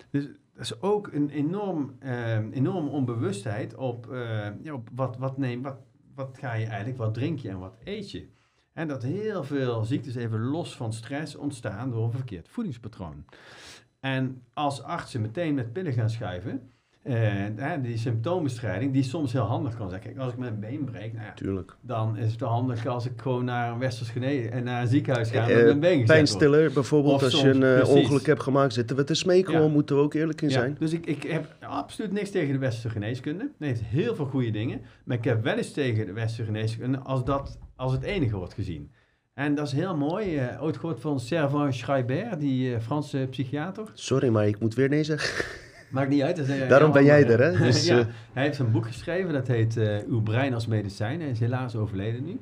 Dus 0.09 0.27
dat 0.53 0.63
is 0.63 0.81
ook 0.81 1.09
een 1.13 1.29
enorm, 1.29 1.95
eh, 1.99 2.37
enorme 2.37 2.89
onbewustheid 2.89 3.75
op, 3.75 4.11
eh, 4.11 4.47
ja, 4.63 4.73
op 4.73 4.89
wat, 4.93 5.17
wat, 5.17 5.37
neem, 5.37 5.61
wat, 5.61 5.77
wat 6.15 6.37
ga 6.39 6.53
je 6.53 6.65
eigenlijk, 6.65 6.97
wat 6.97 7.13
drink 7.13 7.39
je 7.39 7.49
en 7.49 7.59
wat 7.59 7.77
eet 7.83 8.11
je. 8.11 8.27
En 8.73 8.87
dat 8.87 9.03
heel 9.03 9.43
veel 9.43 9.83
ziektes 9.83 10.15
even 10.15 10.39
los 10.39 10.75
van 10.75 10.93
stress 10.93 11.35
ontstaan 11.35 11.89
door 11.89 12.03
een 12.03 12.11
verkeerd 12.11 12.49
voedingspatroon. 12.49 13.25
En 14.05 14.41
als 14.53 14.83
artsen 14.83 15.21
meteen 15.21 15.53
met 15.53 15.73
pillen 15.73 15.93
gaan 15.93 16.09
schuiven, 16.09 16.61
eh, 17.03 17.71
die 17.81 17.97
symptoombestrijding, 17.97 18.93
die 18.93 19.03
soms 19.03 19.31
heel 19.33 19.41
handig 19.43 19.77
kan 19.77 19.89
zijn. 19.89 20.01
Kijk, 20.01 20.17
als 20.17 20.31
ik 20.31 20.37
mijn 20.37 20.59
been 20.59 20.83
breek, 20.83 21.13
nou 21.13 21.25
ja, 21.25 21.33
Tuurlijk. 21.33 21.75
dan 21.81 22.17
is 22.17 22.31
het 22.31 22.39
wel 22.39 22.49
handig 22.49 22.85
als 22.85 23.05
ik 23.05 23.11
gewoon 23.21 23.45
naar 23.45 23.71
een 23.71 23.79
westers 23.79 24.13
en 24.15 24.63
naar 24.63 24.81
een 24.81 24.87
ziekenhuis 24.87 25.29
ga 25.29 25.43
en 25.43 25.49
Eh, 25.49 25.55
met 25.55 25.65
mijn 25.65 25.79
been. 25.79 26.05
Pijnstiller, 26.05 26.71
bijvoorbeeld, 26.73 27.15
Of 27.15 27.23
als 27.23 27.41
je 27.41 27.49
een 27.49 27.63
eh, 27.63 27.75
precies. 27.75 27.95
ongeluk 27.95 28.25
hebt 28.25 28.41
gemaakt, 28.43 28.73
zitten 28.73 28.95
we 28.95 29.03
te 29.03 29.13
smeken, 29.13 29.53
Ja. 29.61 29.67
moeten 29.67 29.95
we 29.95 30.01
ook 30.01 30.13
eerlijk 30.13 30.41
in 30.41 30.49
Ja, 30.49 30.53
zijn. 30.59 30.75
dus 30.79 30.93
ik, 30.93 31.05
ik 31.05 31.23
heb 31.23 31.55
absoluut 31.59 32.11
niks 32.11 32.29
tegen 32.31 32.53
de 32.53 32.59
westerse 32.59 32.89
geneeskunde. 32.89 33.43
Het 33.43 33.67
heeft 33.67 33.81
heel 33.83 34.15
veel 34.15 34.25
goede 34.25 34.51
dingen. 34.51 34.81
Maar 35.05 35.17
ik 35.17 35.23
heb 35.23 35.43
wel 35.43 35.55
eens 35.57 35.71
tegen 35.71 36.05
de 36.05 36.13
westerse 36.13 36.45
geneeskunde 36.45 36.97
als 36.99 37.23
dat 37.25 37.59
als 37.75 37.91
het 37.91 38.03
enige 38.03 38.35
wordt 38.35 38.53
gezien. 38.53 38.91
En 39.35 39.55
dat 39.55 39.67
is 39.67 39.73
heel 39.73 39.95
mooi. 39.95 40.37
eh 40.37 40.63
ooit 40.63 40.77
gehoord 40.77 40.99
van 40.99 41.19
Servan 41.19 41.73
Schreiber, 41.73 42.39
die 42.39 42.75
eh, 42.75 42.81
Franse 42.81 43.27
psychiater. 43.29 43.91
Sorry, 43.93 44.27
maar 44.29 44.47
ik 44.47 44.59
moet 44.59 44.73
weer 44.73 44.89
nee 44.89 45.03
zeggen. 45.03 45.45
Maakt 45.91 46.09
niet 46.09 46.21
uit. 46.21 46.35
dat 46.35 46.47
eh, 46.47 46.69
Daarom 46.69 46.91
ben 46.91 47.03
jij 47.03 47.27
er, 47.27 47.39
hè? 47.39 47.57
Dus, 47.57 47.85
ja, 47.91 48.07
hij 48.33 48.43
heeft 48.43 48.59
een 48.59 48.71
boek 48.71 48.85
geschreven, 48.87 49.33
dat 49.33 49.47
heet 49.47 49.77
Uw 50.07 50.21
brein 50.21 50.53
als 50.53 50.67
medicijn. 50.67 51.21
Hij 51.21 51.29
is 51.29 51.39
helaas 51.39 51.75
overleden 51.75 52.23
nu. 52.25 52.39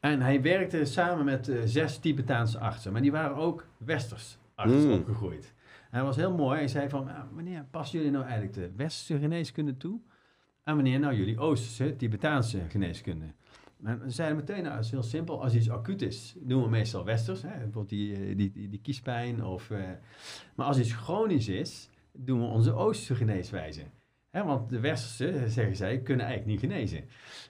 En 0.00 0.20
hij 0.20 0.42
werkte 0.42 0.84
samen 0.84 1.24
met 1.24 1.52
zes 1.64 1.98
Tibetaanse 1.98 2.58
artsen. 2.58 2.92
Maar 2.92 3.02
die 3.02 3.12
waren 3.12 3.36
ook 3.36 3.66
westers 3.76 4.38
artsen 4.54 4.86
Mm. 4.88 4.92
opgegroeid. 4.92 5.52
En 5.90 6.00
hij 6.00 6.02
was 6.02 6.16
heel 6.16 6.32
mooi. 6.34 6.58
Hij 6.58 6.68
zei 6.68 6.88
van, 6.88 7.08
ah, 7.08 7.22
wanneer 7.34 7.64
passen 7.70 7.98
jullie 7.98 8.12
nou 8.12 8.24
eigenlijk 8.24 8.54
de 8.54 8.70
westerse 8.76 9.18
geneeskunde 9.22 9.76
toe? 9.76 10.00
En 10.64 10.74
wanneer 10.74 10.98
nou 10.98 11.14
jullie 11.14 11.38
oosterse, 11.38 11.96
Tibetaanse 11.96 12.58
geneeskunde? 12.68 13.24
En 13.82 14.00
ze 14.04 14.10
zeiden 14.10 14.36
meteen, 14.36 14.62
nou, 14.62 14.74
dat 14.74 14.84
is 14.84 14.90
heel 14.90 15.02
simpel. 15.02 15.42
Als 15.42 15.54
iets 15.54 15.70
acuut 15.70 16.02
is, 16.02 16.36
doen 16.40 16.62
we 16.62 16.68
meestal 16.68 17.04
westers. 17.04 17.42
Hè? 17.42 17.48
Bijvoorbeeld 17.48 17.88
die, 17.88 18.14
eh, 18.14 18.36
die, 18.36 18.52
die, 18.52 18.68
die 18.68 18.80
kiespijn. 18.80 19.44
Of, 19.44 19.70
eh, 19.70 19.78
maar 20.54 20.66
als 20.66 20.78
iets 20.78 20.92
chronisch 20.92 21.48
is, 21.48 21.90
doen 22.12 22.40
we 22.40 22.46
onze 22.46 22.72
oosterse 22.72 23.14
geneeswijze. 23.14 23.82
Want 24.30 24.68
de 24.68 24.80
westerse, 24.80 25.48
zeggen 25.48 25.76
zij, 25.76 25.98
kunnen 25.98 26.26
eigenlijk 26.26 26.62
niet 26.62 26.70
genezen. 26.70 27.04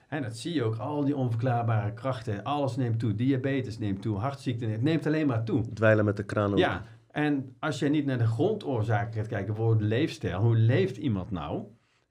En 0.09 0.21
dat 0.21 0.37
zie 0.37 0.53
je 0.53 0.63
ook, 0.63 0.75
al 0.75 1.03
die 1.03 1.15
onverklaarbare 1.15 1.93
krachten. 1.93 2.43
Alles 2.43 2.75
neemt 2.75 2.99
toe, 2.99 3.15
diabetes 3.15 3.77
neemt 3.77 4.01
toe, 4.01 4.17
hartziekten, 4.17 4.71
het 4.71 4.81
neemt 4.81 5.05
alleen 5.05 5.27
maar 5.27 5.43
toe. 5.43 5.73
dweilen 5.73 6.05
met 6.05 6.17
de 6.17 6.23
kraan 6.23 6.47
open. 6.47 6.59
Ja, 6.59 6.85
en 7.11 7.55
als 7.59 7.79
je 7.79 7.89
niet 7.89 8.05
naar 8.05 8.17
de 8.17 8.27
grondoorzaken 8.27 9.13
gaat 9.13 9.27
kijken, 9.27 9.47
bijvoorbeeld 9.47 9.79
de 9.79 9.85
leefstijl. 9.85 10.41
Hoe 10.41 10.55
leeft 10.55 10.97
iemand 10.97 11.31
nou? 11.31 11.63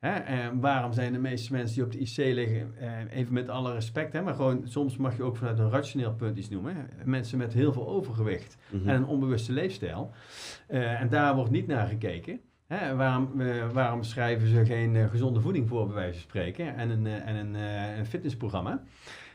Hè? 0.05 0.11
En 0.13 0.61
waarom 0.61 0.93
zijn 0.93 1.13
de 1.13 1.19
meeste 1.19 1.53
mensen 1.53 1.75
die 1.75 1.85
op 1.85 1.93
de 1.93 1.99
IC 1.99 2.35
liggen, 2.35 2.75
eh, 2.79 3.19
even 3.19 3.33
met 3.35 3.49
alle 3.49 3.73
respect, 3.73 4.13
hè, 4.13 4.23
maar 4.23 4.35
gewoon 4.35 4.61
soms 4.65 4.97
mag 4.97 5.17
je 5.17 5.23
ook 5.23 5.37
vanuit 5.37 5.59
een 5.59 5.71
rationeel 5.71 6.15
punt 6.15 6.39
iets 6.39 6.49
noemen. 6.49 6.77
Hè? 6.77 6.83
Mensen 7.05 7.39
met 7.39 7.53
heel 7.53 7.73
veel 7.73 7.89
overgewicht 7.89 8.57
Mhm. 8.71 8.89
en 8.89 8.95
een 8.95 9.07
onbewuste 9.07 9.53
leefstijl. 9.53 10.11
Eh, 10.67 11.01
en 11.01 11.09
daar 11.09 11.35
wordt 11.35 11.51
niet 11.51 11.67
naar 11.67 11.87
gekeken. 11.87 12.41
Hè? 12.67 12.95
Waarom, 12.97 13.41
eh, 13.41 13.69
waarom 13.73 14.03
schrijven 14.03 14.49
ze 14.49 14.65
geen 14.65 14.97
eh, 14.97 15.11
gezonde 15.11 15.41
voeding 15.41 15.69
voor, 15.69 15.87
bij 15.87 15.95
wijze 15.95 16.13
van 16.13 16.21
spreken, 16.29 16.77
en 16.77 16.91
een, 16.91 17.07
en 17.07 17.37
een, 17.37 17.55
een 17.99 18.07
fitnessprogramma? 18.07 18.83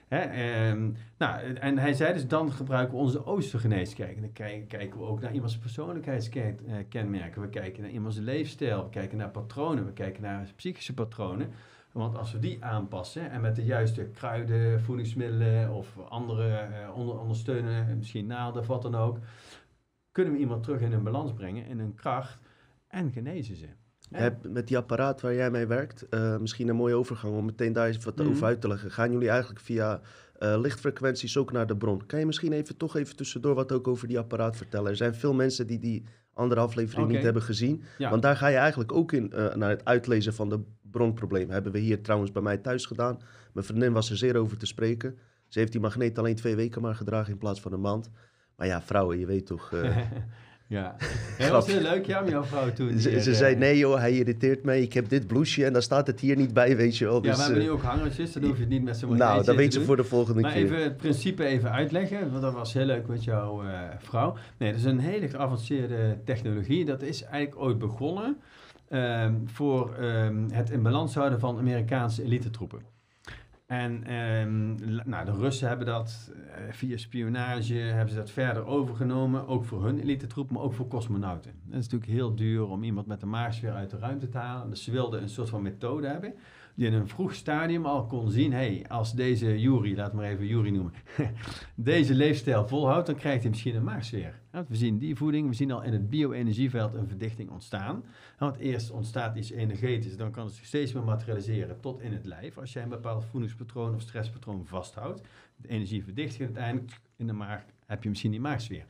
Hè, 0.09 0.19
ehm, 0.19 0.91
nou, 1.17 1.53
en 1.53 1.77
hij 1.77 1.93
zei 1.93 2.13
dus, 2.13 2.27
dan 2.27 2.51
gebruiken 2.51 2.95
we 2.95 3.01
onze 3.01 3.25
oostergeneeskerk. 3.25 4.15
En 4.15 4.21
dan 4.21 4.31
kijken, 4.67 4.97
we 4.97 5.05
ook 5.05 5.21
naar 5.21 5.33
iemands 5.33 5.57
persoonlijkheidskenmerken. 5.57 7.41
We 7.41 7.49
kijken 7.49 7.81
naar 7.81 7.91
iemands 7.91 8.17
leefstijl. 8.17 8.83
We 8.83 8.89
kijken 8.89 9.17
naar 9.17 9.29
patronen. 9.29 9.85
We 9.85 9.93
kijken 9.93 10.21
naar 10.21 10.51
psychische 10.55 10.93
patronen. 10.93 11.51
Want 11.91 12.17
als 12.17 12.31
we 12.31 12.39
die 12.39 12.63
aanpassen 12.63 13.31
en 13.31 13.41
met 13.41 13.55
de 13.55 13.65
juiste 13.65 14.03
kruiden, 14.03 14.81
voedingsmiddelen 14.81 15.73
of 15.73 15.97
andere 16.09 16.57
eh, 16.57 16.95
onder, 16.97 17.19
ondersteunen, 17.19 17.97
misschien 17.97 18.25
naalden 18.27 18.61
of 18.61 18.67
wat 18.67 18.81
dan 18.81 18.95
ook, 18.95 19.19
kunnen 20.11 20.33
we 20.33 20.39
iemand 20.39 20.63
terug 20.63 20.81
in 20.81 20.93
een 20.93 21.03
balans 21.03 21.33
brengen, 21.33 21.65
in 21.65 21.79
een 21.79 21.95
kracht 21.95 22.39
en 22.87 23.11
genezen 23.11 23.55
ze. 23.55 23.67
Je 24.09 24.17
hebt 24.17 24.49
met 24.53 24.67
die 24.67 24.77
apparaat 24.77 25.21
waar 25.21 25.33
jij 25.33 25.51
mee 25.51 25.65
werkt, 25.67 26.09
eh, 26.09 26.37
misschien 26.37 26.67
een 26.67 26.75
mooie 26.75 26.95
overgang 26.95 27.35
om 27.35 27.45
meteen 27.45 27.73
daar 27.73 27.87
eens 27.87 28.03
wat 28.03 28.15
Mhm. 28.15 28.27
over 28.29 28.45
uit 28.45 28.61
te 28.61 28.67
leggen. 28.67 28.91
Gaan 28.91 29.11
jullie 29.11 29.29
eigenlijk 29.29 29.59
via 29.59 30.01
eh, 30.39 30.59
lichtfrequenties 30.59 31.37
ook 31.37 31.51
naar 31.51 31.67
de 31.67 31.77
bron? 31.77 32.05
Kan 32.05 32.19
je 32.19 32.25
misschien 32.25 32.51
even 32.53 32.77
toch 32.77 32.95
even 32.95 33.15
tussendoor 33.15 33.55
wat 33.55 33.71
ook 33.71 33.87
over 33.87 34.07
die 34.07 34.17
apparaat 34.19 34.57
vertellen? 34.57 34.89
Er 34.89 34.95
zijn 34.95 35.15
veel 35.15 35.33
mensen 35.33 35.67
die 35.67 35.79
die 35.79 36.03
andere 36.33 36.61
aflevering 36.61 37.07
niet 37.07 37.21
hebben 37.23 37.41
gezien. 37.41 37.83
Ja. 37.97 38.09
Want 38.09 38.21
daar 38.21 38.35
ga 38.35 38.47
je 38.47 38.57
eigenlijk 38.57 38.91
ook 38.91 39.11
in 39.11 39.31
eh, 39.31 39.55
naar 39.55 39.69
het 39.69 39.85
uitlezen 39.85 40.33
van 40.33 40.49
de 40.49 40.59
bronprobleem. 40.81 41.49
Hebben 41.49 41.71
we 41.71 41.79
hier 41.79 42.01
trouwens 42.01 42.31
bij 42.31 42.41
mij 42.41 42.57
thuis 42.57 42.85
gedaan. 42.85 43.19
Mijn 43.53 43.65
vriendin 43.65 43.93
was 43.93 44.09
er 44.09 44.17
zeer 44.17 44.35
over 44.37 44.57
te 44.57 44.65
spreken. 44.65 45.17
Ze 45.47 45.59
heeft 45.59 45.71
die 45.71 45.81
magneet 45.81 46.17
alleen 46.19 46.35
twee 46.35 46.55
weken 46.55 46.81
maar 46.81 46.95
gedragen 46.95 47.31
in 47.31 47.37
plaats 47.37 47.61
van 47.61 47.73
een 47.73 47.81
maand. 47.81 48.09
Maar 48.55 48.67
ja, 48.67 48.81
vrouwen, 48.81 49.19
je 49.19 49.25
weet 49.25 49.45
toch. 49.45 49.73
ja. 50.69 50.95
Het 51.37 51.49
was 51.49 51.67
heel 51.67 51.81
leuk, 51.81 52.05
ja, 52.05 52.21
met 52.21 52.29
jouw 52.29 52.43
vrouw 52.43 52.73
toen. 52.73 52.99
ze 52.99 53.21
ze 53.21 53.29
eh, 53.31 53.37
zei, 53.37 53.55
nee 53.55 53.77
joh, 53.77 53.97
hij 53.99 54.11
irriteert 54.11 54.63
mij. 54.63 54.81
Ik 54.81 54.93
heb 54.93 55.09
dit 55.09 55.27
blouseje 55.27 55.65
en 55.65 55.73
daar 55.73 55.81
staat 55.81 56.07
het 56.07 56.19
hier 56.19 56.35
niet 56.35 56.53
bij, 56.53 56.77
weet 56.77 56.97
je 56.97 57.05
wel. 57.05 57.15
Ja, 57.15 57.21
Dus, 57.21 57.35
we 57.35 57.41
hebben 57.43 57.61
eh, 57.61 57.67
nu 57.67 57.71
ook 57.73 57.81
hangertjes, 57.81 58.33
dan 58.33 58.43
hoef 58.43 58.55
je 58.55 58.59
het 58.59 58.69
niet 58.69 58.83
met 58.83 58.97
zo'n 58.97 59.17
nou, 59.17 59.43
dat 59.43 59.55
weet 59.55 59.73
doen. 59.73 59.83
voor 59.83 59.95
de 59.95 60.03
volgende 60.03 60.41
Maar 60.41 60.51
keer. 60.51 60.63
even 60.63 60.83
het 60.83 60.97
principe 60.97 61.45
even 61.45 61.71
uitleggen, 61.71 62.29
want 62.31 62.41
dat 62.41 62.53
was 62.53 62.73
heel 62.73 62.85
leuk 62.85 63.07
met 63.07 63.23
jouw 63.23 63.63
eh, 63.63 63.79
vrouw. 63.97 64.35
Nee, 64.57 64.71
dat 64.71 64.79
is 64.79 64.85
een 64.85 64.99
hele 64.99 65.27
geavanceerde 65.27 66.17
technologie. 66.25 66.85
Dat 66.85 67.01
is 67.01 67.23
eigenlijk 67.23 67.61
ooit 67.61 67.79
begonnen 67.79 68.37
ehm, 68.89 69.33
voor 69.45 69.93
ehm, 69.95 70.49
het 70.49 70.69
in 70.69 70.81
balans 70.81 71.15
houden 71.15 71.39
van 71.39 71.57
Amerikaanse 71.57 72.23
elitetroepen. 72.23 72.97
En 73.69 74.03
ehm, 74.03 74.75
nou, 75.09 75.25
de 75.25 75.31
Russen 75.31 75.67
hebben 75.67 75.85
dat 75.85 76.31
eh, 76.33 76.63
via 76.71 76.97
spionage, 76.97 77.73
hebben 77.73 78.09
ze 78.09 78.19
dat 78.19 78.31
verder 78.31 78.65
overgenomen. 78.65 79.47
Ook 79.47 79.65
voor 79.65 79.83
hun 79.85 79.99
elitetroepen, 79.99 80.55
maar 80.55 80.63
ook 80.63 80.73
voor 80.73 80.87
cosmonauten. 80.87 81.51
Het 81.51 81.79
is 81.79 81.87
natuurlijk 81.87 82.11
heel 82.11 82.35
duur 82.35 82.67
om 82.67 82.83
iemand 82.83 83.07
met 83.07 83.21
een 83.21 83.29
maagsfeer 83.29 83.71
uit 83.71 83.89
de 83.89 83.97
ruimte 83.97 84.29
te 84.29 84.37
halen. 84.37 84.69
Dus 84.69 84.83
ze 84.83 84.91
wilden 84.91 85.21
een 85.21 85.29
soort 85.29 85.49
van 85.49 85.61
methode 85.61 86.07
hebben 86.07 86.33
die 86.79 86.87
in 86.87 86.93
een 86.93 87.07
vroeg 87.07 87.33
stadium 87.33 87.85
al 87.85 88.05
kon 88.05 88.31
zien, 88.31 88.53
hey, 88.53 88.85
als 88.87 89.13
deze 89.13 89.59
Yuri, 89.59 89.95
laat 89.95 90.13
maar 90.13 90.25
even 90.25 90.47
Yuri 90.47 90.71
noemen, 90.71 90.93
deze 91.75 92.13
leefstijl 92.13 92.67
volhoudt, 92.67 93.05
dan 93.05 93.15
krijgt 93.15 93.41
hij 93.41 93.49
misschien 93.49 93.75
een 93.75 93.83
maagsfeer. 93.83 94.39
Want 94.51 94.67
we 94.67 94.75
zien 94.75 94.97
die 94.97 95.15
voeding, 95.15 95.47
we 95.47 95.53
zien 95.53 95.71
al 95.71 95.83
in 95.83 95.93
het 95.93 96.09
bio-energieveld 96.09 96.93
een 96.93 97.07
verdichting 97.07 97.49
ontstaan. 97.49 98.03
Want 98.37 98.57
eerst 98.57 98.91
ontstaat 98.91 99.35
iets 99.35 99.51
energetisch, 99.51 100.17
dan 100.17 100.31
kan 100.31 100.45
het 100.45 100.53
zich 100.53 100.65
steeds 100.65 100.93
meer 100.93 101.03
materialiseren 101.03 101.79
tot 101.79 102.01
in 102.01 102.13
het 102.13 102.25
lijf. 102.25 102.57
Als 102.57 102.73
jij 102.73 102.83
een 102.83 102.89
bepaald 102.89 103.25
voedingspatroon 103.25 103.95
of 103.95 104.01
stresspatroon 104.01 104.65
vasthoudt, 104.65 105.21
de 105.55 105.67
energie 105.67 106.03
verdicht 106.03 106.35
je 106.35 106.43
uiteindelijk 106.43 106.99
in 107.15 107.27
de 107.27 107.33
maag, 107.33 107.65
heb 107.85 108.03
je 108.03 108.09
misschien 108.09 108.31
die 108.31 108.41
maagsfeer. 108.41 108.85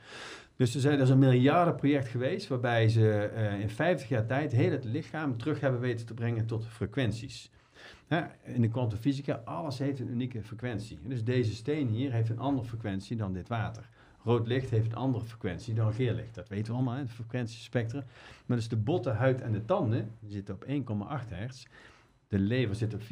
Dus 0.56 0.74
er 0.74 0.80
zijn 0.80 0.94
er 0.94 1.02
is 1.02 1.08
een 1.08 1.18
miljardenproject 1.18 2.08
geweest 2.08 2.48
waarbij 2.48 2.88
ze 2.88 3.12
eh, 3.12 3.60
in 3.60 3.70
50 3.70 4.08
jaar 4.08 4.26
tijd 4.26 4.52
heel 4.52 4.70
het 4.70 4.84
lichaam 4.84 5.36
terug 5.36 5.60
hebben 5.60 5.80
weten 5.80 6.06
te 6.06 6.14
brengen 6.14 6.46
tot 6.46 6.66
frequenties. 6.66 7.50
In 8.42 8.60
de 8.60 8.68
kwantumfysica, 8.68 9.42
alles 9.44 9.78
heeft 9.78 10.00
een 10.00 10.10
unieke 10.10 10.42
frequentie. 10.42 10.98
Dus 11.02 11.24
deze 11.24 11.54
steen 11.54 11.88
hier 11.88 12.12
heeft 12.12 12.28
een 12.28 12.38
andere 12.38 12.68
frequentie 12.68 13.16
dan 13.16 13.32
dit 13.32 13.48
water. 13.48 13.88
Rood 14.22 14.46
licht 14.46 14.70
heeft 14.70 14.86
een 14.86 14.94
andere 14.94 15.24
frequentie 15.24 15.74
dan 15.74 15.92
geel 15.92 16.14
licht. 16.14 16.34
Dat 16.34 16.48
weten 16.48 16.66
we 16.66 16.72
allemaal, 16.72 16.94
hè, 16.94 17.00
het 17.00 17.10
frequentiespectrum. 17.10 18.02
Maar 18.46 18.56
dus 18.56 18.68
de 18.68 18.76
botten, 18.76 19.16
huid 19.16 19.40
en 19.40 19.52
de 19.52 19.64
tanden 19.64 20.10
die 20.20 20.30
zitten 20.30 20.54
op 20.54 20.64
1,8 20.64 21.28
hertz. 21.28 21.66
De 22.28 22.38
lever 22.38 22.74
zit 22.74 22.94
op 22.94 23.00
4,9 23.00 23.06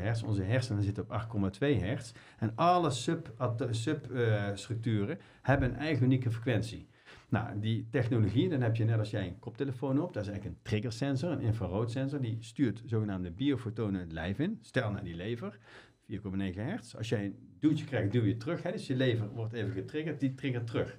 hertz. 0.00 0.22
Onze 0.22 0.42
hersenen 0.42 0.82
zitten 0.82 1.02
op 1.02 1.10
8,2 1.10 1.58
hertz. 1.58 2.12
En 2.38 2.52
alle 2.54 2.90
substructuren 2.90 4.58
sub, 4.58 4.86
eh, 4.90 5.16
hebben 5.42 5.68
een 5.68 5.76
eigen 5.76 6.04
unieke 6.04 6.30
frequentie. 6.30 6.86
Nou, 7.34 7.60
die 7.60 7.86
technologie, 7.90 8.48
dan 8.48 8.60
heb 8.60 8.76
je 8.76 8.84
net 8.84 8.98
als 8.98 9.10
jij 9.10 9.26
een 9.26 9.38
koptelefoon 9.38 10.00
op, 10.02 10.12
dat 10.12 10.22
is 10.22 10.28
eigenlijk 10.28 10.56
een 10.56 10.62
triggersensor, 10.62 11.30
een 11.30 11.40
infraroodsensor, 11.40 12.20
die 12.20 12.36
stuurt 12.40 12.82
zogenaamde 12.86 13.30
biofotonen 13.30 14.00
het 14.00 14.12
lijf 14.12 14.38
in. 14.38 14.58
Stel 14.60 14.90
naar 14.90 15.04
die 15.04 15.14
lever, 15.14 15.58
4,9 16.12 16.18
hertz. 16.54 16.94
Als 16.94 17.08
jij 17.08 17.24
een 17.24 17.36
duwtje 17.58 17.84
krijgt, 17.84 18.12
duw 18.12 18.24
je 18.24 18.36
terug. 18.36 18.62
Hè? 18.62 18.72
Dus 18.72 18.86
je 18.86 18.96
lever 18.96 19.28
wordt 19.28 19.52
even 19.52 19.72
getriggerd, 19.72 20.20
die 20.20 20.34
triggert 20.34 20.66
terug. 20.66 20.98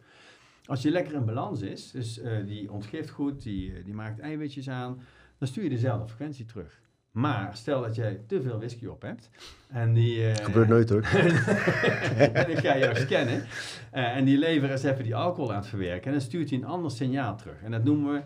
Als 0.66 0.82
je 0.82 0.92
lekker 0.92 1.14
in 1.14 1.26
balans 1.26 1.62
is, 1.62 1.92
dus 1.92 2.20
eh, 2.20 2.46
die 2.46 2.72
ontgift 2.72 3.10
goed, 3.10 3.44
die, 3.44 3.76
eh, 3.76 3.86
die 3.86 3.94
maakt 3.94 4.20
eiwitjes 4.20 4.70
aan, 4.70 5.02
dan 5.38 5.48
stuur 5.48 5.64
je 5.64 5.70
dezelfde 5.70 6.08
frequentie 6.08 6.46
terug. 6.46 6.82
Maar 7.16 7.56
stel 7.58 7.82
dat 7.82 7.96
jij 7.96 8.22
te 8.28 8.42
veel 8.42 8.58
whisky 8.58 8.86
op 8.86 9.02
hebt 9.02 9.30
en 9.68 9.94
die... 9.94 10.28
eh, 10.32 10.46
Gebeurt 10.46 10.68
nooit 10.68 10.90
hoor. 10.90 11.02
en 11.02 12.48
dan 12.54 12.58
ga 12.58 12.78
jou 12.78 12.96
scannen. 12.96 13.44
Eh, 13.92 14.16
en 14.16 14.26
die 14.26 14.38
lever 14.38 14.70
is 14.70 14.84
even 14.84 15.04
die 15.04 15.16
alcohol 15.16 15.52
aan 15.52 15.58
het 15.60 15.68
verwerken. 15.68 16.06
En 16.06 16.12
dan 16.12 16.22
stuurt 16.22 16.50
hij 16.50 16.60
een 16.60 16.66
ander 16.66 16.92
signaal 16.92 17.38
terug. 17.38 17.62
En 17.62 17.72
dat 17.72 17.84
noemen 17.84 18.14
we 18.14 18.22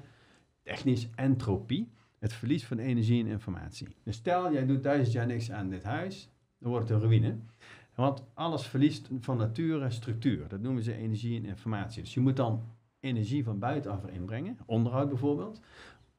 technisch 0.63 1.09
entropie. 1.15 1.91
Het 2.19 2.33
verlies 2.33 2.65
van 2.65 2.77
energie 2.77 3.23
en 3.23 3.29
informatie. 3.29 3.87
Dus 4.03 4.15
stel, 4.15 4.53
jij 4.53 4.65
doet 4.65 4.83
duizend 4.83 5.11
jaar 5.11 5.25
niks 5.25 5.51
aan 5.51 5.69
dit 5.69 5.83
huis. 5.83 6.29
Dan 6.59 6.71
wordt 6.71 6.89
het 6.89 7.01
een 7.01 7.09
ruïne. 7.09 7.35
Want 7.95 8.23
alles 8.33 8.67
verliest 8.67 9.09
van 9.19 9.37
nature 9.37 9.89
structuur. 9.89 10.47
Dat 10.47 10.59
noemen 10.61 10.83
ze 10.83 10.93
energie 10.93 11.37
en 11.37 11.45
informatie. 11.45 12.01
Dus 12.03 12.13
je 12.13 12.19
moet 12.19 12.35
dan 12.35 12.63
energie 12.99 13.43
van 13.43 13.59
buitenaf 13.59 14.03
erin 14.03 14.25
brengen. 14.25 14.57
Onderhoud 14.65 15.09
bijvoorbeeld 15.09 15.59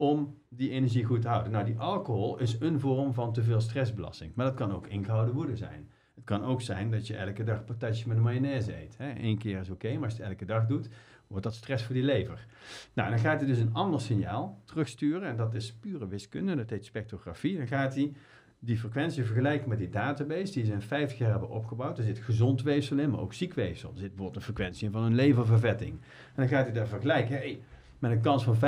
om 0.01 0.37
die 0.49 0.69
energie 0.69 1.03
goed 1.03 1.21
te 1.21 1.27
houden. 1.27 1.51
Nou, 1.51 1.65
die 1.65 1.79
alcohol 1.79 2.37
is 2.37 2.59
een 2.59 2.79
vorm 2.79 3.13
van 3.13 3.33
te 3.33 3.43
veel 3.43 3.61
stressbelasting. 3.61 4.35
Maar 4.35 4.45
dat 4.45 4.55
kan 4.55 4.73
ook 4.73 4.87
ingehouden 4.87 5.33
woede 5.33 5.55
zijn. 5.55 5.89
Het 6.15 6.23
kan 6.23 6.43
ook 6.43 6.61
zijn 6.61 6.91
dat 6.91 7.07
je 7.07 7.15
elke 7.15 7.43
dag 7.43 7.65
patatje 7.65 8.07
met 8.07 8.17
mayonaise 8.17 8.81
eet. 8.81 8.97
Hè. 8.97 9.13
Eén 9.17 9.37
keer 9.37 9.59
is 9.59 9.69
oké, 9.69 9.93
maar 9.93 10.03
als 10.03 10.15
je 10.15 10.21
het 10.21 10.31
elke 10.31 10.45
dag 10.45 10.65
doet, 10.65 10.89
wordt 11.27 11.43
dat 11.43 11.55
stress 11.55 11.83
voor 11.83 11.95
die 11.95 12.03
lever. 12.03 12.45
Nou, 12.93 13.09
dan 13.09 13.19
gaat 13.19 13.39
hij 13.39 13.49
dus 13.49 13.57
een 13.57 13.73
ander 13.73 14.01
signaal 14.01 14.61
terugsturen. 14.65 15.29
En 15.29 15.35
dat 15.35 15.53
is 15.53 15.73
pure 15.73 16.07
wiskunde, 16.07 16.55
dat 16.55 16.69
heet 16.69 16.85
spectrografie. 16.85 17.57
Dan 17.57 17.67
gaat 17.67 17.95
hij 17.95 18.13
die 18.59 18.77
frequentie 18.77 19.23
vergelijken 19.23 19.69
met 19.69 19.77
die 19.77 19.89
database 19.89 20.53
die 20.53 20.65
ze 20.65 20.71
in 20.71 20.81
50 20.81 21.17
jaar 21.17 21.31
hebben 21.31 21.49
opgebouwd. 21.49 21.97
Er 21.97 22.03
zit 22.03 22.19
gezond 22.19 22.61
weefsel 22.63 22.97
in, 22.97 23.09
maar 23.09 23.19
ook 23.19 23.33
ziek 23.33 23.53
weefsel. 23.53 23.89
Er 23.89 23.97
zit 23.97 24.07
bijvoorbeeld 24.07 24.35
een 24.35 24.53
frequentie 24.53 24.89
van 24.89 25.03
een 25.03 25.15
leververvetting. 25.15 25.91
En 25.91 26.35
dan 26.35 26.47
gaat 26.47 26.65
hij 26.65 26.73
daar 26.73 26.87
vergelijken. 26.87 27.59
Met 28.01 28.11
een 28.11 28.21
kans 28.21 28.43
van 28.43 28.55
95% 28.55 28.59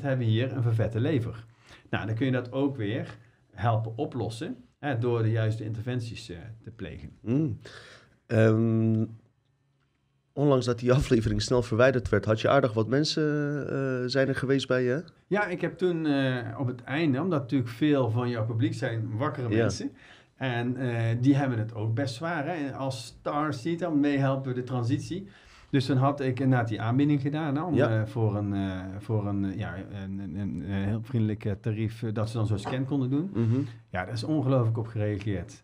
hebben 0.00 0.18
we 0.18 0.24
hier 0.24 0.52
een 0.52 0.62
vervette 0.62 1.00
lever. 1.00 1.44
Nou, 1.90 2.06
dan 2.06 2.14
kun 2.14 2.26
je 2.26 2.32
dat 2.32 2.52
ook 2.52 2.76
weer 2.76 3.18
helpen 3.52 3.92
oplossen 3.96 4.56
hè, 4.78 4.98
door 4.98 5.22
de 5.22 5.30
juiste 5.30 5.64
interventies 5.64 6.28
eh, 6.30 6.36
te 6.62 6.70
plegen. 6.70 7.10
Mm. 7.20 7.58
Onlangs 10.32 10.66
dat 10.66 10.78
die 10.78 10.92
aflevering 10.92 11.42
snel 11.42 11.62
verwijderd 11.62 12.08
werd, 12.08 12.24
had 12.24 12.40
je 12.40 12.48
aardig 12.48 12.72
wat 12.72 12.88
mensen 12.88 13.22
eh, 13.68 14.08
zijn 14.08 14.28
er 14.28 14.34
geweest 14.34 14.68
bij 14.68 14.82
je? 14.82 15.04
Ja, 15.26 15.46
ik 15.46 15.60
heb 15.60 15.78
toen 15.78 16.06
eh, 16.06 16.58
op 16.58 16.66
het 16.66 16.82
einde, 16.82 17.20
omdat 17.20 17.40
natuurlijk 17.40 17.70
veel 17.70 18.10
van 18.10 18.28
jouw 18.28 18.46
publiek 18.46 18.74
zijn 18.74 19.16
wakkere 19.16 19.48
Ja. 19.48 19.56
mensen. 19.56 19.92
En 20.34 20.76
die 21.20 21.34
hebben 21.36 21.58
het 21.58 21.74
ook 21.74 21.94
best 21.94 22.14
zwaar. 22.14 22.46
Hè? 22.46 22.52
En 22.52 22.74
als 22.74 23.04
stars 23.04 23.62
die 23.62 23.76
dan 23.76 24.00
meehelpen 24.00 24.42
bij 24.42 24.54
de 24.62 24.62
transitie. 24.62 25.28
Dus 25.74 25.86
dan 25.86 25.96
had 25.96 26.20
ik 26.20 26.40
inderdaad 26.40 26.68
die 26.68 26.80
aanbieding 26.80 27.20
gedaan 27.20 27.64
om, 27.64 27.74
Ja. 27.74 28.00
eh, 28.00 28.06
voor, 28.06 28.36
een, 28.36 28.54
eh, 28.54 28.80
voor 28.98 29.26
een, 29.26 29.44
eh, 29.44 29.58
ja, 29.58 29.74
een, 30.04 30.36
een, 30.38 30.62
heel 30.62 31.00
vriendelijk 31.02 31.56
tarief 31.60 32.04
dat 32.12 32.30
ze 32.30 32.36
dan 32.36 32.46
zo'n 32.46 32.58
scan 32.58 32.84
konden 32.84 33.10
doen. 33.10 33.30
Mhm. 33.32 33.60
Ja, 33.90 34.04
daar 34.04 34.12
is 34.12 34.24
ongelooflijk 34.24 34.78
op 34.78 34.86
gereageerd. 34.86 35.62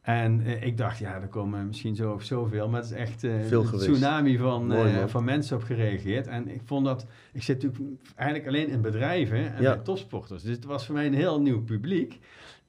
En 0.00 0.40
ik 0.62 0.76
dacht, 0.76 0.98
ja, 0.98 1.14
er 1.20 1.28
komen 1.28 1.66
misschien 1.66 1.96
zo 1.96 2.12
of 2.12 2.22
zoveel, 2.22 2.68
maar 2.68 2.80
het 2.80 2.90
is 2.90 2.96
echt 2.96 3.20
Veel 3.20 3.64
een 3.72 3.78
tsunami 3.78 4.38
van, 4.38 4.66
Mooi, 4.66 5.08
van 5.08 5.24
mensen 5.24 5.56
op 5.56 5.62
gereageerd. 5.62 6.26
En 6.26 6.48
ik 6.48 6.60
vond 6.64 6.84
dat, 6.84 7.06
ik 7.32 7.42
zit 7.42 7.62
natuurlijk 7.62 8.00
eigenlijk 8.14 8.48
alleen 8.48 8.68
in 8.68 8.80
bedrijven 8.80 9.54
en 9.54 9.62
Ja. 9.62 9.74
bij 9.74 9.84
topsporters. 9.84 10.42
Dus 10.42 10.56
het 10.56 10.64
was 10.64 10.86
voor 10.86 10.94
mij 10.94 11.06
een 11.06 11.14
heel 11.14 11.40
nieuw 11.40 11.62
publiek. 11.62 12.18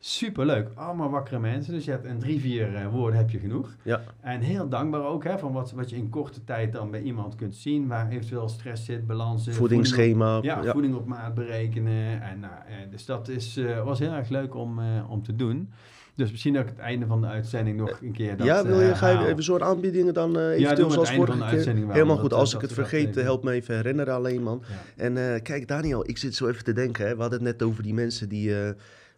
Superleuk, 0.01 0.67
allemaal 0.75 1.09
wakkere 1.09 1.39
mensen. 1.39 1.73
Dus 1.73 1.85
je 1.85 1.91
hebt 1.91 2.05
in 2.05 2.19
drie, 2.19 2.39
vier 2.39 2.75
eh, 2.75 2.87
woorden 2.87 3.19
heb 3.19 3.29
je 3.29 3.39
genoeg. 3.39 3.75
Ja. 3.83 4.01
En 4.21 4.41
heel 4.41 4.69
dankbaar 4.69 5.01
ook 5.05 5.23
hè, 5.23 5.37
van 5.39 5.51
wat, 5.51 5.71
wat 5.71 5.89
je 5.89 5.95
in 5.95 6.09
korte 6.09 6.43
tijd 6.43 6.73
dan 6.73 6.91
bij 6.91 7.01
iemand 7.01 7.35
kunt 7.35 7.55
zien, 7.55 7.87
waar 7.87 8.09
eventueel 8.09 8.49
stress 8.49 8.85
zit, 8.85 9.07
balans 9.07 9.43
zit. 9.43 9.55
Voedingsschema. 9.55 10.33
voeding 10.33 10.53
op- 10.53 10.57
ja, 10.59 10.65
ja. 10.65 10.71
voeding 10.71 10.95
op 10.95 11.05
maat 11.07 11.33
berekenen. 11.33 12.21
En, 12.21 12.39
nou, 12.39 12.53
eh, 12.67 12.75
dus 12.91 13.05
dat 13.05 13.27
is, 13.27 13.57
eh, 13.57 13.83
was 13.83 13.99
heel 13.99 14.11
erg 14.11 14.29
leuk 14.29 14.55
om, 14.55 14.79
om 15.09 15.23
te 15.23 15.35
doen. 15.35 15.69
Dus 16.15 16.31
misschien 16.31 16.53
dat 16.53 16.63
ik 16.63 16.69
het 16.69 16.79
einde 16.79 17.05
van 17.05 17.21
de 17.21 17.27
uitzending 17.27 17.77
nog 17.77 17.99
een 18.01 18.11
keer 18.11 18.37
dat 18.37 18.47
ja, 18.47 18.65
wil 18.65 18.81
je, 18.81 18.95
ga 18.95 19.09
je 19.21 19.27
even 19.27 19.43
zo'n 19.43 19.63
aanbiedingen 19.63 20.13
dan 20.13 20.31
we 20.33 20.49
eventueel 20.51 20.83
het 20.85 20.93
zoals 20.93 21.11
vorige 21.11 21.37
keer? 21.49 21.75
Helemaal 21.91 22.17
goed, 22.17 22.33
als 22.33 22.51
dat- 22.51 22.61
ik 22.61 22.67
het 22.67 22.77
vergeet, 22.77 23.15
help 23.15 23.43
me 23.43 23.51
even 23.51 23.75
herinneren 23.75 24.13
alleen 24.13 24.43
man. 24.43 24.63
Ja. 24.97 25.03
En 25.03 25.41
kijk 25.41 25.67
Daniel, 25.67 26.09
ik 26.09 26.17
zit 26.17 26.35
zo 26.35 26.47
even 26.47 26.63
te 26.63 26.73
denken, 26.73 27.07
hè. 27.07 27.15
we 27.15 27.21
hadden 27.21 27.43
het 27.43 27.47
net 27.59 27.67
over 27.67 27.83
die 27.83 27.93
mensen 27.93 28.29
die 28.29 28.53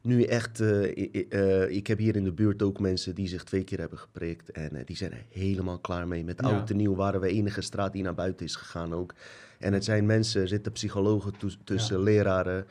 nu 0.02 0.24
echt... 0.24 0.60
eh, 0.60 1.24
eh, 1.30 1.70
ik 1.70 1.88
heb 1.88 1.98
hier 1.98 2.16
in 2.16 2.24
de 2.24 2.32
buurt 2.32 2.62
ook 2.62 2.80
mensen 2.80 3.16
die 3.16 3.28
zich 3.28 3.44
twee 3.44 3.64
keer 3.64 3.80
hebben 3.80 3.98
geprikt 3.98 4.52
en 4.52 4.76
eh, 4.76 4.86
die 4.86 4.96
zijn 4.96 5.12
er 5.12 5.24
helemaal 5.30 5.80
klaar 5.80 6.08
mee. 6.08 6.24
Met 6.24 6.42
oud 6.42 6.70
en 6.70 6.78
nieuw 6.78 6.96
waren 6.96 7.22
we 7.22 7.28
enige 7.28 7.62
straat 7.62 7.94
die 7.94 8.04
naar 8.04 8.14
buiten 8.16 8.46
is 8.46 8.56
gegaan 8.56 8.94
ook. 8.94 9.14
En 9.60 9.74
het 9.74 9.84
zijn 9.84 10.06
mensen, 10.06 10.42
er 10.42 10.48
zitten 10.48 10.72
psychologen 10.72 11.34
tussen, 11.64 12.04
leraren... 12.04 12.66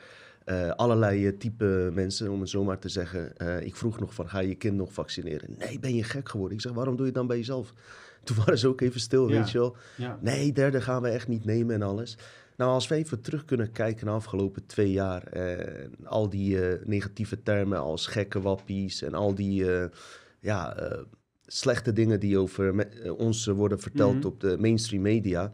allerlei 0.75 1.37
type 1.37 1.89
mensen, 1.93 2.31
om 2.31 2.39
het 2.39 2.49
zo 2.49 2.63
maar 2.63 2.79
te 2.79 2.89
zeggen. 2.89 3.33
Ik 3.65 3.75
vroeg 3.75 3.99
nog 3.99 4.13
van, 4.13 4.29
ga 4.29 4.39
je 4.39 4.47
je 4.47 4.55
kind 4.55 4.75
nog 4.75 4.93
vaccineren? 4.93 5.55
Nee, 5.57 5.79
ben 5.79 5.95
je 5.95 6.03
gek 6.03 6.29
geworden? 6.29 6.57
Ik 6.57 6.63
zeg, 6.63 6.71
waarom 6.71 6.95
doe 6.95 7.05
je 7.05 7.11
het 7.11 7.19
dan 7.19 7.27
bij 7.27 7.37
jezelf? 7.37 7.73
Toen 8.23 8.37
waren 8.37 8.57
ze 8.57 8.67
ook 8.67 8.81
even 8.81 8.99
stil, 8.99 9.29
Ja. 9.29 9.35
weet 9.37 9.51
je 9.51 9.57
wel. 9.57 9.75
Ja. 9.97 10.17
Nee, 10.21 10.51
derde 10.53 10.81
gaan 10.81 11.01
we 11.01 11.09
echt 11.09 11.27
niet 11.27 11.45
nemen 11.45 11.75
en 11.75 11.81
alles. 11.81 12.17
Nou, 12.61 12.73
als 12.73 12.87
we 12.87 12.95
even 12.95 13.21
terug 13.21 13.45
kunnen 13.45 13.71
kijken 13.71 14.05
naar 14.05 14.13
de 14.15 14.19
afgelopen 14.19 14.65
twee 14.65 14.91
jaar. 14.91 15.23
En 15.23 15.91
al 16.03 16.29
die 16.29 16.65
eh, 16.67 16.85
negatieve 16.85 17.43
termen 17.43 17.79
als 17.79 18.07
gekke 18.07 18.41
wappies 18.41 19.01
en 19.01 19.13
al 19.13 19.35
die 19.35 19.73
eh, 19.75 19.89
ja, 20.39 20.75
eh, 20.75 20.99
slechte 21.45 21.93
dingen 21.93 22.19
die 22.19 22.37
over 22.37 22.75
me- 22.75 22.83
eh, 22.83 23.17
ons 23.17 23.45
worden 23.45 23.79
verteld 23.79 24.15
Mhm. 24.17 24.25
op 24.25 24.39
de 24.39 24.57
mainstream 24.59 25.01
media. 25.03 25.51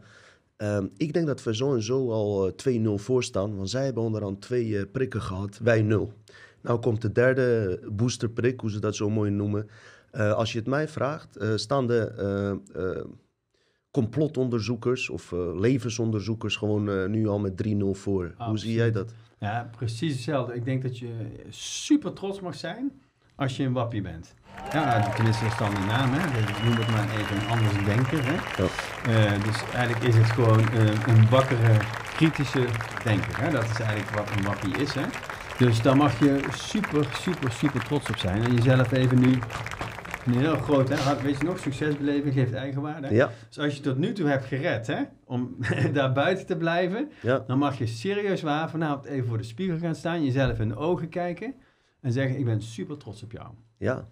Ehm, 0.56 0.86
ik 0.96 1.12
denk 1.12 1.26
dat 1.26 1.42
we 1.42 1.54
zo 1.54 1.74
en 1.74 1.82
zo 1.82 2.10
al 2.10 2.46
eh, 2.46 2.52
2-0 2.52 2.98
voor 2.98 3.24
staan. 3.24 3.56
Want 3.56 3.70
zij 3.70 3.84
hebben 3.84 4.02
onderhand 4.02 4.40
twee 4.40 4.78
eh, 4.78 4.84
prikken 4.92 5.22
gehad, 5.22 5.58
wij 5.62 5.82
nul. 5.82 6.12
Nou 6.62 6.80
komt 6.80 7.02
de 7.02 7.12
derde 7.12 7.80
boosterprik, 7.92 8.60
hoe 8.60 8.70
ze 8.70 8.80
dat 8.80 8.96
zo 8.96 9.10
mooi 9.10 9.30
noemen. 9.30 9.68
Eh, 10.10 10.32
als 10.32 10.52
je 10.52 10.58
het 10.58 10.68
mij 10.68 10.88
vraagt, 10.88 11.36
eh, 11.36 11.52
staan 11.56 11.86
de 11.86 12.00
eh, 12.16 12.50
eh, 12.98 13.04
complotonderzoekers 13.90 15.10
of 15.10 15.32
eh, 15.32 15.38
levensonderzoekers 15.58 16.56
gewoon 16.56 16.90
eh, 16.90 17.06
nu 17.06 17.28
al 17.28 17.38
met 17.38 17.66
3-0 17.66 17.76
voor. 17.90 18.34
Hoe 18.38 18.58
zie 18.58 18.74
jij 18.74 18.92
dat? 18.92 19.14
Ja, 19.38 19.70
precies 19.76 20.12
hetzelfde. 20.12 20.54
Ik 20.54 20.64
denk 20.64 20.82
dat 20.82 20.98
je 20.98 21.10
super 21.48 22.12
trots 22.12 22.40
mag 22.40 22.54
zijn 22.54 22.92
als 23.34 23.56
je 23.56 23.64
een 23.64 23.72
wappie 23.72 24.02
bent. 24.02 24.34
Ja, 24.72 25.14
tenminste, 25.14 25.42
dat 25.42 25.52
is 25.52 25.58
dan 25.58 25.74
de 25.74 25.80
naam, 25.80 26.10
hè. 26.12 26.30
Dus 26.30 26.62
noem 26.62 26.76
het 26.76 26.90
maar 26.90 27.08
even 27.18 27.36
een 27.36 27.48
anders 27.48 27.84
denker, 27.84 28.24
hè. 28.24 28.62
Ja. 28.62 28.68
Eh, 29.04 29.44
dus 29.44 29.62
eigenlijk 29.72 30.04
is 30.04 30.16
het 30.16 30.30
gewoon 30.30 30.64
een 31.06 31.28
wakkere, 31.30 31.76
kritische 32.16 32.66
denker, 33.04 33.40
hè. 33.42 33.50
Dat 33.50 33.64
is 33.64 33.80
eigenlijk 33.80 34.10
wat 34.10 34.30
een 34.36 34.44
wappie 34.44 34.76
is, 34.76 34.94
hè. 34.94 35.04
Dus 35.58 35.82
daar 35.82 35.96
mag 35.96 36.18
je 36.18 36.40
super, 36.54 37.06
super, 37.20 37.52
super 37.52 37.84
trots 37.84 38.08
op 38.08 38.16
zijn. 38.16 38.42
En 38.42 38.54
jezelf 38.54 38.92
even 38.92 39.20
nu 39.20 39.32
een 39.32 39.42
heel 40.36 40.56
groot, 40.56 40.88
hè. 40.88 41.22
Weet 41.22 41.38
je 41.38 41.44
nog, 41.44 41.58
succesbeleving 41.58 42.34
geeft 42.34 42.52
eigenwaarde. 42.52 43.14
Ja, 43.14 43.30
Dus 43.48 43.58
als 43.58 43.74
je 43.76 43.80
tot 43.82 43.98
nu 43.98 44.12
toe 44.12 44.28
hebt 44.28 44.44
gered, 44.44 44.86
hè, 44.86 45.02
om 45.24 45.56
daar 45.92 46.12
buiten 46.12 46.46
te 46.46 46.56
blijven, 46.56 47.10
ja, 47.22 47.44
dan 47.46 47.58
mag 47.58 47.78
je 47.78 47.86
serieus 47.86 48.42
waar 48.42 48.70
vanavond 48.70 49.04
even 49.04 49.28
voor 49.28 49.38
de 49.38 49.44
spiegel 49.44 49.78
gaan 49.78 49.94
staan, 49.94 50.24
jezelf 50.24 50.58
in 50.60 50.68
de 50.68 50.76
ogen 50.76 51.08
kijken 51.08 51.54
en 52.00 52.12
zeggen: 52.12 52.38
Ik 52.38 52.44
ben 52.44 52.62
super 52.62 52.96
trots 52.96 53.22
op 53.22 53.32
jou. 53.32 53.48
ja. 53.76 54.08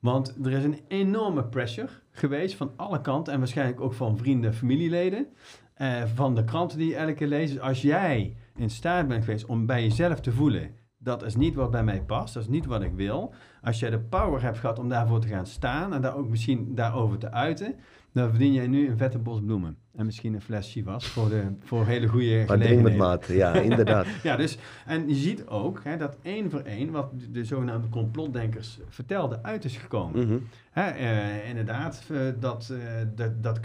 Want 0.00 0.36
er 0.44 0.52
is 0.52 0.64
een 0.64 0.80
enorme 0.88 1.44
pressure 1.44 1.88
geweest 2.10 2.54
van 2.54 2.72
alle 2.76 3.00
kanten 3.00 3.32
en 3.32 3.38
waarschijnlijk 3.38 3.80
ook 3.80 3.92
van 3.94 4.18
vrienden, 4.18 4.54
familieleden, 4.54 5.26
eh, 5.74 6.02
van 6.14 6.34
de 6.34 6.44
kranten 6.44 6.78
die 6.78 6.88
je 6.88 6.96
elke 6.96 7.14
keer 7.14 7.26
leest. 7.26 7.52
Dus 7.52 7.62
als 7.62 7.82
jij 7.82 8.36
in 8.56 8.70
staat 8.70 9.08
bent 9.08 9.24
geweest 9.24 9.46
om 9.46 9.66
bij 9.66 9.82
jezelf 9.82 10.20
te 10.20 10.32
voelen: 10.32 10.74
dat 11.02 11.22
is 11.22 11.36
niet 11.36 11.54
wat 11.54 11.70
bij 11.70 11.84
mij 11.84 12.02
past, 12.02 12.34
dat 12.34 12.42
is 12.42 12.48
niet 12.48 12.66
wat 12.66 12.82
ik 12.82 12.92
wil. 12.94 13.34
Als 13.62 13.78
jij 13.78 13.90
de 13.90 13.98
power 13.98 14.42
hebt 14.42 14.58
gehad 14.58 14.78
om 14.78 14.88
daarvoor 14.88 15.20
te 15.20 15.28
gaan 15.28 15.46
staan 15.46 15.94
en 15.94 16.02
daar 16.02 16.16
ook 16.16 16.28
misschien 16.28 16.74
daarover 16.74 17.18
te 17.18 17.32
uiten, 17.32 17.74
dan 18.12 18.28
verdien 18.28 18.52
jij 18.52 18.66
nu 18.66 18.88
een 18.88 18.96
vette 18.96 19.18
bos 19.18 19.40
bloemen. 19.40 19.76
En 19.96 20.04
misschien 20.04 20.34
een 20.34 20.40
fles 20.40 20.72
Chivas 20.72 21.06
voor, 21.06 21.28
de, 21.28 21.42
voor 21.60 21.86
hele 21.86 22.06
goede 22.06 22.44
Maar 22.46 22.58
met 22.58 22.96
maat. 22.96 23.26
Ja, 23.26 23.52
inderdaad. 23.70 24.06
Ja, 24.22 24.36
dus, 24.36 24.58
en 24.86 25.08
je 25.08 25.14
ziet 25.14 25.46
ook 25.46 25.80
hè, 25.84 25.96
dat 25.96 26.16
één 26.22 26.50
voor 26.50 26.60
één, 26.60 26.90
wat 26.90 27.20
de, 27.20 27.30
de 27.30 27.44
zogenaamde 27.44 27.88
complotdenkers 27.88 28.78
vertelden, 28.88 29.44
uit 29.44 29.64
is 29.64 29.76
gekomen. 29.76 30.26
Mhm. 30.26 30.38
Hè, 30.70 30.90
eh, 30.90 31.48
inderdaad, 31.48 32.02
eh, 32.10 32.18
dat, 32.40 32.70
eh, 32.72 32.78
dat, 33.14 33.42
dat 33.42 33.60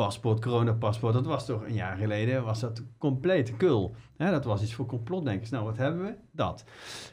QR-paspoort, 0.00 0.40
coronapaspoort, 0.40 1.14
dat 1.14 1.26
was 1.26 1.46
toch 1.46 1.64
een 1.66 1.74
jaar 1.74 1.96
geleden, 1.96 2.44
was 2.44 2.60
dat 2.60 2.82
compleet 2.98 3.56
kul. 3.56 3.94
Hè, 4.16 4.30
dat 4.30 4.44
was 4.44 4.62
iets 4.62 4.74
voor 4.74 4.86
complotdenkers. 4.86 5.50
Nou, 5.50 5.64
wat 5.64 5.76
hebben 5.76 6.02
we? 6.04 6.14
Dat. 6.32 6.64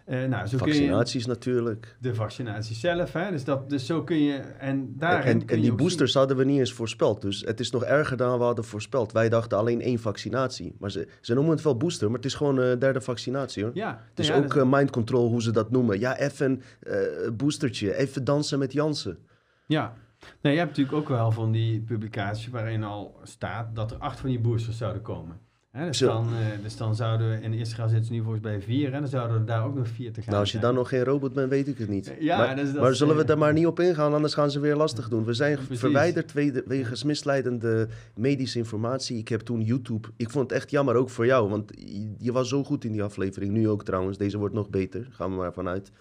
Eh, 0.06 0.24
nou, 0.24 0.48
zo 0.48 0.58
kun 0.58 0.68
je 0.68 0.74
Vaccinaties 0.74 1.26
natuurlijk. 1.26 1.98
de 2.00 2.16
vaccinatie 2.16 2.76
zelf, 2.76 3.14
hè, 3.14 3.32
dus, 3.32 3.44
dat, 3.44 3.70
dus 3.70 3.86
zo 3.86 4.04
kun 4.04 4.24
je, 4.24 4.38
en 4.38 4.94
daarin 4.98 5.32
En, 5.32 5.46
kun 5.46 5.56
en 5.56 5.62
die 5.62 5.74
boosters 5.74 6.14
hadden 6.14 6.38
we 6.38 6.44
niet 6.44 6.60
eens 6.60 6.74
voorspeld. 6.74 7.22
Dus 7.22 7.42
het 7.42 7.60
is 7.60 7.72
nog 7.72 7.84
erger 7.84 8.18
dan 8.18 8.38
we 8.38 8.44
hadden 8.44 8.66
voorspeld. 8.66 9.12
Wij 9.12 9.30
dachten 9.30 9.58
alleen 9.58 9.82
één 9.82 10.00
vaccinatie. 10.00 10.76
Maar 10.80 10.92
ze, 10.92 11.08
ze 11.22 11.34
noemen 11.34 11.54
het 11.54 11.64
wel 11.64 11.78
booster, 11.78 12.08
maar 12.08 12.18
het 12.18 12.26
is 12.26 12.36
gewoon 12.36 12.58
een 12.58 12.80
derde 12.80 13.02
vaccinatie 13.02 13.64
hoor. 13.64 13.72
Ja, 13.74 14.04
Het 14.10 14.20
is 14.20 14.28
ja, 14.28 14.36
ook 14.36 14.56
eh, 14.56 14.64
mind 14.66 14.90
control, 14.90 15.30
hoe 15.30 15.42
ze 15.42 15.52
dat 15.52 15.72
noemen. 15.72 16.00
Ja, 16.00 16.18
even 16.18 16.62
een 16.82 16.92
eh, 17.26 17.32
boostertje. 17.32 17.96
Even 17.96 18.24
dansen 18.24 18.60
met 18.60 18.74
Jansen. 18.74 19.18
Ja. 19.66 19.94
Nee, 20.42 20.54
je 20.54 20.60
hebt 20.60 20.70
natuurlijk 20.78 20.98
ook 20.98 21.10
wel 21.10 21.32
van 21.32 21.52
die 21.52 21.80
publicaties 21.82 22.48
waarin 22.48 22.84
al 22.84 23.20
staat 23.24 23.76
dat 23.76 23.92
er 23.92 23.98
acht 23.98 24.20
van 24.20 24.30
die 24.30 24.40
boosters 24.40 24.78
zouden 24.78 25.02
komen. 25.02 25.40
Hè, 25.72 25.86
dus, 25.86 25.98
Zo. 25.98 26.08
dan, 26.08 26.28
eh, 26.28 26.64
dus 26.64 26.78
dan 26.78 26.96
zouden 26.96 27.30
we, 27.30 27.42
in 27.42 27.54
Israël 27.54 27.88
zitten 27.90 28.08
ze 28.08 28.14
nu 28.14 28.22
volgens 28.22 28.42
bij 28.42 28.62
vier, 28.62 28.94
en 28.94 29.00
dan 29.02 29.10
zouden 29.10 29.38
er 29.38 29.46
daar 29.46 29.64
ook 29.66 29.76
nog 29.76 29.88
vier 29.88 30.12
te 30.14 30.20
gaan 30.22 30.30
Nou, 30.30 30.40
als 30.40 30.52
je 30.52 30.58
zijn. 30.60 30.72
dan 30.72 30.80
nog 30.82 30.90
geen 30.90 31.04
robot 31.04 31.34
bent, 31.34 31.50
weet 31.50 31.68
ik 31.68 31.78
het 31.78 31.90
niet. 31.90 32.16
Ja, 32.20 32.38
maar, 32.38 32.56
dus 32.56 32.72
dat 32.72 32.82
maar 32.82 32.92
is, 32.92 32.98
zullen 32.98 33.16
we 33.16 33.22
eh, 33.22 33.28
daar 33.28 33.38
maar 33.38 33.54
niet 33.54 33.66
op 33.66 33.80
ingaan, 33.80 34.14
anders 34.14 34.34
gaan 34.34 34.52
ze 34.52 34.60
weer 34.60 34.76
lastig 34.76 35.10
doen. 35.10 35.26
We 35.26 35.34
zijn 35.34 35.56
Precies. 35.56 35.80
verwijderd 35.80 36.34
we- 36.34 36.64
wegens 36.66 37.04
misleidende 37.04 37.88
medische 38.16 38.58
informatie. 38.58 39.18
Ik 39.18 39.28
heb 39.28 39.42
toen 39.42 39.62
YouTube... 39.62 40.08
Ik 40.16 40.30
vond 40.30 40.50
het 40.50 40.60
echt 40.60 40.70
jammer, 40.72 40.96
ook 40.96 41.10
voor 41.10 41.26
jou. 41.26 41.50
Want 41.50 41.72
je, 41.76 42.14
je 42.18 42.32
was 42.32 42.50
zo 42.50 42.64
goed 42.64 42.84
in 42.84 42.92
die 42.92 43.04
aflevering. 43.04 43.52
Nu 43.52 43.70
ook 43.70 43.84
trouwens. 43.84 44.18
Deze 44.18 44.38
wordt 44.38 44.54
nog 44.56 44.70
beter. 44.70 45.08
Gaan 45.12 45.30
we 45.30 45.36
maar 45.36 45.54
vanuit. 45.54 45.92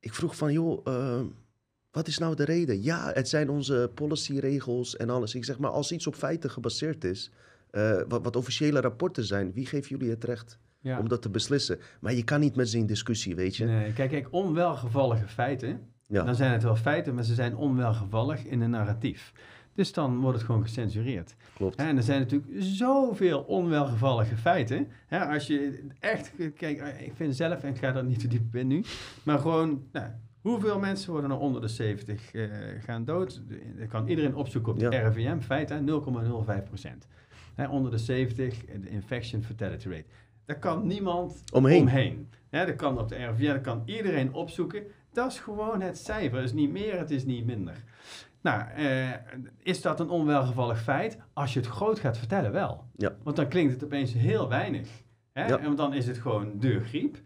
Ik 0.00 0.14
vroeg 0.14 0.36
van, 0.36 0.52
joh... 0.52 0.80
eh, 0.86 1.20
wat 1.98 2.08
is 2.08 2.18
nou 2.18 2.34
de 2.34 2.44
reden? 2.44 2.82
Ja, 2.82 3.10
het 3.14 3.28
zijn 3.28 3.50
onze 3.50 3.90
policyregels 3.94 4.96
en 4.96 5.10
alles. 5.10 5.34
Ik 5.34 5.44
zeg 5.44 5.58
maar, 5.58 5.70
als 5.70 5.92
iets 5.92 6.06
op 6.06 6.14
feiten 6.14 6.50
gebaseerd 6.50 7.04
is... 7.04 7.30
eh, 7.70 8.00
wat, 8.08 8.22
wat 8.22 8.36
officiële 8.36 8.80
rapporten 8.80 9.24
zijn... 9.24 9.52
wie 9.52 9.66
geeft 9.66 9.88
jullie 9.88 10.10
het 10.10 10.24
recht 10.24 10.58
ja. 10.80 10.98
om 10.98 11.08
dat 11.08 11.22
te 11.22 11.28
beslissen? 11.30 11.78
Maar 12.00 12.14
je 12.14 12.24
kan 12.24 12.40
niet 12.40 12.56
met 12.56 12.68
ze 12.68 12.78
in 12.78 12.86
discussie, 12.86 13.34
weet 13.34 13.56
je. 13.56 13.64
Nee, 13.64 13.92
kijk, 13.92 14.10
kijk, 14.10 14.28
onwelgevallige 14.30 15.28
feiten, 15.28 15.80
Ja. 16.06 16.22
dan 16.24 16.34
zijn 16.34 16.52
het 16.52 16.62
wel 16.62 16.76
feiten, 16.76 17.14
maar 17.14 17.24
ze 17.24 17.34
zijn 17.34 17.56
onwelgevallig 17.56 18.44
in 18.44 18.60
een 18.60 18.70
narratief. 18.70 19.32
Dus 19.74 19.92
dan 19.92 20.18
wordt 20.20 20.36
het 20.38 20.46
gewoon 20.46 20.62
gecensureerd. 20.62 21.34
Klopt. 21.54 21.76
En 21.76 21.96
er 21.96 22.02
zijn 22.02 22.20
natuurlijk 22.20 22.52
zoveel 22.58 23.40
onwelgevallige 23.40 24.36
feiten. 24.36 24.88
Als 25.10 25.46
je 25.46 25.86
echt, 26.00 26.32
kijk, 26.56 26.80
ik 27.00 27.12
vind 27.14 27.36
zelf, 27.36 27.62
en 27.62 27.68
ik 27.68 27.78
ga 27.78 27.92
daar 27.92 28.04
niet 28.04 28.20
te 28.20 28.28
diep 28.28 28.54
in 28.56 28.66
nu, 28.66 28.84
maar 29.22 29.38
gewoon, 29.38 29.82
nou, 29.92 30.06
hoeveel 30.40 30.78
mensen 30.78 31.12
worden 31.12 31.30
er 31.30 31.38
onder 31.38 31.60
de 31.60 31.68
70 31.68 32.32
eh, 32.32 32.48
gaan 32.80 33.04
dood? 33.04 33.42
Dat 33.78 33.88
kan 33.88 34.08
iedereen 34.08 34.34
opzoeken 34.34 34.72
op 34.72 34.78
de 34.78 34.88
Ja. 34.90 35.08
RIVM, 35.08 35.38
feit, 35.40 35.68
hè, 35.68 35.80
0,05 35.80 36.64
procent. 36.64 37.06
onder 37.70 37.90
de 37.90 37.98
70, 37.98 38.64
de 38.64 38.88
infection 38.88 39.42
fatality 39.42 39.88
rate. 39.88 40.04
Daar 40.44 40.58
kan 40.58 40.86
niemand 40.86 41.42
Omheen. 41.52 41.80
omheen. 41.80 42.28
Hè, 42.48 42.66
dat 42.66 42.76
kan 42.76 42.98
op 42.98 43.08
de 43.08 43.14
RIVM, 43.16 43.52
dat 43.52 43.60
kan 43.60 43.82
iedereen 43.84 44.32
opzoeken. 44.32 44.82
Dat 45.12 45.32
is 45.32 45.38
gewoon 45.38 45.80
het 45.80 45.98
cijfer. 45.98 46.36
Het 46.38 46.46
is 46.46 46.52
niet 46.52 46.70
meer, 46.70 46.98
het 46.98 47.10
is 47.10 47.24
niet 47.24 47.46
minder. 47.46 47.74
Nou, 48.40 48.62
eh, 48.70 49.08
is 49.62 49.82
dat 49.82 50.00
een 50.00 50.08
onwelgevallig 50.08 50.82
feit? 50.82 51.18
Als 51.32 51.52
je 51.52 51.60
het 51.60 51.68
groot 51.68 51.98
gaat 51.98 52.18
vertellen, 52.18 52.52
wel. 52.52 52.84
Ja. 52.96 53.16
Want 53.22 53.36
dan 53.36 53.48
klinkt 53.48 53.72
het 53.72 53.84
opeens 53.84 54.12
heel 54.12 54.48
weinig. 54.48 54.88
Hè? 55.32 55.46
Ja. 55.46 55.58
En 55.58 55.64
want 55.64 55.76
dan 55.76 55.94
is 55.94 56.06
het 56.06 56.18
gewoon 56.18 56.52
de 56.58 56.80
griep. 56.80 57.16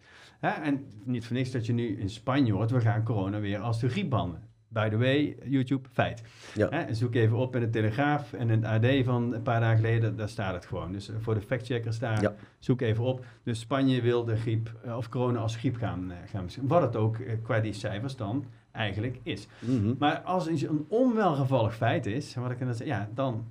Hè? 0.42 0.48
En 0.62 0.84
niet 1.04 1.26
voor 1.26 1.36
niks 1.36 1.50
dat 1.50 1.66
je 1.66 1.72
nu 1.72 1.98
in 1.98 2.10
Spanje 2.10 2.52
hoort, 2.52 2.70
we 2.70 2.80
gaan 2.80 3.02
corona 3.04 3.40
weer 3.40 3.58
als 3.58 3.80
de 3.80 3.88
griep 3.88 4.10
behandelen. 4.10 4.50
By 4.68 4.88
the 4.88 4.96
way, 4.96 5.36
YouTube, 5.44 5.88
feit. 5.92 6.22
Ja. 6.54 6.68
Hè? 6.70 6.94
Zoek 6.94 7.14
even 7.14 7.36
op 7.36 7.54
in 7.54 7.60
de 7.60 7.70
Telegraaf 7.70 8.32
en 8.32 8.50
in 8.50 8.64
het 8.64 8.84
AD 8.84 9.04
van 9.04 9.32
een 9.34 9.42
paar 9.42 9.60
dagen 9.60 9.76
geleden, 9.76 10.16
daar 10.16 10.28
staat 10.28 10.54
het 10.54 10.66
gewoon. 10.66 10.92
Dus 10.92 11.08
eh, 11.08 11.14
voor 11.20 11.34
de 11.34 11.40
factcheckers 11.40 11.98
daar, 11.98 12.22
Ja. 12.22 12.34
zoek 12.58 12.80
even 12.80 13.04
op. 13.04 13.24
Dus 13.42 13.60
Spanje 13.60 14.00
wil 14.02 14.24
de 14.24 14.36
griep, 14.36 14.72
eh, 14.84 14.96
of 14.96 15.08
corona 15.08 15.38
als 15.40 15.56
griep 15.56 15.76
gaan, 15.76 16.10
eh, 16.10 16.16
gaan. 16.26 16.46
Wat 16.62 16.82
het 16.82 16.96
ook 16.96 17.16
qua 17.42 17.60
die 17.60 17.72
cijfers 17.72 18.16
dan 18.16 18.44
eigenlijk 18.70 19.18
is. 19.22 19.46
Mhm. 19.58 19.94
Maar 19.98 20.20
als 20.20 20.48
iets 20.48 20.62
een 20.62 20.84
onwelgevallig 20.88 21.76
feit 21.76 22.06
is, 22.06 22.34
wat 22.34 22.50
ik 22.50 22.58
dan 22.58 22.74
zeg, 22.74 22.86
ja, 22.86 23.08
dan 23.14 23.44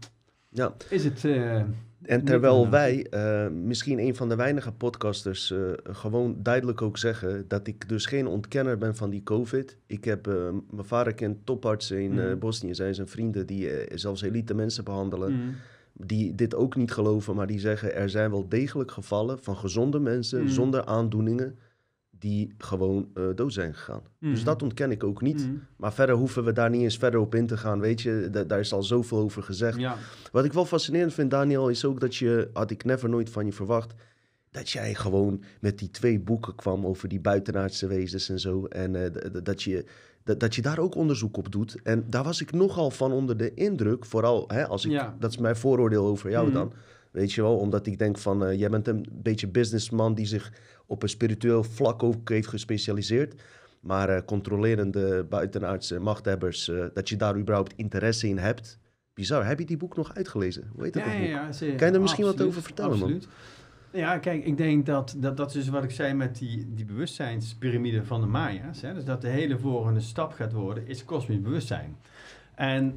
Ja, 0.50 0.74
is 0.90 1.04
het. 1.04 1.26
En 2.04 2.24
terwijl 2.26 2.70
wij, 2.70 3.06
eh, 3.10 3.48
misschien 3.50 4.00
een 4.00 4.16
van 4.16 4.30
de 4.30 4.36
weinige 4.36 4.72
podcasters, 4.72 5.52
eh, 5.52 5.60
gewoon 5.84 6.36
duidelijk 6.40 6.82
ook 6.82 6.98
zeggen 6.98 7.46
dat 7.48 7.68
ik 7.68 7.90
dus 7.90 8.06
geen 8.06 8.28
ontkenner 8.28 8.78
ben 8.78 8.96
van 8.96 9.10
die 9.10 9.24
COVID. 9.24 9.78
Ik 9.86 10.04
heb, 10.06 10.28
eh, 10.28 10.34
mijn 10.70 10.88
vader 10.88 11.14
kent 11.14 11.38
topartsen 11.44 12.02
in 12.02 12.14
Mhm. 12.14 12.38
Bosnië, 12.40 12.76
zijn 12.76 12.96
zijn 12.96 13.08
vrienden 13.08 13.46
die 13.46 13.70
zelfs 13.94 14.22
elite 14.22 14.54
mensen 14.54 14.84
behandelen. 14.84 15.32
mm, 15.34 15.54
Die 15.94 16.36
dit 16.36 16.56
ook 16.56 16.76
niet 16.76 16.92
geloven, 16.92 17.36
maar 17.36 17.48
die 17.48 17.60
zeggen 17.60 17.96
er 17.96 18.10
zijn 18.10 18.32
wel 18.32 18.50
degelijk 18.50 18.92
gevallen 18.92 19.40
van 19.40 19.56
gezonde 19.56 20.00
mensen 20.00 20.40
Mhm. 20.42 20.50
zonder 20.52 20.86
aandoeningen 20.86 21.56
die 22.22 22.54
gewoon 22.58 23.10
eh, 23.14 23.24
dood 23.36 23.54
zijn 23.54 23.74
gegaan. 23.74 24.02
Dus 24.20 24.38
Mhm. 24.38 24.46
dat 24.46 24.62
ontken 24.62 24.92
ik 24.92 25.04
ook 25.04 25.22
niet. 25.22 25.48
mm, 25.48 25.64
Maar 25.76 25.94
verder 25.94 26.16
hoeven 26.16 26.44
we 26.44 26.52
daar 26.52 26.70
niet 26.70 26.82
eens 26.82 26.98
verder 26.98 27.20
op 27.20 27.36
in 27.36 27.48
te 27.48 27.58
gaan, 27.58 27.80
weet 27.80 28.02
je. 28.02 28.28
Da- 28.32 28.44
daar 28.44 28.60
is 28.60 28.74
al 28.74 28.84
zoveel 28.84 29.18
over 29.18 29.44
gezegd. 29.44 29.80
ja, 29.80 29.96
Wat 30.32 30.46
ik 30.46 30.54
wel 30.54 30.66
fascinerend 30.66 31.14
vind, 31.14 31.32
Daniel, 31.32 31.70
is 31.70 31.86
ook 31.86 32.00
dat 32.00 32.16
je, 32.16 32.50
had 32.54 32.72
ik 32.72 32.84
never 32.84 33.10
nooit 33.10 33.30
van 33.30 33.46
je 33.46 33.52
verwacht, 33.54 33.94
dat 34.52 34.70
jij 34.70 34.94
gewoon 34.96 35.44
met 35.62 35.80
die 35.80 35.90
twee 35.92 36.20
boeken 36.20 36.56
kwam 36.56 36.86
over 36.86 37.08
die 37.08 37.20
buitenaardse 37.20 37.88
wezens 37.88 38.30
en 38.30 38.40
zo. 38.40 38.66
En 38.66 38.96
eh, 38.96 39.32
dat, 39.44 39.64
je, 39.64 39.86
dat, 40.24 40.40
dat 40.40 40.56
je 40.56 40.62
daar 40.62 40.80
ook 40.80 40.96
onderzoek 40.96 41.38
op 41.38 41.52
doet. 41.52 41.78
En 41.84 42.04
daar 42.10 42.24
was 42.24 42.42
ik 42.42 42.52
nogal 42.52 42.90
van 42.92 43.12
onder 43.12 43.38
de 43.38 43.54
indruk, 43.54 44.06
vooral 44.06 44.44
hè, 44.48 44.68
als 44.68 44.86
ik, 44.86 44.92
Ja. 44.92 45.16
dat 45.20 45.32
is 45.32 45.38
mijn 45.38 45.56
vooroordeel 45.56 46.06
over 46.06 46.30
jou 46.30 46.46
Mhm. 46.46 46.54
dan. 46.56 46.74
Weet 47.12 47.34
je 47.34 47.42
wel, 47.42 47.58
omdat 47.58 47.88
ik 47.88 47.98
denk 47.98 48.18
van, 48.18 48.46
eh, 48.46 48.60
jij 48.60 48.70
bent 48.70 48.88
een 48.88 49.06
beetje 49.12 49.48
businessman 49.48 50.14
die 50.14 50.26
zich 50.26 50.54
op 50.86 51.04
een 51.04 51.10
spiritueel 51.10 51.64
vlak 51.64 52.04
ook 52.04 52.30
heeft 52.30 52.48
gespecialiseerd. 52.48 53.42
Maar 53.80 54.10
eh, 54.10 54.22
controlerende 54.26 55.26
buitenaardse 55.30 56.00
machthebbers, 56.00 56.70
eh, 56.70 56.86
dat 56.94 57.10
je 57.10 57.16
daar 57.16 57.38
überhaupt 57.38 57.74
interesse 57.76 58.28
in 58.28 58.38
hebt, 58.38 58.80
bizar. 59.14 59.46
Heb 59.46 59.60
je 59.60 59.66
die 59.66 59.78
boek 59.78 59.96
nog 59.96 60.16
uitgelezen? 60.16 60.70
Hoe 60.74 60.84
heet 60.84 60.94
dat 60.94 61.04
Ja, 61.04 61.10
boek? 61.12 61.20
ja, 61.20 61.28
ja, 61.28 61.52
zeker. 61.52 61.76
Kan 61.76 61.88
je 61.88 61.94
er 61.94 62.02
misschien 62.02 62.26
wat 62.26 62.42
over 62.42 62.62
vertellen, 62.62 63.00
man? 63.00 63.02
absoluut. 63.02 63.28
Ja, 63.94 64.18
kijk, 64.18 64.46
ik 64.46 64.58
denk 64.58 64.86
dat, 64.86 65.16
dat 65.18 65.38
dat 65.38 65.48
is 65.48 65.54
dus 65.54 65.70
wat 65.70 65.84
ik 65.84 65.92
zei 65.92 66.14
met 66.14 66.38
die, 66.38 66.74
die 66.74 66.86
bewustzijnspyramide 66.86 68.04
van 68.06 68.22
de 68.22 68.28
Maya's. 68.28 68.82
Hè? 68.82 68.94
Dus 68.94 69.06
dat 69.06 69.22
de 69.22 69.28
hele 69.28 69.58
volgende 69.58 70.00
stap 70.00 70.32
gaat 70.34 70.54
worden, 70.54 70.88
is 70.88 71.06
kosmisch 71.06 71.42
bewustzijn. 71.42 71.98
En 72.56 72.96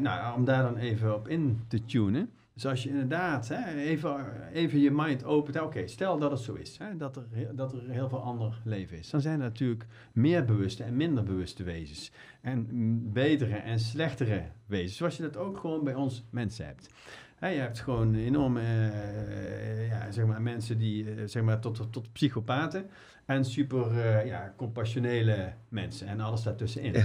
nou, 0.00 0.34
om 0.36 0.44
daar 0.44 0.62
dan 0.62 0.76
even 0.76 1.14
op 1.14 1.28
in 1.28 1.60
te 1.68 1.84
tunen. 1.84 2.30
Dus 2.54 2.66
als 2.66 2.82
je 2.82 2.88
inderdaad 2.88 3.48
hè, 3.48 3.74
even, 3.74 4.26
even 4.52 4.80
je 4.80 4.90
mind 4.90 5.24
opent. 5.24 5.60
Oké, 5.60 5.86
stel 5.86 6.18
dat 6.18 6.30
het 6.30 6.40
zo 6.40 6.54
is. 6.54 6.78
Hè, 6.78 6.96
dat, 6.96 7.16
er, 7.16 7.24
dat 7.54 7.72
er 7.72 7.82
heel 7.88 8.08
veel 8.08 8.22
ander 8.22 8.60
leven 8.64 8.98
is. 8.98 9.10
Dan 9.10 9.20
zijn 9.20 9.40
er 9.40 9.46
natuurlijk 9.46 9.86
meer 10.12 10.44
bewuste 10.44 10.84
en 10.84 10.96
minder 10.96 11.24
bewuste 11.24 11.62
wezens. 11.62 12.12
En 12.40 12.68
betere 13.12 13.56
en 13.56 13.78
slechtere 13.78 14.42
wezens. 14.66 14.96
Zoals 14.96 15.16
je 15.16 15.22
dat 15.22 15.36
ook 15.36 15.58
gewoon 15.58 15.84
bij 15.84 15.94
ons 15.94 16.24
mensen 16.30 16.66
hebt. 16.66 16.88
Hè, 17.34 17.48
je 17.48 17.60
hebt 17.60 17.80
gewoon 17.80 18.14
enorme 18.14 18.60
eh, 18.60 19.88
ja, 19.88 20.10
zeg 20.10 20.26
maar, 20.26 20.42
mensen 20.42 20.78
die 20.78 21.10
eh, 21.10 21.22
zeg 21.24 21.42
maar, 21.42 21.60
tot, 21.60 21.92
tot 21.92 22.12
psychopaten. 22.12 22.90
En 23.24 23.44
super 23.44 23.98
eh, 23.98 24.26
ja, 24.26 24.54
compassionele 24.56 25.52
mensen. 25.68 26.06
En 26.06 26.20
alles 26.20 26.42
daartussenin. 26.42 26.94
Hè, 26.94 27.04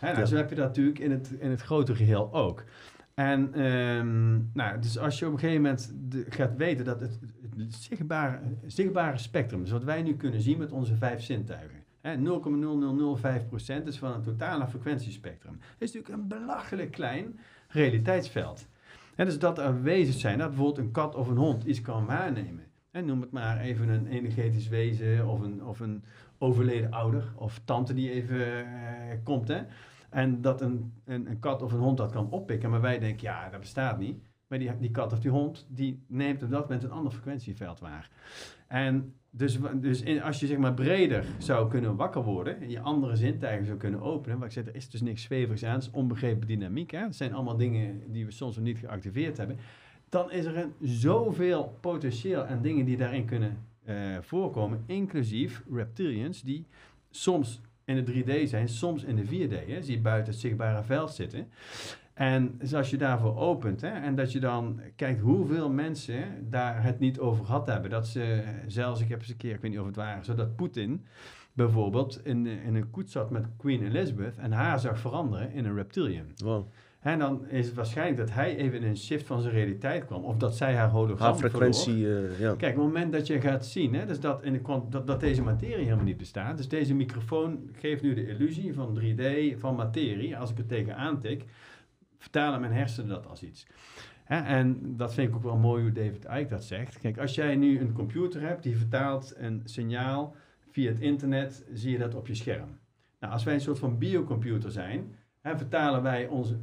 nou, 0.00 0.18
Ja. 0.18 0.24
Zo 0.24 0.36
heb 0.36 0.48
je 0.48 0.54
dat 0.54 0.66
natuurlijk 0.66 0.98
in 0.98 1.10
het, 1.10 1.30
in 1.38 1.50
het 1.50 1.60
grote 1.60 1.94
geheel 1.94 2.34
ook. 2.34 2.64
En 3.16 3.54
ehm, 3.54 4.38
nou, 4.52 4.80
dus 4.80 4.98
als 4.98 5.18
je 5.18 5.26
op 5.26 5.32
een 5.32 5.38
gegeven 5.38 5.62
moment 5.62 5.94
gaat 6.28 6.56
weten 6.56 6.84
dat 6.84 7.00
het, 7.00 7.18
zichtbare, 7.68 8.38
zichtbare 8.66 9.18
spectrum, 9.18 9.60
dus 9.60 9.70
wat 9.70 9.84
wij 9.84 10.02
nu 10.02 10.16
kunnen 10.16 10.40
zien 10.40 10.58
met 10.58 10.72
onze 10.72 10.96
vijf 10.96 11.22
zintuigen, 11.22 11.84
hè, 12.00 12.16
0,0005% 12.16 13.86
is 13.86 13.98
van 13.98 14.12
het 14.12 14.22
totale 14.22 14.66
frequentiespectrum. 14.66 15.58
Is 15.78 15.92
natuurlijk 15.92 16.22
een 16.22 16.28
belachelijk 16.28 16.90
klein 16.90 17.38
realiteitsveld. 17.68 18.66
Hè, 19.14 19.24
dus 19.24 19.38
dat 19.38 19.58
er 19.58 19.82
wezens 19.82 20.20
zijn, 20.20 20.38
dat 20.38 20.48
bijvoorbeeld 20.48 20.78
een 20.78 20.92
kat 20.92 21.14
of 21.14 21.28
een 21.28 21.36
hond 21.36 21.64
iets 21.64 21.80
kan 21.80 22.06
waarnemen. 22.06 22.64
Noem 23.04 23.20
het 23.20 23.30
maar 23.30 23.60
even 23.60 23.88
een 23.88 24.06
energetisch 24.06 24.68
wezen 24.68 25.26
of 25.28 25.40
een, 25.40 25.64
of 25.64 25.80
een 25.80 26.04
overleden 26.38 26.90
ouder 26.90 27.32
of 27.34 27.60
tante 27.64 27.94
die 27.94 28.10
even 28.10 28.46
eh, 28.46 28.66
komt. 29.22 29.48
Hè. 29.48 29.62
En 30.10 30.40
dat 30.40 30.60
een, 30.60 30.92
een, 31.04 31.30
een 31.30 31.38
kat 31.38 31.62
of 31.62 31.72
een 31.72 31.78
hond 31.78 31.96
dat 31.96 32.12
kan 32.12 32.30
oppikken. 32.30 32.70
Maar 32.70 32.80
wij 32.80 32.98
denken, 32.98 33.22
ja, 33.22 33.48
dat 33.48 33.60
bestaat 33.60 33.98
niet. 33.98 34.18
Maar 34.46 34.58
die, 34.58 34.78
die 34.78 34.90
kat 34.90 35.12
of 35.12 35.20
die 35.20 35.30
hond, 35.30 35.66
die 35.68 36.02
neemt 36.06 36.42
op 36.42 36.50
dat 36.50 36.60
moment 36.60 36.82
een 36.82 36.90
ander 36.90 37.12
frequentieveld 37.12 37.80
waar. 37.80 38.10
En 38.66 39.14
dus, 39.30 39.58
dus 39.74 40.02
in, 40.02 40.22
als 40.22 40.40
je 40.40 40.46
zeg 40.46 40.58
maar 40.58 40.74
breder 40.74 41.24
zou 41.38 41.68
kunnen 41.68 41.96
wakker 41.96 42.22
worden... 42.22 42.60
en 42.60 42.70
je 42.70 42.80
andere 42.80 43.16
zintuigen 43.16 43.66
zou 43.66 43.78
kunnen 43.78 44.00
openen... 44.00 44.38
wat 44.38 44.46
ik 44.46 44.52
zeg, 44.52 44.66
er 44.66 44.74
is 44.74 44.90
dus 44.90 45.00
niks 45.00 45.22
zweverigs 45.22 45.64
aan, 45.64 45.74
het 45.74 45.82
is 45.82 45.90
onbegrepen 45.90 46.46
dynamiek. 46.46 46.90
Hè? 46.90 46.98
Het 46.98 47.16
zijn 47.16 47.34
allemaal 47.34 47.56
dingen 47.56 48.12
die 48.12 48.24
we 48.24 48.30
soms 48.30 48.56
nog 48.56 48.64
niet 48.64 48.78
geactiveerd 48.78 49.36
hebben. 49.36 49.58
Dan 50.08 50.30
is 50.30 50.44
er 50.44 50.56
een, 50.56 50.72
zoveel 50.80 51.76
potentieel 51.80 52.46
en 52.46 52.62
dingen 52.62 52.84
die 52.84 52.96
daarin 52.96 53.24
kunnen 53.24 53.58
eh, 53.84 53.96
voorkomen... 54.20 54.82
inclusief 54.86 55.62
reptilians 55.72 56.42
die 56.42 56.64
soms 57.10 57.60
in 57.86 58.04
de 58.04 58.12
3D 58.12 58.48
zijn, 58.48 58.68
soms 58.68 59.04
in 59.04 59.16
de 59.16 59.24
4D, 59.24 59.66
hè, 59.66 59.80
die 59.80 60.00
buiten 60.00 60.32
het 60.32 60.40
zichtbare 60.40 60.82
veld 60.82 61.10
zitten. 61.10 61.48
En 62.14 62.54
dus 62.58 62.74
als 62.74 62.90
je 62.90 62.96
daarvoor 62.96 63.36
opent 63.36 63.80
hè, 63.80 63.88
en 63.88 64.14
dat 64.14 64.32
je 64.32 64.40
dan 64.40 64.80
kijkt 64.96 65.20
hoeveel 65.20 65.70
mensen 65.70 66.50
daar 66.50 66.82
het 66.82 66.98
niet 66.98 67.18
over 67.18 67.44
gehad 67.44 67.66
hebben. 67.66 67.90
Dat 67.90 68.06
ze 68.06 68.42
zelfs, 68.66 69.00
ik 69.00 69.08
heb 69.08 69.18
eens 69.18 69.28
een 69.28 69.36
keer, 69.36 69.54
ik 69.54 69.60
weet 69.60 69.70
niet 69.70 69.80
of 69.80 69.86
het 69.86 69.96
waar 69.96 70.18
is, 70.18 70.26
zodat 70.26 70.56
Poetin 70.56 71.04
bijvoorbeeld 71.52 72.24
in, 72.24 72.46
in 72.46 72.74
een 72.74 72.90
koets 72.90 73.12
zat 73.12 73.30
met 73.30 73.46
Queen 73.56 73.82
Elizabeth 73.82 74.36
en 74.36 74.52
haar 74.52 74.80
zag 74.80 74.98
veranderen 74.98 75.52
in 75.52 75.64
een 75.64 75.74
reptilian. 75.74 76.26
Wow. 76.36 76.66
En 77.06 77.18
dan 77.18 77.48
is 77.48 77.66
het 77.66 77.74
waarschijnlijk 77.74 78.16
dat 78.16 78.30
hij 78.30 78.56
even 78.56 78.78
in 78.78 78.88
een 78.88 78.96
shift 78.96 79.26
van 79.26 79.40
zijn 79.40 79.54
realiteit 79.54 80.04
kwam. 80.04 80.24
Of 80.24 80.36
dat 80.36 80.56
zij 80.56 80.74
haar 80.74 80.88
hologram 80.88 81.28
Haar 81.28 81.38
frequentie, 81.38 82.16
eh, 82.16 82.40
ja. 82.40 82.54
Kijk, 82.54 82.76
op 82.76 82.84
het 82.84 82.92
moment 82.92 83.12
dat 83.12 83.26
je 83.26 83.40
gaat 83.40 83.66
zien 83.66 83.94
hè, 83.94 84.06
dus 84.06 84.20
dat, 84.20 84.42
in 84.42 84.52
de, 84.52 84.80
dat, 84.88 85.06
dat 85.06 85.20
deze 85.20 85.42
materie 85.42 85.84
helemaal 85.84 86.04
niet 86.04 86.16
bestaat. 86.16 86.56
Dus 86.56 86.68
deze 86.68 86.94
microfoon 86.94 87.70
geeft 87.72 88.02
nu 88.02 88.14
de 88.14 88.28
illusie 88.28 88.74
van 88.74 89.00
3D, 89.00 89.58
van 89.58 89.74
materie. 89.74 90.36
Als 90.36 90.50
ik 90.50 90.58
er 90.58 90.66
tegenaan 90.66 91.20
tik, 91.20 91.44
vertalen 92.18 92.60
mijn 92.60 92.72
hersenen 92.72 93.08
dat 93.08 93.26
als 93.26 93.42
iets. 93.42 93.66
Hè, 94.24 94.40
en 94.40 94.96
dat 94.96 95.14
vind 95.14 95.28
ik 95.28 95.34
ook 95.34 95.42
wel 95.42 95.56
mooi 95.56 95.82
hoe 95.82 95.92
David 95.92 96.24
Icke 96.24 96.48
dat 96.48 96.64
zegt. 96.64 96.98
Kijk, 96.98 97.18
als 97.18 97.34
jij 97.34 97.56
nu 97.56 97.80
een 97.80 97.92
computer 97.92 98.40
hebt 98.40 98.62
die 98.62 98.76
vertaalt 98.76 99.34
een 99.36 99.60
signaal 99.64 100.34
via 100.70 100.88
het 100.88 101.00
internet, 101.00 101.64
zie 101.72 101.92
je 101.92 101.98
dat 101.98 102.14
op 102.14 102.26
je 102.26 102.34
scherm. 102.34 102.78
Nou, 103.20 103.32
als 103.32 103.44
wij 103.44 103.54
een 103.54 103.60
soort 103.60 103.78
van 103.78 103.98
biocomputer 103.98 104.70
zijn, 104.70 105.14
hè, 105.40 105.56
vertalen 105.56 106.02
wij 106.02 106.26
onze, 106.26 106.56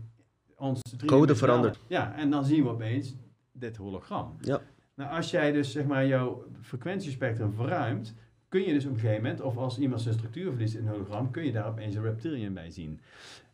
ons 0.64 0.82
driedimensionale- 0.82 1.36
verandert. 1.36 1.80
Ja, 1.88 2.16
en 2.16 2.30
dan 2.30 2.46
zien 2.46 2.64
we 2.64 2.70
opeens 2.70 3.16
dit 3.52 3.78
hologram. 3.78 4.36
Ja. 4.42 4.62
Nou, 4.96 5.16
als 5.16 5.32
jij 5.32 5.52
dus 5.52 5.72
zeg 5.72 5.86
maar 5.86 6.08
jouw 6.08 6.44
frequentiespectrum 6.62 7.54
verruimt, 7.54 8.14
kun 8.50 8.62
je 8.62 8.74
dus 8.74 8.86
op 8.86 8.94
een 8.94 9.00
gegeven 9.00 9.22
moment, 9.24 9.42
of 9.42 9.58
als 9.58 9.78
iemand 9.80 10.02
zijn 10.02 10.14
structuur 10.14 10.50
verliest 10.52 10.76
in 10.76 10.82
een 10.86 10.92
hologram, 10.92 11.32
kun 11.32 11.46
je 11.46 11.52
daar 11.52 11.68
opeens 11.68 11.96
een 11.96 12.04
reptilian 12.04 12.54
bij 12.54 12.70
zien. 12.72 13.00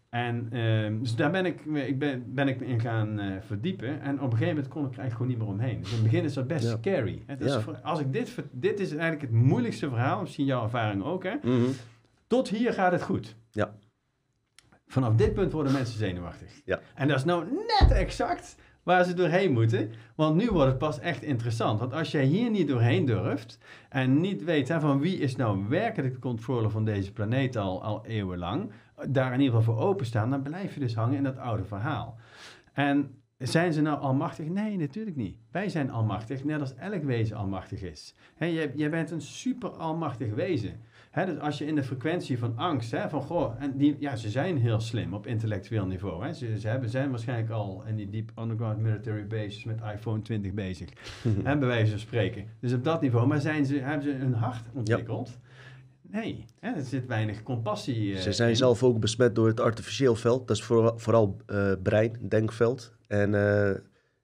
En 0.10 0.47
ehm, 0.51 0.99
dus 0.99 1.16
daar 1.16 1.32
ben 1.32 1.45
ik, 1.45 1.66
ik 1.66 1.99
ben, 1.99 2.34
ben 2.34 2.47
ik 2.47 2.60
me 2.60 2.66
in 2.66 2.80
gaan 2.80 3.20
eh, 3.20 3.36
verdiepen. 3.41 4.01
En 4.01 4.16
op 4.16 4.24
een 4.32 4.38
gegeven 4.38 4.47
moment 4.53 4.68
kon 4.68 4.86
ik 4.86 4.93
er 4.93 4.99
eigenlijk 4.99 5.12
gewoon 5.12 5.28
niet 5.28 5.38
meer 5.38 5.47
omheen. 5.47 5.80
Dus 5.82 5.89
in 5.89 5.95
het 5.95 6.03
begin 6.03 6.24
is 6.24 6.34
dat 6.34 6.47
best 6.47 6.64
Ja. 6.64 6.78
scary. 6.78 7.24
Het 7.26 7.41
is 7.41 7.53
Ja. 7.53 7.60
voor- 7.62 7.78
als 7.84 7.99
ik 7.99 8.14
dit, 8.14 8.36
dit 8.51 8.80
is 8.80 8.91
eigenlijk 8.91 9.22
het 9.22 9.32
moeilijkste 9.32 9.89
verhaal, 9.89 10.22
misschien 10.22 10.45
jouw 10.45 10.64
ervaring 10.64 11.03
ook, 11.03 11.24
hè? 11.24 11.36
Mhm. 11.43 11.70
Tot 12.28 12.49
hier 12.49 12.74
gaat 12.74 12.91
het 12.91 13.01
goed. 13.01 13.36
Ja. 13.51 13.76
Vanaf 14.92 15.16
dit 15.16 15.34
punt 15.34 15.52
worden 15.52 15.72
mensen 15.72 15.98
zenuwachtig. 15.98 16.62
Ja. 16.66 16.80
En 16.96 17.08
dat 17.08 17.18
is 17.18 17.24
nou 17.24 17.46
net 17.80 17.92
exact 17.92 18.56
waar 18.84 19.04
ze 19.04 19.14
doorheen 19.14 19.54
moeten. 19.54 19.92
Want 20.16 20.36
nu 20.36 20.50
wordt 20.50 20.70
het 20.70 20.78
pas 20.78 21.00
echt 21.00 21.24
interessant. 21.24 21.80
Want 21.80 21.94
als 21.94 22.12
jij 22.12 22.24
hier 22.24 22.50
niet 22.50 22.68
doorheen 22.68 23.06
durft 23.06 23.58
en 23.90 24.22
niet 24.22 24.44
weet 24.44 24.68
hè, 24.68 24.80
van 24.80 25.00
wie 25.00 25.18
is 25.18 25.36
nou 25.36 25.68
werkelijk 25.68 26.14
de 26.14 26.20
controller 26.20 26.70
van 26.70 26.86
deze 26.86 27.12
planeet 27.12 27.58
al, 27.58 27.84
al 27.84 28.06
eeuwenlang, 28.06 28.72
daar 29.08 29.34
in 29.34 29.40
ieder 29.40 29.56
geval 29.56 29.76
voor 29.76 29.84
openstaan, 29.84 30.30
dan 30.30 30.42
blijf 30.42 30.74
je 30.74 30.80
dus 30.80 30.96
hangen 30.96 31.18
in 31.18 31.24
dat 31.24 31.38
oude 31.38 31.64
verhaal. 31.64 32.18
En 32.74 33.22
zijn 33.38 33.74
ze 33.74 33.82
nou 33.82 34.00
almachtig? 34.00 34.48
Nee, 34.48 34.78
natuurlijk 34.78 35.16
niet. 35.16 35.38
Wij 35.52 35.70
zijn 35.70 35.92
almachtig, 35.92 36.44
net 36.44 36.60
als 36.60 36.76
elk 36.76 37.04
wezen 37.04 37.38
almachtig 37.38 37.82
is. 37.82 38.16
Jij, 38.40 38.72
jij 38.76 38.90
bent 38.90 39.12
een 39.12 39.22
super 39.22 39.70
almachtig 39.70 40.34
wezen. 40.34 40.80
Hè, 41.10 41.26
dus 41.26 41.39
als 41.39 41.57
je 41.57 41.66
in 41.66 41.76
de 41.76 41.84
frequentie 41.84 42.39
van 42.39 42.53
angst, 42.57 42.91
hè, 42.91 43.10
van 43.10 43.22
goh, 43.22 43.53
en 43.60 43.78
die, 43.78 43.95
ja, 43.99 44.16
ze 44.16 44.30
zijn 44.30 44.57
heel 44.57 44.80
slim 44.80 45.14
op 45.14 45.28
intellectueel 45.28 45.86
niveau. 45.86 46.26
Hè. 46.26 46.34
Ze, 46.34 46.60
ze 46.60 46.68
hebben, 46.68 46.89
zijn 46.89 47.10
waarschijnlijk 47.10 47.49
al 47.51 47.84
in 47.88 47.95
die 47.95 48.10
deep 48.10 48.32
underground 48.39 48.80
military 48.80 49.28
bases 49.28 49.64
met 49.64 49.80
iPhone 49.95 50.22
20 50.22 50.53
bezig. 50.53 50.89
hè, 51.43 51.57
bij 51.57 51.68
wijze 51.68 51.91
van 51.91 51.99
spreken. 51.99 52.45
Dus 52.60 52.74
op 52.74 52.84
dat 52.84 53.01
niveau, 53.01 53.28
maar 53.28 53.39
zijn 53.41 53.66
ze, 53.66 53.76
hebben 53.80 54.03
ze 54.03 54.12
een 54.24 54.34
hart 54.34 54.64
ontwikkeld? 54.74 55.38
Nee, 56.01 56.45
hè, 56.60 56.70
er 56.72 56.84
zit 56.84 57.05
weinig 57.05 57.43
compassie. 57.43 58.14
eh, 58.16 58.20
Ze 58.22 58.32
zijn 58.32 58.49
in. 58.49 58.55
zelf 58.55 58.84
ook 58.84 58.99
besmet 58.99 59.36
door 59.36 59.47
het 59.47 59.60
artificieel 59.60 60.16
veld. 60.16 60.47
Dat 60.47 60.57
is 60.57 60.64
vooral, 60.64 60.97
vooral 60.99 61.38
eh, 61.45 61.72
brein, 61.84 62.18
denkveld. 62.28 62.93
En 63.07 63.36
eh, 63.36 63.76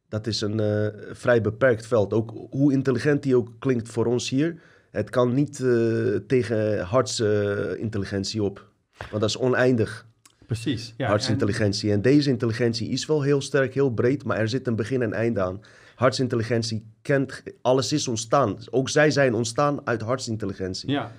dat 0.09 0.27
is 0.27 0.41
een 0.41 0.91
vrij 1.11 1.41
beperkt 1.41 1.87
veld. 1.87 2.13
Ook 2.13 2.33
hoe 2.49 2.73
intelligent 2.73 3.23
die 3.23 3.35
ook 3.35 3.51
klinkt 3.59 3.89
voor 3.89 4.05
ons 4.05 4.29
hier. 4.29 4.61
Het 4.95 5.09
kan 5.09 5.33
niet 5.33 5.59
eh, 5.59 6.15
tegen 6.27 6.79
hartsintelligentie 6.79 8.43
op. 8.43 8.65
Want 8.97 9.21
dat 9.21 9.29
is 9.29 9.37
oneindig, 9.37 10.05
Precies. 10.45 10.93
Ja, 10.97 11.03
en- 11.03 11.09
hartsintelligentie. 11.09 11.91
En 11.91 12.01
deze 12.01 12.29
intelligentie 12.29 12.89
is 12.89 13.05
wel 13.05 13.21
heel 13.21 13.41
sterk, 13.41 13.73
heel 13.73 13.89
breed, 13.89 14.23
maar 14.23 14.37
er 14.37 14.49
zit 14.49 14.67
een 14.67 14.75
begin 14.75 15.01
en 15.01 15.13
einde 15.13 15.41
aan. 15.41 15.61
Hartsintelligentie 15.95 16.85
kent, 17.01 17.43
alles 17.61 17.93
is 17.93 18.07
ontstaan. 18.07 18.57
Ook 18.71 18.89
zij 18.89 19.11
zijn 19.11 19.33
ontstaan 19.33 19.87
uit 19.87 20.01
hartsintelligentie. 20.01 20.89
Ja. 20.91 21.11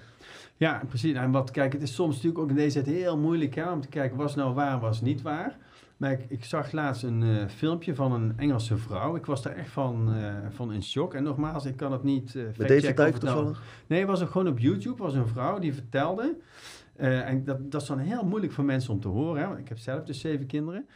ja, 0.56 0.82
precies. 0.88 1.14
En 1.14 1.30
wat, 1.30 1.50
kijk, 1.50 1.72
het 1.72 1.82
is 1.82 1.94
soms 1.94 2.14
natuurlijk 2.14 2.42
ook 2.42 2.48
in 2.48 2.56
deze 2.56 2.82
tijd 2.82 2.96
heel 2.96 3.18
moeilijk 3.18 3.54
hè, 3.54 3.70
om 3.72 3.80
te 3.80 3.88
kijken, 3.88 4.16
was 4.16 4.34
nou 4.34 4.54
waar, 4.54 4.80
was 4.80 5.00
niet 5.00 5.22
waar. 5.22 5.56
Maar 5.96 6.12
ik, 6.12 6.24
ik 6.28 6.44
zag 6.44 6.72
laatst 6.72 7.02
een 7.02 7.22
eh, 7.22 7.48
filmpje 7.48 7.94
van 7.94 8.12
een 8.12 8.32
Engelse 8.36 8.76
vrouw. 8.76 9.16
Ik 9.16 9.26
was 9.26 9.42
daar 9.42 9.54
echt 9.54 9.70
van, 9.70 10.14
eh, 10.14 10.34
van 10.50 10.72
in 10.72 10.82
shock. 10.82 11.14
En 11.14 11.22
nogmaals, 11.22 11.64
ik 11.64 11.76
kan 11.76 11.92
het 11.92 12.02
niet 12.02 12.34
uh, 12.34 12.44
Met 12.44 12.68
David 12.68 12.82
Dijk 12.82 12.96
nou, 12.96 13.18
toevallig? 13.18 13.62
Nee, 13.86 14.00
het 14.00 14.08
was 14.08 14.22
ook 14.22 14.30
gewoon 14.30 14.48
op 14.48 14.58
YouTube. 14.58 15.02
was 15.02 15.14
een 15.14 15.28
vrouw 15.28 15.58
die 15.58 15.74
vertelde. 15.74 16.36
en 16.96 17.44
dat, 17.44 17.70
dat 17.70 17.82
is 17.82 17.88
dan 17.88 17.98
heel 17.98 18.24
moeilijk 18.24 18.52
voor 18.52 18.64
mensen 18.64 18.92
om 18.92 19.00
te 19.00 19.08
horen. 19.08 19.42
Hè, 19.42 19.48
want 19.48 19.58
ik 19.58 19.68
heb 19.68 19.78
zelf 19.78 20.04
dus 20.04 20.20
zeven 20.20 20.46
kinderen. 20.46 20.86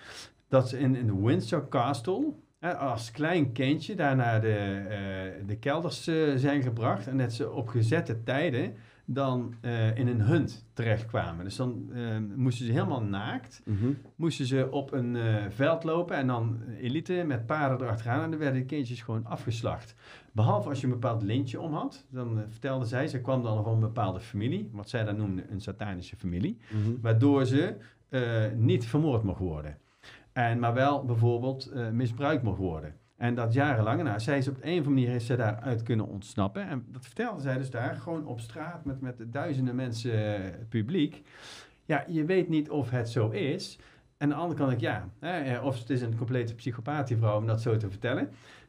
Dat 0.48 0.68
ze 0.68 0.78
in, 0.78 0.96
in 0.96 1.06
de 1.06 1.20
Windsor 1.20 1.68
Castle 1.68 2.32
als 2.78 3.10
klein 3.10 3.52
kindje 3.52 3.94
daar 3.94 4.16
naar 4.16 4.40
de, 4.40 5.42
de 5.46 5.56
kelders 5.56 6.02
zijn 6.36 6.62
gebracht. 6.62 7.06
En 7.06 7.18
dat 7.18 7.32
ze 7.32 7.50
op 7.50 7.68
gezette 7.68 8.22
tijden 8.22 8.74
dan 9.12 9.54
eh, 9.60 9.96
in 9.98 10.08
een 10.08 10.20
hunt 10.20 10.66
terechtkwamen. 10.72 11.44
Dus 11.44 11.56
dan 11.56 11.90
eh, 11.92 12.02
moesten 12.36 12.66
ze 12.66 12.72
helemaal 12.72 13.02
naakt 13.02 13.62
Mhm. 13.64 13.86
moesten 14.16 14.46
ze 14.46 14.68
op 14.70 14.92
een 14.92 15.16
eh, 15.16 15.44
veld 15.48 15.84
lopen 15.84 16.16
en 16.16 16.26
dan 16.26 16.60
elite 16.80 17.24
met 17.26 17.46
paarden 17.46 17.86
erachteraan 17.86 18.22
en 18.22 18.30
dan 18.30 18.38
werden 18.38 18.60
de 18.60 18.66
kindjes 18.66 19.02
gewoon 19.02 19.26
afgeslacht. 19.26 19.94
Behalve 20.32 20.68
als 20.68 20.80
je 20.80 20.86
een 20.86 20.92
bepaald 20.92 21.22
lintje 21.22 21.60
om 21.60 21.72
had, 21.74 22.06
dan 22.10 22.42
vertelde 22.48 22.84
zij, 22.84 23.08
ze 23.08 23.20
kwam 23.20 23.42
dan 23.42 23.64
van 23.64 23.72
een 23.72 23.80
bepaalde 23.80 24.20
familie, 24.20 24.70
wat 24.72 24.88
zij 24.88 25.04
dan 25.04 25.16
noemde 25.16 25.44
een 25.50 25.60
satanische 25.60 26.16
familie, 26.16 26.58
Mhm. 26.72 26.90
waardoor 27.00 27.44
ze 27.46 27.74
niet 28.56 28.86
vermoord 28.86 29.22
mocht 29.22 29.38
worden. 29.40 29.76
En, 30.32 30.58
maar 30.58 30.74
wel 30.74 31.04
bijvoorbeeld 31.04 31.72
misbruikt 31.92 32.42
mag 32.42 32.56
worden. 32.56 32.94
En 33.20 33.34
dat 33.34 33.52
jarenlang. 33.52 34.02
Nou, 34.02 34.20
zij 34.20 34.38
is 34.38 34.48
op 34.48 34.54
een 34.54 34.60
of 34.80 34.86
andere 34.86 34.90
manier 34.90 35.14
is 35.14 35.26
zij 35.26 35.36
daaruit 35.36 35.82
kunnen 35.82 36.06
ontsnappen. 36.06 36.68
En 36.68 36.84
dat 36.92 37.04
vertelde 37.04 37.40
zij 37.40 37.58
dus 37.58 37.70
daar, 37.70 37.96
gewoon 37.96 38.26
op 38.26 38.40
straat 38.40 38.84
met, 38.84 39.00
met 39.00 39.14
duizenden 39.32 39.74
mensen 39.74 40.34
eh, 40.44 40.50
publiek. 40.68 41.22
Ja, 41.84 42.04
je 42.08 42.24
weet 42.24 42.48
niet 42.48 42.70
of 42.70 42.90
het 42.90 43.08
zo 43.08 43.28
is. 43.28 43.78
En 44.16 44.22
aan 44.22 44.28
de 44.28 44.34
andere 44.34 44.60
kant, 44.68 44.80
ja, 44.80 45.08
hè, 45.18 45.40
eh, 45.40 45.64
of 45.64 45.78
het 45.78 45.90
is 45.90 46.02
een 46.02 46.16
complete 46.16 46.54
psychopaat 46.54 47.08
die 47.08 47.16
vrouw 47.16 47.36
om 47.38 47.46
dat 47.46 47.60
zo 47.60 47.76
te 47.76 47.90
vertellen. 47.90 48.28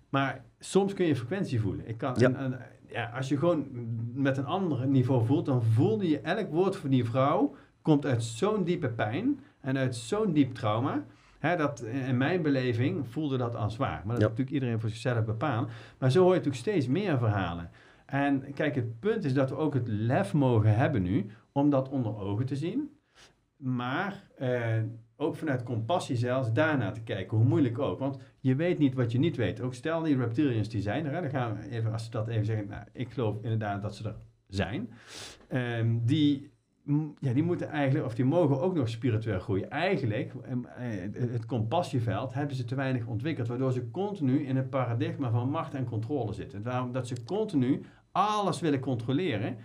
Maar 0.09 0.43
soms 0.59 0.93
kun 0.93 1.05
je 1.05 1.15
frequentie 1.15 1.61
voelen. 1.61 1.87
Ik 1.87 1.97
kan, 1.97 2.13
Ja. 2.17 2.27
en- 2.27 2.35
en, 2.35 2.59
ja, 2.87 3.11
als 3.15 3.29
je 3.29 3.37
gewoon 3.37 3.67
met 4.13 4.37
een 4.37 4.45
ander 4.45 4.87
niveau 4.87 5.25
voelt, 5.25 5.45
dan 5.45 5.63
voelde 5.63 6.09
je 6.09 6.19
elk 6.19 6.49
woord 6.49 6.75
van 6.75 6.89
die 6.89 7.05
vrouw 7.05 7.55
komt 7.81 8.05
uit 8.05 8.23
zo'n 8.23 8.63
diepe 8.63 8.89
pijn 8.89 9.39
en 9.61 9.77
uit 9.77 9.95
zo'n 9.95 10.33
diep 10.33 10.53
trauma. 10.53 11.03
Hè, 11.41 11.55
dat 11.57 11.81
in 11.81 12.17
mijn 12.17 12.41
beleving 12.41 13.07
voelde 13.07 13.37
dat 13.37 13.55
als 13.55 13.77
waar. 13.77 13.89
Maar 13.89 14.01
dat 14.01 14.05
Ja. 14.05 14.11
moet 14.13 14.21
natuurlijk 14.37 14.51
iedereen 14.51 14.79
voor 14.79 14.89
zichzelf 14.89 15.25
bepalen. 15.25 15.69
Maar 15.99 16.11
zo 16.11 16.19
hoor 16.19 16.29
je 16.33 16.37
natuurlijk 16.37 16.63
steeds 16.65 16.87
meer 16.87 17.17
verhalen. 17.17 17.69
En 18.05 18.53
kijk, 18.53 18.75
het 18.75 18.99
punt 18.99 19.23
is 19.23 19.33
dat 19.33 19.49
we 19.49 19.55
ook 19.55 19.73
het 19.73 19.87
lef 19.87 20.33
mogen 20.33 20.75
hebben 20.75 21.01
nu 21.01 21.25
om 21.51 21.69
dat 21.69 21.89
onder 21.89 22.17
ogen 22.17 22.45
te 22.45 22.55
zien. 22.55 22.89
Maar 23.57 24.23
eh, 24.37 24.81
ook 25.15 25.35
vanuit 25.35 25.63
compassie 25.63 26.15
zelfs 26.15 26.51
daarna 26.53 26.91
te 26.91 27.01
kijken, 27.01 27.37
hoe 27.37 27.45
moeilijk 27.45 27.79
ook. 27.79 27.99
Want 27.99 28.17
je 28.39 28.55
weet 28.55 28.77
niet 28.77 28.93
wat 28.93 29.11
je 29.11 29.19
niet 29.19 29.35
weet. 29.35 29.61
Ook 29.61 29.73
stel 29.73 30.01
die 30.01 30.17
reptilians 30.17 30.69
die 30.69 30.81
zijn 30.81 31.05
er, 31.05 31.13
hè, 31.13 31.21
dan 31.21 31.29
gaan 31.29 31.55
we 31.57 31.69
even, 31.69 31.91
als 31.91 32.03
ze 32.05 32.11
dat 32.11 32.27
even 32.27 32.45
zeggen, 32.45 32.67
nou, 32.67 32.83
ik 32.93 33.11
geloof 33.11 33.35
inderdaad 33.41 33.81
dat 33.81 33.95
ze 33.95 34.07
er 34.07 34.15
zijn. 34.47 34.89
Ehm, 35.47 35.97
die, 36.05 36.50
ja, 37.19 37.33
die 37.33 37.43
moeten 37.43 37.69
eigenlijk, 37.69 38.05
of 38.05 38.15
die 38.15 38.25
mogen 38.25 38.61
ook 38.61 38.75
nog 38.75 38.89
spiritueel 38.89 39.39
groeien. 39.39 39.69
Eigenlijk, 39.69 40.33
eh, 40.43 40.87
het- 41.13 41.45
compassieveld 41.45 42.33
hebben 42.33 42.55
ze 42.55 42.63
te 42.63 42.75
weinig 42.75 43.05
ontwikkeld, 43.05 43.47
waardoor 43.47 43.71
ze 43.71 43.91
continu 43.91 44.45
in 44.45 44.55
het 44.55 44.69
paradigma 44.69 45.29
van 45.31 45.49
macht 45.49 45.73
en 45.73 45.85
controle 45.85 46.33
zitten. 46.33 46.63
Waarom 46.63 46.91
dat 46.91 47.07
ze 47.07 47.23
continu 47.25 47.81
alles 48.11 48.59
willen 48.59 48.79
controleren. 48.79 49.57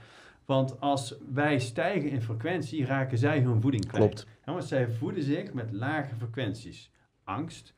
Want 0.44 0.80
als 0.80 1.16
wij 1.32 1.58
stijgen 1.58 2.10
in 2.10 2.22
frequentie, 2.22 2.84
raken 2.86 3.18
zij 3.18 3.40
hun 3.40 3.60
voeding 3.60 3.86
kwijt. 3.86 4.04
Klopt. 4.04 4.26
Ja, 4.44 4.52
want 4.52 4.64
zij 4.64 4.88
voeden 4.90 5.22
zich 5.22 5.52
met 5.52 5.72
lage 5.72 6.14
frequenties. 6.14 6.90
Angst, 7.24 7.74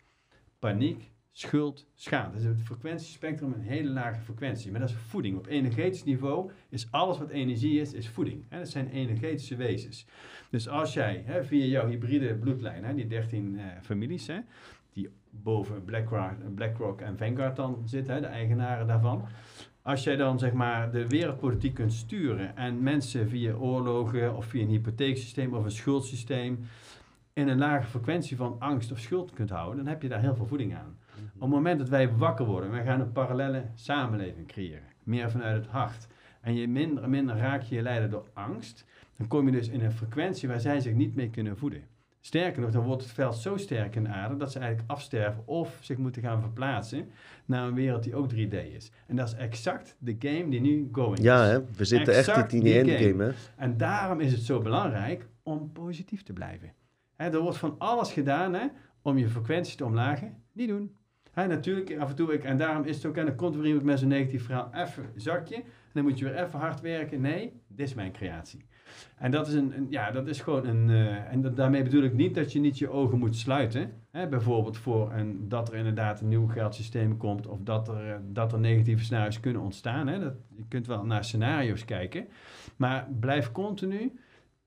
paniek, 0.59 1.11
schuld, 1.39 1.87
schaamte. 1.95 2.37
Dus 2.37 2.45
het 2.45 2.61
frequentiespectrum 2.63 3.53
een 3.53 3.61
hele 3.61 3.91
lage 3.91 4.21
frequentie. 4.21 4.71
Maar 4.71 4.81
dat 4.81 4.89
is 4.89 4.95
voeding. 4.95 5.37
Op 5.37 5.47
energetisch 5.47 6.05
niveau 6.05 6.51
is 6.69 6.89
alles 6.91 7.19
wat 7.19 7.29
energie 7.29 7.81
is, 7.81 7.93
is 7.93 8.09
voeding. 8.09 8.45
Dat 8.49 8.69
zijn 8.69 8.89
energetische 8.89 9.57
wezens. 9.57 10.07
Dus 10.51 10.69
als 10.69 10.95
jij 10.95 11.25
via 11.43 11.65
jouw 11.65 11.89
hybride 11.89 12.35
bloedlijn, 12.35 12.97
die 12.97 13.07
13 13.07 13.59
eh, 13.59 13.65
families, 13.83 14.31
die 14.93 15.11
boven 15.31 15.85
BlackRock, 15.85 16.55
BlackRock 16.55 17.01
en 17.01 17.19
Vanguard 17.19 17.57
dan 17.57 17.83
zitten, 17.85 18.21
de 18.21 18.27
eigenaren 18.27 18.87
daarvan. 18.87 19.25
Als 19.83 20.05
jij 20.05 20.17
dan 20.17 20.39
zeg 20.39 20.53
maar 20.53 20.91
de 20.91 21.07
wereldpolitiek 21.07 21.75
kunt 21.75 21.93
sturen 21.93 22.57
en 22.57 22.83
mensen 22.83 23.29
via 23.29 23.55
oorlogen 23.55 24.37
of 24.37 24.47
via 24.47 24.63
een 24.63 24.69
hypotheeksysteem 24.69 25.55
of 25.55 25.65
een 25.65 25.71
schuldsysteem 25.71 26.59
in 27.33 27.49
een 27.49 27.59
lage 27.59 27.87
frequentie 27.87 28.37
van 28.37 28.57
angst 28.59 28.93
of 28.93 28.99
schuld 28.99 29.31
kunt 29.31 29.51
houden, 29.51 29.77
dan 29.77 29.87
heb 29.87 30.03
je 30.03 30.09
daar 30.09 30.21
heel 30.21 30.35
veel 30.35 30.47
voeding 30.47 30.75
aan. 30.75 30.98
Op 31.35 31.41
het 31.41 31.51
moment 31.51 31.79
dat 31.79 31.89
wij 31.89 32.13
wakker 32.13 32.47
worden, 32.47 32.71
wij 32.71 32.85
gaan 32.85 33.01
een 33.01 33.13
parallele 33.13 33.65
samenleving 33.75 34.47
creëren, 34.47 34.83
meer 35.03 35.31
vanuit 35.31 35.55
het 35.57 35.67
hart, 35.73 36.07
en 36.41 36.55
je 36.55 36.69
minder 36.69 37.03
en 37.03 37.11
minder 37.11 37.37
raak 37.37 37.63
je 37.63 37.75
je 37.75 37.83
leiden 37.83 38.11
door 38.11 38.27
angst, 38.33 38.85
dan 39.17 39.27
kom 39.27 39.47
je 39.47 39.53
dus 39.53 39.69
in 39.69 39.81
een 39.81 39.93
frequentie 39.93 40.49
waar 40.49 40.61
zij 40.61 40.81
zich 40.81 40.95
niet 40.95 41.15
mee 41.15 41.31
kunnen 41.31 41.57
voeden. 41.57 41.83
Sterker 42.21 42.63
nog, 42.63 42.71
dan 42.71 42.85
wordt 42.85 43.03
het 43.03 43.13
veld 43.13 43.37
zo 43.37 43.57
sterk 43.57 43.97
in 43.97 44.03
de 44.03 44.09
aarde 44.09 44.37
dat 44.37 44.53
ze 44.53 44.59
eigenlijk 44.59 44.91
afsterven 44.91 45.43
of 45.47 45.79
zich 45.81 45.97
moeten 45.97 46.23
gaan 46.23 46.41
verplaatsen 46.41 47.09
naar 47.45 47.67
een 47.67 47.75
wereld 47.75 48.03
die 48.03 48.15
ook 48.15 48.33
3D 48.33 48.73
is. 48.75 48.91
En 49.07 49.17
dat 49.17 49.29
is 49.29 49.35
exact 49.35 49.97
de 49.99 50.17
game 50.19 50.49
die 50.49 50.61
nu 50.61 50.89
going 50.93 51.23
Ja, 51.23 51.45
is. 51.45 51.51
hè? 51.51 51.65
we 51.77 51.85
zitten 51.85 52.15
echt 52.15 52.53
in 52.53 52.63
die. 52.63 52.73
Hè? 52.73 53.31
En 53.57 53.77
daarom 53.77 54.21
is 54.21 54.33
het 54.33 54.41
zo 54.41 54.61
belangrijk 54.61 55.29
om 55.43 55.73
positief 55.73 56.23
te 56.23 56.33
blijven. 56.33 56.73
Hè, 57.17 57.29
er 57.31 57.41
wordt 57.41 57.59
van 57.59 57.75
alles 57.79 58.13
gedaan 58.13 58.55
hè, 58.55 58.67
om 59.03 59.19
je 59.19 59.29
frequentie 59.29 59.77
te 59.77 59.85
omlagen. 59.85 60.43
Niet 60.53 60.69
doen. 60.69 60.97
Hè, 61.33 61.47
natuurlijk, 61.47 61.97
af 61.99 62.09
en 62.09 62.17
toe, 62.17 62.33
ik, 62.33 62.45
en 62.45 62.57
daarom 62.57 62.85
is 62.85 62.97
het 62.97 63.07
ook, 63.07 63.17
en 63.17 63.27
dan 63.27 63.35
komt 63.35 63.65
iemand 63.65 63.85
met 63.85 63.99
zo'n 63.99 64.09
negatief 64.09 64.45
verhaal, 64.45 64.71
even 64.75 65.05
zakje, 65.15 65.57
en 65.57 65.65
dan 65.93 66.03
moet 66.03 66.19
je 66.19 66.25
weer 66.25 66.45
even 66.45 66.59
hard 66.59 66.81
werken. 66.81 67.21
Nee, 67.21 67.53
dit 67.69 67.87
is 67.87 67.95
mijn 67.95 68.13
creatie. 68.13 68.67
En 69.17 69.31
dat 69.31 69.49
is, 69.49 69.55
een, 69.55 69.87
ja, 69.91 70.11
dat 70.11 70.27
is 70.27 70.41
gewoon 70.41 70.67
een, 70.67 70.91
eh, 70.91 71.33
en 71.33 71.55
daarmee 71.55 71.83
bedoel 71.83 72.03
ik 72.03 72.15
niet 72.15 72.35
dat 72.35 72.53
je 72.53 72.61
niet 72.61 72.79
je 72.79 72.89
ogen 72.89 73.19
moet 73.19 73.37
sluiten. 73.37 73.93
Hè, 74.11 74.29
bijvoorbeeld 74.29 74.77
voor 74.77 75.13
een, 75.13 75.49
dat 75.49 75.69
er 75.69 75.75
inderdaad 75.75 76.21
een 76.21 76.29
nieuw 76.29 76.47
geldsysteem 76.47 77.17
komt, 77.17 77.47
of 77.47 77.59
dat 77.63 77.89
er, 77.89 78.11
eh, 78.11 78.17
dat 78.23 78.53
er 78.53 78.59
negatieve 78.59 79.05
scenario's 79.05 79.41
kunnen 79.41 79.63
ontstaan. 79.63 80.07
Hè. 80.07 80.19
Dat, 80.19 80.35
je 80.57 80.65
kunt 80.69 80.87
wel 80.87 81.05
naar 81.05 81.25
scenario's 81.25 81.85
kijken, 81.85 82.29
maar 82.77 83.09
blijf 83.21 83.53
continu 83.53 84.19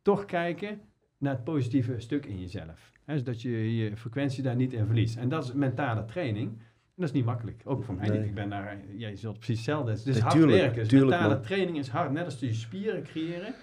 toch 0.01 0.25
kijken 0.25 0.81
naar 1.17 1.33
het 1.33 1.43
positieve 1.43 1.99
stuk 1.99 2.25
in 2.25 2.39
jezelf. 2.39 2.91
Hè, 3.05 3.17
zodat 3.17 3.41
je 3.41 3.75
je 3.75 3.97
frequentie 3.97 4.43
daar 4.43 4.55
niet 4.55 4.73
in 4.73 4.85
verliest. 4.85 5.17
En 5.17 5.29
dat 5.29 5.43
is 5.43 5.53
mentale 5.53 6.05
training. 6.05 6.47
En 6.49 6.95
dat 6.95 7.05
is 7.05 7.11
niet 7.11 7.25
makkelijk. 7.25 7.61
Ook 7.65 7.83
voor 7.83 7.95
mij 7.95 8.07
Nee. 8.07 8.17
niet. 8.19 8.27
Ik 8.27 8.33
ben 8.35 8.49
daar, 8.49 8.77
jij 8.97 9.15
zult 9.15 9.35
precies 9.37 9.55
hetzelfde. 9.55 9.91
Het 9.91 9.99
is 9.99 10.05
Nee, 10.05 10.21
hard 10.21 10.33
tuurlijk, 10.33 10.57
werken. 10.61 10.79
Dus 10.79 10.87
tuurlijk, 10.87 11.09
mentale 11.11 11.33
man. 11.33 11.43
training 11.43 11.77
is 11.77 11.87
hard. 11.87 12.11
Net 12.11 12.25
als 12.25 12.39
je 12.39 12.53
spieren 12.53 13.03
creëren, 13.03 13.53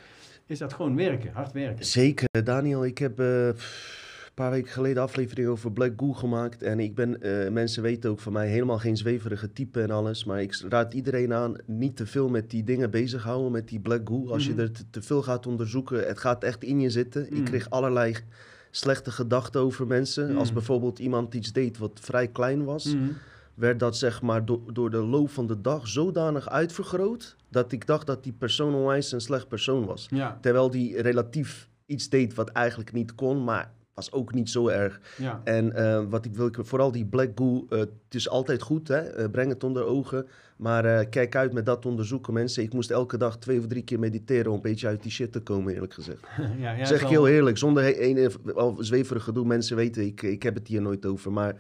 is 0.47 0.59
dat 0.59 0.73
gewoon 0.73 0.97
werken. 0.97 1.33
Hard 1.33 1.53
werken. 1.53 1.85
Zeker, 1.85 2.29
Daniel. 2.45 2.85
Ik 2.85 2.99
heb 2.99 3.21
eh, 3.21 3.47
een 3.47 3.55
paar 4.35 4.51
weken 4.51 4.71
geleden 4.73 5.03
aflevering 5.03 5.49
over 5.49 5.73
Black 5.73 5.93
Goo 5.97 6.13
gemaakt. 6.13 6.63
En 6.63 6.81
ik 6.81 6.95
ben, 6.95 7.23
eh, 7.23 7.51
mensen 7.51 7.83
weten 7.83 8.11
ook 8.11 8.21
van 8.21 8.33
mij, 8.33 8.49
helemaal 8.49 8.79
geen 8.79 8.97
zweverige 8.97 9.53
type 9.53 9.83
en 9.83 9.91
alles. 9.91 10.25
Maar 10.25 10.43
ik 10.43 10.65
raad 10.69 10.95
iedereen 10.95 11.33
aan 11.35 11.57
niet 11.67 11.97
te 11.97 12.07
veel 12.07 12.29
met 12.29 12.51
die 12.51 12.65
dingen 12.65 12.91
bezighouden, 12.91 13.53
met 13.53 13.69
die 13.69 13.81
Black 13.81 14.09
Goo. 14.09 14.29
Als 14.31 14.49
Mhm. 14.49 14.57
je 14.57 14.63
er 14.63 14.73
te, 14.73 14.91
te 14.91 15.03
veel 15.03 15.23
gaat 15.23 15.47
onderzoeken, 15.47 16.07
het 16.07 16.19
gaat 16.19 16.45
echt 16.45 16.65
in 16.65 16.81
je 16.81 16.91
zitten. 16.91 17.27
Mhm. 17.31 17.37
Ik 17.37 17.45
kreeg 17.45 17.71
allerlei 17.71 18.15
slechte 18.71 19.11
gedachten 19.11 19.61
over 19.61 19.87
mensen. 19.87 20.37
Als 20.37 20.45
Mhm. 20.47 20.55
bijvoorbeeld 20.55 20.99
iemand 20.99 21.35
iets 21.35 21.53
deed 21.53 21.79
wat 21.79 21.91
vrij 22.03 22.29
klein 22.29 22.65
was, 22.65 22.85
Mhm. 22.95 23.05
werd 23.55 23.79
dat 23.81 23.97
zeg 23.97 24.23
maar 24.23 24.45
do- 24.45 24.65
door 24.73 24.91
de 24.91 25.03
loop 25.03 25.31
van 25.31 25.47
de 25.47 25.61
dag 25.61 25.89
zodanig 25.89 26.49
uitvergroot... 26.49 27.37
dat 27.51 27.73
ik 27.73 27.87
dacht 27.87 28.07
dat 28.07 28.23
die 28.25 28.33
persoon 28.33 28.75
onwijs 28.75 29.13
een 29.13 29.21
slecht 29.21 29.49
persoon 29.49 29.85
was. 29.87 30.07
Ja, 30.11 30.39
Terwijl 30.41 30.71
die 30.71 31.03
relatief 31.03 31.69
iets 31.87 32.09
deed 32.09 32.35
wat 32.35 32.49
eigenlijk 32.49 32.93
niet 32.93 33.15
kon, 33.15 33.45
maar 33.45 33.73
was 33.99 34.13
ook 34.13 34.35
niet 34.35 34.51
zo 34.51 34.69
erg. 34.69 35.01
ja. 35.17 35.41
En 35.45 35.73
eh, 35.73 36.03
wat 36.09 36.25
ik 36.25 36.35
wil, 36.35 36.51
vooral 36.53 36.93
die 36.93 37.05
black 37.05 37.31
goo, 37.35 37.67
eh, 37.69 37.79
het 37.79 37.91
is 38.11 38.29
altijd 38.29 38.63
goed, 38.63 38.89
hè? 38.89 38.99
eh, 38.99 39.31
breng 39.31 39.51
het 39.51 39.65
onder 39.65 39.85
ogen. 39.85 40.27
Maar 40.57 41.07
kijk 41.07 41.37
uit 41.37 41.53
met 41.53 41.67
dat 41.67 41.87
onderzoeken, 41.87 42.33
mensen. 42.33 42.63
Ik 42.63 42.73
moest 42.73 42.91
elke 42.91 43.17
dag 43.17 43.39
twee 43.39 43.59
of 43.59 43.67
drie 43.67 43.83
keer 43.83 43.99
mediteren 43.99 44.51
om 44.51 44.57
een 44.57 44.63
beetje 44.63 44.87
uit 44.87 45.03
die 45.03 45.11
shit 45.11 45.33
te 45.33 45.41
komen, 45.41 45.75
eerlijk 45.75 45.95
gezegd. 45.95 46.27
ja, 46.59 46.73
ja 46.73 46.85
zeg 46.85 47.03
ik 47.03 47.09
heel 47.09 47.29
eerlijk, 47.29 47.59
zonder 47.59 48.11
een 48.11 48.77
zweverig 48.79 49.25
gedoe. 49.25 49.47
Mensen 49.47 49.77
weten, 49.77 50.07
ik, 50.07 50.23
ik 50.23 50.43
heb 50.43 50.55
het 50.55 50.69
hier 50.69 50.83
nooit 50.83 51.07
over, 51.07 51.33
maar... 51.33 51.55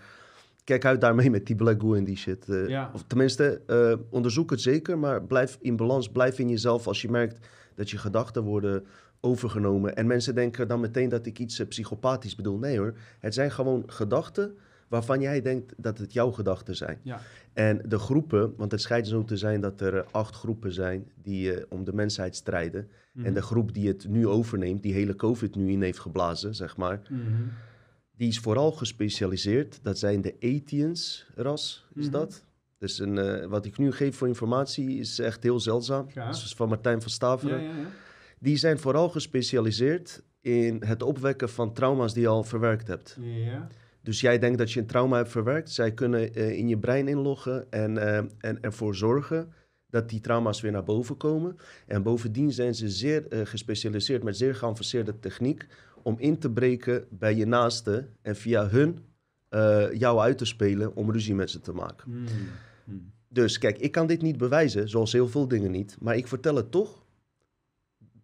Kijk 0.64 0.84
uit 0.84 1.00
daarmee 1.00 1.30
met 1.30 1.46
die 1.46 1.56
black 1.56 1.80
goo 1.80 1.94
en 1.94 2.04
die 2.04 2.16
shit. 2.16 2.46
Of 2.92 3.04
tenminste, 3.06 3.60
onderzoek 4.10 4.50
het 4.50 4.60
zeker, 4.60 4.98
maar 4.98 5.22
blijf 5.22 5.58
in 5.60 5.76
balans. 5.76 6.08
Blijf 6.08 6.38
in 6.38 6.48
jezelf 6.48 6.86
als 6.86 7.02
je 7.02 7.10
merkt 7.10 7.46
dat 7.74 7.90
je 7.90 7.98
gedachten 7.98 8.42
worden 8.42 8.86
overgenomen. 9.20 9.96
En 9.96 10.06
mensen 10.06 10.34
denken 10.34 10.68
dan 10.68 10.80
meteen 10.80 11.08
dat 11.08 11.26
ik 11.26 11.38
iets 11.38 11.58
eh, 11.58 11.66
psychopathisch 11.68 12.34
bedoel. 12.34 12.58
Nee 12.58 12.78
hoor, 12.78 12.94
het 13.18 13.34
zijn 13.34 13.50
gewoon 13.50 13.82
gedachten 13.86 14.56
waarvan 14.88 15.20
jij 15.20 15.42
denkt 15.42 15.72
dat 15.76 15.98
het 15.98 16.12
jouw 16.12 16.30
gedachten 16.30 16.76
zijn. 16.76 16.98
Ja. 17.02 17.20
En 17.52 17.82
de 17.88 17.98
groepen, 17.98 18.54
want 18.56 18.72
het 18.72 18.80
schijnt 18.80 19.08
zo 19.08 19.24
te 19.24 19.36
zijn 19.36 19.60
dat 19.60 19.80
er 19.80 19.96
eh, 19.96 20.04
acht 20.10 20.34
groepen 20.34 20.72
zijn 20.72 21.10
die 21.22 21.54
eh, 21.54 21.64
om 21.68 21.84
de 21.84 21.92
mensheid 21.92 22.36
strijden. 22.36 22.88
Mhm. 23.12 23.26
En 23.26 23.34
de 23.34 23.42
groep 23.42 23.74
die 23.74 23.88
het 23.88 24.08
nu 24.08 24.26
overneemt, 24.26 24.82
die 24.82 24.92
hele 24.92 25.14
COVID 25.16 25.54
nu 25.54 25.70
in 25.70 25.82
heeft 25.82 25.98
geblazen, 25.98 26.54
zeg 26.54 26.76
maar, 26.76 27.00
Mhm. 27.10 27.22
die 28.16 28.28
is 28.28 28.38
vooral 28.38 28.72
gespecialiseerd. 28.72 29.78
Dat 29.82 29.98
zijn 29.98 30.20
de 30.22 30.34
Etiens-ras, 30.38 31.86
is 31.94 32.04
Mhm. 32.04 32.12
dat? 32.12 32.44
Dus 32.78 32.98
een, 32.98 33.48
wat 33.48 33.64
ik 33.64 33.78
nu 33.78 33.92
geef 33.92 34.16
voor 34.16 34.28
informatie 34.28 34.98
is 34.98 35.18
echt 35.18 35.42
heel 35.42 35.60
zeldzaam. 35.60 36.06
Ja. 36.14 36.26
Dat 36.26 36.34
is 36.34 36.54
van 36.56 36.68
Martijn 36.68 37.00
van 37.02 37.10
Staveren. 37.10 37.62
ja, 37.62 37.70
ja. 37.70 37.86
Die 38.40 38.56
zijn 38.56 38.78
vooral 38.78 39.08
gespecialiseerd 39.08 40.22
in 40.40 40.82
het 40.84 41.02
opwekken 41.02 41.48
van 41.48 41.72
trauma's 41.72 42.14
die 42.14 42.22
je 42.22 42.28
al 42.28 42.44
verwerkt 42.44 42.86
hebt. 42.86 43.16
Ja. 43.20 43.68
Dus 44.02 44.20
jij 44.20 44.38
denkt 44.38 44.58
dat 44.58 44.72
je 44.72 44.80
een 44.80 44.86
trauma 44.86 45.16
hebt 45.16 45.30
verwerkt. 45.30 45.70
Zij 45.70 45.92
kunnen 45.92 46.34
eh, 46.34 46.58
in 46.58 46.68
je 46.68 46.78
brein 46.78 47.08
inloggen 47.08 47.70
en, 47.70 47.98
eh, 47.98 48.16
en 48.38 48.60
ervoor 48.60 48.94
zorgen 48.94 49.52
dat 49.90 50.08
die 50.08 50.20
trauma's 50.20 50.60
weer 50.60 50.72
naar 50.72 50.84
boven 50.84 51.16
komen. 51.16 51.56
En 51.86 52.02
bovendien 52.02 52.52
zijn 52.52 52.74
ze 52.74 52.88
zeer 52.88 53.28
eh, 53.28 53.40
gespecialiseerd 53.44 54.22
met 54.22 54.36
zeer 54.36 54.54
geavanceerde 54.54 55.18
techniek 55.18 55.66
om 56.02 56.14
in 56.18 56.38
te 56.38 56.50
breken 56.50 57.06
bij 57.10 57.34
je 57.34 57.46
naasten 57.46 58.16
en 58.22 58.36
via 58.36 58.68
hun 58.68 58.98
jou 59.92 60.18
uit 60.18 60.38
te 60.38 60.44
spelen 60.44 60.96
om 60.96 61.10
ruzie 61.10 61.34
met 61.34 61.50
ze 61.50 61.60
te 61.60 61.72
maken. 61.72 62.10
Mhm. 62.10 62.22
Mhm. 62.84 62.96
Dus 63.28 63.58
kijk, 63.58 63.78
ik 63.78 63.92
kan 63.92 64.06
dit 64.06 64.22
niet 64.22 64.38
bewijzen, 64.38 64.88
zoals 64.88 65.12
heel 65.12 65.28
veel 65.28 65.48
dingen 65.48 65.70
niet, 65.70 65.96
maar 66.00 66.16
ik 66.16 66.26
vertel 66.26 66.56
het 66.56 66.70
toch 66.70 67.04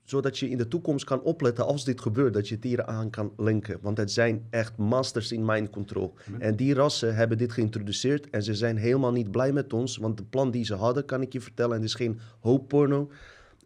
zodat 0.04 0.38
je 0.38 0.50
in 0.50 0.58
de 0.58 0.68
toekomst 0.68 1.04
kan 1.04 1.22
opletten 1.22 1.66
als 1.66 1.84
dit 1.84 2.00
gebeurt, 2.00 2.34
dat 2.34 2.48
je 2.48 2.54
het 2.54 2.64
hier 2.64 2.84
aan 2.84 3.10
kan 3.10 3.32
linken. 3.36 3.78
Want 3.80 3.96
het 3.96 4.12
zijn 4.12 4.46
echt 4.50 4.76
masters 4.76 5.32
in 5.32 5.44
mind 5.44 5.70
control. 5.70 6.14
En 6.38 6.56
die 6.56 6.74
rassen 6.74 7.14
hebben 7.14 7.38
dit 7.38 7.52
geïntroduceerd 7.52 8.30
en 8.30 8.42
ze 8.42 8.54
zijn 8.54 8.76
helemaal 8.76 9.12
niet 9.12 9.30
blij 9.30 9.52
met 9.52 9.72
ons, 9.72 9.96
want 9.96 10.16
de 10.16 10.24
plan 10.24 10.50
die 10.50 10.64
ze 10.64 10.74
hadden, 10.74 11.04
kan 11.04 11.22
ik 11.22 11.32
je 11.32 11.40
vertellen, 11.40 11.70
en 11.70 11.80
het 11.80 11.88
is 11.88 11.94
geen 11.94 12.20
hoopporno. 12.40 13.10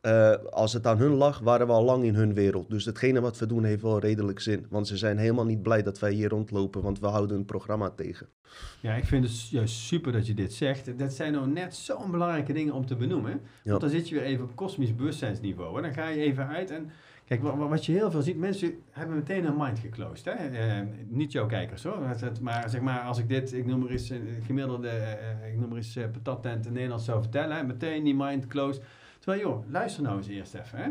Uh, 0.03 0.32
als 0.51 0.72
het 0.72 0.86
aan 0.86 0.99
hun 0.99 1.12
lag, 1.12 1.38
waren 1.38 1.66
we 1.66 1.72
al 1.72 1.84
lang 1.84 2.05
in 2.05 2.14
hun 2.14 2.34
wereld. 2.34 2.70
Dus 2.70 2.84
hetgene 2.84 3.20
wat 3.20 3.38
we 3.38 3.46
doen 3.46 3.64
heeft 3.64 3.82
wel 3.82 3.99
redelijk 3.99 4.40
zin. 4.40 4.66
Want 4.70 4.86
ze 4.86 4.96
zijn 4.96 5.18
helemaal 5.18 5.44
niet 5.44 5.62
blij 5.62 5.82
dat 5.82 5.99
wij 5.99 6.12
hier 6.12 6.28
rondlopen, 6.28 6.82
want 6.82 7.01
we 7.01 7.07
houden 7.07 7.36
een 7.36 7.44
programma 7.44 7.90
tegen. 7.90 8.28
Ja, 8.80 8.94
ik 8.94 9.05
vind 9.05 9.24
het 9.24 9.49
juist 9.49 9.74
super 9.74 10.12
dat 10.12 10.26
je 10.26 10.34
dit 10.34 10.53
zegt. 10.53 10.99
Dat 10.99 11.12
zijn 11.12 11.32
nou 11.32 11.49
net 11.49 11.74
zo'n 11.74 12.11
belangrijke 12.11 12.53
dingen 12.53 12.74
om 12.74 12.86
te 12.86 12.96
benoemen. 12.96 13.40
Want 13.64 13.80
dan 13.80 13.90
zit 13.90 14.09
je 14.09 14.14
weer 14.14 14.24
even 14.24 14.44
op 14.44 14.57
kosmisch 14.57 14.94
bewustzijnsniveau. 14.94 15.76
En 15.76 15.82
dan 15.82 15.92
ga 15.92 16.09
je 16.09 16.20
even 16.20 16.46
uit 16.46 16.70
en... 16.70 16.90
Kijk, 17.24 17.42
wat 17.42 17.86
je 17.86 17.92
heel 17.92 18.11
veel 18.11 18.22
ziet, 18.22 18.38
mensen 18.38 18.74
hebben 18.90 19.16
meteen 19.16 19.44
een 19.44 19.57
mind 19.57 19.78
geclosed. 19.78 20.24
Hè? 20.24 20.51
Uh, 20.80 20.86
niet 21.09 21.32
jouw 21.32 21.46
kijkers 21.46 21.82
hoor. 21.82 21.99
Maar 22.40 22.70
zeg 22.70 22.80
maar, 22.80 23.01
als 23.01 23.18
ik 23.18 23.28
dit, 23.28 23.53
ik 23.53 23.66
noem 23.66 23.80
maar 23.80 23.90
eens 23.90 24.11
een 24.11 24.42
gemiddelde, 24.46 24.88
uh, 24.88 25.49
ik 25.49 25.59
noem 25.59 25.68
maar 25.68 25.76
eens 25.76 25.99
patattent 26.12 26.66
in 26.66 26.72
Nederland 26.72 27.03
zou 27.03 27.20
vertellen. 27.20 27.57
Hè? 27.57 27.62
Meteen 27.62 28.05
die 28.05 28.14
mind 28.14 28.46
closed. 28.46 28.82
Terwijl 29.28 29.48
joh, 29.48 29.70
luister 29.70 30.02
nou 30.02 30.16
eens 30.16 30.28
eerst 30.28 30.54
even. 30.54 30.78
Hè? 30.78 30.90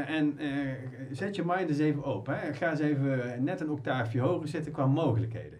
en 0.00 0.38
zet 1.10 1.36
je 1.36 1.42
mind 1.46 1.68
eens 1.68 1.78
even 1.78 2.04
open. 2.04 2.38
Hè? 2.38 2.54
Ga 2.54 2.70
eens 2.70 2.80
even 2.80 3.44
net 3.44 3.60
een 3.60 3.70
octaafje 3.70 4.20
hoger 4.20 4.48
zitten 4.48 4.72
qua 4.72 4.86
mogelijkheden. 4.86 5.58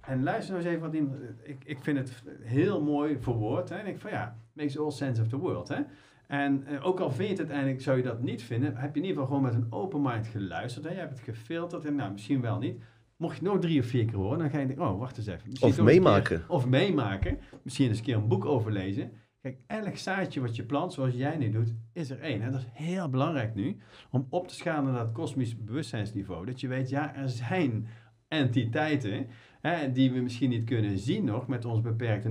En 0.00 0.22
luister 0.22 0.54
nou 0.54 0.64
eens 0.64 0.74
even 0.74 0.86
wat 0.86 0.94
iemand... 0.94 1.16
Ik, 1.42 1.62
ik 1.64 1.78
vind 1.80 1.98
het 1.98 2.22
heel 2.42 2.82
mooi 2.82 3.16
verwoord. 3.20 3.68
Hè? 3.68 3.76
En 3.76 3.86
ik 3.86 3.98
van 3.98 4.10
ja, 4.10 4.36
makes 4.52 4.78
all 4.78 4.90
sense 4.90 5.22
of 5.22 5.28
the 5.28 5.36
world. 5.36 5.68
Hè? 5.68 5.80
En 6.26 6.64
uh, 6.70 6.86
ook 6.86 7.00
al 7.00 7.10
vind 7.10 7.28
je 7.28 7.34
het 7.34 7.38
uiteindelijk, 7.38 7.80
zou 7.80 7.96
je 7.96 8.02
dat 8.02 8.22
niet 8.22 8.42
vinden, 8.42 8.76
heb 8.76 8.94
je 8.94 9.00
in 9.00 9.06
ieder 9.06 9.22
geval 9.22 9.26
gewoon 9.26 9.42
met 9.42 9.54
een 9.54 9.72
open 9.72 10.02
mind 10.02 10.26
geluisterd. 10.26 10.84
Hè? 10.84 10.90
Je 10.90 10.98
hebt 10.98 11.18
het 11.18 11.20
gefilterd 11.20 11.84
en 11.84 11.94
nou, 11.94 12.12
misschien 12.12 12.40
wel 12.40 12.58
niet. 12.58 12.82
Mocht 13.16 13.36
je 13.36 13.42
het 13.42 13.52
nog 13.52 13.62
drie 13.62 13.80
of 13.80 13.86
vier 13.86 14.04
keer 14.04 14.16
horen, 14.16 14.38
dan 14.38 14.50
ga 14.50 14.58
je 14.58 14.66
denken, 14.66 14.86
oh, 14.86 14.98
wacht 14.98 15.16
eens 15.16 15.26
even. 15.26 15.48
Misschien 15.48 15.70
of 15.70 15.82
meemaken. 15.82 16.38
Keer, 16.38 16.48
of 16.48 16.66
meemaken. 16.66 17.38
Misschien 17.62 17.88
eens 17.88 17.98
een 17.98 18.04
keer 18.04 18.16
een 18.16 18.28
boek 18.28 18.44
overlezen. 18.44 19.12
Kijk, 19.42 19.58
elk 19.66 19.96
zaadje 19.96 20.40
wat 20.40 20.56
je 20.56 20.64
plant, 20.64 20.92
zoals 20.92 21.14
jij 21.14 21.36
nu 21.36 21.50
doet, 21.50 21.74
is 21.92 22.10
er 22.10 22.20
één. 22.20 22.42
En 22.42 22.52
dat 22.52 22.60
is 22.60 22.66
heel 22.72 23.08
belangrijk 23.08 23.54
nu, 23.54 23.76
om 24.10 24.26
op 24.30 24.48
te 24.48 24.54
schalen 24.54 24.92
naar 24.92 25.04
dat 25.04 25.12
kosmisch 25.12 25.64
bewustzijnsniveau. 25.64 26.46
Dat 26.46 26.60
je 26.60 26.68
weet, 26.68 26.88
ja, 26.88 27.14
er 27.14 27.28
zijn 27.28 27.86
entiteiten 28.28 29.26
hè, 29.60 29.92
die 29.92 30.12
we 30.12 30.20
misschien 30.20 30.50
niet 30.50 30.64
kunnen 30.64 30.98
zien 30.98 31.24
nog 31.24 31.46
met 31.46 31.64
ons 31.64 31.80
beperkte 31.80 32.28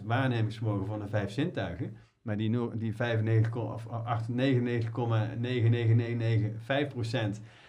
0,0005% 0.00 0.04
waarnemingsvermogen 0.04 0.86
van 0.86 0.98
de 0.98 1.08
vijf 1.08 1.30
zintuigen. 1.30 1.96
Maar 2.22 2.36
die, 2.36 2.76
die 2.76 2.96
95, 2.96 3.56
of 3.56 3.86
99,99995% 4.30 4.36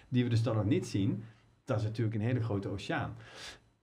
die 0.09 0.23
we 0.23 0.30
dus 0.30 0.43
dan 0.43 0.55
nog 0.55 0.65
niet 0.65 0.88
zien, 0.88 1.23
dat 1.65 1.77
is 1.77 1.84
natuurlijk 1.84 2.15
een 2.15 2.21
hele 2.21 2.43
grote 2.43 2.69
oceaan. 2.69 3.15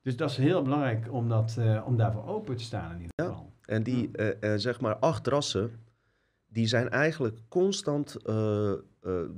Dus 0.03 0.17
dat 0.17 0.31
is 0.31 0.37
heel 0.37 0.63
belangrijk 0.63 1.13
om, 1.13 1.29
dat, 1.29 1.57
uh, 1.59 1.87
om 1.87 1.97
daarvoor 1.97 2.27
open 2.27 2.57
te 2.57 2.65
staan 2.65 2.93
in 2.93 3.01
ieder 3.01 3.13
geval. 3.17 3.45
Ja, 3.45 3.55
en 3.67 3.83
die 3.83 4.11
uh, 4.13 4.27
uh, 4.41 4.53
zeg 4.57 4.81
maar 4.81 4.97
acht 4.97 5.27
rassen, 5.27 5.71
die 6.49 6.67
zijn 6.67 6.89
eigenlijk 6.89 7.39
constant, 7.49 8.17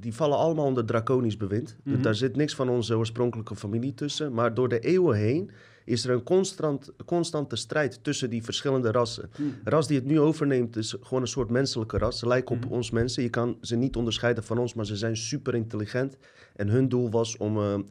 die 0.00 0.14
vallen 0.14 0.38
allemaal 0.38 0.64
onder 0.64 0.84
draconisch 0.84 1.36
bewind. 1.36 1.76
Mm 1.82 1.92
-hmm. 1.92 2.02
Daar 2.02 2.14
zit 2.14 2.36
niks 2.36 2.54
van 2.54 2.68
onze 2.68 2.96
oorspronkelijke 2.96 3.56
familie 3.56 3.94
tussen. 3.94 4.32
Maar 4.32 4.54
door 4.54 4.68
de 4.68 4.78
eeuwen 4.78 5.16
heen 5.16 5.50
is 5.84 6.04
er 6.04 6.10
een 6.10 6.22
constant, 6.22 6.92
constante 7.04 7.56
strijd 7.56 8.04
tussen 8.04 8.30
die 8.30 8.42
verschillende 8.42 8.90
rassen. 8.90 9.30
Mm. 9.38 9.54
ras 9.64 9.86
die 9.86 9.96
het 9.96 10.06
nu 10.06 10.20
overneemt 10.20 10.76
is 10.76 10.96
gewoon 11.00 11.22
een 11.22 11.28
soort 11.28 11.50
menselijke 11.50 11.98
ras. 11.98 12.18
Ze 12.18 12.26
lijken 12.26 12.56
op 12.56 12.64
mm. 12.64 12.70
ons 12.70 12.90
mensen. 12.90 13.22
Je 13.22 13.30
kan 13.30 13.58
ze 13.60 13.76
niet 13.76 13.96
onderscheiden 13.96 14.44
van 14.44 14.58
ons, 14.58 14.74
maar 14.74 14.86
ze 14.86 14.96
zijn 14.96 15.16
super 15.16 15.54
intelligent. 15.54 16.16
En 16.56 16.68
hun 16.68 16.88
doel 16.88 17.10
was 17.10 17.36
om 17.36 17.86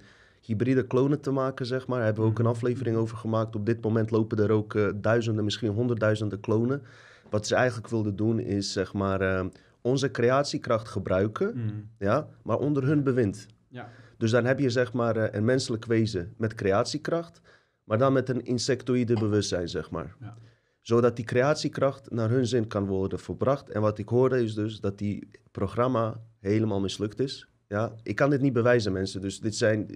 hybride 0.48 0.88
klonen 0.88 1.22
te 1.22 1.32
maken, 1.32 1.66
zeg 1.66 1.88
maar. 1.88 1.98
Daar 1.98 2.06
hebben 2.06 2.24
we 2.24 2.30
ook 2.30 2.40
een 2.40 2.46
aflevering 2.46 2.98
over 2.98 3.18
gemaakt. 3.18 3.56
Op 3.56 3.66
dit 3.66 3.84
moment 3.84 4.12
lopen 4.12 4.38
er 4.38 4.52
ook 4.52 4.74
uh, 4.74 4.90
duizenden, 4.96 5.44
misschien 5.44 5.72
honderdduizenden 5.72 6.40
klonen. 6.40 6.82
Wat 7.30 7.48
ze 7.48 7.56
eigenlijk 7.56 7.88
wilden 7.88 8.16
doen 8.16 8.40
is, 8.40 8.72
zeg 8.72 8.94
maar, 8.94 9.22
uh, 9.22 9.46
onze 9.82 10.12
creatiekracht 10.12 10.88
gebruiken, 10.88 11.52
mm. 11.56 11.90
ja, 12.00 12.28
maar 12.44 12.58
onder 12.58 12.84
hun 12.84 13.04
bewind. 13.04 13.48
Ja. 13.70 13.90
Dus 14.18 14.32
dan 14.32 14.46
heb 14.46 14.60
je, 14.60 14.70
zeg 14.70 14.94
maar, 14.94 15.34
een 15.34 15.46
menselijk 15.46 15.86
wezen 15.86 16.34
met 16.38 16.56
creatiekracht 16.56 17.42
maar 17.88 17.98
dan 17.98 18.14
met 18.14 18.30
een 18.30 18.46
insectoïde 18.46 19.14
bewustzijn, 19.14 19.70
zeg 19.70 19.92
maar. 19.92 20.16
Ja. 20.20 20.38
Zodat 20.82 21.16
die 21.16 21.26
creatiekracht 21.26 22.12
naar 22.12 22.30
hun 22.30 22.48
zin 22.48 22.68
kan 22.68 22.86
worden 22.86 23.20
verbracht. 23.20 23.70
En 23.70 23.82
wat 23.82 23.98
ik 23.98 24.10
hoorde 24.10 24.44
is 24.44 24.54
dus 24.54 24.80
dat 24.80 24.98
die 24.98 25.28
programma 25.52 26.22
helemaal 26.40 26.80
mislukt 26.80 27.20
is. 27.20 27.48
Ja, 27.68 27.96
ik 28.04 28.16
kan 28.16 28.30
dit 28.30 28.42
niet 28.42 28.54
bewijzen, 28.54 28.92
mensen. 28.92 29.22
Dus 29.22 29.40
dit 29.40 29.56
zijn, 29.56 29.88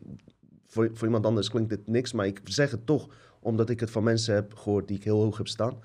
voor, 0.72 0.90
voor 0.94 1.06
iemand 1.06 1.26
anders 1.26 1.50
klinkt 1.50 1.70
dit 1.70 1.88
niks, 1.88 2.14
maar 2.14 2.26
ik 2.26 2.42
zeg 2.44 2.72
het 2.72 2.86
toch 2.86 3.08
omdat 3.40 3.70
ik 3.70 3.80
het 3.80 3.92
van 3.92 4.04
mensen 4.04 4.34
heb 4.34 4.56
gehoord 4.56 4.88
die 4.88 4.98
ik 4.98 5.04
heel 5.04 5.22
hoog 5.22 5.38
heb 5.38 5.48
staan. 5.48 5.80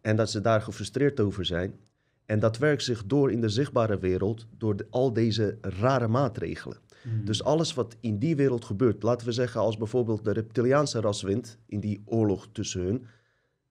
En 0.00 0.16
dat 0.16 0.30
ze 0.30 0.40
daar 0.40 0.62
gefrustreerd 0.62 1.20
over 1.20 1.44
zijn. 1.44 1.74
En 2.26 2.38
dat 2.38 2.58
werkt 2.58 2.82
zich 2.82 3.04
door 3.06 3.32
in 3.32 3.40
de 3.40 3.48
zichtbare 3.48 3.98
wereld 3.98 4.46
door 4.58 4.76
al 4.90 5.12
deze 5.12 5.58
rare 5.60 6.08
maatregelen. 6.08 6.78
Hmm. 7.02 7.24
Dus 7.24 7.44
alles 7.44 7.74
wat 7.74 7.96
in 8.00 8.18
die 8.18 8.36
wereld 8.36 8.64
gebeurt, 8.64 9.02
laten 9.02 9.26
we 9.26 9.32
zeggen 9.32 9.60
als 9.60 9.76
bijvoorbeeld 9.76 10.24
de 10.24 10.32
reptiliaanse 10.32 11.00
ras 11.00 11.22
wint 11.22 11.58
in 11.66 11.80
die 11.80 12.02
oorlog 12.04 12.48
tussen 12.52 12.80
hun, 12.80 13.06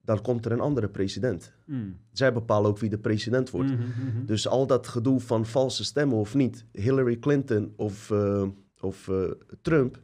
dan 0.01 0.21
komt 0.21 0.45
er 0.45 0.51
een 0.51 0.59
andere 0.59 0.89
president. 0.89 1.53
Mm. 1.65 1.97
Zij 2.11 2.33
bepalen 2.33 2.69
ook 2.69 2.77
wie 2.77 2.89
de 2.89 2.97
president 2.97 3.49
wordt. 3.49 3.71
Mhm. 3.71 4.25
Dus 4.25 4.47
al 4.47 4.67
dat 4.67 4.87
gedoe 4.87 5.19
van 5.19 5.45
valse 5.45 5.83
stemmen 5.83 6.17
of 6.17 6.35
niet, 6.35 6.65
Hillary 6.71 7.19
Clinton 7.19 7.73
of, 7.75 8.09
uh, 8.09 8.47
of 8.79 9.07
uh, 9.07 9.31
Trump, 9.61 9.99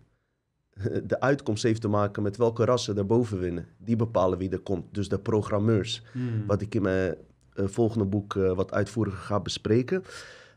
de 1.07 1.19
uitkomst 1.19 1.63
heeft 1.63 1.81
te 1.81 1.87
maken 1.87 2.23
met 2.23 2.37
welke 2.37 2.65
rassen 2.65 2.95
daarboven 2.95 3.39
winnen. 3.39 3.67
Die 3.77 3.95
bepalen 3.95 4.37
wie 4.37 4.49
er 4.49 4.59
komt. 4.59 4.85
Dus 4.91 5.09
de 5.09 5.19
programmeurs, 5.19 6.03
mm. 6.13 6.45
wat 6.47 6.61
ik 6.61 6.75
in 6.75 6.81
mijn 6.81 7.15
uh, 7.55 7.65
volgende 7.67 8.05
boek 8.05 8.33
wat 8.33 8.71
uitvoeriger 8.71 9.19
ga 9.19 9.39
bespreken. 9.39 10.03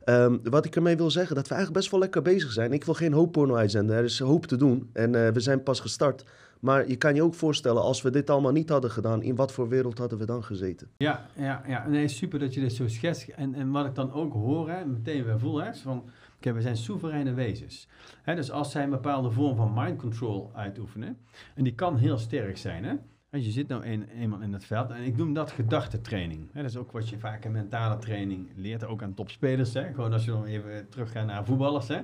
Um, 0.05 0.41
wat 0.43 0.64
ik 0.64 0.77
ermee 0.77 0.97
wil 0.97 1.11
zeggen, 1.11 1.37
dat 1.37 1.49
we 1.49 1.55
eigenlijk 1.55 1.81
best 1.83 1.91
wel 1.91 2.01
lekker 2.01 2.23
bezig 2.23 2.53
zijn. 2.53 2.73
Ik 2.73 2.85
wil 2.85 2.95
geen 2.95 3.12
hoopporno 3.12 3.55
uitzenden, 3.55 3.97
er 3.97 4.05
is 4.05 4.18
hoop 4.18 4.47
te 4.47 4.57
doen. 4.57 4.91
En 4.93 5.14
uh, 5.14 5.29
we 5.29 5.41
zijn 5.41 5.62
pas 5.62 5.81
gestart. 5.81 6.25
Maar 6.61 6.89
je 6.89 6.97
kan 6.97 7.14
je 7.14 7.23
ook 7.23 7.35
voorstellen, 7.35 7.83
als 7.83 8.03
we 8.03 8.11
dit 8.11 8.31
allemaal 8.31 8.53
niet 8.53 8.68
hadden 8.68 8.91
gedaan, 8.91 9.23
in 9.23 9.35
wat 9.35 9.53
voor 9.53 9.68
wereld 9.68 9.99
hadden 9.99 10.18
we 10.18 10.27
dan 10.27 10.45
gezeten? 10.45 10.89
Ja, 10.97 11.27
ja, 11.37 11.62
ja. 11.66 11.89
Nee, 11.89 12.09
super 12.09 12.39
dat 12.39 12.55
je 12.55 12.61
dit 12.61 12.73
zo 12.73 12.89
schetst. 12.89 13.29
En, 13.29 13.55
en 13.55 13.70
wat 13.70 13.87
ik 13.87 13.95
dan 13.95 14.12
ook 14.12 14.33
hoor, 14.33 14.70
hè, 14.70 14.85
meteen 14.85 15.25
weer 15.25 15.39
voel, 15.39 15.62
hè, 15.62 15.75
van, 15.75 16.05
we 16.45 16.61
zijn 16.61 16.76
soevereine 16.76 17.32
wezens. 17.32 17.88
Dus 18.24 18.51
als 18.51 18.70
zij 18.70 18.82
een 18.82 18.90
bepaalde 18.90 19.30
vorm 19.30 19.57
van 19.57 19.72
mind 19.74 19.99
control 19.99 20.51
uitoefenen, 20.55 21.18
en 21.55 21.64
die 21.64 21.74
kan 21.74 21.97
heel 21.97 22.18
sterk 22.18 22.57
zijn, 22.57 22.84
hè, 22.84 22.95
je 23.38 23.51
zit 23.51 23.68
nou 23.68 23.86
een, 23.86 24.09
eenmaal 24.09 24.40
in 24.40 24.53
het 24.53 24.64
veld 24.64 24.90
en 24.90 25.03
ik 25.03 25.16
noem 25.16 25.34
dat 25.34 25.51
gedachtentraining. 25.51 26.53
dat 26.53 26.64
is 26.64 26.76
ook 26.76 26.93
wat 26.93 27.09
je 27.09 27.18
vaak 27.18 27.45
in 27.45 27.53
mentale 27.53 27.99
training 27.99 28.49
leert, 28.57 28.84
ook 28.84 29.03
aan 29.03 29.14
topspelers. 29.14 29.74
Hè? 29.74 29.93
Gewoon 29.95 30.12
als 30.12 30.24
je 30.24 30.30
dan 30.30 30.45
even 30.45 30.88
teruggaat 30.88 31.26
naar 31.26 31.45
voetballers. 31.45 31.88
Hè? 31.88 32.01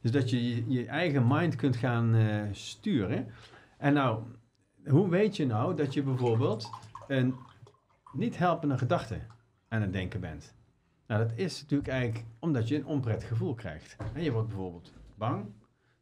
Dus 0.00 0.10
dat 0.10 0.30
je 0.30 0.70
je, 0.70 0.86
eigen 0.86 1.26
mind 1.26 1.56
kunt 1.56 1.76
gaan 1.76 2.14
uh, 2.14 2.42
sturen. 2.52 3.26
En 3.78 3.92
nou, 3.92 4.22
hoe 4.86 5.08
weet 5.08 5.36
je 5.36 5.46
nou 5.46 5.76
dat 5.76 5.94
je 5.94 6.02
bijvoorbeeld 6.02 6.70
een 7.08 7.34
niet 8.12 8.38
helpende 8.38 8.78
gedachte 8.78 9.18
aan 9.68 9.80
het 9.80 9.92
denken 9.92 10.20
bent? 10.20 10.55
Nou, 11.06 11.28
dat 11.28 11.32
is 11.38 11.60
natuurlijk 11.60 11.90
eigenlijk 11.90 12.24
omdat 12.38 12.68
je 12.68 12.76
een 12.76 12.86
onprettig 12.86 13.28
gevoel 13.28 13.54
krijgt. 13.54 13.96
En 14.14 14.22
je 14.22 14.32
wordt 14.32 14.48
bijvoorbeeld 14.48 14.92
bang, 15.14 15.46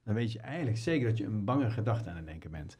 dan 0.04 0.14
weet 0.14 0.32
je 0.32 0.38
eigenlijk 0.38 0.78
zeker 0.78 1.08
dat 1.08 1.18
je 1.18 1.24
een 1.24 1.44
bange 1.44 1.70
gedachte 1.70 2.10
aan 2.10 2.16
het 2.16 2.26
denken 2.26 2.50
bent. 2.50 2.76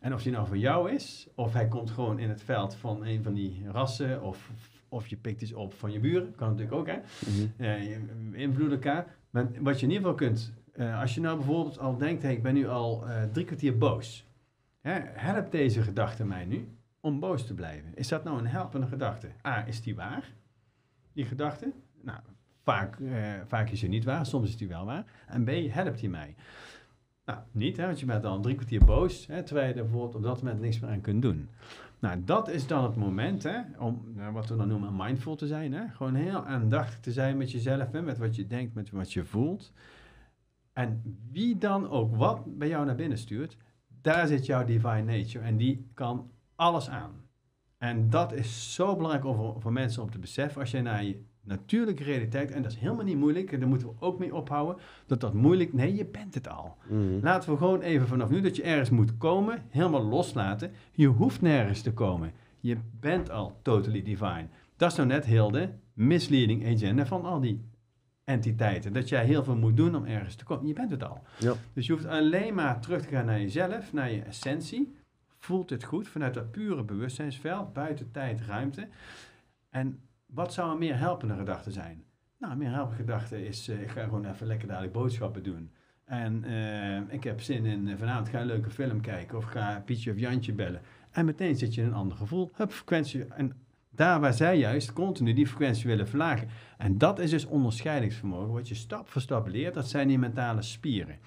En 0.00 0.14
of 0.14 0.22
die 0.22 0.32
nou 0.32 0.46
voor 0.46 0.58
jou 0.58 0.90
is, 0.90 1.28
of 1.34 1.52
hij 1.52 1.68
komt 1.68 1.90
gewoon 1.90 2.18
in 2.18 2.28
het 2.28 2.42
veld 2.42 2.74
van 2.74 3.04
een 3.04 3.22
van 3.22 3.34
die 3.34 3.62
rassen, 3.70 4.22
of, 4.22 4.50
of 4.88 5.06
je 5.06 5.16
pikt 5.16 5.42
iets 5.42 5.52
op 5.52 5.74
van 5.74 5.92
je 5.92 6.00
buren, 6.00 6.34
kan 6.34 6.48
natuurlijk 6.48 6.76
ook, 6.76 6.86
hè. 6.86 6.96
Mm 6.96 7.52
-hmm. 7.56 8.70
elkaar. 8.70 9.06
Maar 9.30 9.48
wat 9.60 9.80
je 9.80 9.86
in 9.86 9.92
ieder 9.92 10.08
geval 10.08 10.26
kunt, 10.26 10.52
uh, 10.76 11.00
als 11.00 11.14
je 11.14 11.20
nou 11.20 11.36
bijvoorbeeld 11.36 11.78
al 11.78 11.96
denkt, 11.96 12.22
hey, 12.22 12.32
ik 12.32 12.42
ben 12.42 12.54
nu 12.54 12.68
al 12.68 13.08
uh, 13.08 13.22
drie 13.32 13.44
kwartier 13.44 13.78
boos. 13.78 14.26
Hè, 14.80 15.00
helpt 15.02 15.52
deze 15.52 15.82
gedachte 15.82 16.24
mij 16.24 16.44
nu 16.44 16.68
om 17.00 17.20
boos 17.20 17.46
te 17.46 17.54
blijven? 17.54 17.94
Is 17.94 18.08
dat 18.08 18.24
nou 18.24 18.38
een 18.38 18.46
helpende 18.46 18.86
gedachte? 18.86 19.28
A, 19.46 19.66
is 19.66 19.82
die 19.82 19.94
waar? 19.94 20.32
Die 21.12 21.24
gedachte? 21.24 21.72
Nou, 22.02 22.18
vaak, 22.62 22.98
uh, 22.98 23.32
vaak 23.46 23.70
is 23.70 23.80
die 23.80 23.88
niet 23.88 24.04
waar, 24.04 24.26
soms 24.26 24.48
is 24.48 24.56
die 24.56 24.68
wel 24.68 24.84
waar. 24.84 25.04
En 25.26 25.44
B, 25.44 25.50
helpt 25.68 26.00
die 26.00 26.10
mij? 26.10 26.34
Nou, 27.24 27.38
niet, 27.50 27.76
hè, 27.76 27.86
want 27.86 28.00
je 28.00 28.06
bent 28.06 28.24
al 28.24 28.40
drie 28.40 28.54
kwartier 28.54 28.84
boos, 28.84 29.26
hè, 29.26 29.42
terwijl 29.42 29.68
je 29.68 29.74
er 29.74 29.82
bijvoorbeeld 29.82 30.14
op 30.14 30.22
dat 30.22 30.42
moment 30.42 30.60
niks 30.60 30.80
meer 30.80 30.90
aan 30.90 31.00
kunt 31.00 31.22
doen. 31.22 31.48
Nou, 32.00 32.24
dat 32.24 32.48
is 32.48 32.66
dan 32.66 32.84
het 32.84 32.96
moment 32.96 33.42
hè, 33.42 33.60
om 33.78 34.02
nou, 34.14 34.32
wat 34.32 34.48
we 34.48 34.56
dan 34.56 34.68
noemen 34.68 34.96
mindful 34.96 35.36
te 35.36 35.46
zijn. 35.46 35.72
Hè? 35.72 35.88
Gewoon 35.88 36.14
heel 36.14 36.44
aandachtig 36.44 37.00
te 37.00 37.12
zijn 37.12 37.36
met 37.36 37.50
jezelf, 37.50 37.92
hè, 37.92 38.02
met 38.02 38.18
wat 38.18 38.36
je 38.36 38.46
denkt, 38.46 38.74
met 38.74 38.90
wat 38.90 39.12
je 39.12 39.24
voelt. 39.24 39.72
En 40.72 41.18
wie 41.30 41.58
dan 41.58 41.88
ook 41.88 42.16
wat 42.16 42.58
bij 42.58 42.68
jou 42.68 42.86
naar 42.86 42.94
binnen 42.94 43.18
stuurt, 43.18 43.56
daar 44.02 44.26
zit 44.26 44.46
jouw 44.46 44.64
divine 44.64 45.02
nature 45.02 45.44
en 45.44 45.56
die 45.56 45.90
kan 45.94 46.30
alles 46.54 46.88
aan. 46.88 47.12
En 47.82 48.10
dat 48.10 48.32
is 48.32 48.74
zo 48.74 48.96
belangrijk 48.96 49.24
voor, 49.24 49.60
voor 49.60 49.72
mensen 49.72 50.02
om 50.02 50.10
te 50.10 50.18
beseffen. 50.18 50.60
Als 50.60 50.70
je 50.70 50.82
naar 50.82 51.04
je 51.04 51.20
natuurlijke 51.42 52.04
realiteit. 52.04 52.50
En 52.50 52.62
dat 52.62 52.72
is 52.72 52.78
helemaal 52.78 53.04
niet 53.04 53.16
moeilijk. 53.16 53.52
En 53.52 53.60
daar 53.60 53.68
moeten 53.68 53.88
we 53.88 53.94
ook 53.98 54.18
mee 54.18 54.34
ophouden. 54.34 54.76
Dat 55.06 55.20
dat 55.20 55.34
moeilijk... 55.34 55.72
Nee, 55.72 55.94
je 55.94 56.06
bent 56.06 56.34
het 56.34 56.48
al. 56.48 56.76
Mhm. 56.88 57.18
Laten 57.22 57.50
we 57.50 57.56
gewoon 57.56 57.80
even 57.80 58.06
vanaf 58.06 58.28
nu 58.30 58.40
dat 58.40 58.56
je 58.56 58.62
ergens 58.62 58.90
moet 58.90 59.16
komen, 59.16 59.62
helemaal 59.68 60.04
loslaten. 60.04 60.70
Je 60.92 61.06
hoeft 61.06 61.40
nergens 61.40 61.80
te 61.80 61.92
komen. 61.92 62.32
Je 62.60 62.76
bent 63.00 63.30
al 63.30 63.58
totally 63.62 64.02
divine. 64.02 64.46
Dat 64.76 64.90
is 64.90 64.96
nou 64.96 65.08
net 65.08 65.24
heel 65.24 65.50
de 65.50 65.68
misleading 65.92 66.66
agenda 66.66 67.06
van 67.06 67.24
al 67.24 67.40
die 67.40 67.64
entiteiten. 68.24 68.92
Dat 68.92 69.08
jij 69.08 69.24
heel 69.24 69.44
veel 69.44 69.56
moet 69.56 69.76
doen 69.76 69.94
om 69.94 70.04
ergens 70.04 70.34
te 70.34 70.44
komen. 70.44 70.66
Je 70.66 70.72
bent 70.72 70.90
het 70.90 71.04
al. 71.04 71.22
Ja. 71.38 71.54
Dus 71.72 71.86
je 71.86 71.92
hoeft 71.92 72.06
alleen 72.06 72.54
maar 72.54 72.80
terug 72.80 73.02
te 73.02 73.08
gaan 73.08 73.26
naar 73.26 73.40
jezelf, 73.40 73.92
naar 73.92 74.12
je 74.12 74.22
essentie. 74.22 74.94
Voelt 75.40 75.70
het 75.70 75.84
goed 75.84 76.08
vanuit 76.08 76.34
dat 76.34 76.50
pure 76.50 76.84
bewustzijnsveld, 76.84 77.72
buiten 77.72 78.10
tijd, 78.10 78.40
ruimte. 78.40 78.88
En 79.70 80.00
wat 80.26 80.52
zou 80.52 80.72
een 80.72 80.78
meer 80.78 80.98
helpende 80.98 81.34
gedachte 81.34 81.70
zijn? 81.70 82.04
Nou, 82.38 82.52
een 82.52 82.58
meer 82.58 82.70
helpende 82.70 82.96
gedachte 82.96 83.46
is, 83.46 83.68
eh, 83.68 83.82
ik 83.82 83.90
ga 83.90 84.04
gewoon 84.04 84.24
even 84.24 84.46
lekker 84.46 84.68
dadelijk 84.68 84.92
boodschappen 84.92 85.42
doen. 85.42 85.70
En 86.04 86.44
eh, 86.44 87.14
ik 87.14 87.24
heb 87.24 87.40
zin 87.40 87.64
in, 87.64 87.88
eh, 87.88 87.96
vanavond 87.98 88.28
ga 88.28 88.40
een 88.40 88.46
leuke 88.46 88.70
film 88.70 89.00
kijken 89.00 89.38
of 89.38 89.44
ga 89.44 89.82
Pietje 89.84 90.10
of 90.12 90.18
Jantje 90.18 90.52
bellen. 90.52 90.80
En 91.10 91.24
meteen 91.24 91.56
zit 91.56 91.74
je 91.74 91.80
in 91.80 91.86
een 91.86 91.94
ander 91.94 92.16
gevoel. 92.16 92.50
Hup, 92.54 92.72
frequentie. 92.72 93.24
En 93.24 93.52
daar 93.90 94.20
waar 94.20 94.34
zij 94.34 94.58
juist 94.58 94.92
continu 94.92 95.32
die 95.32 95.46
frequentie 95.46 95.86
willen 95.86 96.08
verlagen. 96.08 96.48
En 96.78 96.98
dat 96.98 97.18
is 97.18 97.30
dus 97.30 97.44
onderscheidingsvermogen. 97.44 98.52
Wat 98.52 98.68
je 98.68 98.74
stap 98.74 99.08
voor 99.08 99.20
stap 99.20 99.48
leert, 99.48 99.74
dat 99.74 99.88
zijn 99.88 100.08
die 100.08 100.18
mentale 100.18 100.62
spieren. 100.62 101.18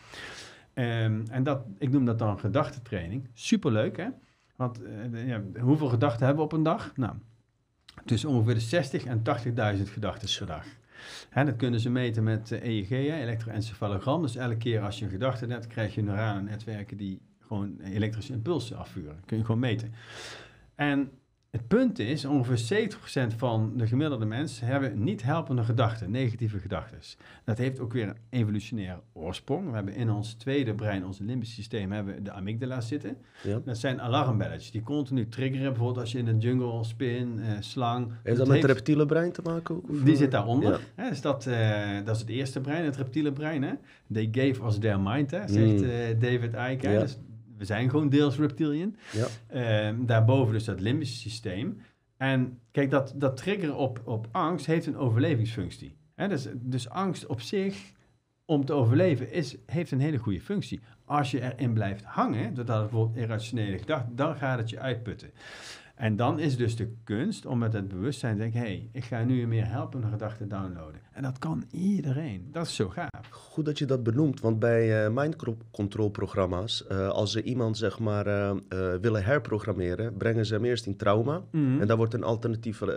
Ehm, 0.74 1.22
en 1.30 1.44
dat, 1.44 1.66
ik 1.78 1.92
noem 1.92 2.06
dat 2.06 2.20
dan 2.20 2.40
gedachtentraining. 2.40 3.28
Superleuk, 3.34 3.98
hè? 3.98 4.08
Want 4.56 4.84
eh, 4.84 5.28
ja, 5.28 5.42
hoeveel 5.60 5.88
gedachten 5.88 6.26
hebben 6.26 6.46
we 6.46 6.52
op 6.52 6.58
een 6.58 6.64
dag? 6.64 6.96
Nou, 6.96 7.14
tussen 8.06 8.30
ongeveer 8.30 8.54
de 8.54 8.60
60 8.60 9.06
en 9.06 9.18
80.000 9.18 9.24
gedachten 9.84 10.30
per 10.38 10.48
dag. 10.48 10.66
Hè, 11.30 11.46
dat 11.46 11.56
kunnen 11.56 11.80
ze 11.80 11.90
meten 11.90 12.24
met 12.24 12.52
eh, 12.52 12.64
EEG, 12.64 12.90
hè, 12.90 12.96
elektroencefalogram. 12.96 14.22
Dus 14.22 14.36
elke 14.36 14.58
keer 14.58 14.82
als 14.82 15.00
je 15.00 15.06
een 15.06 15.12
gedachte 15.12 15.46
hebt, 15.46 15.68
krijg 15.68 15.96
je 15.96 16.04
neurale 16.04 16.42
netwerken 16.42 16.98
die 16.98 17.22
gewoon 17.40 17.80
elektrische 17.80 18.34
impulsen 18.34 18.78
afvuren. 18.78 19.20
kun 19.26 19.38
je 19.38 19.46
gewoon 19.46 19.60
meten. 19.60 19.94
En 20.76 21.12
het 21.54 21.68
punt 21.68 22.00
is, 22.00 22.26
ongeveer 22.26 22.90
70% 23.32 23.36
van 23.38 23.74
de 23.76 23.88
gemiddelde 23.88 24.26
mensen 24.26 24.68
hebben 24.68 25.04
niet 25.04 25.24
helpende 25.24 25.64
gedachten, 25.64 26.12
negatieve 26.12 26.60
gedachten. 26.60 26.98
Dat 27.44 27.58
heeft 27.58 27.80
ook 27.80 27.94
weer 27.94 28.08
een 28.08 28.16
evolutionaire 28.30 29.00
oorsprong. 29.14 29.70
We 29.70 29.76
hebben 29.76 29.96
in 29.96 30.10
ons 30.10 30.34
tweede 30.34 30.74
brein, 30.74 31.06
ons 31.06 31.20
limbisch 31.20 31.54
systeem, 31.54 31.92
hebben 31.92 32.16
we 32.16 32.22
de 32.22 32.32
amygdala 32.32 32.82
zitten. 32.82 33.18
Ja. 33.44 33.60
Dat 33.66 33.78
zijn 33.78 34.02
alarmbelletjes 34.02 34.72
die 34.72 34.84
continu 34.84 35.30
triggeren. 35.30 35.68
Bijvoorbeeld 35.68 36.00
als 36.00 36.12
je 36.12 36.18
in 36.18 36.28
een 36.28 36.40
jungle, 36.40 36.84
spin, 36.84 37.40
eh, 37.40 37.52
slang... 37.60 38.12
Heeft 38.24 38.38
dat 38.38 38.48
met 38.48 38.62
het 38.62 38.72
reptiele 38.72 39.06
brein 39.06 39.32
te 39.32 39.42
maken? 39.44 39.76
Ook, 39.76 39.90
of, 39.90 40.00
die 40.00 40.14
eh? 40.14 40.20
zit 40.20 40.32
daaronder. 40.32 40.72
Ja. 40.72 41.04
Hè, 41.04 41.10
dus 41.10 41.22
dat, 41.22 41.46
eh, 41.46 41.96
dat 42.06 42.16
is 42.16 42.22
het 42.22 42.30
eerste 42.30 42.62
brein, 42.62 42.86
het 42.86 42.96
reptiele 42.98 43.32
brein. 43.32 43.64
Hè? 43.64 43.74
They 44.14 44.30
gave 44.32 44.66
us 44.66 44.78
their 44.78 45.00
mind, 45.00 45.32
hè, 45.32 45.48
zegt 45.48 45.82
Mm. 45.82 45.90
eh, 45.90 46.20
David 46.20 46.54
Icke. 46.72 46.90
Ja. 46.90 47.00
Dus 47.00 47.18
we 47.58 47.66
zijn 47.66 47.90
gewoon 47.90 48.10
deels 48.10 48.38
reptilian. 48.38 48.96
Ja. 49.12 49.28
Ehm, 49.48 50.06
daarboven 50.06 50.54
dus 50.54 50.64
dat 50.64 50.80
limbische 50.80 51.18
systeem. 51.18 51.82
En 52.18 52.60
kijk, 52.72 52.90
dat, 52.90 53.14
dat 53.16 53.38
triggeren 53.38 53.76
op, 53.76 54.02
op 54.04 54.28
angst 54.32 54.66
heeft 54.66 54.86
een 54.86 54.98
overlevingsfunctie. 54.98 55.96
Dus, 56.16 56.48
dus 56.54 56.90
angst 56.90 57.26
op 57.26 57.42
zich, 57.42 57.92
om 58.46 58.66
te 58.66 58.74
overleven, 58.74 59.32
is, 59.32 59.56
heeft 59.66 59.92
een 59.92 60.00
hele 60.00 60.18
goede 60.18 60.42
functie. 60.42 60.82
Als 61.06 61.32
je 61.32 61.42
erin 61.42 61.74
blijft 61.74 62.04
hangen, 62.04 62.54
doordat 62.54 62.82
het 62.82 62.90
bijvoorbeeld 62.90 63.18
irrationele 63.18 63.78
gedachten, 63.78 64.16
dan 64.16 64.36
gaat 64.36 64.58
het 64.58 64.70
je 64.70 64.80
uitputten. 64.80 65.32
En 65.96 66.16
dan 66.16 66.40
is 66.40 66.58
dus 66.58 66.76
de 66.76 66.94
kunst 67.04 67.46
om 67.46 67.58
met 67.58 67.74
het 67.74 67.88
bewustzijn 67.88 68.36
te 68.36 68.42
denken, 68.42 68.60
hé, 68.60 68.66
hey, 68.66 68.90
ik 68.92 69.04
ga 69.04 69.24
nu 69.24 69.42
een 69.42 69.50
meer 69.50 69.68
helpende 69.68 70.08
gedachte 70.08 70.48
downloaden. 70.48 71.02
En 71.12 71.24
dat 71.24 71.38
kan 71.38 71.64
iedereen. 71.72 72.48
Dat 72.52 72.66
is 72.66 72.76
zo 72.76 72.90
gaaf. 72.90 73.30
Goed 73.54 73.66
dat 73.66 73.78
je 73.78 73.86
dat 73.86 74.04
benoemt, 74.04 74.42
want 74.42 74.60
bij 74.60 75.06
eh 75.06 75.12
mind 75.12 75.36
control 75.72 76.10
programma's, 76.10 76.88
eh, 76.88 77.08
als 77.10 77.32
ze 77.32 77.44
iemand 77.44 77.78
zeg 77.78 78.00
maar 78.00 78.28
eh, 78.28 78.56
willen 79.02 79.24
herprogrammeren, 79.24 80.18
brengen 80.18 80.46
ze 80.46 80.54
hem 80.54 80.66
eerst 80.66 80.86
in 80.86 80.96
trauma. 80.98 81.44
Mhm. 81.52 81.82
En 81.82 81.88
daar 81.88 81.98
wordt 81.98 82.14
een 82.14 82.24
alternatieve 82.24 82.94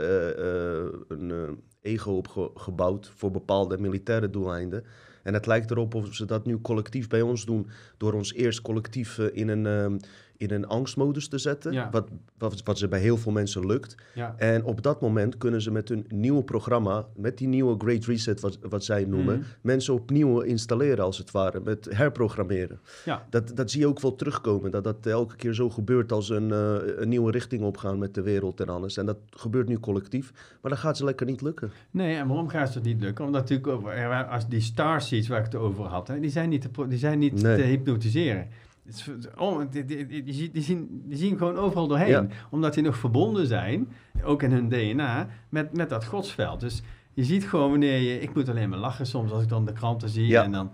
een, 1.08 1.58
ego 1.80 2.12
op 2.12 2.28
ge- 2.28 2.50
gebouwd 2.54 3.12
voor 3.14 3.30
bepaalde 3.30 3.78
militaire 3.78 4.30
doeleinden. 4.30 4.84
En 5.22 5.34
het 5.34 5.46
lijkt 5.46 5.70
erop 5.70 5.94
of 5.94 6.14
ze 6.14 6.24
dat 6.24 6.46
nu 6.46 6.60
collectief 6.60 7.08
bij 7.08 7.22
ons 7.22 7.44
doen, 7.44 7.66
door 7.96 8.12
ons 8.12 8.34
eerst 8.34 8.62
collectief 8.62 9.18
in, 9.18 9.48
een, 9.48 9.66
ehm, 9.66 9.98
in 10.38 10.50
een 10.50 10.66
angstmodus 10.66 11.28
te 11.28 11.38
zetten, 11.38 11.72
Ja. 11.72 11.88
wat, 11.90 12.08
wat, 12.38 12.62
wat 12.64 12.78
ze 12.78 12.88
bij 12.88 13.00
heel 13.00 13.16
veel 13.16 13.32
mensen 13.32 13.66
lukt. 13.66 13.94
Ja. 14.14 14.34
En 14.38 14.64
op 14.64 14.82
dat 14.82 15.00
moment 15.00 15.38
kunnen 15.38 15.62
ze 15.62 15.70
met 15.70 15.88
hun 15.88 16.04
nieuwe 16.08 16.42
programma, 16.42 17.06
met 17.16 17.38
die 17.38 17.48
nieuwe 17.48 17.74
Great 17.78 18.04
Reset, 18.04 18.40
wat, 18.40 18.58
wat 18.68 18.84
zij 18.84 19.04
noemen, 19.04 19.38
Mhm. 19.38 19.46
mensen 19.60 19.94
opnieuw 19.94 20.40
installeren 20.40 21.04
als 21.04 21.18
het 21.18 21.30
ware, 21.30 21.60
met 21.64 21.88
herprogrammeren. 21.90 22.80
Ja. 23.04 23.26
Dat, 23.30 23.56
dat 23.56 23.70
zie 23.70 23.80
je 23.80 23.86
ook 23.86 24.00
wel 24.00 24.14
terugkomen, 24.14 24.70
dat 24.70 24.84
dat 24.84 25.06
elke 25.06 25.36
keer 25.36 25.54
zo 25.54 25.70
gebeurt 25.70 26.12
als 26.12 26.28
een, 26.28 26.52
eh, 26.52 26.74
een 26.96 27.08
nieuwe 27.08 27.30
richting 27.30 27.62
opgaan 27.62 27.98
met 27.98 28.14
de 28.14 28.22
wereld 28.22 28.60
en 28.60 28.68
alles. 28.68 28.96
En 28.96 29.06
dat 29.06 29.18
gebeurt 29.30 29.68
nu 29.68 29.78
collectief, 29.78 30.32
maar 30.62 30.70
dat 30.70 30.80
gaat 30.80 30.96
ze 30.96 31.04
lekker 31.04 31.26
niet 31.26 31.40
lukken. 31.40 31.70
Nee, 31.90 32.16
en 32.16 32.26
waarom 32.28 32.48
gaat 32.48 32.74
het 32.74 32.82
niet 32.84 33.00
lukken? 33.00 33.24
Omdat 33.24 33.40
natuurlijk 33.50 33.82
waren- 33.82 34.28
als 34.28 34.48
die 34.48 34.60
starseeds 34.60 35.28
waar 35.28 35.38
ik 35.38 35.44
het 35.44 35.54
over 35.54 35.84
had, 35.84 36.08
hè, 36.08 36.20
die 36.20 36.30
zijn 36.30 36.48
niet 36.48 36.60
te, 36.60 36.88
die 36.88 36.98
zijn 36.98 37.18
niet 37.18 37.42
Nee. 37.42 37.56
te 37.56 37.62
hypnotiseren. 37.62 38.46
Het 38.86 39.28
oh, 39.38 39.60
die, 39.70 39.84
die, 39.84 40.06
die, 40.06 40.22
die, 40.22 40.32
zien- 40.62 41.02
die, 41.04 41.16
zien, 41.18 41.36
gewoon 41.38 41.56
overal 41.56 41.86
doorheen. 41.86 42.08
Ja. 42.08 42.26
Omdat 42.50 42.74
die 42.74 42.82
nog 42.82 42.96
verbonden 42.96 43.46
zijn, 43.46 43.88
ook 44.24 44.42
in 44.42 44.52
hun 44.52 44.68
DNA, 44.68 45.28
met, 45.48 45.76
met 45.76 45.88
dat 45.88 46.04
godsveld. 46.04 46.60
Dus 46.60 46.82
je 47.14 47.24
ziet 47.24 47.48
gewoon 47.48 47.70
wanneer 47.70 47.98
je... 48.00 48.20
Ik 48.20 48.34
moet 48.34 48.48
alleen 48.48 48.68
maar 48.68 48.78
lachen 48.78 49.06
soms 49.06 49.32
als 49.32 49.42
ik 49.42 49.48
dan 49.48 49.64
de 49.64 49.72
kranten 49.72 50.08
zie. 50.08 50.26
Ja. 50.26 50.42
En 50.42 50.52
dan... 50.52 50.70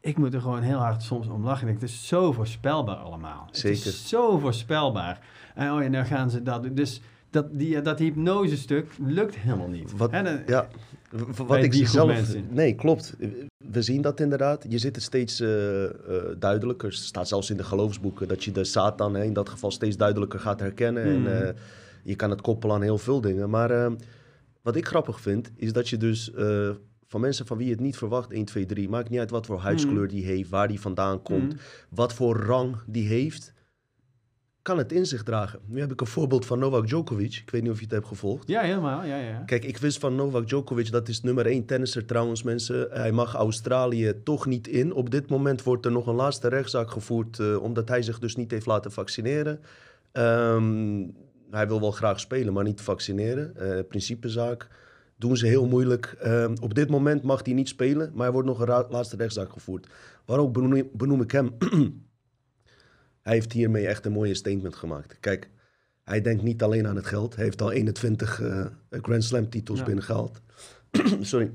Ik 0.00 0.16
moet 0.16 0.34
er 0.34 0.40
gewoon 0.40 0.62
heel 0.62 0.78
hard 0.78 1.02
soms 1.02 1.26
om 1.28 1.44
lachen. 1.44 1.68
Het 1.68 1.82
is 1.82 2.06
zo 2.08 2.32
voorspelbaar 2.32 2.96
allemaal. 2.96 3.44
Het 3.46 3.56
Zeker. 3.58 3.86
is 3.86 4.08
zo 4.08 4.38
voorspelbaar. 4.38 5.20
En 5.54 5.72
oh 5.72 5.82
ja, 5.82 5.88
nou 5.88 6.04
gaan 6.04 6.30
ze 6.30 6.42
dat 6.42 6.62
doen. 6.62 6.74
Dus 6.74 7.00
dat, 7.30 7.58
die, 7.58 7.80
dat 7.80 7.98
hypnosestuk 7.98 8.90
lukt 9.06 9.36
helemaal 9.36 9.68
niet. 9.68 9.96
Wat- 9.96 10.12
dan- 10.12 10.40
Ja, 10.46 10.68
wat 11.46 11.62
ik 11.62 11.86
zelf... 11.86 12.08
mensen. 12.08 12.46
Nee, 12.50 12.74
klopt. 12.74 13.16
We 13.56 13.82
zien 13.82 14.02
dat 14.02 14.20
inderdaad. 14.20 14.64
Je 14.68 14.78
ziet 14.78 14.94
het 14.94 15.04
steeds 15.04 15.40
eh, 15.40 15.84
eh, 15.84 15.90
duidelijker. 16.38 16.88
Het 16.88 16.98
staat 16.98 17.28
zelfs 17.28 17.50
in 17.50 17.56
de 17.56 17.64
geloofsboeken 17.64 18.28
dat 18.28 18.44
je 18.44 18.52
de 18.52 18.64
Satan 18.64 19.14
hè, 19.14 19.24
in 19.24 19.32
dat 19.32 19.48
geval 19.48 19.70
steeds 19.70 19.96
duidelijker 19.96 20.40
gaat 20.40 20.60
herkennen. 20.60 21.02
Hmm. 21.14 21.26
En 21.26 21.48
eh, 21.48 21.54
je 22.02 22.16
kan 22.16 22.30
het 22.30 22.40
koppelen 22.40 22.76
aan 22.76 22.82
heel 22.82 22.98
veel 22.98 23.20
dingen. 23.20 23.50
Maar 23.50 23.92
wat 24.62 24.76
ik 24.76 24.86
grappig 24.86 25.20
vind, 25.20 25.50
is 25.56 25.72
dat 25.72 25.88
je 25.88 25.96
dus 25.96 26.32
van 27.06 27.20
mensen 27.20 27.46
van 27.46 27.56
wie 27.56 27.66
je 27.66 27.72
het 27.72 27.80
niet 27.80 27.96
verwacht, 27.96 28.32
1, 28.32 28.44
2, 28.44 28.66
3, 28.66 28.88
maakt 28.88 29.10
niet 29.10 29.18
uit 29.18 29.30
wat 29.30 29.46
voor 29.46 29.58
huidskleur 29.58 29.96
Hmm. 29.98 30.08
die 30.08 30.24
heeft, 30.24 30.50
waar 30.50 30.68
die 30.68 30.80
vandaan 30.80 31.22
komt, 31.22 31.52
Mm. 31.52 31.58
wat 31.88 32.12
voor 32.12 32.36
rang 32.36 32.76
die 32.86 33.08
heeft, 33.08 33.52
kan 34.68 34.78
het 34.78 34.92
in 34.92 35.06
zich 35.06 35.22
dragen. 35.22 35.60
Nu 35.66 35.80
heb 35.80 35.92
ik 35.92 36.00
een 36.00 36.06
voorbeeld 36.06 36.46
van 36.46 36.58
Novak 36.58 36.86
Djokovic. 36.86 37.34
Ik 37.36 37.50
weet 37.50 37.62
niet 37.62 37.70
of 37.70 37.76
je 37.76 37.84
het 37.84 37.92
hebt 37.92 38.06
gevolgd. 38.06 38.48
Ja, 38.48 38.60
helemaal. 38.60 39.04
Ja, 39.04 39.16
ja. 39.16 39.42
Kijk, 39.46 39.64
ik 39.64 39.78
wist 39.78 39.98
van 39.98 40.14
Novak 40.14 40.46
Djokovic, 40.46 40.90
dat 40.90 41.08
is 41.08 41.22
nummer 41.22 41.46
één 41.46 41.64
tennisser 41.64 42.04
trouwens, 42.04 42.42
mensen. 42.42 42.88
Hij 42.90 43.12
mag 43.12 43.34
Australië 43.34 44.14
toch 44.24 44.46
niet 44.46 44.68
in. 44.68 44.92
Op 44.92 45.10
dit 45.10 45.28
moment 45.28 45.62
wordt 45.62 45.84
er 45.84 45.92
nog 45.92 46.06
een 46.06 46.14
laatste 46.14 46.48
rechtszaak 46.48 46.90
gevoerd, 46.90 47.38
eh, 47.38 47.62
omdat 47.62 47.88
hij 47.88 48.02
zich 48.02 48.18
dus 48.18 48.36
niet 48.36 48.50
heeft 48.50 48.66
laten 48.66 48.92
vaccineren. 48.92 49.60
Ehm, 50.12 51.06
hij 51.50 51.68
wil 51.68 51.80
wel 51.80 51.90
graag 51.90 52.20
spelen, 52.20 52.52
maar 52.52 52.64
niet 52.64 52.80
vaccineren. 52.80 53.56
Eh, 53.56 53.84
principezaak. 53.88 54.68
Doen 55.16 55.36
ze 55.36 55.46
heel 55.46 55.66
moeilijk. 55.66 56.16
Ehm, 56.20 56.56
op 56.60 56.74
dit 56.74 56.88
moment 56.88 57.22
mag 57.22 57.44
hij 57.44 57.54
niet 57.54 57.68
spelen, 57.68 58.10
maar 58.14 58.26
er 58.26 58.32
wordt 58.32 58.48
nog 58.48 58.60
een 58.60 58.84
laatste 58.90 59.16
rechtszaak 59.16 59.52
gevoerd. 59.52 59.86
Waarom 60.24 60.52
benoem, 60.52 60.88
benoem 60.92 61.20
ik 61.20 61.30
hem? 61.30 61.56
hij 63.28 63.36
heeft 63.36 63.52
hiermee 63.52 63.86
echt 63.86 64.06
een 64.06 64.12
mooie 64.12 64.34
statement 64.34 64.76
gemaakt. 64.76 65.16
Kijk, 65.20 65.50
hij 66.02 66.20
denkt 66.20 66.42
niet 66.42 66.62
alleen 66.62 66.86
aan 66.86 66.96
het 66.96 67.06
geld. 67.06 67.34
Hij 67.34 67.44
heeft 67.44 67.62
al 67.62 67.70
21 67.70 68.40
eh, 68.40 68.66
Grand 68.90 69.24
Slam 69.24 69.48
titels 69.48 69.78
Ja. 69.78 69.84
binnengehaald. 69.84 70.40
Sorry. 71.20 71.52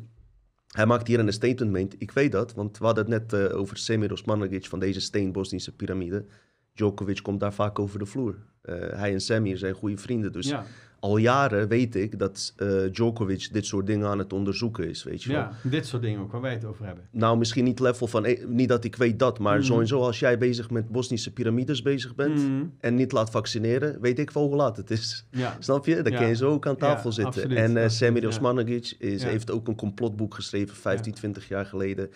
Hij 0.68 0.86
maakt 0.86 1.08
hier 1.08 1.20
een 1.20 1.34
statement 1.34 1.72
mee. 1.72 1.88
Ik 1.98 2.12
weet 2.12 2.32
dat, 2.32 2.54
want 2.54 2.78
we 2.78 2.86
hadden 2.86 3.12
het 3.12 3.32
net 3.32 3.52
eh, 3.52 3.58
over 3.58 3.78
Semir 3.78 4.12
Osmanagic 4.12 4.66
van 4.66 4.80
deze 4.80 5.00
steen 5.00 5.32
Bosnische 5.32 5.76
piramide. 5.76 6.26
Djokovic 6.74 7.22
komt 7.22 7.40
daar 7.40 7.54
vaak 7.54 7.80
over 7.80 8.00
de 8.00 8.06
vloer. 8.06 8.36
Eh, 8.62 8.76
hij 8.76 9.14
en 9.14 9.22
Semir 9.22 9.58
zijn 9.58 9.74
goede 9.74 9.98
vrienden. 9.98 10.32
Dus 10.32 10.48
ja, 10.48 10.66
al 11.04 11.18
jaren 11.18 11.68
weet 11.68 11.96
ik 11.96 12.20
dat 12.20 12.54
eh, 12.58 12.68
Djokovic 12.92 13.50
dit 13.52 13.66
soort 13.66 13.86
dingen 13.88 14.08
aan 14.08 14.18
het 14.20 14.34
onderzoeken 14.34 14.90
is. 14.90 15.04
Weet 15.04 15.24
je 15.24 15.30
wel. 15.32 15.38
ja, 15.40 15.52
dit 15.64 15.86
soort 15.86 16.02
dingen 16.02 16.20
ook 16.22 16.32
waar 16.32 16.42
wij 16.42 16.52
het 16.54 16.66
over 16.66 16.86
hebben. 16.86 17.04
Nou, 17.12 17.38
misschien 17.38 17.64
niet 17.64 17.80
level 17.80 18.08
van, 18.08 18.26
eh, 18.26 18.46
niet 18.48 18.70
dat 18.70 18.84
ik 18.84 18.96
weet 18.96 19.20
dat, 19.20 19.40
maar 19.40 19.58
Mhm. 19.58 19.66
sowieso 19.66 20.00
als 20.02 20.20
jij 20.20 20.38
bezig 20.38 20.70
met 20.70 20.90
Bosnische 20.90 21.34
piramides 21.34 21.82
bezig 21.82 22.16
bent 22.16 22.36
Mhm. 22.48 22.64
en 22.80 22.96
niet 22.96 23.12
laat 23.12 23.30
vaccineren, 23.30 24.02
weet 24.02 24.20
ik 24.20 24.32
wel 24.32 24.48
hoe 24.48 24.56
laat 24.56 24.78
het 24.78 24.92
is. 24.92 25.26
Ja, 25.32 25.56
Snap 25.60 25.86
je? 25.86 26.02
Dan 26.02 26.12
Ja. 26.12 26.18
kun 26.18 26.28
je 26.28 26.36
zo 26.36 26.52
ook 26.52 26.68
aan 26.68 26.78
tafel 26.78 27.10
Ja, 27.10 27.16
zitten. 27.16 27.34
absoluut, 27.42 27.58
en 27.58 27.64
eh 27.64 27.70
absoluut, 27.70 27.92
Semir 27.92 28.22
ja. 28.22 28.28
Osmanagic 28.28 28.96
is, 29.00 29.24
heeft 29.24 29.52
ook 29.52 29.68
een 29.68 29.76
complotboek 29.76 30.34
geschreven, 30.36 30.76
15, 30.76 31.14
20 31.14 31.48
jaar 31.48 31.66
geleden. 31.66 32.10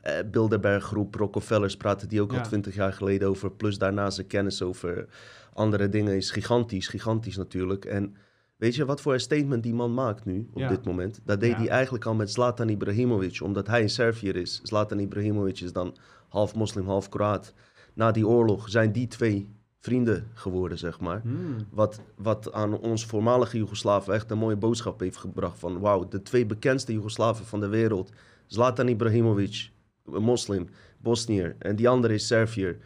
Eh 0.00 0.12
Bilderberg 0.30 0.84
groep, 0.84 1.14
Rockefellers 1.14 1.76
praten 1.76 2.08
die 2.08 2.20
ook 2.20 2.32
al 2.32 2.42
20 2.42 2.74
jaar 2.74 2.92
geleden 2.92 3.28
over. 3.28 3.50
Plus 3.50 3.78
daarna 3.78 4.10
zijn 4.10 4.26
kennis 4.26 4.62
over 4.62 5.06
andere 5.52 5.88
dingen 5.88 6.16
is 6.16 6.30
gigantisch, 6.30 6.88
gigantisch 6.88 7.36
natuurlijk. 7.36 7.84
En 7.84 8.16
Weet 8.56 8.74
je 8.74 8.84
wat 8.84 9.00
voor 9.00 9.12
een 9.12 9.20
statement 9.20 9.62
die 9.62 9.74
man 9.74 9.94
maakt 9.94 10.24
nu, 10.24 10.48
op 10.52 10.58
Ja. 10.58 10.68
dit 10.68 10.84
moment? 10.84 11.20
Dat 11.24 11.40
deed 11.40 11.50
Ja. 11.50 11.56
hij 11.56 11.68
eigenlijk 11.68 12.04
al 12.06 12.14
met 12.14 12.30
Zlatan 12.30 12.68
Ibrahimovic, 12.68 13.40
omdat 13.42 13.66
hij 13.66 13.82
een 13.82 13.88
Serviër 13.90 14.36
is. 14.36 14.60
Zlatan 14.62 14.98
Ibrahimovic 14.98 15.60
is 15.60 15.72
dan 15.72 15.96
half 16.28 16.54
moslim, 16.54 16.86
half 16.86 17.08
Kroaat. 17.08 17.52
Na 17.94 18.10
die 18.10 18.26
oorlog 18.26 18.68
zijn 18.68 18.92
die 18.92 19.06
twee 19.06 19.48
vrienden 19.80 20.26
geworden, 20.34 20.78
zeg 20.78 21.00
maar. 21.00 21.20
Hmm. 21.20 21.56
Wat, 21.70 22.00
wat 22.16 22.52
aan 22.52 22.78
ons 22.78 23.06
voormalige 23.06 23.56
Joegoslaven 23.56 24.14
echt 24.14 24.30
een 24.30 24.38
mooie 24.38 24.56
boodschap 24.56 25.00
heeft 25.00 25.16
gebracht. 25.16 25.58
Van 25.58 25.78
wauw, 25.80 26.08
de 26.08 26.22
twee 26.22 26.46
bekendste 26.46 26.92
Joegoslaven 26.92 27.44
van 27.44 27.60
de 27.60 27.68
wereld. 27.68 28.10
Zlatan 28.46 28.88
Ibrahimovic, 28.88 29.70
een 30.06 30.22
moslim, 30.22 30.68
Bosnier. 30.98 31.56
En 31.58 31.76
die 31.76 31.88
andere 31.88 32.14
is 32.14 32.26
Serviër. 32.26 32.78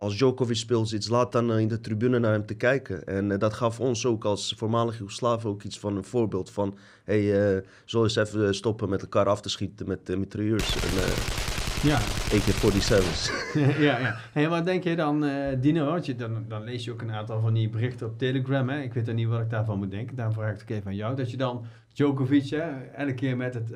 Als 0.00 0.16
Djokovic 0.16 0.56
speelt, 0.56 0.88
zit 0.88 1.04
Zlatan 1.04 1.52
eh, 1.52 1.58
in 1.58 1.68
de 1.68 1.80
tribune 1.80 2.18
naar 2.18 2.32
hem 2.32 2.46
te 2.46 2.54
kijken. 2.54 3.06
En 3.06 3.30
eh, 3.30 3.38
dat 3.38 3.52
gaf 3.52 3.80
ons 3.80 4.06
ook 4.06 4.24
als 4.24 4.54
voormalige 4.56 4.98
Joegoslaven 4.98 5.50
ook 5.50 5.62
iets 5.62 5.78
van 5.78 5.96
een 5.96 6.04
voorbeeld 6.04 6.50
van... 6.50 6.78
hé, 7.04 7.28
hey, 7.28 7.56
eh, 7.56 7.62
we 7.86 7.98
eens 7.98 8.16
even 8.16 8.54
stoppen 8.54 8.88
met 8.88 9.02
elkaar 9.02 9.26
af 9.26 9.40
te 9.40 9.48
schieten 9.48 9.88
met 9.88 10.10
uh, 10.10 10.16
mitrailleurs 10.16 10.74
en 10.74 10.94
uh, 10.94 11.06
Ja. 11.82 11.96
AK-47's. 12.36 13.30
ja, 13.86 13.98
ja. 13.98 14.16
Hey, 14.32 14.48
wat 14.48 14.64
denk 14.64 14.84
je 14.84 14.96
dan, 14.96 15.24
uh, 15.24 15.46
Dino? 15.60 15.84
Want 15.84 16.06
je, 16.06 16.16
dan, 16.16 16.44
dan 16.48 16.64
lees 16.64 16.84
je 16.84 16.92
ook 16.92 17.02
een 17.02 17.12
aantal 17.12 17.40
van 17.40 17.54
die 17.54 17.68
berichten 17.68 18.06
op 18.06 18.18
Telegram. 18.18 18.68
Hè? 18.68 18.80
Ik 18.80 18.92
weet 18.92 19.06
dan 19.06 19.14
niet 19.14 19.28
wat 19.28 19.40
ik 19.40 19.50
daarvan 19.50 19.78
moet 19.78 19.90
denken. 19.90 20.16
Daarom 20.16 20.34
vraag 20.34 20.52
ik 20.52 20.54
het 20.54 20.62
ook 20.62 20.76
even 20.76 20.90
aan 20.90 20.96
jou. 20.96 21.16
Dat 21.16 21.30
je 21.30 21.36
dan 21.36 21.64
Djokovic, 21.92 22.50
hè, 22.50 22.84
elke 22.94 23.14
keer 23.14 23.36
met 23.36 23.54
het... 23.54 23.70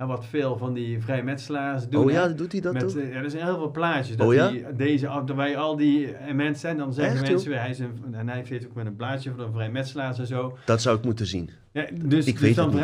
Uh, 0.00 0.06
wat 0.06 0.26
veel 0.26 0.56
van 0.56 0.74
die 0.74 1.02
vrijmetselaars 1.02 1.88
doen. 1.88 2.04
Oh 2.04 2.10
ja, 2.10 2.28
doet 2.28 2.52
hij 2.52 2.60
dat 2.60 2.72
met, 2.72 2.84
ook? 2.84 2.94
uh, 2.94 3.12
ja, 3.12 3.22
er 3.22 3.30
zijn 3.30 3.44
heel 3.44 3.56
veel 3.56 3.70
plaatjes. 3.70 4.16
Dat 4.16 4.26
Oh 4.26 4.34
ja? 4.34 4.48
die, 4.48 4.64
deze, 4.76 5.22
terwijl 5.26 5.56
al 5.56 5.76
die 5.76 6.14
mensen 6.32 6.60
zijn, 6.60 6.76
dan 6.76 6.92
zeggen 6.92 7.18
Echt, 7.20 7.30
mensen 7.30 7.50
weer, 7.50 7.60
hij 7.60 7.70
is 7.70 7.78
een, 7.78 7.98
en 8.12 8.28
hij 8.28 8.44
heeft 8.48 8.66
ook 8.66 8.74
met 8.74 8.86
een 8.86 8.96
plaatje 8.96 9.30
van 9.30 9.40
een 9.40 9.52
vrijmetselaars 9.52 10.18
en 10.18 10.26
zo. 10.26 10.58
Dat 10.64 10.82
zou 10.82 10.98
ik 10.98 11.04
moeten 11.04 11.26
zien. 11.26 11.50
Ja, 11.72 11.86
dus, 11.92 12.26
Ik 12.26 12.38
dus 12.38 12.54
dan 12.54 12.78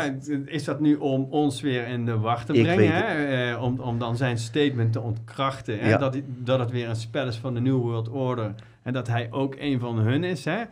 is 0.47 0.65
dat 0.65 0.81
nu 0.81 0.95
om 0.95 1.27
ons 1.31 1.61
weer 1.61 1.86
in 1.86 2.05
de 2.05 2.19
wacht 2.19 2.47
te 2.47 2.53
brengen, 2.53 2.93
hè? 2.93 3.53
Eh, 3.53 3.62
om, 3.62 3.81
om 3.81 3.99
dan 3.99 4.16
zijn 4.16 4.39
statement 4.39 4.93
te 4.93 5.01
ontkrachten, 5.01 5.78
hè? 5.78 5.89
Ja. 5.89 5.99
Dat, 5.99 6.16
dat 6.27 6.59
het 6.59 6.70
weer 6.70 6.89
een 6.89 6.97
spel 6.97 7.27
is 7.27 7.36
van 7.36 7.55
de 7.55 7.61
New 7.61 7.81
World 7.81 8.09
Order 8.09 8.55
en 8.82 8.93
dat 8.93 9.09
hij 9.09 9.28
ook 9.31 9.55
een 9.59 9.81
van 9.81 9.99
hun 9.99 10.24
is. 10.24 10.45
Hè? 10.45 10.62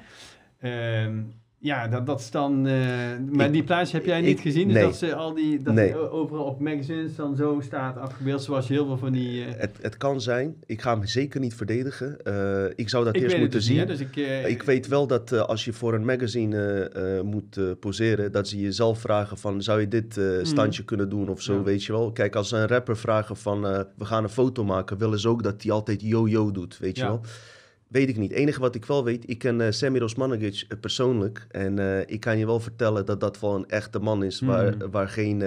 Ehm, 0.60 1.20
ja, 1.64 1.88
dat, 1.88 2.06
dat 2.06 2.20
is 2.20 2.30
dan. 2.30 2.66
eh, 2.66 2.74
maar 3.32 3.46
Ik- 3.46 3.52
die 3.52 3.64
plaatjes 3.64 3.92
heb 3.92 4.04
jij 4.04 4.20
niet 4.20 4.30
ik- 4.36 4.40
gezien, 4.40 4.64
dus 4.66 4.76
nee. 4.76 4.84
dat 4.84 4.96
ze 4.96 5.14
al 5.14 5.34
die 5.34 5.62
dat 5.62 5.74
Nee. 5.74 5.96
overal 6.10 6.44
op 6.44 6.60
magazines 6.60 7.16
dan 7.16 7.36
zo 7.36 7.60
staat 7.62 7.96
afgebeeld, 7.98 8.42
zoals 8.42 8.68
heel 8.68 8.86
veel 8.86 8.96
van 8.98 9.12
die. 9.12 9.44
eh, 9.44 9.60
Het, 9.60 9.78
het 9.80 9.96
kan 9.96 10.20
zijn. 10.20 10.54
Ik 10.66 10.80
ga 10.82 10.92
hem 10.96 11.06
zeker 11.06 11.40
niet 11.40 11.54
verdedigen. 11.54 12.24
Eh, 12.24 12.64
ik 12.74 12.88
zou 12.88 13.04
dat 13.04 13.16
ik 13.16 13.22
eerst 13.22 13.36
moeten 13.38 13.58
dus 13.58 13.66
zien. 13.68 13.76
niet, 13.78 13.86
dus 13.86 14.00
ik. 14.00 14.16
Ik 14.46 14.62
weet 14.62 14.86
wel 14.88 15.06
dat 15.06 15.32
als 15.32 15.64
je 15.64 15.72
voor 15.72 15.94
een 15.94 16.04
magazine 16.04 16.90
moet 17.24 17.80
poseren, 17.80 18.32
dat 18.32 18.48
ze 18.48 18.60
jezelf 18.60 18.98
vragen 19.00 19.38
van, 19.38 19.62
zou 19.62 19.80
je 19.80 19.88
dit 19.88 20.16
eh, 20.16 20.24
standje 20.42 20.84
kunnen 20.84 21.08
doen 21.08 21.28
of 21.28 21.42
zo. 21.42 21.54
Ja. 21.54 21.62
weet 21.62 21.84
je 21.84 21.92
wel. 21.92 22.12
Kijk, 22.12 22.36
als 22.36 22.48
ze 22.48 22.56
een 22.56 22.66
rapper 22.68 22.96
vragen 22.96 23.36
van, 23.36 23.60
we 23.96 24.04
gaan 24.04 24.22
een 24.22 24.28
foto 24.28 24.64
maken, 24.64 24.98
willen 24.98 25.18
ze 25.18 25.28
ook 25.28 25.42
dat 25.42 25.62
hij 25.62 25.72
altijd 25.72 26.02
yo-yo 26.02 26.50
doet, 26.50 26.78
weet 26.78 26.96
je 26.98 27.04
wel. 27.04 27.20
Weet 27.92 28.08
ik 28.08 28.16
niet. 28.16 28.30
Het 28.30 28.38
enige 28.38 28.60
wat 28.60 28.74
ik 28.74 28.84
wel 28.84 29.04
weet, 29.04 29.28
ik 29.30 29.38
ken 29.38 29.60
eh 29.60 29.70
Samir 29.70 30.02
Osmanagic 30.02 30.64
eh, 30.68 30.78
persoonlijk. 30.80 31.46
En 31.50 31.78
eh, 31.78 32.00
ik 32.06 32.20
kan 32.20 32.38
je 32.38 32.46
wel 32.46 32.60
vertellen 32.60 33.06
dat 33.06 33.20
dat 33.20 33.40
wel 33.40 33.54
een 33.54 33.68
echte 33.68 33.98
man 33.98 34.24
is, 34.24 34.40
waar, 34.40 34.76
Mhm. 34.76 34.90
waar 34.90 35.08
geen... 35.08 35.42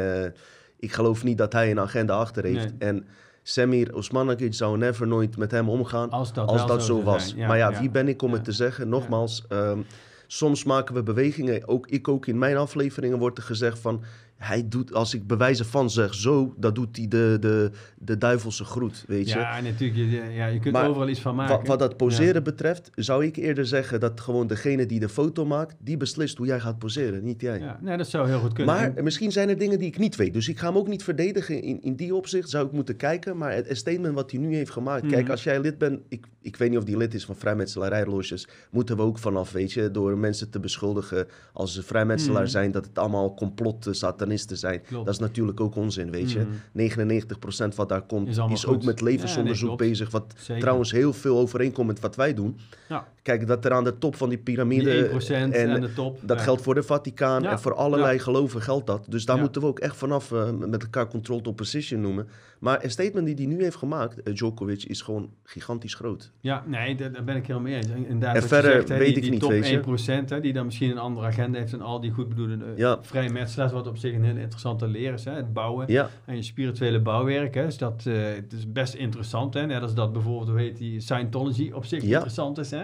ik 0.80 0.92
geloof 0.94 1.24
niet 1.24 1.38
dat 1.38 1.54
hij 1.54 1.72
een 1.72 1.80
agenda 1.80 2.16
achter 2.16 2.44
heeft. 2.44 2.64
Nee. 2.80 2.90
En 2.90 3.06
Samir 3.44 3.96
Osmanagic 3.96 4.54
zou 4.54 4.78
never 4.78 5.08
nooit 5.08 5.38
met 5.38 5.52
hem 5.52 5.70
omgaan 5.70 6.10
als 6.10 6.34
dat, 6.34 6.48
als 6.48 6.68
dat 6.68 6.84
zo 6.84 7.04
was. 7.04 7.34
Ja, 7.36 7.48
maar 7.48 7.58
ja, 7.58 7.70
ja. 7.72 7.80
wie 7.80 7.90
ben 7.90 8.08
ik 8.08 8.22
om 8.22 8.30
Ja. 8.30 8.36
het 8.36 8.44
te 8.44 8.52
zeggen? 8.52 8.90
Nogmaals, 8.90 9.46
ehm, 9.50 9.80
soms 10.28 10.64
maken 10.64 10.96
we 10.96 11.04
bewegingen. 11.04 11.68
Ook 11.68 11.88
ik 11.88 12.08
ook 12.08 12.26
in 12.28 12.38
mijn 12.38 12.58
afleveringen 12.58 13.18
wordt 13.18 13.38
er 13.38 13.44
gezegd 13.44 13.80
van... 13.80 14.04
Hij 14.38 14.68
doet, 14.68 14.94
als 14.94 15.14
ik 15.14 15.28
bewijzen 15.28 15.66
van 15.66 15.90
zeg 15.90 16.14
zo, 16.14 16.54
dan 16.58 16.74
doet 16.74 16.98
hij 16.98 17.08
de, 17.08 17.38
de, 17.40 17.72
de 17.98 18.18
duivelse 18.18 18.64
groet, 18.64 19.04
weet 19.08 19.30
je. 19.30 19.40
Ja, 19.40 19.62
natuurlijk. 19.62 20.12
Je, 20.12 20.34
ja, 20.34 20.46
je 20.46 20.60
kunt 20.60 20.74
Maar 20.74 20.90
overal 20.90 21.10
iets 21.10 21.20
van 21.20 21.36
maken. 21.36 21.58
Wat, 21.58 21.68
wat 21.68 21.80
dat 21.80 21.98
poseren 21.98 22.44
betreft, 22.44 22.90
zou 22.96 23.26
ik 23.26 23.36
eerder 23.36 23.66
zeggen 23.66 24.00
dat 24.00 24.20
gewoon 24.20 24.48
degene 24.48 24.86
die 24.86 25.00
de 25.00 25.10
foto 25.10 25.46
maakt, 25.46 25.76
die 25.80 25.98
beslist 25.98 26.38
hoe 26.38 26.48
jij 26.48 26.60
gaat 26.60 26.78
poseren, 26.78 27.24
niet 27.24 27.42
jij. 27.42 27.60
Ja, 27.60 27.80
nee, 27.82 27.98
dat 27.98 28.08
zou 28.08 28.28
heel 28.28 28.40
goed 28.40 28.54
kunnen. 28.54 28.76
Maar 28.76 29.04
misschien 29.04 29.32
zijn 29.32 29.50
er 29.50 29.58
dingen 29.58 29.80
die 29.80 29.88
ik 29.88 29.98
niet 29.98 30.16
weet. 30.16 30.34
Dus 30.34 30.50
ik 30.50 30.60
ga 30.60 30.68
hem 30.68 30.78
ook 30.78 30.88
niet 30.88 31.04
verdedigen. 31.04 31.62
In, 31.62 31.82
in 31.82 31.96
die 31.96 32.16
opzicht 32.16 32.50
zou 32.50 32.66
ik 32.66 32.72
moeten 32.72 32.96
kijken. 32.96 33.38
Maar 33.38 33.54
het, 33.54 33.68
het 33.68 33.78
statement 33.78 34.16
wat 34.16 34.32
hij 34.32 34.40
nu 34.40 34.56
heeft 34.56 34.72
gemaakt. 34.72 35.04
Mhm. 35.04 35.12
Kijk, 35.12 35.30
als 35.30 35.44
jij 35.44 35.60
lid 35.60 35.78
bent. 35.78 36.00
Ik, 36.10 36.26
ik 36.46 36.56
weet 36.56 36.70
niet 36.70 36.78
of 36.78 36.84
die 36.84 36.98
lid 36.98 37.14
is 37.14 37.26
van 37.26 37.36
vrijmetselarijlosjes. 37.36 38.48
Moeten 38.72 38.96
we 38.98 39.02
ook 39.02 39.18
vanaf, 39.18 39.52
weet 39.52 39.72
je. 39.74 39.92
Door 39.92 40.18
mensen 40.18 40.50
te 40.50 40.60
beschuldigen 40.60 41.28
als 41.54 41.74
ze 41.74 41.84
vrijmetselaar 41.84 42.42
Mhm. 42.42 42.52
zijn. 42.52 42.72
Dat 42.72 42.86
het 42.86 43.00
allemaal 43.00 43.34
complot 43.34 43.88
satanisten 43.92 44.58
zijn. 44.58 44.82
Klopt. 44.82 45.06
Dat 45.06 45.14
is 45.14 45.20
natuurlijk 45.20 45.60
ook 45.60 45.76
onzin, 45.76 46.12
weet 46.12 46.32
je. 46.32 46.40
Mhm. 46.40 46.50
99% 46.72 47.76
wat 47.76 47.90
daar 47.90 48.02
komt 48.02 48.28
Is 48.28 48.66
ook 48.66 48.84
met 48.84 49.02
levensonderzoek 49.02 49.70
Ja, 49.70 49.76
nee, 49.76 49.78
klopt. 49.78 49.92
bezig. 49.92 50.12
Wat 50.12 50.34
Zeker. 50.38 50.62
trouwens 50.62 50.92
heel 50.92 51.14
veel 51.14 51.38
overeenkomt 51.38 51.88
met 51.88 52.00
wat 52.00 52.16
wij 52.16 52.34
doen. 52.34 52.58
Ja. 52.90 53.08
Kijk, 53.22 53.48
dat 53.48 53.66
er 53.66 53.72
aan 53.72 53.84
de 53.84 53.98
top 53.98 54.16
van 54.16 54.30
die 54.30 54.38
piramide... 54.38 54.92
Die 54.92 55.10
1% 55.10 55.54
en, 55.54 55.70
en 55.70 55.82
de 55.82 55.94
top. 55.94 56.20
dat 56.22 56.38
ja. 56.38 56.44
geldt 56.44 56.62
voor 56.62 56.74
de 56.76 56.84
Vaticaan 56.84 57.46
en 57.46 57.60
voor 57.60 57.74
allerlei 57.74 58.20
geloven 58.20 58.62
geldt 58.62 58.88
dat. 58.88 59.06
Dus 59.10 59.26
daar 59.26 59.38
moeten 59.38 59.62
we 59.62 59.68
ook 59.68 59.80
echt 59.80 59.96
vanaf 59.96 60.32
eh, 60.32 60.50
met 60.52 60.84
elkaar 60.84 61.08
controlled 61.08 61.48
opposition 61.48 62.02
noemen. 62.02 62.28
Maar 62.60 62.84
een 62.84 62.92
statement 62.92 63.26
die 63.26 63.36
hij 63.36 63.46
nu 63.46 63.64
heeft 63.64 63.76
gemaakt, 63.76 64.24
eh, 64.24 64.34
Djokovic, 64.34 64.84
is 64.84 65.02
gewoon 65.02 65.30
gigantisch 65.44 65.94
groot. 65.94 66.32
Ja, 66.40 66.64
nee, 66.68 66.96
daar, 66.96 67.12
daar 67.12 67.24
ben 67.24 67.36
ik 67.36 67.48
helemaal 67.48 67.70
mee 67.70 67.76
eens. 67.76 67.90
En, 67.90 68.08
inderdaad, 68.08 68.46
verder 68.46 68.72
zegt, 68.72 68.90
weet 68.90 69.00
die, 69.00 69.16
ik 69.16 69.22
die 69.22 69.32
niet, 69.32 69.40
top 69.40 69.50
weet 69.50 69.68
je. 69.68 70.24
1%, 70.24 70.30
hè, 70.30 70.40
die 70.40 70.54
dan 70.54 70.66
misschien 70.66 70.92
een 70.92 70.98
andere 70.98 71.28
agenda 71.28 71.60
heeft 71.60 71.74
en 71.74 71.82
al 71.82 72.00
die 72.02 72.12
goedbedoelende 72.12 72.66
uh, 72.66 72.78
Ja. 72.78 72.98
vrije 73.02 73.30
metselaars, 73.30 73.72
wat 73.72 73.88
op 73.88 73.98
zich 73.98 74.14
een 74.14 74.24
heel 74.24 74.36
interessante 74.36 74.88
leer 74.88 75.14
is. 75.14 75.26
Hè, 75.26 75.32
het 75.32 75.54
bouwen 75.54 75.92
Ja, 75.92 76.10
en 76.26 76.36
je 76.36 76.42
spirituele 76.42 77.00
bouwwerk. 77.00 77.54
Hè, 77.56 77.66
dus 77.66 77.78
dat 77.78 78.04
eh, 78.08 78.14
het 78.24 78.54
is 78.54 78.72
best 78.72 78.94
interessant. 78.94 79.54
Hè, 79.54 79.66
net 79.66 79.82
als 79.82 79.94
dat 79.94 80.14
bijvoorbeeld, 80.14 80.50
hoe 80.50 80.60
heet 80.60 80.78
die, 80.78 81.00
Scientology 81.00 81.72
op 81.74 81.86
zich 81.86 82.04
Ja. 82.04 82.14
interessant 82.14 82.58
is. 82.58 82.72
Hè. 82.72 82.84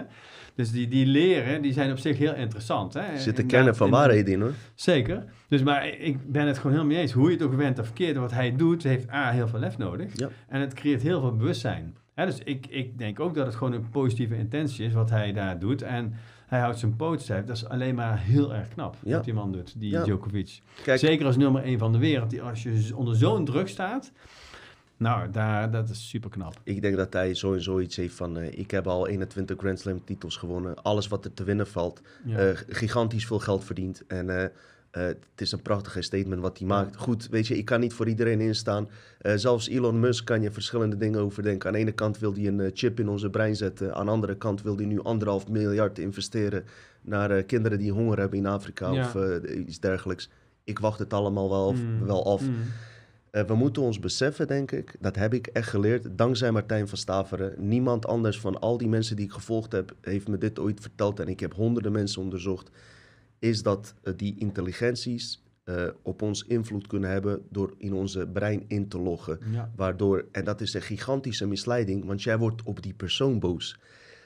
Dus 0.54 0.70
die, 0.70 0.88
die 0.88 1.06
leren, 1.06 1.62
die 1.62 1.72
zijn 1.72 1.90
op 1.90 1.98
zich 1.98 2.18
heel 2.18 2.34
interessant. 2.34 2.94
Hè. 2.94 3.18
zitten 3.18 3.46
kernen 3.46 3.76
van 3.76 3.90
waarheden 3.90 4.32
in 4.32 4.40
hoor. 4.40 4.52
Zeker. 4.74 5.24
Dus, 5.48 5.62
maar 5.62 5.88
ik 5.88 6.32
ben 6.32 6.46
het 6.46 6.56
gewoon 6.56 6.72
helemaal 6.72 6.92
mee 6.92 7.02
eens. 7.02 7.12
Hoe 7.12 7.26
je 7.30 7.36
het 7.36 7.42
ook 7.44 7.54
went 7.54 7.78
of 7.78 7.84
verkeerd, 7.84 8.16
wat 8.16 8.32
hij 8.32 8.56
doet, 8.56 8.82
heeft 8.82 9.10
A, 9.10 9.30
heel 9.30 9.48
veel 9.48 9.58
lef 9.58 9.78
nodig. 9.78 10.18
Ja. 10.18 10.28
En 10.48 10.60
het 10.60 10.74
creëert 10.74 11.02
heel 11.02 11.20
veel 11.20 11.36
bewustzijn. 11.36 11.96
Dus 12.14 12.38
ik, 12.38 12.66
ik 12.66 12.98
denk 12.98 13.20
ook 13.20 13.34
dat 13.34 13.46
het 13.46 13.54
gewoon 13.54 13.72
een 13.72 13.90
positieve 13.90 14.36
intentie 14.36 14.86
is 14.86 14.92
wat 14.92 15.10
hij 15.10 15.32
daar 15.32 15.58
doet. 15.58 15.82
En 15.82 16.14
hij 16.46 16.60
houdt 16.60 16.78
zijn 16.78 16.96
poot 16.96 17.20
stijf. 17.22 17.44
Dat 17.44 17.56
is 17.56 17.66
alleen 17.68 17.94
maar 17.94 18.18
heel 18.18 18.54
erg 18.54 18.68
knap 18.68 18.96
Ja. 19.04 19.14
wat 19.16 19.24
die 19.24 19.34
man 19.34 19.52
doet, 19.52 19.80
die 19.80 19.90
Ja. 19.90 20.04
Djokovic. 20.04 20.60
Kijk, 20.84 20.98
Zeker 20.98 21.26
als 21.26 21.36
nummer 21.36 21.62
één 21.62 21.78
van 21.78 21.92
de 21.92 21.98
wereld. 21.98 22.30
Die, 22.30 22.42
als 22.42 22.62
je 22.62 22.90
onder 22.94 23.16
zo'n 23.16 23.44
druk 23.44 23.68
staat, 23.68 24.12
nou, 24.96 25.30
daar, 25.30 25.70
dat 25.70 25.88
is 25.88 26.08
super 26.08 26.30
knap. 26.30 26.54
ik 26.64 26.82
denk 26.82 26.96
dat 26.96 27.12
hij 27.12 27.34
sowieso 27.34 27.78
iets 27.80 27.96
heeft 27.96 28.14
van, 28.14 28.38
eh, 28.38 28.58
ik 28.58 28.70
heb 28.70 28.86
al 28.86 29.06
21 29.08 29.56
Grand 29.58 29.80
Slam 29.80 30.04
titels 30.04 30.36
gewonnen. 30.36 30.82
Alles 30.82 31.08
wat 31.08 31.24
er 31.24 31.34
te 31.34 31.44
winnen 31.44 31.66
valt. 31.66 32.00
Ja. 32.24 32.36
Eh, 32.38 32.58
gigantisch 32.68 33.26
veel 33.26 33.38
geld 33.38 33.64
verdiend. 33.64 34.06
En 34.06 34.42
eh, 34.42 34.48
eh, 34.92 35.04
het 35.04 35.18
is 35.40 35.52
een 35.52 35.62
prachtige 35.62 36.02
statement 36.02 36.40
wat 36.40 36.58
hij 36.58 36.66
maakt. 36.66 36.96
Goed, 36.96 37.28
weet 37.28 37.46
je, 37.46 37.56
ik 37.58 37.64
kan 37.64 37.80
niet 37.80 37.92
voor 37.92 38.08
iedereen 38.08 38.40
instaan. 38.40 38.88
Eh, 39.18 39.32
zelfs 39.36 39.68
Elon 39.68 40.00
Musk 40.00 40.24
kan 40.24 40.42
je 40.42 40.50
verschillende 40.50 40.96
dingen 40.96 41.20
overdenken. 41.20 41.66
Aan 41.68 41.72
de 41.74 41.78
ene 41.80 41.92
kant 41.92 42.18
wil 42.18 42.34
hij 42.34 42.46
een 42.46 42.60
eh, 42.60 42.70
chip 42.74 43.00
in 43.00 43.08
onze 43.08 43.30
brein 43.30 43.56
zetten. 43.56 43.94
Aan 43.94 44.04
de 44.06 44.12
andere 44.12 44.36
kant 44.36 44.62
wil 44.62 44.76
hij 44.76 44.84
nu 44.84 45.02
anderhalf 45.02 45.48
miljard 45.48 45.98
investeren 45.98 46.64
naar 47.02 47.42
kinderen 47.42 47.78
die 47.78 47.92
honger 47.92 48.18
hebben 48.18 48.38
in 48.38 48.46
Afrika 48.46 48.90
Ja. 48.92 49.04
of 49.14 49.16
iets 49.44 49.80
dergelijks. 49.80 50.28
Ik 50.64 50.78
wacht 50.78 50.98
het 50.98 51.12
allemaal 51.12 51.48
wel, 51.50 51.72
Mm. 51.72 52.06
wel 52.06 52.24
af. 52.26 52.42
Mm. 52.42 52.54
We 53.46 53.54
moeten 53.54 53.82
ons 53.82 53.98
beseffen, 53.98 54.46
denk 54.46 54.72
ik, 54.72 54.94
dat 55.00 55.16
heb 55.16 55.34
ik 55.34 55.46
echt 55.46 55.68
geleerd, 55.68 56.06
dankzij 56.10 56.50
Martijn 56.50 56.88
van 56.88 56.98
Staveren. 56.98 57.54
Niemand 57.58 58.06
anders 58.06 58.40
van 58.40 58.60
al 58.60 58.78
die 58.78 58.88
mensen 58.88 59.16
die 59.16 59.24
ik 59.24 59.32
gevolgd 59.32 59.72
heb, 59.72 59.94
heeft 60.00 60.28
me 60.28 60.38
dit 60.38 60.58
ooit 60.58 60.80
verteld 60.80 61.20
en 61.20 61.28
ik 61.28 61.40
heb 61.40 61.54
honderden 61.54 61.92
mensen 61.92 62.22
onderzocht. 62.22 62.70
Is 63.42 63.62
dat 63.62 63.94
eh, 64.02 64.12
die 64.16 64.34
intelligenties 64.38 65.42
eh, 65.64 65.84
op 66.02 66.22
ons 66.22 66.44
invloed 66.46 66.86
kunnen 66.86 67.10
hebben 67.10 67.42
door 67.50 67.74
in 67.78 67.92
onze 67.92 68.26
brein 68.32 68.64
in 68.68 68.88
te 68.88 68.98
loggen. 68.98 69.38
Ja. 69.52 69.72
Waardoor, 69.76 70.24
en 70.32 70.44
dat 70.44 70.60
is 70.60 70.74
een 70.74 70.82
gigantische 70.82 71.46
misleiding, 71.46 72.04
want 72.04 72.22
jij 72.22 72.38
wordt 72.38 72.62
op 72.62 72.82
die 72.82 72.94
persoon 72.94 73.38
boos. 73.38 73.78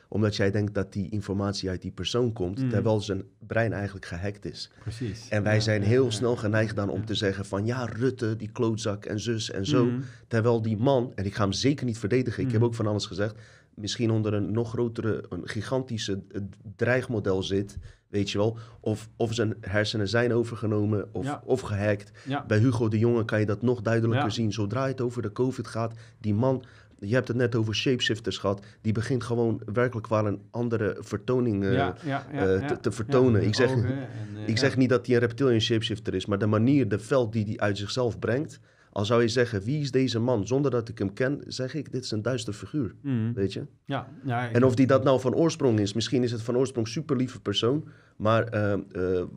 Omdat 0.09 0.37
jij 0.37 0.51
denkt 0.51 0.75
dat 0.75 0.93
die 0.93 1.11
informatie 1.11 1.69
uit 1.69 1.83
die 1.83 1.91
persoon 1.91 2.33
komt, 2.33 2.63
Mm. 2.63 2.69
terwijl 2.69 3.01
zijn 3.01 3.23
brein 3.47 3.73
eigenlijk 3.73 4.07
gehackt 4.07 4.45
is. 4.45 4.71
Precies. 4.81 5.29
En 5.29 5.43
wij 5.43 5.55
Ja, 5.55 5.61
zijn 5.61 5.83
heel 5.83 6.05
ja, 6.05 6.11
snel 6.11 6.37
geneigd 6.37 6.77
dan 6.77 6.89
om 6.91 7.05
te 7.05 7.15
zeggen 7.15 7.45
van 7.45 7.67
ja, 7.67 7.85
Rutte, 7.85 8.37
die 8.37 8.51
klootzak 8.53 9.05
en 9.05 9.21
zus 9.21 9.51
en 9.51 9.67
zo. 9.67 9.85
Mhm. 9.85 10.01
Terwijl 10.29 10.63
die 10.63 10.77
man, 10.77 11.13
en 11.15 11.25
ik 11.25 11.35
ga 11.35 11.43
hem 11.43 11.53
zeker 11.53 11.87
niet 11.87 11.99
verdedigen, 11.99 12.43
ik 12.45 12.51
heb 12.51 12.61
Mhm. 12.61 12.69
ook 12.69 12.75
van 12.75 12.87
alles 12.87 13.07
gezegd, 13.07 13.35
misschien 13.75 14.11
onder 14.11 14.35
een 14.35 14.53
nog 14.53 14.71
grotere, 14.71 15.25
een 15.29 15.49
gigantische 15.49 16.23
eh, 16.33 16.41
dreigmodel 16.77 17.43
zit, 17.43 17.79
weet 18.09 18.31
je 18.31 18.39
wel. 18.39 18.59
Of, 18.81 19.09
of 19.17 19.35
zijn 19.35 19.55
hersenen 19.61 20.09
zijn 20.09 20.33
overgenomen 20.33 21.09
of, 21.13 21.25
Ja. 21.25 21.43
of 21.45 21.61
gehackt. 21.61 22.11
Ja. 22.25 22.45
Bij 22.47 22.59
Hugo 22.59 22.89
de 22.89 22.99
Jonge 22.99 23.25
kan 23.25 23.41
je 23.41 23.47
dat 23.47 23.63
nog 23.63 23.83
duidelijker 23.83 24.31
zien. 24.31 24.53
Zodra 24.53 24.87
het 24.87 25.01
over 25.01 25.23
de 25.23 25.33
COVID 25.33 25.67
gaat, 25.67 25.95
die 26.21 26.35
man 26.35 26.65
je 26.99 27.15
hebt 27.15 27.29
het 27.29 27.37
net 27.37 27.55
over 27.55 27.75
shapeshifters 27.75 28.39
gehad. 28.39 28.65
Die 28.81 28.93
begint 28.93 29.23
gewoon 29.25 29.63
werkelijk 29.73 30.07
wel 30.07 30.27
een 30.27 30.41
andere 30.51 30.97
vertoning 31.01 31.65
eh, 31.65 31.73
ja, 31.73 31.95
ja, 32.05 32.27
ja, 32.33 32.47
eh, 32.47 32.67
te, 32.67 32.81
te 32.81 32.93
vertonen. 32.93 33.45
Ik 33.45 33.55
zeg, 33.55 33.71
ogen 33.71 33.85
en, 33.87 34.09
eh, 34.37 34.49
ik 34.49 34.59
zeg 34.59 34.77
niet 34.77 34.89
dat 34.89 35.07
hij 35.07 35.15
een 35.15 35.21
reptilian 35.21 35.61
shapeshifter 35.61 36.15
is, 36.15 36.27
maar 36.27 36.39
de 36.39 36.47
manier, 36.47 36.89
de 36.89 36.99
veld 36.99 37.33
die 37.33 37.45
hij 37.45 37.59
uit 37.59 37.79
zichzelf 37.79 38.19
brengt. 38.19 38.61
Al 38.97 39.05
zou 39.05 39.23
je 39.23 39.29
zeggen, 39.29 39.63
wie 39.63 39.81
is 39.81 39.91
deze 39.91 40.19
man? 40.19 40.47
Zonder 40.47 40.71
dat 40.71 40.89
ik 40.89 40.99
hem 40.99 41.13
ken, 41.13 41.43
zeg 41.47 41.75
ik, 41.75 41.93
dit 41.93 42.05
is 42.05 42.11
een 42.11 42.23
duister 42.23 42.53
figuur. 42.53 42.95
Mhm. 43.03 43.33
Weet 43.33 43.53
je? 43.53 43.67
Ja, 43.85 44.09
ja, 44.25 44.51
En 44.53 44.65
of 44.65 44.75
die 44.75 44.87
dat 44.87 45.05
nou 45.05 45.21
van 45.21 45.35
oorsprong 45.35 45.81
is, 45.81 45.93
misschien 45.93 46.23
is 46.23 46.33
het 46.33 46.43
van 46.43 46.57
oorsprong 46.57 46.89
super 46.89 47.17
lieve 47.17 47.41
persoon. 47.41 47.89
Maar 48.17 48.45
eh, 48.45 48.73
eh, 48.73 48.81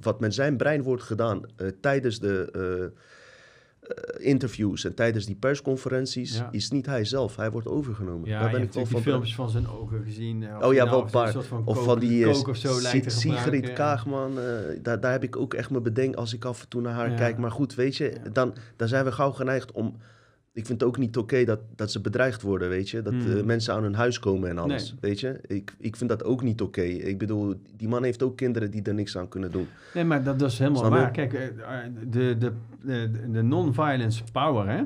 wat 0.02 0.19
met 0.19 0.34
zijn 0.34 0.57
brein 0.57 0.84
wordt 0.84 1.03
gedaan 1.03 1.41
eh, 1.56 1.68
tijdens 1.81 2.19
de 2.19 2.49
eh, 2.52 3.02
interviews 4.18 4.86
en 4.86 4.95
tijdens 4.95 5.26
die 5.26 5.36
persconferenties, 5.36 6.38
Ja. 6.38 6.48
is 6.52 6.70
niet 6.72 6.86
hij 6.86 7.06
zelf. 7.06 7.36
Hij 7.36 7.52
wordt 7.52 7.68
overgenomen. 7.68 8.30
Ja, 8.30 8.40
Daar 8.41 8.52
ben 8.52 8.61
ik 8.61 8.74
wel 8.74 8.86
van. 8.86 8.94
die 8.95 9.03
filmpjes 9.03 9.36
van 9.36 9.49
zijn 9.49 9.68
ogen 9.68 10.03
gezien. 10.03 10.44
eh, 10.44 10.57
of 10.57 10.64
Oh 10.66 10.74
ja, 10.74 10.80
nou 10.84 10.95
wel 10.95 11.06
een 11.06 11.11
paar. 11.11 11.44
van 11.44 11.66
Of 11.66 11.84
van 11.84 11.99
die 11.99 12.26
eh, 12.26 12.32
kook 12.34 12.48
of 12.48 12.56
zo 12.57 12.82
lijkt 12.82 13.11
Sigrid. 13.11 13.74
Kaagman, 13.74 14.40
eh, 14.40 14.45
daar, 14.82 14.99
daar 14.99 15.11
heb 15.11 15.24
ik 15.24 15.36
ook 15.36 15.53
echt 15.53 15.70
mijn 15.70 15.84
bedenk 15.84 16.16
als 16.16 16.34
ik 16.34 16.45
af 16.45 16.61
en 16.61 16.68
toe 16.68 16.82
naar 16.82 16.94
haar 16.94 17.10
Ja. 17.10 17.16
kijk. 17.16 17.38
Maar 17.38 17.52
goed, 17.52 17.76
weet 17.76 17.95
je, 17.95 18.14
dan, 18.34 18.53
dan 18.76 18.88
zijn 18.88 19.06
we 19.06 19.11
gauw 19.11 19.32
geneigd 19.32 19.72
om... 19.72 19.95
Ik 20.54 20.66
vind 20.66 20.80
het 20.80 20.90
ook 20.90 20.98
niet 20.98 21.18
oké 21.18 21.44
dat, 21.44 21.60
dat 21.76 21.92
ze 21.92 22.02
bedreigd 22.02 22.42
worden, 22.42 22.70
weet 22.70 22.90
je. 22.90 23.02
Dat 23.02 23.14
Hmm. 23.14 23.38
eh, 23.38 23.44
mensen 23.44 23.74
aan 23.74 23.84
hun 23.84 23.94
huis 23.96 24.20
komen 24.20 24.50
en 24.50 24.58
alles, 24.58 24.90
Nee. 24.92 25.00
weet 25.02 25.20
je. 25.20 25.40
Ik, 25.48 25.76
ik 25.80 25.96
vind 25.96 26.10
dat 26.10 26.24
ook 26.24 26.42
niet 26.44 26.62
oké. 26.62 26.82
Ik 26.82 27.18
bedoel, 27.18 27.54
die 27.78 27.88
man 27.88 28.04
heeft 28.04 28.24
ook 28.24 28.38
kinderen 28.38 28.72
die 28.72 28.82
er 28.84 28.94
niks 28.94 29.18
aan 29.18 29.28
kunnen 29.28 29.52
doen. 29.52 29.68
Nee, 29.94 30.04
maar 30.04 30.24
dat, 30.24 30.40
dat 30.40 30.52
is 30.52 30.60
helemaal 30.60 30.80
Snap 30.80 30.94
je? 30.94 31.00
waar. 31.00 31.12
Kijk, 31.12 31.34
eh, 31.34 31.46
eh, 31.48 31.92
de, 32.10 32.36
de, 32.38 32.52
de, 32.84 33.12
de 33.32 33.42
non-violence 33.42 34.24
power, 34.32 34.68
hè, 34.70 34.84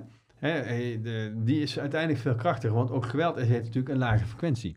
hè, 0.49 1.01
de, 1.01 1.31
die 1.43 1.61
is 1.61 1.79
uiteindelijk 1.79 2.21
veel 2.21 2.35
krachtiger. 2.35 2.75
Want 2.75 2.91
ook 2.91 3.05
geweld 3.05 3.35
heeft 3.35 3.49
natuurlijk 3.63 3.89
een 3.89 3.97
lage 3.97 4.25
frequentie. 4.25 4.75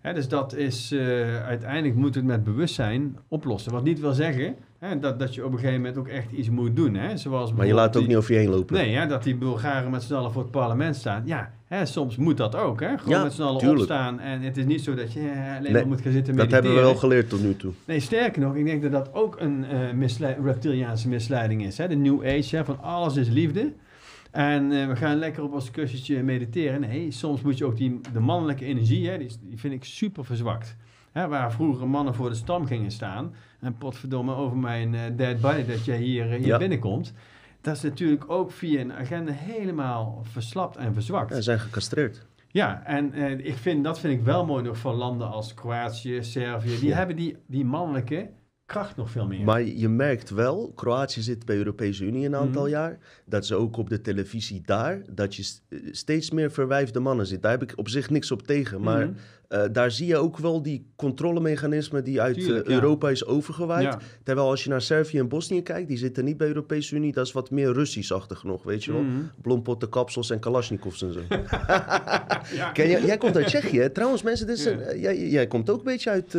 Hè, 0.00 0.12
dus 0.14 0.28
dat 0.28 0.54
is, 0.56 0.92
eh, 0.92 1.44
uiteindelijk 1.46 1.94
moet 1.94 2.14
het 2.14 2.24
met 2.24 2.44
bewustzijn 2.44 3.16
oplossen. 3.28 3.72
Wat 3.72 3.82
niet 3.84 4.00
wil 4.00 4.12
zeggen 4.12 4.54
hè, 4.78 4.98
dat, 4.98 5.18
dat 5.18 5.34
je 5.34 5.44
op 5.44 5.52
een 5.52 5.58
gegeven 5.58 5.80
moment 5.80 5.98
ook 5.98 6.08
echt 6.08 6.30
iets 6.32 6.50
moet 6.50 6.76
doen. 6.76 6.94
Hè, 6.94 7.16
zoals 7.16 7.52
Maar 7.52 7.66
je 7.66 7.74
laat 7.74 7.86
ook 7.86 7.92
bijvoorbeeld 7.92 8.06
niet 8.08 8.16
over 8.16 8.32
je 8.34 8.38
heen 8.40 8.58
lopen. 8.58 8.74
Nee, 8.76 8.94
hè, 8.96 9.06
dat 9.06 9.22
die 9.22 9.34
Bulgaren 9.36 9.90
met 9.90 10.02
z'n 10.02 10.14
allen 10.14 10.32
voor 10.32 10.42
het 10.42 10.50
parlement 10.50 10.96
staan. 10.96 11.22
Ja, 11.26 11.50
hè, 11.66 11.86
soms 11.86 12.16
moet 12.16 12.36
dat 12.36 12.54
ook. 12.56 12.80
Hè? 12.80 12.98
Gewoon 12.98 13.16
Ja, 13.18 13.22
met 13.22 13.32
z'n 13.32 13.42
allen 13.42 13.58
tuurlijk. 13.58 13.80
opstaan. 13.80 14.20
En 14.20 14.40
het 14.40 14.56
is 14.56 14.64
niet 14.64 14.80
zo 14.80 14.94
dat 14.94 15.12
je 15.12 15.20
eh, 15.20 15.26
alleen 15.56 15.62
Nee, 15.62 15.72
maar 15.72 15.86
moet 15.86 16.00
gaan 16.00 16.12
zitten 16.12 16.36
Dat 16.36 16.46
mediteren. 16.46 16.52
hebben 16.64 16.74
we 16.74 16.80
wel 16.80 16.94
geleerd 16.94 17.28
tot 17.28 17.42
nu 17.42 17.56
toe. 17.56 17.72
Nee, 17.84 18.00
sterker 18.00 18.42
nog, 18.42 18.54
ik 18.54 18.64
denk 18.64 18.82
dat 18.82 18.92
dat 18.92 19.10
ook 19.12 19.40
een 19.40 19.64
eh, 19.64 20.34
reptiliaanse 20.44 21.08
misleiding 21.08 21.64
is. 21.64 21.78
Hè? 21.78 21.88
De 21.88 21.96
New 21.96 22.24
Age, 22.26 22.56
hè? 22.56 22.64
van 22.64 22.80
alles 22.82 23.16
is 23.16 23.28
liefde. 23.28 23.72
En 24.30 24.72
eh, 24.72 24.86
we 24.88 24.96
gaan 24.96 25.16
lekker 25.16 25.42
op 25.42 25.52
ons 25.52 25.70
kussentje 25.70 26.22
mediteren. 26.22 26.80
Nee, 26.80 27.10
soms 27.10 27.42
moet 27.42 27.58
je 27.58 27.64
ook 27.64 27.76
die, 27.76 28.00
de 28.12 28.20
mannelijke 28.20 28.64
energie, 28.64 29.08
hè, 29.08 29.18
die, 29.18 29.30
vind 29.54 29.74
ik 29.74 29.84
super 29.84 30.24
verzwakt. 30.24 30.76
Hè, 31.12 31.28
waar 31.28 31.52
vroeger 31.52 31.88
mannen 31.88 32.14
voor 32.14 32.28
de 32.28 32.34
stam 32.34 32.66
gingen 32.66 32.90
staan. 32.90 33.34
En 33.60 33.76
potverdomme 33.76 34.34
over 34.34 34.56
mijn 34.56 34.94
eh, 34.94 35.00
dead 35.16 35.40
body 35.40 35.64
dat 35.66 35.84
jij 35.84 35.98
hier, 35.98 36.24
eh, 36.30 36.38
hier 36.38 36.46
Ja. 36.46 36.58
binnenkomt. 36.58 37.12
Dat 37.60 37.76
is 37.76 37.82
natuurlijk 37.82 38.24
ook 38.30 38.52
via 38.52 38.80
een 38.80 38.92
agenda 38.92 39.32
helemaal 39.32 40.20
verslapt 40.22 40.76
en 40.76 40.94
verzwakt. 40.94 41.30
Ja, 41.30 41.36
ze 41.36 41.42
zijn 41.42 41.58
gecastreerd. 41.60 42.26
Ja, 42.48 42.82
en 42.84 43.12
eh, 43.12 43.30
ik 43.46 43.56
vind, 43.56 43.84
dat 43.84 44.00
vind 44.00 44.18
ik 44.18 44.24
wel 44.24 44.46
mooi 44.46 44.62
nog 44.64 44.78
van 44.78 44.94
landen 44.94 45.30
als 45.30 45.54
Kroatië, 45.54 46.22
Servië. 46.22 46.78
Die 46.80 46.88
Ja. 46.88 46.96
hebben 46.96 47.16
die, 47.16 47.36
die 47.46 47.64
mannelijke 47.64 48.30
kracht 48.70 48.96
nog 48.96 49.10
veel 49.10 49.26
meer. 49.26 49.44
Maar 49.44 49.62
je 49.62 49.88
merkt 49.88 50.30
wel, 50.30 50.72
Kroatië 50.74 51.20
zit 51.22 51.44
bij 51.46 51.54
de 51.54 51.60
Europese 51.64 52.04
Unie 52.04 52.26
een 52.26 52.36
aantal 52.36 52.62
Mhm. 52.62 52.70
jaar, 52.70 52.98
dat 53.24 53.46
ze 53.46 53.54
ook 53.54 53.76
op 53.76 53.88
de 53.90 54.00
televisie 54.00 54.62
daar, 54.64 55.02
dat 55.10 55.34
je 55.34 55.42
st- 55.42 55.62
steeds 55.90 56.30
meer 56.30 56.50
verwijfde 56.50 57.00
mannen 57.00 57.26
ziet. 57.26 57.42
Daar 57.42 57.50
heb 57.50 57.62
ik 57.62 57.72
op 57.76 57.88
zich 57.88 58.10
niks 58.10 58.30
op 58.30 58.42
tegen, 58.42 58.80
maar 58.80 59.06
Mhm. 59.06 59.14
Eh, 59.50 59.62
daar 59.72 59.90
zie 59.90 60.06
je 60.06 60.16
ook 60.16 60.38
wel 60.38 60.62
die 60.62 60.86
controlemechanismen 60.96 62.04
die 62.04 62.20
uit 62.20 62.34
Tuurlijk, 62.34 62.66
eh, 62.66 62.74
ja. 62.74 62.80
Europa 62.82 63.08
is 63.10 63.26
overgewaaid. 63.26 63.82
Ja. 63.82 63.98
Terwijl 64.22 64.48
als 64.48 64.64
je 64.64 64.70
naar 64.70 64.80
Servië 64.80 65.18
en 65.18 65.28
Bosnië 65.28 65.62
kijkt, 65.62 65.88
die 65.88 65.96
zitten 65.98 66.24
niet 66.24 66.36
bij 66.36 66.46
de 66.46 66.54
Europese 66.54 66.96
Unie, 66.96 67.12
dat 67.12 67.26
is 67.26 67.32
wat 67.32 67.50
meer 67.50 67.72
Russisch-achtig 67.72 68.44
nog, 68.44 68.62
weet 68.62 68.84
je 68.84 68.92
wel. 68.92 69.04
Blompotten, 69.42 69.88
kapsels 69.88 70.30
en 70.30 70.38
kalasjnikovs 70.38 71.02
en 71.02 71.12
zo. 71.12 71.20
Ja. 72.54 72.70
Ken 72.72 72.88
je, 72.88 73.06
jij 73.06 73.16
komt 73.18 73.36
uit 73.36 73.46
Tsjechië, 73.46 73.78
hè? 73.80 73.90
Trouwens 73.90 74.22
mensen, 74.22 74.46
dit 74.46 74.58
is 74.58 74.64
een- 74.64 74.80
eh, 74.80 75.02
jij, 75.02 75.28
jij 75.28 75.46
komt 75.46 75.70
ook 75.70 75.78
een 75.78 75.84
beetje 75.84 76.10
uit... 76.10 76.32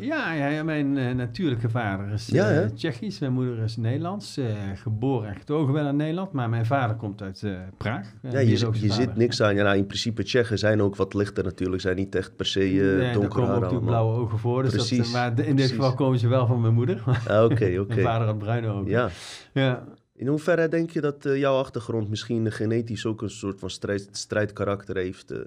Ja, 0.00 0.62
mijn 0.62 1.16
natuurlijke 1.16 1.68
vader 1.70 2.12
is? 2.12 2.32
Tsjechisch, 2.74 3.18
mijn 3.18 3.32
moeder 3.32 3.58
is 3.58 3.76
Nederlands. 3.76 4.40
geboren 4.74 5.28
en 5.28 5.34
getogen 5.36 5.72
wel 5.72 5.86
in 5.88 5.96
Nederland, 5.96 6.32
maar 6.32 6.48
mijn 6.48 6.66
vader 6.66 6.96
komt 6.96 7.22
uit 7.22 7.44
Praag. 7.76 8.12
Ja, 8.30 8.38
je, 8.38 8.56
zit 8.92 9.16
niks 9.16 9.42
aan. 9.42 9.54
Ja, 9.54 9.62
nou, 9.62 9.76
in 9.76 9.86
principe 9.86 10.22
Tsjechen 10.22 10.58
zijn 10.58 10.82
ook 10.82 10.96
wat 10.96 11.14
lichter 11.14 11.44
natuurlijk. 11.44 11.82
Zijn 11.82 11.96
niet 11.96 12.14
echt 12.14 12.36
per 12.44 12.52
se 12.52 12.60
eh 12.60 12.96
Nee, 12.96 13.12
donker 13.12 13.28
komen 13.42 13.70
ook 13.70 13.84
blauwe 13.84 14.16
ogen 14.16 14.38
voor. 14.38 14.62
Dus 14.62 14.72
dat, 14.72 14.86
Precies, 14.86 15.06
eh, 15.06 15.12
maar 15.12 15.46
in 15.46 15.56
dit 15.56 15.70
geval 15.70 15.94
komen 15.94 16.18
ze 16.18 16.28
wel 16.28 16.46
van 16.46 16.60
mijn 16.60 16.74
moeder. 16.74 17.02
Ah, 17.28 17.44
Oké, 17.44 17.76
oké. 17.80 17.94
Mijn 17.94 18.00
vader 18.06 18.26
had 18.26 18.38
bruine 18.38 18.68
ogen. 18.68 18.90
Ja. 18.90 19.08
ja. 19.52 19.84
In 20.16 20.26
hoeverre 20.26 20.68
denk 20.68 20.90
je 20.90 21.00
dat 21.00 21.26
eh, 21.26 21.36
jouw 21.36 21.56
achtergrond 21.58 22.08
misschien 22.08 22.52
genetisch 22.52 23.06
ook 23.06 23.22
een 23.22 23.30
soort 23.30 23.58
van 23.60 23.70
strijd, 23.70 24.08
strijdkarakter 24.12 24.96
heeft? 24.96 25.30
eh, 25.30 25.38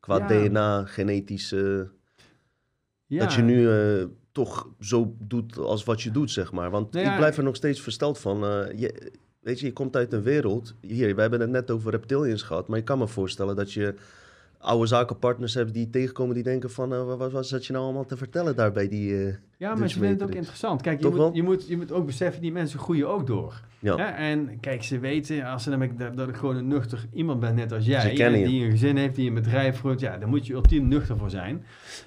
qua 0.00 0.16
Ja. 0.18 0.26
DNA, 0.26 0.84
genetisch. 0.84 1.52
eh, 1.52 1.80
Ja. 3.06 3.18
Dat 3.24 3.32
je 3.32 3.42
nu 3.42 3.70
eh, 3.70 4.04
toch 4.32 4.68
zo 4.80 5.14
doet 5.18 5.56
als 5.58 5.84
wat 5.84 6.02
je 6.02 6.10
doet, 6.10 6.30
zeg 6.30 6.52
maar. 6.52 6.70
Want 6.70 6.92
Nou 6.92 7.06
ik 7.08 7.16
blijf 7.16 7.36
er 7.36 7.42
nog 7.44 7.56
steeds 7.56 7.80
versteld 7.80 8.18
van. 8.18 8.44
eh, 8.44 8.78
je, 8.80 9.12
weet 9.40 9.60
je, 9.60 9.66
je 9.66 9.72
komt 9.72 9.96
uit 9.96 10.12
een 10.12 10.22
wereld. 10.22 10.74
Hier, 10.80 11.14
we 11.14 11.20
hebben 11.20 11.40
het 11.40 11.50
net 11.50 11.70
over 11.70 11.90
reptilians 11.90 12.42
gehad. 12.42 12.68
Maar 12.68 12.78
je 12.78 12.84
kan 12.84 12.98
me 12.98 13.08
voorstellen 13.08 13.56
dat 13.56 13.72
je 13.72 13.94
oude 14.62 14.86
zakenpartners 14.86 15.54
hebt 15.54 15.74
die 15.74 15.90
tegenkomen 15.90 16.34
die 16.34 16.42
denken 16.44 16.70
van... 16.70 16.92
eh, 16.92 17.04
wat, 17.16 17.32
wat 17.32 17.46
zat 17.46 17.66
je 17.66 17.72
nou 17.72 17.84
allemaal 17.84 18.04
te 18.04 18.16
vertellen 18.16 18.56
daar 18.56 18.72
bij 18.72 18.88
die... 18.88 19.26
eh, 19.26 19.34
Ja, 19.56 19.74
maar 19.74 19.88
ze 19.88 19.98
vinden 19.98 20.18
het 20.18 20.22
ook 20.28 20.34
interessant. 20.34 20.82
Kijk, 20.82 21.00
je 21.00 21.08
moet, 21.08 21.34
je, 21.36 21.42
moet, 21.42 21.68
je 21.68 21.76
moet 21.76 21.92
ook 21.92 22.06
beseffen, 22.06 22.42
die 22.42 22.52
mensen 22.52 22.78
groeien 22.78 23.08
ook 23.08 23.26
door. 23.26 23.60
ja. 23.78 23.96
Ja, 23.96 24.16
en 24.16 24.60
kijk, 24.60 24.82
ze 24.82 24.98
weten 24.98 25.44
als 25.44 25.62
ze 25.62 25.70
namelijk 25.70 25.98
dat, 25.98 26.16
dat 26.16 26.28
ik 26.28 26.36
gewoon 26.36 26.56
een 26.56 26.68
nuchter 26.68 27.06
iemand 27.12 27.40
ben, 27.40 27.54
net 27.54 27.72
als 27.72 27.84
jij, 27.86 28.14
die 28.48 28.64
een 28.64 28.70
gezin 28.70 28.96
heeft, 28.96 29.14
die 29.16 29.28
een 29.28 29.34
bedrijf 29.34 29.76
voert, 29.78 30.00
ja, 30.00 30.18
daar 30.18 30.28
moet 30.28 30.46
je 30.46 30.52
ultiem 30.52 30.88
nuchter 30.88 31.16
voor 31.18 31.30
zijn. 31.30 31.64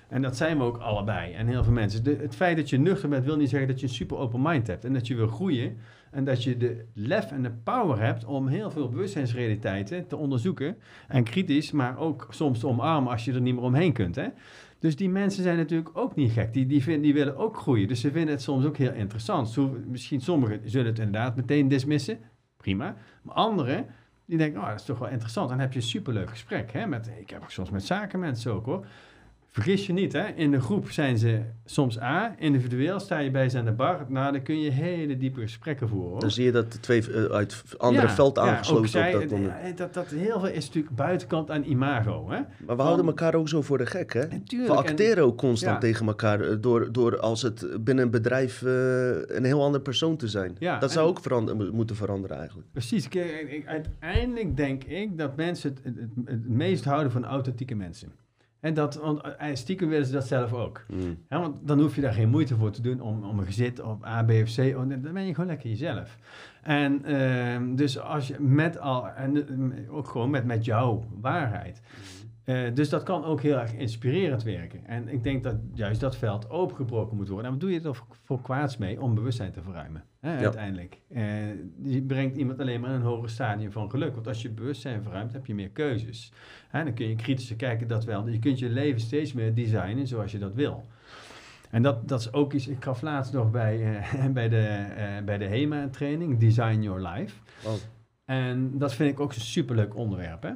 En 0.07 0.21
dat 0.21 0.37
zijn 0.37 0.57
we 0.57 0.63
ook 0.63 0.77
allebei 0.77 1.33
en 1.33 1.47
heel 1.47 1.63
veel 1.63 1.73
mensen. 1.73 2.03
De, 2.03 2.17
het 2.21 2.35
feit 2.35 2.57
dat 2.57 2.69
je 2.69 2.77
nuchter 2.77 3.09
bent, 3.09 3.25
wil 3.25 3.37
niet 3.37 3.49
zeggen 3.49 3.67
dat 3.67 3.79
je 3.79 3.87
een 3.87 3.93
super 3.93 4.17
open 4.17 4.41
mind 4.41 4.67
hebt 4.67 4.85
en 4.85 4.93
dat 4.93 5.07
je 5.07 5.15
wil 5.15 5.27
groeien 5.27 5.77
en 6.15 6.23
dat 6.23 6.43
je 6.43 6.57
de 6.57 6.85
lef 6.93 7.31
en 7.31 7.43
de 7.43 7.51
power 7.51 7.99
hebt 7.99 8.25
om 8.25 8.47
heel 8.47 8.71
veel 8.71 8.89
bewustzijnsrealiteiten 8.89 10.07
te 10.07 10.15
onderzoeken 10.15 10.77
en 11.07 11.23
kritisch, 11.23 11.71
maar 11.71 11.97
ook 11.97 12.27
soms 12.29 12.59
te 12.59 12.67
omarmen 12.67 13.11
als 13.11 13.25
je 13.25 13.33
er 13.33 13.41
niet 13.41 13.55
meer 13.55 13.63
omheen 13.63 13.93
kunt. 13.93 14.15
Hè? 14.15 14.27
Dus 14.79 14.95
die 14.95 15.09
mensen 15.09 15.43
zijn 15.43 15.57
natuurlijk 15.57 15.89
ook 15.93 16.15
niet 16.15 16.31
gek. 16.31 16.53
Die, 16.53 16.65
die, 16.65 16.83
vinden, 16.83 17.01
die 17.01 17.13
willen 17.13 17.37
ook 17.37 17.57
groeien. 17.57 17.87
Dus 17.87 17.99
ze 17.99 18.11
vinden 18.11 18.33
het 18.33 18.41
soms 18.41 18.65
ook 18.65 18.77
heel 18.77 18.93
interessant. 18.93 19.49
Zo, 19.49 19.77
misschien 19.87 20.21
sommigen 20.21 20.61
zullen 20.65 20.87
het 20.87 20.99
inderdaad 20.99 21.35
meteen 21.35 21.67
dismissen. 21.67 22.19
Prima. 22.57 22.95
Maar 23.21 23.35
anderen, 23.35 23.85
die 24.25 24.37
denken, 24.37 24.61
oh, 24.61 24.67
dat 24.67 24.79
is 24.79 24.85
toch 24.85 24.99
wel 24.99 25.09
interessant. 25.09 25.49
Dan 25.49 25.59
heb 25.59 25.73
je 25.73 25.79
een 25.79 25.85
superleuk 25.85 26.29
gesprek. 26.29 26.71
Hè? 26.71 26.87
Met, 26.87 27.11
ik 27.19 27.29
heb 27.29 27.41
ook 27.41 27.51
soms 27.51 27.69
met 27.69 27.83
zakenmensen 27.83 28.53
ook 28.53 28.65
hoor. 28.65 28.85
Vergis 29.55 29.85
je 29.85 29.93
niet, 29.93 30.13
hè? 30.13 30.27
in 30.27 30.51
de 30.51 30.61
groep 30.61 30.91
zijn 30.91 31.17
ze 31.17 31.41
soms 31.65 31.99
A, 31.99 32.35
individueel 32.39 32.99
sta 32.99 33.19
je 33.19 33.31
bij 33.31 33.49
ze 33.49 33.57
aan 33.57 33.65
de 33.65 33.71
bar. 33.71 34.05
Nou, 34.07 34.31
dan 34.31 34.43
kun 34.43 34.59
je 34.61 34.71
hele 34.71 35.17
diepe 35.17 35.41
gesprekken 35.41 35.89
voeren. 35.89 36.09
Hoor. 36.09 36.19
Dan 36.19 36.31
zie 36.31 36.45
je 36.45 36.51
dat 36.51 36.71
de 36.71 36.79
twee 36.79 37.11
eh, 37.11 37.23
uit 37.23 37.63
andere 37.77 38.07
Ja, 38.07 38.13
veld 38.13 38.35
ja, 38.35 38.41
aangesloten 38.41 38.89
zij, 38.89 39.13
op 39.15 39.21
dat 39.21 39.29
moment. 39.29 39.53
eh, 39.63 39.75
dat, 39.75 39.93
dat 39.93 40.07
heel 40.07 40.39
veel 40.39 40.49
is 40.49 40.65
natuurlijk 40.65 40.95
buitenkant 40.95 41.51
aan 41.51 41.63
imago. 41.63 42.29
Hè? 42.29 42.39
Maar 42.65 42.75
we 42.75 42.81
houden 42.81 43.05
elkaar 43.05 43.35
ook 43.35 43.49
zo 43.49 43.61
voor 43.61 43.77
de 43.77 43.85
gek, 43.85 44.13
hè? 44.13 44.27
Natuurlijk. 44.27 44.71
We 44.71 44.77
acteren 44.77 45.23
ook 45.23 45.37
constant 45.37 45.73
ja. 45.73 45.79
tegen 45.79 46.07
elkaar 46.07 46.41
eh, 46.41 46.55
door, 46.59 46.91
door 46.91 47.19
als 47.19 47.41
het 47.41 47.83
binnen 47.83 48.05
een 48.05 48.11
bedrijf 48.11 48.61
een 48.61 49.43
heel 49.43 49.63
ander 49.63 49.81
persoon 49.81 50.17
te 50.17 50.27
zijn. 50.27 50.55
Ja, 50.59 50.79
dat 50.79 50.91
zou 50.91 51.07
ook 51.07 51.19
verander- 51.19 51.73
moeten 51.73 51.95
veranderen 51.95 52.37
eigenlijk. 52.37 52.67
Precies. 52.71 53.07
Uiteindelijk 53.65 54.57
denk 54.57 54.83
ik 54.83 55.17
dat 55.17 55.35
mensen 55.35 55.75
het, 55.83 55.95
het 56.25 56.47
meest 56.47 56.83
houden 56.85 57.11
van 57.11 57.25
authentieke 57.25 57.75
mensen. 57.75 58.11
En 58.65 58.73
dat, 58.73 58.95
want 58.95 59.21
eh, 59.21 59.49
stiekem 59.53 59.89
willen 59.89 60.05
ze 60.05 60.11
dat 60.11 60.27
zelf 60.27 60.53
ook. 60.53 60.85
Mm. 60.87 61.17
Ja, 61.29 61.39
want 61.39 61.67
dan 61.67 61.79
hoef 61.79 61.95
je 61.95 62.01
daar 62.01 62.13
geen 62.13 62.29
moeite 62.29 62.55
voor 62.55 62.71
te 62.71 62.81
doen 62.81 63.01
om, 63.01 63.23
om 63.23 63.39
een 63.39 63.45
gezit 63.45 63.81
op 63.81 64.05
A, 64.05 64.23
B 64.23 64.29
of 64.29 64.55
C. 64.55 64.59
Oh, 64.59 64.89
Dan 64.89 65.13
ben 65.13 65.25
je 65.25 65.33
gewoon 65.33 65.49
lekker 65.49 65.69
jezelf. 65.69 66.17
En 66.61 67.05
ehm, 67.05 67.75
dus 67.75 67.99
als 67.99 68.27
je 68.27 68.35
met 68.39 68.79
al, 68.79 69.07
en 69.07 69.35
eh, 69.37 69.95
ook 69.95 70.07
gewoon 70.07 70.29
met, 70.29 70.45
met 70.45 70.65
jouw 70.65 71.03
waarheid. 71.21 71.81
Eh, 72.45 72.73
dus 72.73 72.89
dat 72.89 73.03
kan 73.03 73.23
ook 73.23 73.41
heel 73.41 73.57
erg 73.57 73.73
inspirerend 73.73 74.43
werken. 74.43 74.85
En 74.85 75.09
ik 75.09 75.23
denk 75.23 75.43
dat 75.43 75.55
juist 75.73 75.99
dat 75.99 76.15
veld 76.15 76.49
opengebroken 76.49 77.17
moet 77.17 77.27
worden. 77.27 77.45
En 77.45 77.51
wat 77.51 77.59
doe 77.59 77.71
je 77.71 77.81
er 77.81 78.01
voor, 78.23 78.41
kwaads 78.41 78.77
mee 78.77 79.01
om 79.01 79.15
bewustzijn 79.15 79.51
te 79.51 79.61
verruimen? 79.61 80.03
Hè, 80.19 80.37
Uiteindelijk. 80.37 81.01
Eh, 81.09 81.47
je 81.83 82.01
brengt 82.01 82.37
iemand 82.37 82.59
alleen 82.59 82.81
maar 82.81 82.89
in 82.89 82.95
een 82.95 83.01
hoger 83.01 83.29
stadium 83.29 83.71
van 83.71 83.89
geluk. 83.89 84.13
Want 84.13 84.27
als 84.27 84.41
je 84.41 84.49
bewustzijn 84.49 85.03
verruimt, 85.03 85.33
heb 85.33 85.45
je 85.45 85.55
meer 85.55 85.69
keuzes. 85.69 86.31
Hè, 86.67 86.83
dan 86.83 86.93
kun 86.93 87.07
je 87.07 87.15
kritischer 87.15 87.55
kijken, 87.55 87.87
dat 87.87 88.03
wel. 88.03 88.27
Je 88.27 88.39
kunt 88.39 88.59
je 88.59 88.69
leven 88.69 89.01
steeds 89.01 89.33
meer 89.33 89.53
designen 89.53 90.07
zoals 90.07 90.31
je 90.31 90.39
dat 90.39 90.53
wil. 90.53 90.85
En 91.69 91.81
dat, 91.81 92.07
dat 92.07 92.19
is 92.19 92.33
ook 92.33 92.53
iets, 92.53 92.67
ik 92.67 92.83
gaf 92.83 93.01
laatst 93.01 93.33
nog 93.33 93.51
bij, 93.51 93.97
eh, 93.97 94.25
bij 94.39 94.49
de, 94.49 94.87
bij 95.25 95.37
de 95.37 95.45
HEMA 95.45 95.87
training, 95.89 96.37
Design 96.39 96.81
Your 96.81 97.07
Life. 97.07 97.35
Oh. 97.65 97.73
En 98.25 98.77
dat 98.77 98.93
vind 98.93 99.11
ik 99.11 99.19
ook 99.19 99.33
een 99.33 99.41
superleuk 99.41 99.95
onderwerp. 99.95 100.43
Hè? 100.43 100.51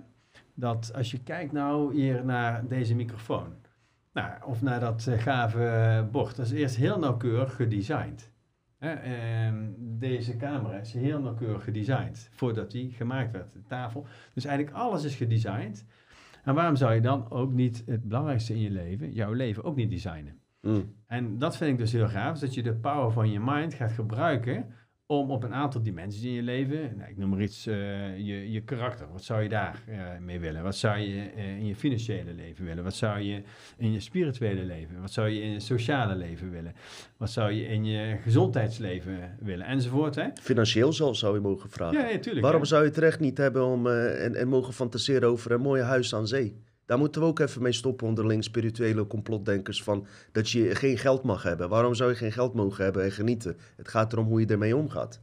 Dat 0.59 0.93
als 0.95 1.11
je 1.11 1.23
kijkt 1.23 1.51
nou 1.51 1.95
hier 1.95 2.25
naar 2.25 2.67
deze 2.67 2.95
microfoon, 2.95 3.53
nou, 4.13 4.31
of 4.45 4.61
naar 4.61 4.79
dat 4.79 5.05
uh, 5.09 5.19
gave 5.19 6.07
bord, 6.11 6.35
dat 6.35 6.45
is 6.45 6.51
eerst 6.51 6.75
heel 6.75 6.99
nauwkeurig 6.99 7.55
gedesigned. 7.55 8.31
Hè? 8.77 8.91
Ehm, 8.91 9.65
deze 9.77 10.37
camera 10.37 10.77
is 10.77 10.93
heel 10.93 11.21
nauwkeurig 11.21 11.63
gedesigned 11.63 12.29
voordat 12.31 12.71
die 12.71 12.91
gemaakt 12.91 13.31
werd, 13.31 13.53
de 13.53 13.63
tafel. 13.63 14.05
Dus 14.33 14.45
eigenlijk 14.45 14.77
alles 14.77 15.03
is 15.03 15.15
gedesigned. 15.15 15.85
En 16.43 16.55
waarom 16.55 16.75
zou 16.75 16.93
je 16.93 17.01
dan 17.01 17.29
ook 17.31 17.51
niet 17.51 17.83
het 17.85 18.03
belangrijkste 18.03 18.53
in 18.53 18.59
je 18.59 18.71
leven, 18.71 19.11
jouw 19.11 19.33
leven, 19.33 19.63
ook 19.63 19.75
niet 19.75 19.89
designen? 19.89 20.39
Mm. 20.61 20.95
En 21.05 21.37
dat 21.37 21.57
vind 21.57 21.71
ik 21.71 21.77
dus 21.77 21.91
heel 21.91 22.07
gaaf, 22.07 22.39
dat 22.39 22.53
je 22.53 22.63
de 22.63 22.73
power 22.73 23.11
van 23.11 23.31
je 23.31 23.39
mind 23.39 23.73
gaat 23.73 23.91
gebruiken 23.91 24.73
om 25.11 25.31
op 25.31 25.43
een 25.43 25.53
aantal 25.53 25.81
dimensies 25.81 26.23
in 26.23 26.31
je 26.31 26.41
leven, 26.41 26.93
nou, 26.97 27.09
ik 27.09 27.17
noem 27.17 27.29
maar 27.29 27.41
iets, 27.41 27.67
uh, 27.67 28.17
je, 28.17 28.51
je 28.51 28.61
karakter, 28.61 29.07
wat 29.11 29.23
zou 29.23 29.43
je 29.43 29.49
daar 29.49 29.83
uh, 29.89 29.97
mee 30.21 30.39
willen? 30.39 30.63
Wat 30.63 30.75
zou 30.75 30.97
je 30.97 31.31
uh, 31.35 31.57
in 31.57 31.65
je 31.65 31.75
financiële 31.75 32.33
leven 32.33 32.65
willen? 32.65 32.83
Wat 32.83 32.95
zou 32.95 33.19
je 33.19 33.41
in 33.77 33.91
je 33.91 33.99
spirituele 33.99 34.63
leven? 34.63 35.01
Wat 35.01 35.11
zou 35.11 35.29
je 35.29 35.41
in 35.41 35.51
je 35.51 35.59
sociale 35.59 36.15
leven 36.15 36.51
willen? 36.51 36.73
Wat 37.17 37.29
zou 37.29 37.51
je 37.51 37.65
in 37.67 37.85
je 37.85 38.17
gezondheidsleven 38.21 39.37
willen? 39.39 39.65
Enzovoort. 39.65 40.15
Hè? 40.15 40.27
Financieel 40.41 40.93
zal, 40.93 41.15
zou 41.15 41.35
je 41.35 41.41
mogen 41.41 41.69
vragen. 41.69 41.99
Ja, 41.99 42.07
ja 42.07 42.19
tuurlijk. 42.19 42.43
Waarom 42.43 42.61
hè? 42.61 42.67
zou 42.67 42.83
je 42.83 42.89
het 42.89 42.97
recht 42.97 43.19
niet 43.19 43.37
hebben 43.37 43.65
om 43.65 43.87
en, 43.87 44.35
en 44.35 44.47
mogen 44.47 44.73
fantaseren 44.73 45.29
over 45.29 45.51
een 45.51 45.61
mooie 45.61 45.83
huis 45.83 46.15
aan 46.15 46.27
zee? 46.27 46.55
Daar 46.89 46.97
moeten 46.97 47.21
we 47.21 47.27
ook 47.27 47.39
even 47.39 47.61
mee 47.61 47.71
stoppen 47.71 48.07
onderling 48.07 48.43
spirituele 48.43 49.07
complotdenkers 49.07 49.83
van 49.83 50.05
dat 50.31 50.49
je 50.49 50.75
geen 50.75 50.97
geld 50.97 51.23
mag 51.23 51.43
hebben. 51.43 51.69
Waarom 51.69 51.93
zou 51.93 52.09
je 52.09 52.15
geen 52.15 52.31
geld 52.31 52.53
mogen 52.53 52.83
hebben 52.83 53.03
en 53.03 53.11
genieten? 53.11 53.57
Het 53.75 53.87
gaat 53.87 54.13
erom 54.13 54.25
hoe 54.25 54.39
je 54.39 54.45
ermee 54.45 54.75
omgaat. 54.75 55.19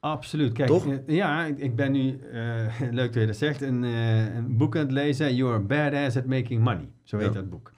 Absoluut. 0.00 0.52
Kijk, 0.52 0.68
Toch? 0.68 0.86
eh, 0.86 0.96
ja, 1.06 1.44
ik, 1.44 1.76
ben 1.76 1.92
nu, 1.92 2.18
eh, 2.32 2.80
leuk 2.90 3.12
dat 3.12 3.20
je 3.22 3.26
dat 3.26 3.36
zegt, 3.36 3.60
een, 3.62 3.84
eh, 3.84 4.34
een 4.34 4.56
boek 4.56 4.76
aan 4.76 4.82
het 4.82 4.90
lezen. 4.92 5.34
You're 5.34 5.60
badass 5.60 6.16
at 6.16 6.24
making 6.26 6.62
money. 6.62 6.88
Zo 7.02 7.16
heet 7.18 7.26
Ja. 7.26 7.32
dat 7.32 7.50
boek. 7.50 7.72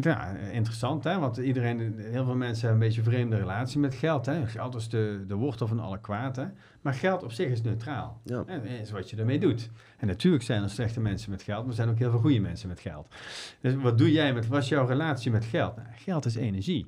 Ja, 0.00 0.36
interessant, 0.36 1.04
hè? 1.04 1.18
Want 1.18 1.36
iedereen, 1.36 1.98
heel 1.98 2.24
veel 2.24 2.36
mensen 2.36 2.68
hebben 2.68 2.82
een 2.82 2.88
beetje 2.88 3.02
een 3.02 3.16
vreemde 3.16 3.36
relatie 3.36 3.78
met 3.78 3.94
geld. 3.94 4.26
Hè? 4.26 4.46
Geld 4.46 4.74
is 4.74 4.88
de, 4.88 5.24
de 5.26 5.34
wortel 5.34 5.66
van 5.66 5.80
alle 5.80 6.00
kwaad. 6.00 6.36
Hè? 6.36 6.46
Maar 6.80 6.94
geld 6.94 7.22
op 7.22 7.32
zich 7.32 7.48
is 7.48 7.62
neutraal. 7.62 8.20
Ja. 8.24 8.44
Is 8.62 8.90
wat 8.90 9.10
je 9.10 9.16
ermee 9.16 9.38
doet. 9.38 9.70
En 9.98 10.06
natuurlijk 10.06 10.42
zijn 10.42 10.62
er 10.62 10.70
slechte 10.70 11.00
mensen 11.00 11.30
met 11.30 11.42
geld, 11.42 11.60
maar 11.60 11.68
er 11.68 11.74
zijn 11.74 11.88
ook 11.88 11.98
heel 11.98 12.10
veel 12.10 12.20
goede 12.20 12.40
mensen 12.40 12.68
met 12.68 12.80
geld. 12.80 13.14
Dus 13.60 13.74
wat 13.74 13.98
doe 13.98 14.12
jij 14.12 14.32
met, 14.34 14.46
wat 14.46 14.62
is 14.62 14.68
jouw 14.68 14.86
relatie 14.86 15.30
met 15.30 15.44
geld? 15.44 15.76
Nou, 15.76 15.88
geld 15.92 16.24
is 16.24 16.36
energie. 16.36 16.86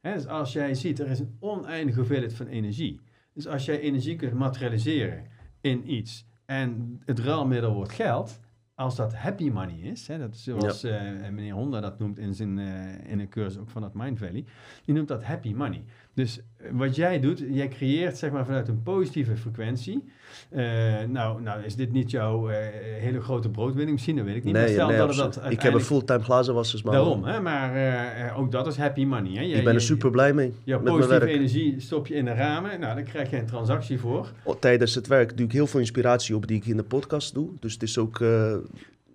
Hè? 0.00 0.14
Dus 0.14 0.26
als 0.26 0.52
jij 0.52 0.74
ziet, 0.74 1.00
er 1.00 1.10
is 1.10 1.18
een 1.18 1.36
oneindige 1.38 1.98
hoeveelheid 1.98 2.34
van 2.34 2.46
energie. 2.46 3.00
Dus 3.34 3.46
als 3.46 3.64
jij 3.64 3.80
energie 3.80 4.16
kunt 4.16 4.32
materialiseren 4.32 5.26
in 5.60 5.92
iets 5.92 6.26
en 6.44 7.00
het 7.04 7.18
ruilmiddel 7.18 7.74
wordt 7.74 7.92
geld, 7.92 8.40
als 8.80 8.96
dat 8.96 9.14
happy 9.14 9.50
money 9.50 9.78
is, 9.78 10.06
hè, 10.06 10.18
dat 10.18 10.34
is 10.34 10.42
zoals 10.42 10.82
eh, 10.82 11.00
meneer 11.30 11.52
Honda 11.52 11.80
dat 11.80 11.98
noemt 11.98 12.18
in, 12.18 12.34
zijn, 12.34 12.58
eh, 12.58 13.10
in 13.10 13.20
een 13.20 13.28
cursus 13.28 13.60
ook 13.60 13.70
van 13.70 13.82
dat 13.82 13.94
Mind 13.94 14.18
Valley, 14.18 14.44
die 14.84 14.94
noemt 14.94 15.08
dat 15.08 15.24
happy 15.24 15.52
money. 15.54 15.82
Dus 16.14 16.40
eh, 16.56 16.66
wat 16.72 16.96
jij 16.96 17.20
doet, 17.20 17.42
jij 17.50 17.68
creëert 17.68 18.18
zeg 18.18 18.30
maar 18.30 18.44
vanuit 18.44 18.68
een 18.68 18.82
positieve 18.82 19.36
frequentie. 19.36 20.04
Eh, 20.50 20.64
nou, 21.08 21.42
nou 21.42 21.62
is 21.64 21.74
dit 21.76 21.92
niet 21.92 22.10
jouw 22.10 22.48
eh, 22.48 22.56
hele 23.00 23.20
grote 23.20 23.48
broodwinning 23.48 23.90
misschien, 23.92 24.16
dat 24.16 24.24
weet 24.24 24.36
ik 24.36 24.44
niet. 24.44 24.52
maar 24.52 24.62
Nee, 24.62 24.72
stel 24.72 24.88
nee 24.88 24.96
dat 24.96 25.16
het 25.16 25.34
dat 25.34 25.50
ik 25.52 25.62
heb 25.62 25.74
een 25.74 25.80
fulltime 25.80 26.22
glazenwassersman. 26.22 26.92
Daarom, 26.94 27.24
hè, 27.24 27.40
maar 27.40 28.34
ook 28.36 28.52
dat 28.52 28.66
is 28.66 28.76
happy 28.76 29.04
money. 29.04 29.32
Hè. 29.32 29.40
Je- 29.40 29.48
Ik 29.48 29.64
ben 29.64 29.66
er 29.74 29.80
je- 29.80 29.86
super 29.86 30.10
blij 30.10 30.32
mee 30.34 30.52
mijn 30.64 30.82
positieve 30.84 31.26
energie 31.26 31.80
stop 31.80 32.06
je 32.06 32.14
in 32.14 32.24
de 32.24 32.32
ramen. 32.32 32.80
Nou, 32.80 32.94
dan 32.94 33.04
krijg 33.04 33.30
je 33.30 33.36
een 33.38 33.46
transactie 33.46 33.98
voor. 33.98 34.32
O, 34.44 34.58
Tijdens 34.58 34.94
het 34.94 35.06
werk 35.06 35.36
doe 35.36 35.46
ik 35.46 35.52
heel 35.52 35.66
veel 35.66 35.80
inspiratie 35.80 36.36
op 36.36 36.46
die 36.46 36.56
ik 36.56 36.66
in 36.66 36.76
de 36.76 36.82
podcast 36.82 37.34
doe. 37.34 37.48
Dus 37.60 37.72
het 37.72 37.82
is 37.82 37.98
ook 37.98 38.20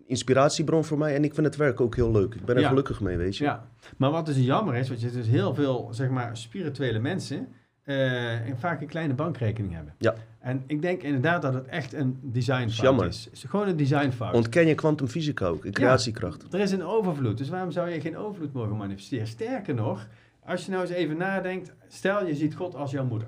inspiratiebron 0.06 0.84
voor 0.86 0.98
mij. 0.98 1.16
En 1.16 1.24
ik 1.24 1.34
vind 1.34 1.46
het 1.46 1.56
werk 1.56 1.82
ook 1.82 1.96
heel 1.96 2.12
leuk. 2.12 2.36
Ik 2.36 2.46
ben 2.46 2.56
er 2.56 2.62
Ja. 2.62 2.68
gelukkig 2.68 3.02
mee, 3.02 3.18
weet 3.18 3.38
je. 3.38 3.44
Ja, 3.44 3.68
maar 3.98 4.12
wat 4.12 4.26
dus 4.26 4.38
jammer 4.38 4.76
is, 4.76 4.88
want 4.88 5.02
je 5.02 5.12
dus 5.12 5.28
heel 5.28 5.54
veel, 5.54 5.88
zeg 5.92 6.10
maar, 6.10 6.38
spirituele 6.38 7.00
mensen 7.00 7.48
eh, 7.84 8.48
en 8.50 8.60
vaak 8.60 8.82
een 8.82 8.88
kleine 8.88 9.14
bankrekening 9.14 9.74
hebben. 9.74 9.94
Ja. 9.98 10.14
En 10.40 10.64
ik 10.68 10.82
denk 10.82 11.02
inderdaad 11.02 11.42
dat 11.42 11.54
het 11.54 11.66
echt 11.66 11.94
een 11.94 12.20
designfout 12.22 13.02
is. 13.04 13.24
Het 13.26 13.34
is 13.34 13.44
gewoon 13.44 13.68
een 13.68 13.78
designfout. 13.78 14.34
Ontken 14.34 14.68
je 14.68 14.76
kwantumfysica 14.76 15.46
ook, 15.46 15.66
in 15.66 15.72
creatiekracht. 15.72 16.54
Er 16.54 16.60
is 16.60 16.72
een 16.72 16.84
overvloed, 16.84 17.38
dus 17.38 17.50
waarom 17.50 17.72
zou 17.72 17.90
je 17.90 18.02
geen 18.02 18.18
overvloed 18.18 18.54
mogen 18.54 18.78
manifesteren? 18.78 19.28
Sterker 19.28 19.74
nog, 19.74 20.08
als 20.46 20.66
je 20.66 20.72
nou 20.72 20.84
eens 20.84 20.92
even 20.92 21.18
nadenkt, 21.18 21.74
stel 21.88 22.26
je 22.28 22.36
ziet 22.36 22.56
God 22.56 22.76
als 22.76 22.92
jouw 22.92 23.06
moeder. 23.06 23.28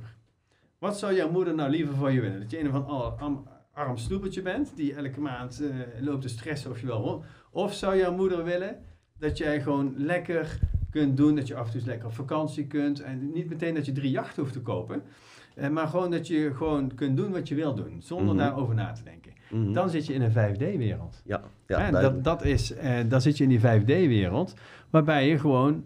Wat 0.79 0.97
zou 0.99 1.15
jouw 1.15 1.31
moeder 1.31 1.55
nou 1.55 1.69
liever 1.69 1.95
van 1.95 2.13
je 2.13 2.21
willen? 2.21 2.39
Dat 2.39 2.51
je 2.51 2.59
een 2.59 2.75
of 2.75 2.87
ander 3.19 3.56
arm, 3.77 3.97
snoepertje 3.97 4.41
bent, 4.41 4.71
die 4.75 4.93
elke 4.93 5.19
maand 5.19 5.61
eh, 5.61 5.69
loopt 6.01 6.21
te 6.21 6.27
stressen 6.27 6.71
of 6.71 6.79
je 6.79 6.87
wel. 6.87 7.23
Of 7.51 7.73
zou 7.73 7.97
jouw 7.97 8.15
moeder 8.15 8.43
willen 8.43 8.75
dat 9.19 9.37
jij 9.37 9.61
gewoon 9.61 9.93
lekker 9.97 10.59
kunt 10.89 11.17
doen, 11.17 11.35
dat 11.35 11.47
je 11.47 11.55
af 11.55 11.65
en 11.65 11.71
toe 11.71 11.79
eens 11.79 11.89
lekker 11.89 12.07
op 12.07 12.13
vakantie 12.13 12.67
kunt. 12.67 13.01
En 13.01 13.31
niet 13.31 13.49
meteen 13.49 13.73
dat 13.73 13.85
je 13.85 13.91
drie 13.91 14.11
jachten 14.11 14.41
hoeft 14.41 14.53
te 14.53 14.61
kopen, 14.61 15.03
eh, 15.55 15.69
maar 15.69 15.87
gewoon 15.87 16.11
dat 16.11 16.27
je 16.27 16.51
gewoon 16.55 16.95
kunt 16.95 17.17
doen 17.17 17.31
wat 17.31 17.47
je 17.47 17.55
wil 17.55 17.75
doen, 17.75 18.01
zonder 18.01 18.27
Mhm. 18.35 18.37
daarover 18.37 18.75
na 18.75 18.91
te 18.91 19.03
denken. 19.03 19.31
Mhm. 19.49 19.71
Dan 19.73 19.89
zit 19.89 20.05
je 20.05 20.13
in 20.13 20.21
een 20.21 20.31
5D-wereld. 20.31 21.21
Ja, 21.25 21.41
ja 21.67 21.77
duidelijk. 21.77 22.03
dat, 22.03 22.23
dat 22.23 22.43
is, 22.45 22.73
eh, 22.73 22.97
dan 23.07 23.21
zit 23.21 23.37
je 23.37 23.43
in 23.43 23.49
die 23.49 23.59
5D-wereld, 23.59 24.53
waarbij 24.89 25.27
je 25.27 25.39
gewoon 25.39 25.85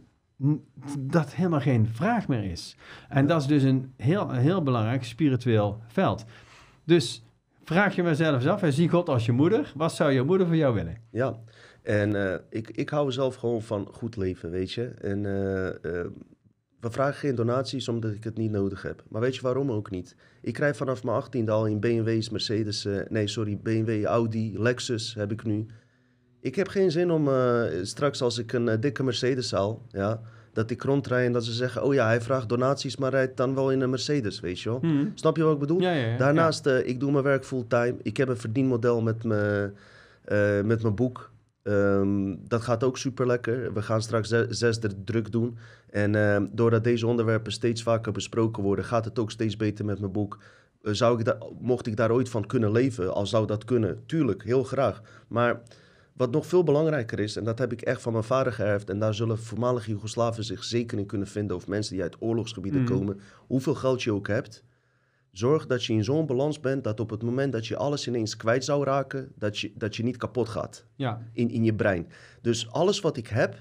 dat 0.99 1.33
helemaal 1.33 1.59
geen 1.59 1.87
vraag 1.87 2.27
meer 2.27 2.43
is. 2.43 2.77
En 3.09 3.27
dat 3.27 3.41
is 3.41 3.47
dus 3.47 3.63
een 3.63 3.93
heel, 3.97 4.29
een 4.29 4.39
heel 4.39 4.63
belangrijk 4.63 5.03
spiritueel 5.03 5.81
veld. 5.87 6.25
Dus 6.83 7.23
vraag 7.63 7.95
je 7.95 8.03
mezelf 8.03 8.45
af, 8.45 8.61
hè, 8.61 8.71
zie 8.71 8.89
God 8.89 9.09
als 9.09 9.25
je 9.25 9.31
moeder, 9.31 9.71
wat 9.75 9.93
zou 9.93 10.11
je 10.11 10.23
moeder 10.23 10.47
voor 10.47 10.55
jou 10.55 10.73
willen? 10.73 10.97
Ja, 11.11 11.39
en 11.81 12.15
eh, 12.15 12.39
ik, 12.49 12.69
ik 12.69 12.89
hou 12.89 13.11
zelf 13.11 13.35
gewoon 13.35 13.61
van 13.61 13.87
goed 13.91 14.15
leven, 14.15 14.51
weet 14.51 14.71
je. 14.71 14.83
En 14.87 15.25
eh, 15.25 15.67
eh, 15.67 16.07
we 16.79 16.91
vragen 16.91 17.13
geen 17.13 17.35
donaties 17.35 17.87
omdat 17.87 18.11
ik 18.11 18.23
het 18.23 18.37
niet 18.37 18.51
nodig 18.51 18.81
heb. 18.81 19.03
Maar 19.09 19.21
weet 19.21 19.35
je 19.35 19.41
waarom 19.41 19.71
ook 19.71 19.89
niet? 19.89 20.15
Ik 20.41 20.53
krijg 20.53 20.75
vanaf 20.75 21.03
mijn 21.03 21.23
18e 21.23 21.49
al 21.49 21.65
in 21.65 21.79
BMW's, 21.79 22.29
Mercedes, 22.29 22.87
nee 23.09 23.27
sorry, 23.27 23.57
BMW, 23.57 24.05
Audi, 24.05 24.59
Lexus 24.59 25.13
heb 25.13 25.31
ik 25.31 25.43
nu. 25.43 25.65
Ik 26.39 26.55
heb 26.55 26.67
geen 26.67 26.91
zin 26.91 27.11
om 27.11 27.29
straks 27.81 28.21
als 28.21 28.37
ik 28.37 28.53
een 28.53 28.79
dikke 28.79 29.03
Mercedes 29.03 29.51
haal, 29.51 29.85
ja, 29.89 30.21
dat 30.53 30.69
ik 30.71 30.81
rondrijd 30.83 31.25
en 31.25 31.33
dat 31.33 31.45
ze 31.45 31.51
zeggen, 31.51 31.83
oh 31.83 31.93
ja, 31.93 32.05
hij 32.05 32.21
vraagt 32.21 32.49
donaties, 32.49 32.97
maar 32.97 33.11
rijdt 33.11 33.37
dan 33.37 33.55
wel 33.55 33.71
in 33.71 33.81
een 33.81 33.89
Mercedes, 33.89 34.39
weet 34.39 34.59
je 34.59 34.69
wel. 34.69 34.79
Snap 35.15 35.37
je 35.37 35.43
wat 35.43 35.53
ik 35.53 35.59
bedoel? 35.59 35.81
Ja, 35.81 35.91
ja, 35.93 36.05
ja. 36.07 36.17
Daarnaast, 36.17 36.65
eh, 36.65 36.87
ik 36.87 36.99
doe 36.99 37.11
mijn 37.11 37.23
werk 37.23 37.45
fulltime. 37.45 37.95
Ik 38.01 38.17
heb 38.17 38.27
een 38.27 38.37
verdienmodel 38.37 39.01
met 39.01 39.23
mijn, 39.23 39.73
eh, 40.23 40.61
met 40.61 40.81
mijn 40.81 40.95
boek. 40.95 41.31
Ehm, 41.63 42.35
dat 42.47 42.61
gaat 42.61 42.83
ook 42.83 42.97
super 42.97 43.27
lekker. 43.27 43.73
We 43.73 43.81
gaan 43.81 44.01
straks 44.01 44.29
ze- 44.29 44.47
zesde 44.49 45.03
druk 45.03 45.31
doen. 45.31 45.57
En 45.89 46.15
ehm, 46.15 46.45
doordat 46.51 46.83
deze 46.83 47.07
onderwerpen 47.07 47.51
steeds 47.51 47.83
vaker 47.83 48.11
besproken 48.11 48.63
worden, 48.63 48.85
gaat 48.85 49.05
het 49.05 49.19
ook 49.19 49.31
steeds 49.31 49.57
beter 49.57 49.85
met 49.85 49.99
mijn 49.99 50.11
boek. 50.11 50.37
Eh, 50.83 50.93
zou 50.93 51.19
ik 51.21 51.35
mocht 51.59 51.87
ik 51.87 51.95
daar 51.97 52.11
ooit 52.11 52.29
van 52.29 52.45
kunnen 52.45 52.71
leven, 52.71 53.13
al 53.13 53.25
zou 53.27 53.47
dat 53.47 53.65
kunnen, 53.65 54.03
tuurlijk, 54.05 54.43
heel 54.43 54.63
graag. 54.63 55.01
Maar 55.27 55.61
wat 56.21 56.31
nog 56.31 56.45
veel 56.45 56.63
belangrijker 56.63 57.19
is, 57.19 57.35
en 57.35 57.43
dat 57.43 57.59
heb 57.59 57.71
ik 57.71 57.81
echt 57.81 58.01
van 58.01 58.11
mijn 58.11 58.23
vader 58.23 58.53
geërfd, 58.53 58.89
en 58.89 58.99
daar 58.99 59.13
zullen 59.13 59.37
voormalige 59.39 59.89
Joegoslaven 59.89 60.43
zich 60.43 60.63
zeker 60.63 60.97
in 60.97 61.05
kunnen 61.05 61.27
vinden, 61.27 61.55
of 61.55 61.67
mensen 61.67 61.93
die 61.93 62.03
uit 62.03 62.15
oorlogsgebieden 62.19 62.81
Mhm. 62.81 62.91
komen, 62.93 63.19
hoeveel 63.47 63.75
geld 63.75 64.03
je 64.03 64.13
ook 64.13 64.27
hebt, 64.27 64.63
Zorg 65.31 65.65
dat 65.65 65.85
je 65.85 65.93
in 65.93 66.03
zo'n 66.03 66.25
balans 66.25 66.59
bent 66.59 66.83
dat 66.83 66.99
op 66.99 67.09
het 67.09 67.23
moment 67.23 67.51
dat 67.51 67.67
je 67.67 67.77
alles 67.77 68.07
ineens 68.07 68.35
kwijt 68.37 68.63
zou 68.65 68.83
raken, 68.83 69.31
dat 69.35 69.59
je, 69.59 69.71
dat 69.75 69.95
je 69.95 70.03
niet 70.03 70.17
kapot 70.17 70.49
gaat 70.49 70.85
Ja, 70.95 71.21
in, 71.33 71.49
in 71.49 71.63
je 71.63 71.73
brein. 71.73 72.07
Dus 72.41 72.69
alles 72.71 72.99
wat 72.99 73.17
ik 73.17 73.27
heb, 73.27 73.55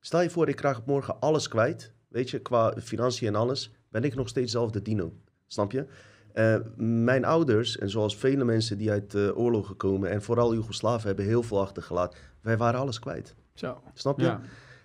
stel 0.00 0.20
je 0.20 0.30
voor 0.30 0.48
ik 0.48 0.60
raak 0.60 0.86
morgen 0.86 1.20
alles 1.20 1.48
kwijt, 1.48 1.92
weet 2.08 2.30
je, 2.30 2.38
qua 2.38 2.74
financiën 2.82 3.28
en 3.28 3.34
alles, 3.34 3.72
ben 3.90 4.02
ik 4.04 4.14
nog 4.14 4.28
steeds 4.28 4.52
zelf 4.52 4.70
de 4.70 4.82
dino. 4.82 5.12
Snap 5.46 5.72
je? 5.72 5.86
Eh, 6.32 6.56
mijn 6.76 7.24
ouders, 7.24 7.78
en 7.78 7.90
zoals 7.90 8.16
vele 8.16 8.44
mensen 8.44 8.78
die 8.78 8.90
uit 8.90 9.10
de 9.10 9.32
oorlogen 9.36 9.76
komen, 9.76 10.10
en 10.10 10.22
vooral 10.22 10.54
Joegoslaven, 10.54 11.06
hebben 11.06 11.24
heel 11.24 11.42
veel 11.42 11.60
achtergelaten. 11.60 12.18
Wij 12.40 12.56
waren 12.56 12.80
alles 12.80 12.98
kwijt. 12.98 13.34
zo. 13.54 13.80
Snap 13.94 14.18
je? 14.18 14.24
Ja. 14.24 14.40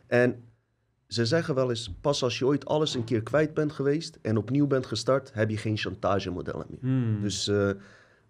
En 0.07 0.43
ze 1.07 1.25
zeggen 1.25 1.55
wel 1.55 1.69
eens, 1.69 1.93
pas 2.01 2.23
als 2.23 2.39
je 2.39 2.45
ooit 2.45 2.65
alles 2.65 2.95
een 2.95 3.03
keer 3.03 3.23
kwijt 3.23 3.53
bent 3.53 3.71
geweest 3.71 4.19
en 4.21 4.37
opnieuw 4.37 4.67
bent 4.67 4.85
gestart, 4.85 5.33
heb 5.33 5.49
je 5.49 5.57
geen 5.57 5.77
chantagemodellen 5.77 6.65
meer. 6.69 6.79
Hmm. 6.79 7.21
Dus 7.21 7.47
eh, 7.47 7.69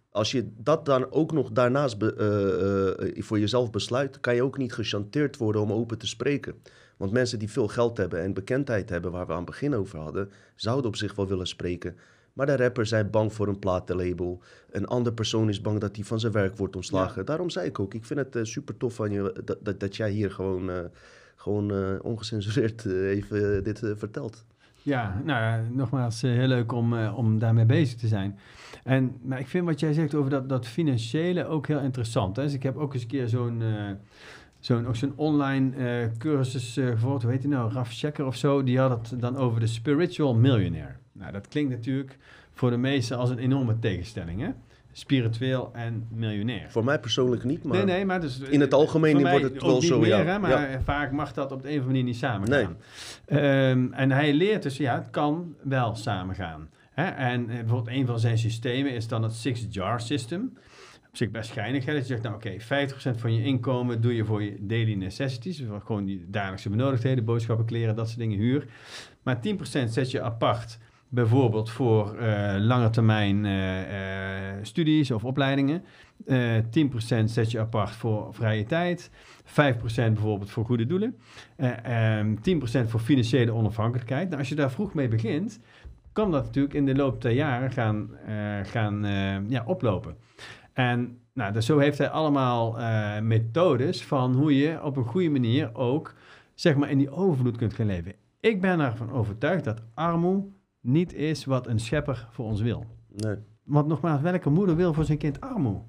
als 0.09 0.31
je 0.31 0.51
dat 0.57 0.85
dan 0.85 1.11
ook 1.11 1.31
nog 1.31 1.51
daarnaast 1.51 1.97
be- 1.97 2.97
eh, 3.15 3.23
voor 3.23 3.39
jezelf 3.39 3.69
besluit, 3.71 4.19
kan 4.19 4.35
je 4.35 4.43
ook 4.43 4.57
niet 4.57 4.73
gechanteerd 4.73 5.37
worden 5.37 5.61
om 5.61 5.71
open 5.71 5.97
te 5.97 6.07
spreken. 6.07 6.55
Want 6.97 7.11
mensen 7.11 7.39
die 7.39 7.51
veel 7.51 7.67
geld 7.67 7.97
hebben 7.97 8.21
en 8.21 8.33
bekendheid 8.33 8.89
hebben, 8.89 9.11
waar 9.11 9.25
we 9.25 9.31
aan 9.31 9.37
het 9.37 9.45
begin 9.49 9.75
over 9.75 9.99
hadden, 9.99 10.31
zouden 10.55 10.85
op 10.85 10.95
zich 10.95 11.15
wel 11.15 11.27
willen 11.27 11.47
spreken. 11.47 11.95
Maar 12.33 12.45
de 12.45 12.55
rappers 12.57 12.89
zijn 12.89 13.09
bang 13.09 13.33
voor 13.33 13.47
een 13.47 13.59
platenlabel. 13.59 14.41
Een 14.71 14.87
andere 14.87 15.15
persoon 15.15 15.49
is 15.49 15.61
bang 15.61 15.79
dat 15.79 15.95
hij 15.95 16.05
van 16.05 16.19
zijn 16.19 16.33
werk 16.33 16.57
wordt 16.57 16.75
ontslagen. 16.75 17.25
Daarom 17.25 17.49
zei 17.49 17.67
ik 17.67 17.79
ook, 17.79 17.93
ik 17.93 18.05
vind 18.05 18.19
het 18.19 18.47
super 18.47 18.77
tof 18.77 18.93
van 18.93 19.11
je 19.11 19.41
dat, 19.45 19.57
dat, 19.61 19.79
dat 19.79 19.95
jij 19.95 20.11
hier 20.11 20.31
gewoon, 20.31 20.69
eh, 20.69 20.77
gewoon 21.35 21.71
eh, 21.71 21.95
ongecensureerd 22.01 22.85
eh, 22.85 23.09
even 23.09 23.57
eh, 23.57 23.63
dit 23.63 23.83
eh, 23.83 23.91
vertelt. 23.95 24.45
Ja, 24.81 25.21
nou 25.25 25.41
ja, 25.41 25.63
nogmaals, 25.71 26.23
eh, 26.23 26.31
heel 26.31 26.47
leuk 26.47 26.71
om, 26.71 26.97
eh, 26.97 27.17
om 27.17 27.39
daarmee 27.39 27.65
bezig 27.65 27.99
te 27.99 28.07
zijn. 28.07 28.39
En 28.83 29.15
maar 29.21 29.39
ik 29.39 29.47
vind 29.47 29.65
wat 29.65 29.79
jij 29.79 29.93
zegt 29.93 30.15
over 30.15 30.29
dat, 30.29 30.49
dat 30.49 30.67
financiële 30.67 31.45
ook 31.45 31.67
heel 31.67 31.79
interessant. 31.79 32.35
Hè? 32.35 32.43
Dus 32.43 32.53
ik 32.53 32.63
heb 32.63 32.77
ook 32.77 32.93
eens 32.93 33.01
een 33.01 33.07
keer 33.07 33.27
zo'n 33.27 33.61
eh, 33.61 33.91
zo'n 34.59 34.87
ook 34.87 34.95
zo'n 34.95 35.13
online 35.15 35.75
eh, 35.75 36.07
cursus 36.17 36.77
eh, 36.77 36.87
gevolgd. 36.87 37.23
Hoe 37.23 37.31
heet 37.31 37.41
die 37.41 37.49
nou? 37.49 37.71
Raf 37.71 37.93
Checker 37.93 38.25
of 38.25 38.35
zo. 38.35 38.63
Die 38.63 38.79
had 38.79 39.09
het 39.09 39.21
dan 39.21 39.37
over 39.37 39.59
de 39.59 39.67
spiritual 39.67 40.35
millionaire. 40.35 40.95
Nou, 41.13 41.31
dat 41.31 41.47
klinkt 41.47 41.71
natuurlijk 41.71 42.17
voor 42.53 42.69
de 42.69 42.77
meesten 42.77 43.17
als 43.17 43.29
een 43.29 43.37
enorme 43.37 43.79
tegenstelling, 43.79 44.41
hè? 44.41 44.49
Spiritueel 44.91 45.69
en 45.73 46.07
miljonair. 46.11 46.71
Voor 46.71 46.83
mij 46.83 46.99
persoonlijk 46.99 47.43
niet, 47.43 47.63
maar 47.63 47.77
nee, 47.77 47.85
nee, 47.85 48.05
maar 48.05 48.21
dus, 48.21 48.39
in 48.39 48.61
het 48.61 48.73
algemeen 48.73 49.13
voor 49.13 49.21
mij 49.21 49.31
wordt 49.39 49.53
het 49.53 49.63
wel 49.63 49.81
zo, 49.81 49.99
meer, 49.99 50.07
ja. 50.09 50.23
Hè, 50.23 50.39
maar 50.39 50.71
Ja. 50.71 50.81
vaak 50.81 51.11
mag 51.11 51.33
dat 51.33 51.51
op 51.51 51.61
de 51.61 51.67
een 51.67 51.73
of 51.79 51.85
andere 51.85 51.87
manier 51.87 52.03
niet 52.03 52.15
samen 52.15 52.49
Nee. 52.49 52.67
Ehm, 53.25 53.93
en 53.93 54.11
hij 54.11 54.33
leert 54.33 54.63
dus, 54.63 54.77
ja, 54.77 54.95
het 54.95 55.09
kan 55.09 55.55
wel 55.63 55.95
samengaan. 55.95 56.69
Hè? 56.91 57.05
En 57.05 57.49
eh, 57.49 57.55
bijvoorbeeld 57.57 57.95
een 57.95 58.05
van 58.05 58.19
zijn 58.19 58.37
systemen 58.37 58.91
is 58.91 59.07
dan 59.07 59.23
het 59.23 59.33
Six 59.33 59.65
Jar 59.69 60.01
System. 60.01 60.53
Op 61.09 61.17
zich 61.19 61.31
best 61.31 61.51
geinig, 61.51 61.85
hè? 61.85 61.93
dat 61.93 62.01
je 62.01 62.07
zegt, 62.07 62.21
nou 62.23 62.35
oké, 62.35 62.59
50% 62.59 63.19
van 63.19 63.33
je 63.35 63.43
inkomen 63.43 64.01
doe 64.01 64.15
je 64.15 64.25
voor 64.25 64.43
je 64.43 64.57
daily 64.59 64.93
necessities. 64.93 65.57
Dus 65.57 65.67
gewoon 65.85 66.05
die 66.05 66.25
dagelijkse 66.27 66.69
benodigdheden, 66.69 67.25
boodschappen, 67.25 67.65
kleren, 67.65 67.95
dat 67.95 68.07
soort 68.07 68.19
dingen, 68.19 68.37
huur. 68.37 68.65
Maar 69.23 69.39
10% 69.41 69.93
zet 69.93 70.11
je 70.11 70.21
apart 70.21 70.77
bijvoorbeeld 71.13 71.69
voor 71.69 72.15
eh 72.15 72.55
lange 72.59 72.89
termijn 72.89 73.45
eh, 73.45 74.51
eh, 74.51 74.57
studies 74.61 75.11
of 75.11 75.25
opleidingen. 75.25 75.83
Eh 76.25 76.57
10% 76.69 77.23
zet 77.31 77.51
je 77.51 77.59
apart 77.59 77.91
voor 77.91 78.33
vrije 78.33 78.63
tijd. 78.63 79.11
5% 79.43 80.13
bijvoorbeeld 80.13 80.51
voor 80.51 80.65
goede 80.65 80.85
doelen. 80.85 81.17
Eh, 81.55 82.17
ehm, 82.17 82.35
10% 82.41 82.89
voor 82.89 82.99
financiële 82.99 83.53
onafhankelijkheid. 83.53 84.27
Nou, 84.27 84.39
als 84.39 84.49
je 84.49 84.55
daar 84.55 84.71
vroeg 84.71 84.93
mee 84.93 85.07
begint, 85.07 85.59
kan 86.11 86.31
dat 86.31 86.43
natuurlijk 86.43 86.73
in 86.73 86.85
de 86.85 86.95
loop 86.95 87.21
der 87.21 87.31
jaren 87.31 87.71
gaan, 87.71 88.09
gaan 88.63 89.05
ja, 89.47 89.63
oplopen. 89.65 90.15
En 90.73 91.17
nou, 91.33 91.53
dus 91.53 91.65
zo 91.65 91.77
heeft 91.77 91.97
hij 91.97 92.09
allemaal 92.09 92.77
methodes 93.21 94.03
van 94.03 94.33
hoe 94.33 94.57
je 94.57 94.83
op 94.83 94.97
een 94.97 95.05
goede 95.05 95.29
manier 95.29 95.75
ook 95.75 96.13
zeg 96.55 96.75
maar 96.75 96.89
in 96.89 96.97
die 96.97 97.11
overvloed 97.11 97.57
kunt 97.57 97.73
gaan 97.73 97.85
leven. 97.85 98.13
Ik 98.39 98.61
ben 98.61 98.79
ervan 98.79 99.11
overtuigd 99.11 99.63
dat 99.63 99.81
armoede 99.93 100.62
niet 100.83 101.13
is 101.13 101.45
wat 101.45 101.67
een 101.67 101.79
schepper 101.79 102.27
voor 102.31 102.45
ons 102.45 102.61
wil. 102.61 102.85
Nee. 103.15 103.35
Want 103.63 103.87
nogmaals, 103.87 104.21
welke 104.21 104.49
moeder 104.49 104.75
wil 104.75 104.93
voor 104.93 105.03
zijn 105.05 105.17
kind 105.17 105.41
armoede? 105.41 105.79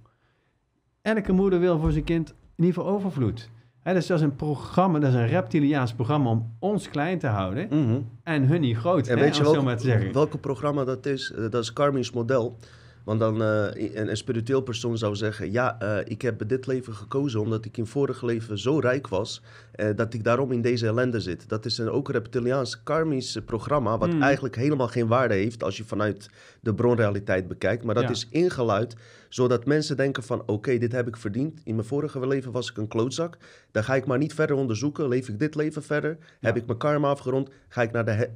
Elke 1.02 1.32
moeder 1.32 1.60
wil 1.60 1.78
voor 1.78 1.92
zijn 1.92 2.04
kind 2.04 2.28
in 2.56 2.64
ieder 2.64 2.74
geval 2.82 2.96
overvloed. 2.96 3.50
Dus 3.82 4.06
dat 4.06 4.18
is 4.18 4.24
een 4.24 4.36
programma, 4.36 4.98
dat 4.98 5.08
is 5.08 5.14
een 5.14 5.26
reptiliaans 5.26 5.94
programma 5.94 6.30
om 6.30 6.54
ons 6.58 6.88
klein 6.90 7.18
te 7.18 7.26
houden 7.26 7.66
Mhm. 7.70 8.00
en 8.22 8.42
hun 8.46 8.60
niet 8.60 8.76
groot, 8.76 9.06
En 9.08 9.16
hè, 9.18 9.24
weet 9.24 9.36
je 9.36 9.42
welke, 9.42 9.78
zeggen. 9.78 10.12
welke 10.12 10.38
programma 10.38 10.84
dat 10.84 11.06
is? 11.06 11.32
Eh, 11.32 11.50
dat 11.50 11.62
is 11.62 11.72
Carmi's 11.72 12.10
model. 12.12 12.56
Want 13.04 13.20
dan 13.20 13.42
eh, 13.42 13.66
een, 13.94 14.08
een 14.08 14.16
spiritueel 14.16 14.60
persoon 14.60 14.98
zou 14.98 15.14
zeggen: 15.16 15.52
Ja, 15.52 15.78
eh, 15.80 15.98
ik 16.04 16.22
heb 16.22 16.48
dit 16.48 16.66
leven 16.66 16.94
gekozen 16.94 17.40
omdat 17.40 17.64
ik 17.64 17.76
in 17.76 17.86
vorige 17.86 18.26
leven 18.26 18.58
zo 18.58 18.78
rijk 18.78 19.08
was. 19.08 19.42
eh, 19.72 19.88
dat 19.96 20.14
ik 20.14 20.24
daarom 20.24 20.52
in 20.52 20.62
deze 20.62 20.86
ellende 20.86 21.20
zit. 21.20 21.48
Dat 21.48 21.64
is 21.64 21.78
een 21.78 21.90
ook 21.90 22.10
reptiliaans 22.10 22.82
karmisch 22.82 23.38
programma. 23.44 23.98
Wat 23.98 24.12
Hmm. 24.12 24.22
eigenlijk 24.22 24.56
helemaal 24.56 24.88
geen 24.88 25.06
waarde 25.06 25.34
heeft 25.34 25.62
als 25.62 25.76
je 25.76 25.84
vanuit 25.84 26.28
de 26.60 26.74
bronrealiteit 26.74 27.48
bekijkt. 27.48 27.84
Maar 27.84 27.94
dat 27.94 28.04
Ja. 28.04 28.10
is 28.10 28.28
ingeluid 28.30 28.96
zodat 29.28 29.66
mensen 29.66 29.96
denken: 29.96 30.22
van 30.22 30.42
oké, 30.46 30.78
dit 30.78 30.92
heb 30.92 31.06
ik 31.08 31.16
verdiend. 31.16 31.60
In 31.64 31.74
mijn 31.74 31.86
vorige 31.86 32.26
leven 32.26 32.52
was 32.52 32.70
ik 32.70 32.76
een 32.76 32.88
klootzak. 32.88 33.36
Dan 33.70 33.84
ga 33.84 33.94
ik 33.94 34.06
maar 34.06 34.18
niet 34.18 34.34
verder 34.34 34.56
onderzoeken. 34.56 35.08
Leef 35.08 35.28
ik 35.28 35.38
dit 35.38 35.54
leven 35.54 35.82
verder? 35.82 36.18
Heb 36.40 36.56
ik 36.56 36.66
mijn 36.66 36.78
karma 36.78 37.08
afgerond? 37.08 37.48
Ga 37.68 37.82
ik 37.82 37.92
naar 37.92 38.04
de 38.04 38.28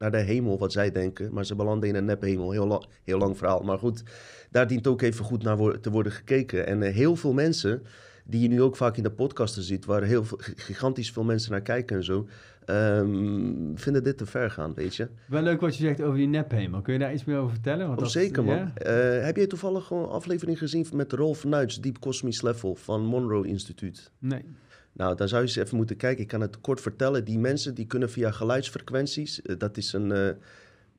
naar 0.00 0.10
de 0.10 0.18
hemel, 0.18 0.58
wat 0.58 0.72
zij 0.72 0.92
denken. 0.92 1.32
Maar 1.32 1.46
ze 1.46 1.54
belanden 1.54 1.88
in 1.88 1.94
een 1.94 2.04
nephemel. 2.04 2.50
Heel, 2.50 2.66
la- 2.66 2.82
heel 3.04 3.18
lang 3.18 3.36
verhaal. 3.38 3.60
Maar 3.62 3.78
goed, 3.78 4.02
daar 4.50 4.66
dient 4.66 4.86
ook 4.86 5.02
even 5.02 5.24
goed 5.24 5.42
naar 5.42 5.56
wo- 5.56 5.80
te 5.80 5.90
worden 5.90 6.12
gekeken. 6.12 6.66
En 6.66 6.82
eh, 6.82 6.94
heel 6.94 7.16
veel 7.16 7.32
mensen, 7.32 7.82
die 8.24 8.40
je 8.40 8.48
nu 8.48 8.62
ook 8.62 8.76
vaak 8.76 8.96
in 8.96 9.02
de 9.02 9.10
podcasten 9.10 9.62
ziet... 9.62 9.84
waar 9.84 10.02
heel 10.02 10.24
veel, 10.24 10.38
gigantisch 10.40 11.12
veel 11.12 11.24
mensen 11.24 11.50
naar 11.50 11.60
kijken 11.62 11.96
en 11.96 12.04
zo... 12.04 12.26
ehm, 12.64 13.74
vinden 13.74 14.04
dit 14.04 14.18
te 14.18 14.26
ver 14.26 14.50
gaan, 14.50 14.74
weet 14.74 14.96
je. 14.96 15.08
Wel 15.26 15.42
leuk 15.42 15.60
wat 15.60 15.76
je 15.76 15.82
zegt 15.82 16.02
over 16.02 16.16
die 16.16 16.26
nephemel. 16.28 16.80
Kun 16.80 16.92
je 16.92 16.98
daar 16.98 17.12
iets 17.12 17.24
meer 17.24 17.38
over 17.38 17.50
vertellen? 17.52 17.86
Want 17.86 17.98
Oh, 17.98 18.02
dat- 18.04 18.12
zeker, 18.12 18.44
man. 18.44 18.56
ja? 18.56 18.72
Eh, 18.74 19.24
heb 19.24 19.36
je 19.36 19.46
toevallig 19.46 19.84
gewoon 19.84 20.02
een 20.02 20.08
aflevering 20.08 20.58
gezien 20.58 20.86
met 20.94 21.12
Rolf 21.12 21.44
Nuits... 21.44 21.80
Deep 21.80 21.98
Cosmic 21.98 22.42
Level 22.42 22.74
van 22.74 23.04
Monroe 23.04 23.46
Instituut? 23.46 24.10
Nee. 24.18 24.44
Nou, 24.92 25.16
dan 25.16 25.28
zou 25.28 25.42
je 25.42 25.46
eens 25.48 25.56
even 25.56 25.76
moeten 25.76 25.96
kijken. 25.96 26.22
Ik 26.22 26.28
kan 26.28 26.40
het 26.40 26.60
kort 26.60 26.80
vertellen. 26.80 27.24
Die 27.24 27.38
mensen 27.38 27.74
die 27.74 27.86
kunnen 27.86 28.10
via 28.10 28.30
geluidsfrequenties, 28.30 29.42
eh, 29.42 29.58
dat 29.58 29.76
is 29.76 29.92
een 29.92 30.12
eh 30.12 30.28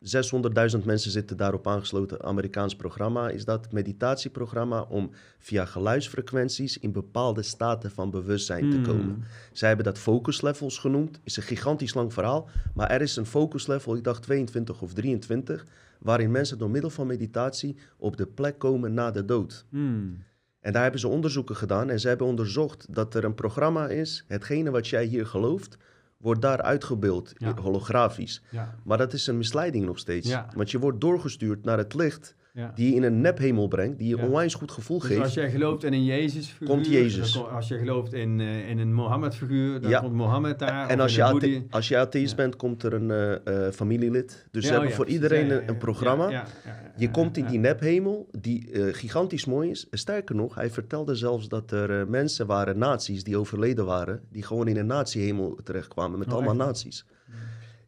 600.000 0.02 0.86
mensen 0.86 1.12
zitten 1.12 1.38
daarop 1.38 1.68
aangesloten. 1.68 2.24
Amerikaans 2.24 2.76
programma 2.76 3.30
is 3.30 3.46
dat 3.46 3.72
meditatieprogramma 3.72 4.82
om 4.82 5.12
via 5.40 5.66
geluidsfrequenties 5.66 6.78
in 6.80 6.92
bepaalde 6.92 7.42
staten 7.42 7.92
van 7.92 8.12
bewustzijn 8.12 8.70
te 8.70 8.76
Hmm. 8.76 8.86
komen. 8.86 9.24
Zij 9.52 9.68
hebben 9.68 9.86
dat 9.86 9.98
focus 9.98 10.42
levels 10.42 10.78
genoemd. 10.78 11.20
Is 11.24 11.38
een 11.38 11.44
gigantisch 11.44 11.94
lang 11.94 12.14
verhaal, 12.14 12.50
maar 12.74 12.90
er 12.90 13.02
is 13.02 13.16
een 13.16 13.26
focus 13.26 13.68
level, 13.68 13.96
ik 13.96 14.04
dacht 14.04 14.24
22 14.24 14.82
of 14.82 14.94
23, 14.94 15.66
waarin 16.00 16.32
mensen 16.32 16.58
door 16.58 16.70
middel 16.70 16.90
van 16.90 17.08
meditatie 17.08 17.76
op 17.98 18.18
de 18.18 18.26
plek 18.26 18.60
komen 18.60 18.94
na 18.94 19.12
de 19.12 19.26
dood. 19.26 19.66
Hmm. 19.70 20.24
En 20.62 20.74
daar 20.74 20.82
hebben 20.82 21.00
ze 21.00 21.08
onderzoeken 21.08 21.56
gedaan 21.56 21.90
en 21.90 22.00
ze 22.00 22.08
hebben 22.08 22.28
onderzocht 22.28 22.86
dat 22.90 23.14
er 23.16 23.24
een 23.24 23.36
programma 23.36 23.88
is. 23.88 24.24
Hetgene 24.28 24.72
wat 24.72 24.88
jij 24.88 25.06
hier 25.06 25.26
gelooft, 25.26 25.78
wordt 26.18 26.42
daar 26.42 26.62
uitgebeeld, 26.62 27.34
Ja. 27.38 27.56
holografisch. 27.62 28.42
Ja. 28.50 28.76
Maar 28.84 28.98
dat 28.98 29.14
is 29.14 29.28
een 29.28 29.38
misleiding 29.38 29.86
nog 29.86 30.00
steeds. 30.00 30.28
Ja. 30.28 30.48
Want 30.56 30.72
je 30.72 30.80
wordt 30.80 31.02
doorgestuurd 31.02 31.64
naar 31.64 31.78
het 31.78 31.94
licht, 31.94 32.36
ja. 32.54 32.72
die 32.76 32.90
je 32.90 32.96
in 32.96 33.04
een 33.04 33.22
nephemel 33.22 33.68
brengt, 33.68 33.98
die 33.98 34.08
je 34.10 34.18
Ja. 34.18 34.24
onwijs 34.26 34.54
goed 34.54 34.72
gevoel 34.72 35.00
Dus 35.00 35.08
geeft. 35.08 35.22
als 35.22 35.34
jij 35.34 35.50
gelooft 35.52 35.84
in 35.84 35.94
een 35.94 36.04
Jezus-figuur... 36.04 36.68
Komt 36.68 36.88
Jezus. 36.88 37.34
dan 37.34 37.50
als 37.52 37.68
je 37.68 37.78
gelooft 37.78 38.14
in, 38.14 38.40
eh, 38.40 38.70
in 38.70 38.80
een 38.80 38.94
Mohammed-figuur, 38.94 39.82
dan 39.82 39.90
Ja. 39.90 40.00
komt 40.00 40.14
Mohammed 40.14 40.60
daar. 40.60 40.90
En 40.90 41.00
als 41.00 41.16
je, 41.16 41.24
athe- 41.24 41.64
als 41.70 41.88
je 41.88 41.98
atheïst 41.98 42.30
Ja. 42.30 42.36
bent, 42.36 42.56
komt 42.56 42.84
er 42.84 42.94
een 42.94 43.12
eh, 43.12 43.66
eh, 43.68 43.74
familielid. 43.74 44.46
Dus 44.52 44.62
Ja, 44.64 44.68
ze 44.68 44.68
oh 44.68 44.72
hebben 44.72 44.90
ja, 44.90 44.96
voor 44.96 45.06
precies. 45.06 45.22
iedereen 45.22 45.46
Ja, 45.48 45.52
ja, 45.54 45.60
een, 45.60 45.66
ja. 45.66 45.70
een 45.70 45.78
programma. 45.78 46.24
Ja, 46.26 46.32
ja, 46.32 46.46
ja, 46.66 46.92
Je 46.98 47.06
ja, 47.06 47.12
komt 47.12 47.38
in 47.38 47.44
ja. 47.44 47.50
die 47.50 47.60
nephemel, 47.60 48.28
die 48.40 48.68
gigantisch 48.94 49.46
mooi 49.46 49.70
is. 49.70 49.88
Sterker 49.92 50.36
nog, 50.36 50.56
hij 50.56 50.70
vertelde 50.70 51.16
zelfs 51.16 51.48
dat 51.48 51.72
er 51.72 52.10
mensen 52.10 52.46
waren, 52.48 52.78
nazi's, 52.78 53.24
die 53.24 53.38
overleden 53.38 53.86
waren, 53.86 54.22
die 54.32 54.44
gewoon 54.44 54.68
in 54.68 54.78
een 54.78 54.86
nazi-hemel 54.86 55.60
terechtkwamen 55.64 56.20
met 56.20 56.28
Oh, 56.28 56.34
allemaal 56.34 56.56
nazi's. 56.56 57.06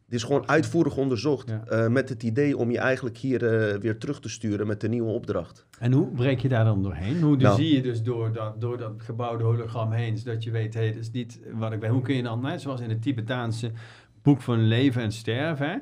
Dit 0.08 0.18
is 0.18 0.24
gewoon 0.24 0.48
uitvoerig 0.48 0.96
onderzocht 0.96 1.48
Ja. 1.50 1.64
eh, 1.64 1.88
met 1.88 2.08
het 2.08 2.22
idee 2.22 2.56
om 2.56 2.70
je 2.70 2.78
eigenlijk 2.78 3.16
hier 3.18 3.46
eh, 3.46 3.78
weer 3.80 3.98
terug 3.98 4.20
te 4.20 4.28
sturen 4.28 4.66
met 4.66 4.82
een 4.82 4.90
nieuwe 4.90 5.10
opdracht. 5.10 5.66
En 5.78 5.92
hoe 5.92 6.06
breek 6.10 6.38
je 6.40 6.48
daar 6.48 6.64
dan 6.64 6.82
doorheen? 6.82 7.20
Hoe 7.22 7.36
Nou. 7.36 7.56
zie 7.56 7.74
je 7.74 7.82
dus 7.82 8.02
door 8.02 8.32
dat, 8.32 8.60
door 8.60 8.78
dat 8.78 8.92
gebouwde 8.96 9.44
hologram 9.44 9.92
heen, 9.92 10.16
zodat 10.18 10.44
je 10.44 10.50
weet, 10.50 10.74
hé, 10.74 10.80
hey, 10.80 10.92
dat 10.92 11.00
is 11.00 11.10
niet 11.10 11.40
wat 11.52 11.72
ik 11.72 11.80
ben. 11.80 11.90
Hoe 11.90 12.02
kun 12.02 12.14
je 12.16 12.22
dan, 12.22 12.40
net 12.40 12.60
zoals 12.60 12.80
in 12.80 12.88
het 12.88 13.02
Tibetaanse 13.02 13.70
boek 14.22 14.40
van 14.42 14.58
leven 14.66 15.02
en 15.02 15.12
sterven, 15.12 15.68
hè, 15.70 15.76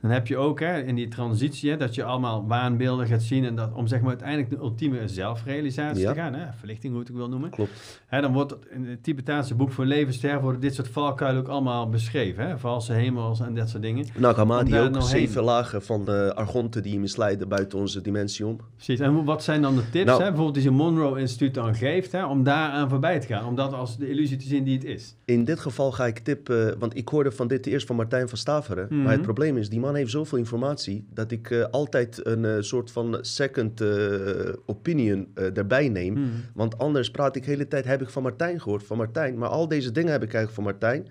dan 0.00 0.10
heb 0.10 0.26
je 0.26 0.36
ook 0.36 0.60
hè, 0.60 0.82
in 0.82 0.94
die 0.94 1.08
transitie 1.08 1.70
hè, 1.70 1.76
dat 1.76 1.94
je 1.94 2.04
allemaal 2.04 2.46
waanbeelden 2.46 3.06
gaat 3.06 3.22
zien 3.22 3.44
en 3.44 3.54
dat 3.54 3.72
om 3.72 3.86
zeg 3.86 4.00
maar 4.00 4.08
uiteindelijk 4.08 4.50
de 4.50 4.56
ultieme 4.56 5.08
zelfrealisatie 5.08 6.02
Ja. 6.02 6.12
te 6.12 6.18
gaan, 6.18 6.34
hè, 6.34 6.46
verlichting 6.58 6.92
hoe 6.92 7.02
ik 7.02 7.08
het 7.08 7.16
wil 7.16 7.28
noemen. 7.28 7.50
Klopt. 7.50 8.00
Hè, 8.06 8.20
dan 8.20 8.32
wordt 8.32 8.50
het 8.50 8.66
in 8.70 8.84
het 8.86 9.02
Tibetaanse 9.02 9.54
boek 9.54 9.72
van 9.72 9.86
leven 9.86 10.12
sterven 10.12 10.42
worden 10.42 10.60
dit 10.60 10.74
soort 10.74 10.88
valkuilen 10.88 11.42
ook 11.42 11.48
allemaal 11.48 11.88
beschreven, 11.88 12.48
hè, 12.48 12.58
valse 12.58 12.92
hemels 12.92 13.40
en 13.40 13.54
dat 13.54 13.68
soort 13.68 13.82
dingen. 13.82 14.06
Nou, 14.16 14.34
Hamadi 14.36 14.70
daar 14.70 14.86
ook 14.86 14.92
heen. 14.94 15.02
zeven 15.02 15.42
lagen 15.42 15.82
van 15.82 16.04
de 16.04 16.32
argonten 16.34 16.82
die 16.82 16.92
je 16.92 17.00
misleiden 17.00 17.48
buiten 17.48 17.78
onze 17.78 18.00
dimensie 18.00 18.46
om. 18.46 18.60
Precies. 18.74 19.00
En 19.00 19.24
wat 19.24 19.42
zijn 19.44 19.62
dan 19.62 19.76
de 19.76 19.90
tips, 19.90 20.04
Nou. 20.06 20.18
hè, 20.18 20.24
bijvoorbeeld 20.26 20.54
die 20.54 20.62
zo'n 20.62 20.74
Monroe 20.74 21.18
Instituut 21.20 21.54
dan 21.54 21.74
geeft, 21.74 22.12
hè, 22.12 22.24
om 22.26 22.42
daaraan 22.42 22.88
voorbij 22.88 23.20
te 23.20 23.26
gaan, 23.26 23.44
om 23.46 23.54
dat 23.54 23.72
als 23.72 23.96
de 23.96 24.10
illusie 24.10 24.36
te 24.36 24.46
zien 24.46 24.64
die 24.64 24.74
het 24.74 24.84
is? 24.84 25.16
In 25.24 25.44
dit 25.44 25.60
geval 25.60 25.92
ga 25.92 26.06
ik 26.06 26.18
tippen, 26.18 26.78
want 26.78 26.96
ik 26.96 27.08
hoorde 27.08 27.32
van 27.32 27.48
dit 27.48 27.66
eerst 27.66 27.86
van 27.86 27.96
Martijn 27.96 28.28
van 28.28 28.38
Staveren. 28.38 28.86
Mhm. 28.90 29.02
Maar 29.02 29.12
het 29.12 29.22
probleem 29.22 29.56
is, 29.56 29.68
die 29.68 29.80
man 29.88 29.96
heeft 29.96 30.10
zoveel 30.10 30.38
informatie 30.38 31.06
dat 31.10 31.30
ik 31.30 31.50
eh, 31.50 31.64
altijd 31.70 32.26
een 32.26 32.44
eh, 32.44 32.56
soort 32.60 32.90
van 32.90 33.18
second 33.20 33.80
eh, 33.80 34.52
opinion 34.66 35.28
erbij 35.34 35.88
neem. 35.88 36.14
Hmm. 36.14 36.32
Want 36.54 36.78
anders 36.78 37.10
praat 37.10 37.36
ik 37.36 37.44
de 37.44 37.50
hele 37.50 37.68
tijd, 37.68 37.84
heb 37.84 38.02
ik 38.02 38.08
van 38.08 38.22
Martijn 38.22 38.60
gehoord, 38.60 38.82
van 38.82 38.96
Martijn. 38.96 39.38
Maar 39.38 39.48
al 39.48 39.68
deze 39.68 39.92
dingen 39.92 40.12
heb 40.12 40.22
ik 40.22 40.34
eigenlijk 40.34 40.54
van 40.54 40.64
Martijn. 40.64 41.08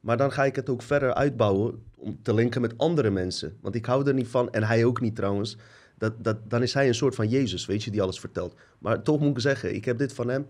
Maar 0.00 0.16
dan 0.16 0.32
ga 0.32 0.44
ik 0.44 0.56
het 0.56 0.68
ook 0.68 0.82
verder 0.82 1.14
uitbouwen 1.14 1.82
om 1.94 2.18
te 2.22 2.34
linken 2.34 2.60
met 2.60 2.78
andere 2.78 3.10
mensen. 3.10 3.56
Want 3.60 3.74
ik 3.74 3.86
hou 3.86 4.06
er 4.08 4.14
niet 4.14 4.28
van, 4.28 4.52
en 4.52 4.62
hij 4.62 4.84
ook 4.84 5.00
niet 5.00 5.16
trouwens. 5.16 5.56
Dat, 5.98 6.12
dat, 6.24 6.36
dan 6.50 6.62
is 6.62 6.74
hij 6.74 6.88
een 6.88 6.94
soort 6.94 7.14
van 7.14 7.28
Jezus, 7.28 7.66
weet 7.66 7.84
je, 7.84 7.90
die 7.90 8.02
alles 8.02 8.20
vertelt. 8.20 8.54
Maar 8.78 9.02
toch 9.02 9.20
moet 9.20 9.36
ik 9.36 9.40
zeggen, 9.40 9.74
ik 9.74 9.84
heb 9.84 9.98
dit 9.98 10.12
van 10.12 10.28
hem. 10.28 10.46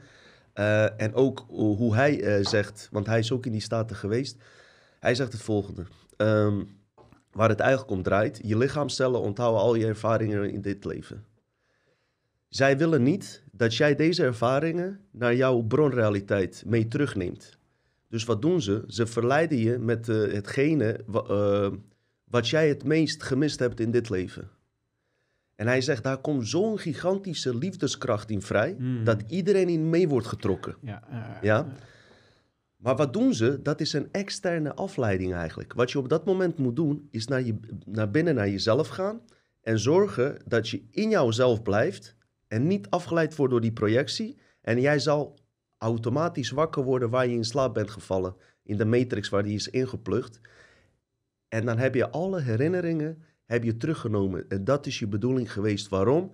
En 0.96 1.14
ook 1.14 1.44
hoe 1.48 1.94
hij 1.94 2.44
zegt, 2.44 2.88
want 2.92 3.06
hij 3.06 3.18
is 3.18 3.32
ook 3.32 3.46
in 3.46 3.52
die 3.52 3.60
staten 3.60 3.96
geweest. 3.96 4.36
Hij 5.00 5.14
zegt 5.14 5.32
het 5.32 5.42
volgende. 5.42 5.84
ehm, 6.16 6.62
waar 7.34 7.48
het 7.48 7.60
eigenlijk 7.60 7.90
om 7.90 8.02
draait. 8.02 8.40
Je 8.42 8.56
lichaamcellen 8.56 9.20
onthouden 9.20 9.60
al 9.62 9.74
je 9.74 9.86
ervaringen 9.86 10.50
in 10.52 10.60
dit 10.60 10.84
leven. 10.84 11.24
Zij 12.48 12.78
willen 12.78 13.02
niet 13.02 13.42
dat 13.52 13.74
jij 13.74 13.94
deze 13.94 14.22
ervaringen 14.24 15.00
naar 15.10 15.34
jouw 15.34 15.60
bronrealiteit 15.60 16.62
mee 16.66 16.88
terugneemt. 16.88 17.58
Dus 18.08 18.24
wat 18.24 18.42
doen 18.42 18.62
ze? 18.62 18.84
Ze 18.86 19.06
verleiden 19.06 19.58
je 19.58 19.78
met 19.78 20.08
eh, 20.08 20.16
hetgene 20.16 21.00
eh, 21.28 21.70
wat 22.24 22.48
jij 22.48 22.68
het 22.68 22.84
meest 22.84 23.22
gemist 23.22 23.58
hebt 23.58 23.80
in 23.80 23.90
dit 23.90 24.08
leven? 24.10 24.50
En 25.54 25.66
hij 25.66 25.80
zegt, 25.80 26.02
daar 26.02 26.18
komt 26.18 26.48
zo'n 26.48 26.78
gigantische 26.78 27.56
liefdeskracht 27.56 28.30
in 28.30 28.42
vrij, 28.42 28.76
Mm. 28.78 29.04
dat 29.04 29.22
iedereen 29.28 29.68
in 29.68 29.90
mee 29.90 30.08
wordt 30.08 30.26
getrokken. 30.26 30.76
Ja, 30.80 31.02
eh, 31.10 31.42
Ja? 31.42 31.66
Maar 32.84 32.96
wat 32.96 33.12
doen 33.12 33.34
ze? 33.34 33.62
Dat 33.62 33.80
is 33.80 33.92
een 33.92 34.08
externe 34.12 34.74
afleiding 34.74 35.34
eigenlijk. 35.34 35.72
Wat 35.72 35.90
je 35.90 35.98
op 35.98 36.08
dat 36.08 36.24
moment 36.24 36.58
moet 36.58 36.76
doen, 36.76 37.08
is 37.10 37.26
naar, 37.26 37.42
je, 37.42 37.56
naar 37.84 38.10
binnen 38.10 38.34
naar 38.34 38.48
jezelf 38.48 38.88
gaan 38.88 39.20
en 39.62 39.78
zorgen 39.78 40.42
dat 40.46 40.68
je 40.68 40.82
in 40.90 41.10
jouzelf 41.10 41.62
blijft 41.62 42.16
en 42.48 42.66
niet 42.66 42.90
afgeleid 42.90 43.36
wordt 43.36 43.52
door 43.52 43.60
die 43.60 43.72
projectie. 43.72 44.38
En 44.60 44.80
jij 44.80 44.98
zal 44.98 45.38
automatisch 45.78 46.50
wakker 46.50 46.82
worden 46.82 47.10
waar 47.10 47.26
je 47.26 47.34
in 47.34 47.44
slaap 47.44 47.74
bent 47.74 47.90
gevallen, 47.90 48.36
in 48.62 48.76
de 48.76 48.84
matrix 48.84 49.28
waar 49.28 49.42
die 49.42 49.54
is 49.54 49.68
ingeplucht. 49.68 50.40
En 51.48 51.66
dan 51.66 51.78
heb 51.78 51.94
je 51.94 52.10
alle 52.10 52.40
herinneringen 52.40 53.22
heb 53.44 53.64
je 53.64 53.76
teruggenomen. 53.76 54.48
En 54.48 54.64
dat 54.64 54.86
is 54.86 54.98
je 54.98 55.06
bedoeling 55.06 55.52
geweest. 55.52 55.88
Waarom? 55.88 56.32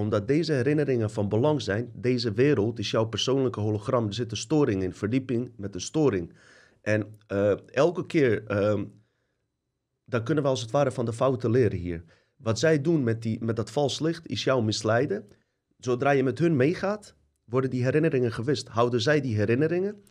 Omdat 0.00 0.28
deze 0.28 0.52
herinneringen 0.52 1.10
van 1.10 1.28
belang 1.28 1.62
zijn. 1.62 1.90
Deze 1.94 2.32
wereld 2.32 2.78
is 2.78 2.90
jouw 2.90 3.04
persoonlijke 3.04 3.60
hologram. 3.60 4.06
Er 4.06 4.14
zit 4.14 4.30
een 4.30 4.36
storing 4.36 4.82
in, 4.82 4.94
verdieping 4.94 5.52
met 5.56 5.74
een 5.74 5.80
storing. 5.80 6.32
En 6.80 7.18
eh, 7.26 7.52
elke 7.66 8.06
keer, 8.06 8.44
dan 10.04 10.24
kunnen 10.24 10.44
we 10.44 10.50
als 10.50 10.60
het 10.60 10.70
ware 10.70 10.90
van 10.90 11.04
de 11.04 11.12
fouten 11.12 11.50
leren 11.50 11.78
hier. 11.78 12.04
Wat 12.36 12.58
zij 12.58 12.80
doen 12.80 13.02
met, 13.02 13.22
die, 13.22 13.44
met 13.44 13.56
dat 13.56 13.70
vals 13.70 14.00
licht 14.00 14.28
is 14.28 14.44
jou 14.44 14.64
misleiden. 14.64 15.28
Zodra 15.78 16.10
je 16.10 16.22
met 16.22 16.38
hun 16.38 16.56
meegaat, 16.56 17.14
worden 17.44 17.70
die 17.70 17.82
herinneringen 17.82 18.32
gewist. 18.32 18.68
Houden 18.68 19.00
zij 19.00 19.20
die 19.20 19.36
herinneringen? 19.36 20.02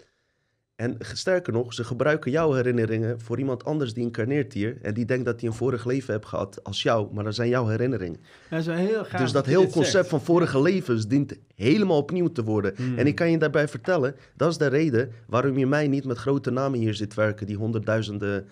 En 0.79 0.97
sterker 0.99 1.53
nog, 1.53 1.73
ze 1.73 1.83
gebruiken 1.83 2.31
jouw 2.31 2.53
herinneringen 2.53 3.19
voor 3.19 3.39
iemand 3.39 3.65
anders 3.65 3.93
die 3.93 4.03
incarneert 4.03 4.53
hier. 4.53 4.77
En 4.81 4.93
die 4.93 5.05
denkt 5.05 5.25
dat 5.25 5.39
hij 5.39 5.49
een 5.49 5.55
vorig 5.55 5.85
leven 5.85 6.13
heeft 6.13 6.25
gehad 6.25 6.63
als 6.63 6.81
jou, 6.81 7.13
maar 7.13 7.23
dat 7.23 7.35
zijn 7.35 7.49
jouw 7.49 7.67
herinneringen. 7.67 8.19
Dat 8.49 8.59
is 8.59 8.65
wel 8.65 8.75
heel 8.75 9.05
gaaf 9.05 9.21
Dus 9.21 9.31
dat 9.31 9.45
heel 9.45 9.67
concept 9.67 9.91
zegt. 9.91 10.09
van 10.09 10.21
vorige 10.21 10.61
levens 10.61 11.07
dient 11.07 11.37
helemaal 11.55 11.97
opnieuw 11.97 12.27
te 12.27 12.43
worden. 12.43 12.73
Hmm. 12.75 12.97
En 12.97 13.07
ik 13.07 13.15
kan 13.15 13.31
je 13.31 13.37
daarbij 13.37 13.67
vertellen, 13.67 14.15
dat 14.35 14.49
is 14.49 14.57
de 14.57 14.67
reden 14.67 15.11
waarom 15.27 15.57
je 15.57 15.67
mij 15.67 15.87
niet 15.87 16.05
met 16.05 16.17
grote 16.17 16.51
namen 16.51 16.79
hier 16.79 16.93
zit 16.93 17.13
werken, 17.13 17.47
die 17.47 17.57
honderdduizenden 17.57 18.47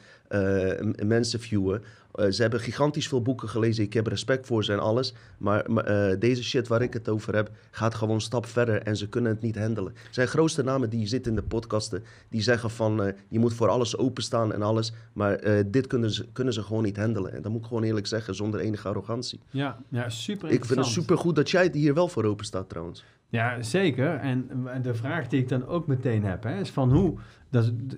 mensen 1.06 1.40
viewen. 1.40 1.84
Eh, 2.18 2.32
ze 2.32 2.42
hebben 2.42 2.60
gigantisch 2.60 3.08
veel 3.08 3.22
boeken 3.22 3.50
gelezen, 3.50 3.84
ik 3.84 3.94
heb 3.94 4.08
respect 4.08 4.46
voor 4.46 4.64
ze 4.64 4.72
en 4.72 4.80
alles. 4.80 5.14
Maar, 5.38 5.66
eh, 5.66 6.20
deze 6.20 6.44
shit 6.44 6.68
waar 6.68 6.82
ik 6.82 6.94
het 6.94 7.10
over 7.10 7.36
heb, 7.36 7.50
gaat 7.72 7.96
gewoon 7.96 8.16
een 8.16 8.22
stap 8.22 8.46
verder 8.46 8.82
en 8.82 8.98
ze 8.98 9.10
kunnen 9.10 9.32
het 9.32 9.42
niet 9.42 9.58
handelen. 9.58 9.94
Er 9.94 10.08
zijn 10.12 10.28
grootste 10.28 10.64
namen 10.64 10.90
die 10.90 11.08
zitten 11.08 11.32
in 11.32 11.38
de 11.38 11.44
podcasten, 11.44 12.04
die 12.30 12.42
zeggen 12.42 12.70
van 12.70 13.04
eh, 13.04 13.14
je 13.28 13.40
moet 13.40 13.54
voor 13.54 13.68
alles 13.68 13.98
openstaan 13.98 14.54
en 14.54 14.62
alles. 14.62 14.94
Maar 15.14 15.34
eh, 15.34 15.64
dit 15.68 15.88
kunnen 15.88 16.12
ze, 16.12 16.28
kunnen 16.32 16.54
ze 16.54 16.64
gewoon 16.64 16.84
niet 16.84 16.98
handelen. 16.98 17.34
En 17.34 17.42
dat 17.42 17.52
moet 17.52 17.62
ik 17.62 17.68
gewoon 17.68 17.84
eerlijk 17.84 18.08
zeggen, 18.08 18.36
zonder 18.36 18.60
enige 18.60 18.88
arrogantie. 18.88 19.40
Ja, 19.50 19.78
ja, 19.90 20.10
super 20.10 20.50
Ik 20.50 20.66
vind 20.66 20.80
het 20.80 20.88
supergoed 20.88 21.36
dat 21.36 21.50
jij 21.50 21.70
hier 21.74 21.94
wel 21.94 22.08
voor 22.08 22.24
open 22.24 22.46
staat 22.46 22.70
trouwens. 22.70 23.04
Ja, 23.30 23.62
zeker. 23.62 24.16
En 24.16 24.50
de 24.82 24.94
vraag 24.94 25.28
die 25.28 25.42
ik 25.42 25.50
dan 25.50 25.68
ook 25.68 25.88
meteen 25.88 26.24
heb, 26.24 26.44
hè, 26.44 26.60
is 26.60 26.70
van 26.70 26.92
hoe... 26.92 27.18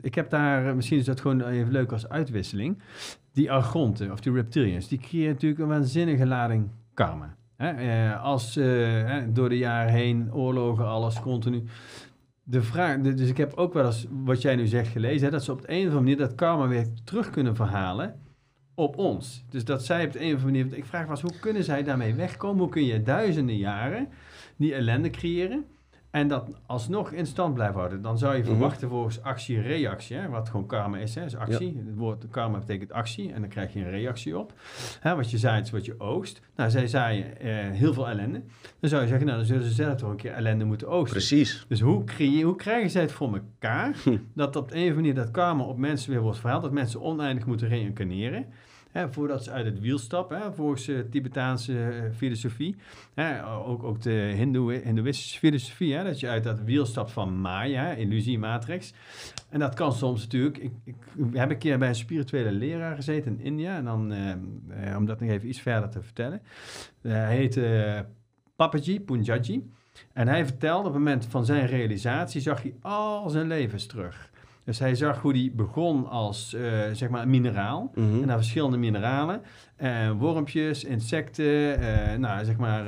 Ik 0.02 0.16
heb 0.16 0.30
daar, 0.30 0.68
eh, 0.68 0.74
misschien 0.74 0.98
is 0.98 1.06
dat 1.06 1.22
gewoon 1.22 1.42
even 1.42 1.72
leuk 1.72 1.92
als 1.92 2.10
uitwisseling. 2.10 2.82
Die 3.34 3.52
argonten, 3.52 4.12
of 4.12 4.20
die 4.20 4.34
reptilians, 4.34 4.88
die 4.88 5.00
creëren 5.00 5.34
natuurlijk 5.34 5.62
een 5.62 5.68
waanzinnige 5.68 6.26
lading 6.26 6.70
karma. 6.94 7.36
Eh, 7.56 8.24
als 8.24 8.56
eh, 8.56 9.18
door 9.30 9.50
de 9.50 9.58
jaren 9.58 9.94
heen, 9.94 10.34
oorlogen, 10.34 10.88
alles 10.88 11.20
continu. 11.20 11.64
De 12.44 12.62
vraag, 12.62 13.00
dus 13.00 13.30
ik 13.30 13.38
heb 13.38 13.54
ook 13.54 13.74
wel 13.74 13.86
eens, 13.86 14.08
wat 14.10 14.42
jij 14.42 14.56
nu 14.56 14.68
zegt, 14.68 14.88
gelezen, 14.88 15.26
hè, 15.26 15.32
dat 15.32 15.44
ze 15.44 15.52
op 15.52 15.62
de 15.62 15.72
een 15.72 15.80
of 15.80 15.84
andere 15.84 16.02
manier 16.02 16.18
dat 16.18 16.36
karma 16.36 16.68
weer 16.68 16.88
terug 17.04 17.30
kunnen 17.30 17.56
verhalen 17.56 18.20
op 18.76 18.98
ons. 18.98 19.44
Dus 19.50 19.66
dat 19.66 19.86
zij 19.86 20.06
op 20.06 20.12
de 20.12 20.20
een 20.22 20.36
of 20.36 20.42
andere 20.44 20.64
manier, 20.64 20.78
ik 20.78 20.86
vraag 20.86 21.10
eens, 21.10 21.22
hoe 21.22 21.40
kunnen 21.40 21.64
zij 21.64 21.84
daarmee 21.84 22.14
wegkomen? 22.14 22.60
Hoe 22.62 22.70
kun 22.70 22.86
je 22.86 23.04
duizenden 23.04 23.58
jaren 23.58 24.08
die 24.56 24.74
ellende 24.74 25.10
creëren 25.10 25.66
en 26.12 26.28
dat 26.28 26.50
alsnog 26.66 27.12
in 27.12 27.26
stand 27.26 27.54
blijven 27.54 27.76
houden? 27.76 28.02
Dan 28.02 28.18
zou 28.18 28.34
je 28.36 28.40
Mhm. 28.42 28.50
verwachten 28.50 28.90
volgens 28.90 29.22
actie-reactie, 29.22 30.18
hè, 30.18 30.28
wat 30.30 30.50
gewoon 30.50 30.66
karma 30.66 30.98
is, 30.98 31.16
hè, 31.16 31.26
is 31.26 31.36
actie. 31.36 31.84
Het 31.88 31.96
woord 31.96 32.26
karma 32.32 32.58
betekent 32.60 32.92
actie 32.92 33.34
en 33.34 33.42
dan 33.42 33.50
krijg 33.50 33.74
je 33.74 33.80
een 33.80 33.90
reactie 33.90 34.38
op. 34.38 34.54
Hè, 35.00 35.16
wat 35.16 35.32
je 35.32 35.38
zaait 35.38 35.66
is 35.66 35.72
wat 35.72 35.86
je 35.86 36.00
oogst. 36.00 36.42
Nou, 36.56 36.70
zij 36.70 36.88
zaaien 36.88 37.40
eh, 37.40 37.48
heel 37.72 37.94
veel 37.94 38.08
ellende. 38.10 38.42
Dan 38.80 38.90
zou 38.90 39.02
je 39.02 39.08
zeggen, 39.08 39.26
nou, 39.26 39.38
dan 39.38 39.48
zullen 39.48 39.64
ze 39.64 39.72
zelf 39.74 39.96
toch 39.96 40.10
een 40.10 40.16
keer 40.16 40.32
ellende 40.32 40.66
moeten 40.66 40.88
oogsten. 40.88 41.18
Precies. 41.18 41.66
Dus 41.68 41.80
hoe, 41.82 42.04
creë- 42.04 42.44
hoe 42.44 42.56
krijgen 42.56 42.90
zij 42.90 43.02
het 43.02 43.12
voor 43.12 43.34
elkaar 43.34 43.96
Hm. 44.04 44.18
dat 44.34 44.56
op 44.56 44.64
een 44.64 44.70
of 44.72 44.78
andere 44.78 44.96
manier 44.96 45.14
dat 45.16 45.32
karma 45.32 45.64
op 45.64 45.78
mensen 45.78 46.12
weer 46.12 46.22
wordt 46.22 46.40
verhaald, 46.40 46.62
dat 46.62 46.72
mensen 46.72 47.02
oneindig 47.02 47.46
moeten 47.46 47.68
reïncarneren? 47.68 48.46
Hè, 48.92 49.12
voordat 49.14 49.44
ze 49.44 49.52
uit 49.52 49.66
het 49.66 49.80
wiel 49.80 49.98
stappen, 49.98 50.42
hè, 50.42 50.54
volgens 50.54 50.86
de 50.86 51.10
Tibetaanse 51.10 51.90
eh, 51.90 52.12
filosofie. 52.16 52.76
Hè, 53.14 53.48
ook, 53.48 53.84
ook 53.84 54.02
de 54.02 54.34
Hindoe- 54.36 54.82
Hindoeïstische 54.84 55.40
filosofie, 55.40 55.94
hè, 55.94 56.04
dat 56.04 56.20
je 56.20 56.28
uit 56.28 56.44
dat 56.44 56.62
wiel 56.62 56.86
stapt 56.86 57.12
van 57.12 57.42
Maya, 57.42 57.92
illusie, 57.92 58.40
matrix. 58.40 58.94
En 59.50 59.60
dat 59.60 59.74
kan 59.74 59.94
soms 59.94 60.22
natuurlijk. 60.22 60.58
Ik, 60.58 60.72
ik 60.84 60.96
heb 61.34 61.50
een 61.50 61.58
keer 61.58 61.78
bij 61.78 61.88
een 61.88 61.96
spirituele 61.96 62.52
leraar 62.52 62.96
gezeten 62.96 63.32
in 63.40 63.46
India. 63.46 63.78
En 63.78 63.86
dan, 63.86 64.12
eh, 64.12 64.32
eh, 64.32 64.98
om 64.98 65.06
dat 65.06 65.20
nog 65.20 65.30
even 65.30 65.50
iets 65.50 65.62
verder 65.62 65.90
te 65.90 66.02
vertellen. 66.02 66.42
Eh, 67.02 67.12
hij 67.12 67.36
heette 67.36 68.06
Papaji 68.56 69.02
Punjaji. 69.02 69.72
En 70.14 70.28
hij 70.28 70.46
vertelde 70.46 70.88
op 70.88 70.94
het 70.94 71.04
moment 71.04 71.26
van 71.26 71.46
zijn 71.46 71.66
realisatie, 71.66 72.42
zag 72.42 72.62
hij 72.62 72.76
al 72.82 73.30
zijn 73.30 73.48
levens 73.48 73.86
terug. 73.86 74.29
Dus 74.70 74.80
hij 74.80 74.96
zag 74.96 75.22
hoe 75.22 75.32
hij 75.32 75.52
begon 75.56 76.08
als, 76.10 76.54
eh, 76.54 76.62
zeg 76.94 77.10
maar, 77.10 77.22
een 77.22 77.30
mineraal. 77.30 77.92
Mhm. 77.96 78.22
En 78.22 78.28
naar 78.28 78.38
verschillende 78.38 78.78
mineralen. 78.78 79.42
eh, 79.76 80.12
wormpjes, 80.12 80.84
insecten, 80.84 81.80
eh, 81.80 82.18
nou, 82.18 82.46
zeg 82.46 82.58
maar, 82.58 82.84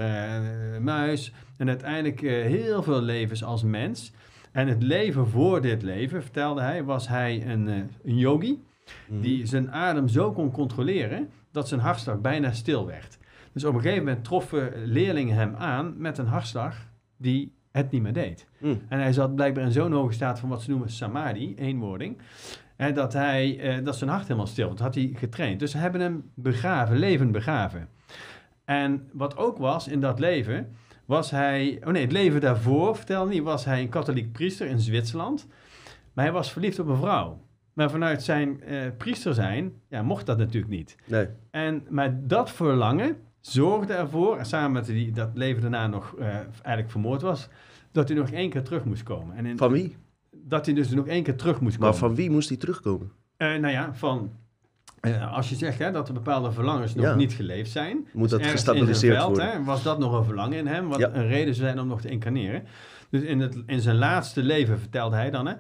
muis. 0.82 1.34
En 1.58 1.68
uiteindelijk 1.68 2.20
heel 2.22 2.84
veel 2.84 3.02
levens 3.02 3.44
als 3.44 3.64
mens. 3.64 4.12
En 4.52 4.68
het 4.68 4.84
leven 4.84 5.28
voor 5.28 5.62
dit 5.62 5.82
leven, 5.82 6.22
vertelde 6.22 6.62
hij, 6.62 6.84
was 6.84 7.08
hij 7.08 7.48
een, 7.48 7.68
een 8.04 8.18
yogi. 8.18 8.64
Mhm. 9.08 9.22
Die 9.22 9.46
zijn 9.46 9.72
adem 9.72 10.08
zo 10.08 10.32
kon 10.32 10.52
controleren 10.52 11.30
dat 11.52 11.68
zijn 11.68 11.82
hartslag 11.82 12.22
bijna 12.22 12.52
stil 12.52 12.86
werd. 12.86 13.18
Dus 13.54 13.66
op 13.66 13.74
een 13.74 13.82
gegeven 13.82 14.04
moment 14.06 14.24
troffen 14.24 14.72
leerlingen 14.86 15.36
hem 15.36 15.56
aan 15.56 15.94
met 15.98 16.18
een 16.18 16.28
hartslag 16.28 16.76
die 17.18 17.54
het 17.72 17.92
niet 17.92 18.02
meer 18.02 18.14
deed. 18.14 18.48
Mhm. 18.58 18.76
En 18.88 19.00
hij 19.00 19.14
zat 19.14 19.36
blijkbaar 19.36 19.64
in 19.64 19.72
zo'n 19.72 19.92
hoge 19.92 20.14
staat 20.14 20.40
van 20.40 20.50
wat 20.50 20.62
ze 20.62 20.70
noemen 20.70 20.90
samadhi, 20.90 21.56
eenwording. 21.56 22.18
En 22.76 22.94
dat, 22.94 23.14
hij, 23.14 23.60
eh, 23.60 23.86
dat 23.86 23.96
zijn 23.96 24.10
hart 24.10 24.24
helemaal 24.24 24.48
stil 24.48 24.68
was. 24.68 24.78
Dat 24.78 24.86
had 24.86 24.96
hij 24.96 25.12
getraind. 25.16 25.60
Dus 25.60 25.72
ze 25.72 25.78
hebben 25.78 26.02
hem 26.02 26.32
begraven, 26.34 26.98
levend 26.98 27.32
begraven. 27.32 27.88
En 28.66 29.10
wat 29.14 29.38
ook 29.38 29.58
was 29.58 29.88
in 29.88 30.00
dat 30.00 30.20
leven, 30.20 30.76
was 31.06 31.32
hij... 31.32 31.82
Oh 31.84 31.92
nee, 31.92 32.02
het 32.02 32.12
leven 32.12 32.42
daarvoor, 32.42 32.96
vertelde 32.96 33.32
hij, 33.32 33.42
was 33.42 33.66
hij 33.66 33.82
een 33.82 33.90
katholiek 33.90 34.32
priester 34.32 34.68
in 34.68 34.80
Zwitserland. 34.80 35.48
Maar 36.14 36.26
hij 36.26 36.34
was 36.34 36.52
verliefd 36.52 36.80
op 36.80 36.88
een 36.88 36.98
vrouw. 36.98 37.42
Maar 37.74 37.90
vanuit 37.90 38.24
zijn 38.24 38.64
eh, 38.64 38.78
priester 38.98 39.34
zijn, 39.34 39.74
ja, 39.88 40.02
mocht 40.02 40.26
dat 40.26 40.38
natuurlijk 40.38 40.74
niet. 40.74 40.96
Nee. 41.06 41.28
En, 41.52 41.86
maar 41.90 42.28
dat 42.28 42.52
verlangen 42.52 43.18
zorgde 43.42 43.94
ervoor, 43.94 44.38
en 44.38 44.46
samen 44.46 44.72
met 44.72 44.86
die, 44.86 45.12
dat 45.12 45.30
leven 45.34 45.62
daarna 45.62 45.88
nog 45.88 46.16
eh, 46.20 46.26
eigenlijk 46.36 46.90
vermoord 46.92 47.22
was, 47.22 47.48
dat 47.92 48.08
hij 48.10 48.18
nog 48.18 48.30
één 48.30 48.50
keer 48.50 48.64
terug 48.64 48.84
moest 48.86 49.04
komen. 49.04 49.36
En 49.36 49.46
in- 49.46 49.58
Van 49.58 49.72
wie? 49.72 49.96
dat 50.44 50.66
hij 50.66 50.76
dus 50.76 50.90
nog 50.90 51.08
één 51.08 51.24
keer 51.24 51.36
terug 51.36 51.60
moest 51.62 51.76
komen. 51.78 51.90
Maar 51.90 52.00
van 52.00 52.16
wie 52.16 52.30
moest 52.30 52.50
hij 52.50 52.58
terugkomen? 52.58 53.12
Eh, 53.38 53.48
nou 53.48 53.68
ja, 53.68 53.94
van... 53.94 54.32
eh, 55.00 55.34
als 55.34 55.50
je 55.50 55.56
zegt 55.56 55.80
hè, 55.80 55.92
dat 55.92 56.08
er 56.08 56.14
bepaalde 56.14 56.52
verlangens 56.52 56.96
nog 56.96 57.06
Ja. 57.06 57.16
niet 57.16 57.34
geleefd 57.34 57.72
zijn... 57.72 58.08
Moet 58.14 58.30
dat 58.30 58.46
gestabiliseerd 58.46 59.16
veld, 59.16 59.28
worden? 59.28 59.52
Hè, 59.52 59.64
was 59.64 59.84
dat 59.84 60.00
nog 60.00 60.14
een 60.14 60.24
verlangen 60.26 60.58
in 60.58 60.68
hem, 60.68 60.88
wat 60.88 61.00
Ja. 61.00 61.10
een 61.14 61.28
reden 61.28 61.56
zou 61.56 61.68
zijn 61.68 61.80
om 61.80 61.88
nog 61.88 62.02
te 62.02 62.10
incarneren. 62.10 62.64
Dus 63.10 63.22
in, 63.22 63.40
het, 63.40 63.58
in 63.66 63.82
zijn 63.82 63.96
laatste 63.96 64.44
leven, 64.44 64.80
vertelde 64.80 65.16
hij 65.16 65.30
dan, 65.32 65.48
hè, 65.48 65.54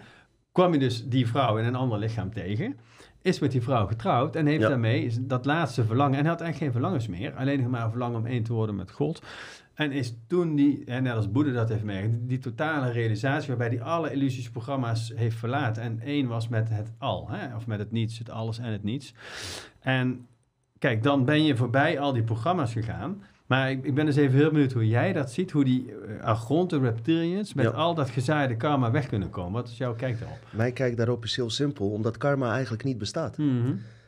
kwam 0.51 0.69
hij 0.69 0.79
dus 0.79 1.07
die 1.07 1.27
vrouw 1.27 1.57
in 1.57 1.65
een 1.65 1.75
ander 1.75 1.99
lichaam 1.99 2.33
tegen. 2.33 2.79
Is 3.21 3.39
met 3.39 3.51
die 3.51 3.61
vrouw 3.61 3.87
getrouwd 3.87 4.35
en 4.35 4.45
heeft 4.45 4.61
Ja. 4.61 4.67
daarmee 4.67 5.11
dat 5.21 5.45
laatste 5.45 5.85
verlangen. 5.85 6.17
En 6.17 6.21
hij 6.21 6.29
had 6.31 6.41
eigenlijk 6.41 6.57
geen 6.73 6.81
verlangens 6.81 7.07
meer. 7.07 7.33
Alleen 7.35 7.61
nog 7.61 7.71
maar 7.71 7.83
een 7.83 7.89
verlangen 7.89 8.19
om 8.19 8.25
één 8.25 8.43
te 8.43 8.53
worden 8.53 8.75
met 8.75 8.91
God. 8.91 9.21
En 9.73 9.91
is 9.91 10.15
toen 10.27 10.55
die, 10.55 10.85
en 10.85 11.03
net 11.03 11.15
als 11.15 11.31
Boeddha 11.31 11.51
dat 11.51 11.69
heeft 11.69 11.83
meegemaakt, 11.83 12.27
die, 12.27 12.37
totale 12.37 12.91
realisatie 12.91 13.47
waarbij 13.47 13.67
hij 13.67 13.81
alle 13.81 14.11
illusiesprogramma's 14.11 15.11
heeft 15.15 15.37
verlaten. 15.37 15.83
En 15.83 15.99
één 15.99 16.27
was 16.27 16.47
met 16.47 16.69
het 16.69 16.91
al, 16.97 17.29
hè, 17.29 17.55
of 17.55 17.67
met 17.67 17.79
het 17.79 17.91
niets, 17.91 18.17
het 18.17 18.29
alles 18.29 18.59
en 18.59 18.71
het 18.71 18.83
niets. 18.83 19.13
En 19.79 20.27
kijk, 20.79 21.03
dan 21.03 21.25
ben 21.25 21.43
je 21.43 21.55
voorbij 21.55 21.99
al 21.99 22.13
die 22.13 22.23
programma's 22.23 22.73
gegaan. 22.73 23.23
Maar 23.51 23.71
ik, 23.71 23.85
ik 23.85 23.93
ben 23.93 24.05
dus 24.05 24.15
even 24.15 24.37
heel 24.37 24.51
benieuwd 24.51 24.71
hoe 24.71 24.87
jij 24.87 25.13
dat 25.13 25.31
ziet. 25.31 25.51
Hoe 25.51 25.63
die 25.63 25.85
uh, 25.89 26.23
argonte 26.23 26.79
reptilians 26.79 27.53
met 27.53 27.65
Ja. 27.65 27.71
al 27.71 27.95
dat 27.95 28.09
gezaaide 28.09 28.55
karma 28.57 28.91
weg 28.91 29.07
kunnen 29.07 29.29
komen. 29.29 29.51
Wat 29.51 29.67
is 29.69 29.77
jouw 29.77 29.95
kijk 29.95 30.19
daarop? 30.19 30.37
Mijn 30.51 30.73
kijk 30.73 30.97
daarop 30.97 31.23
is 31.23 31.35
heel 31.35 31.49
simpel, 31.49 31.89
omdat 31.89 32.17
karma 32.17 32.51
eigenlijk 32.53 32.83
niet 32.83 32.97
bestaat. 32.97 33.37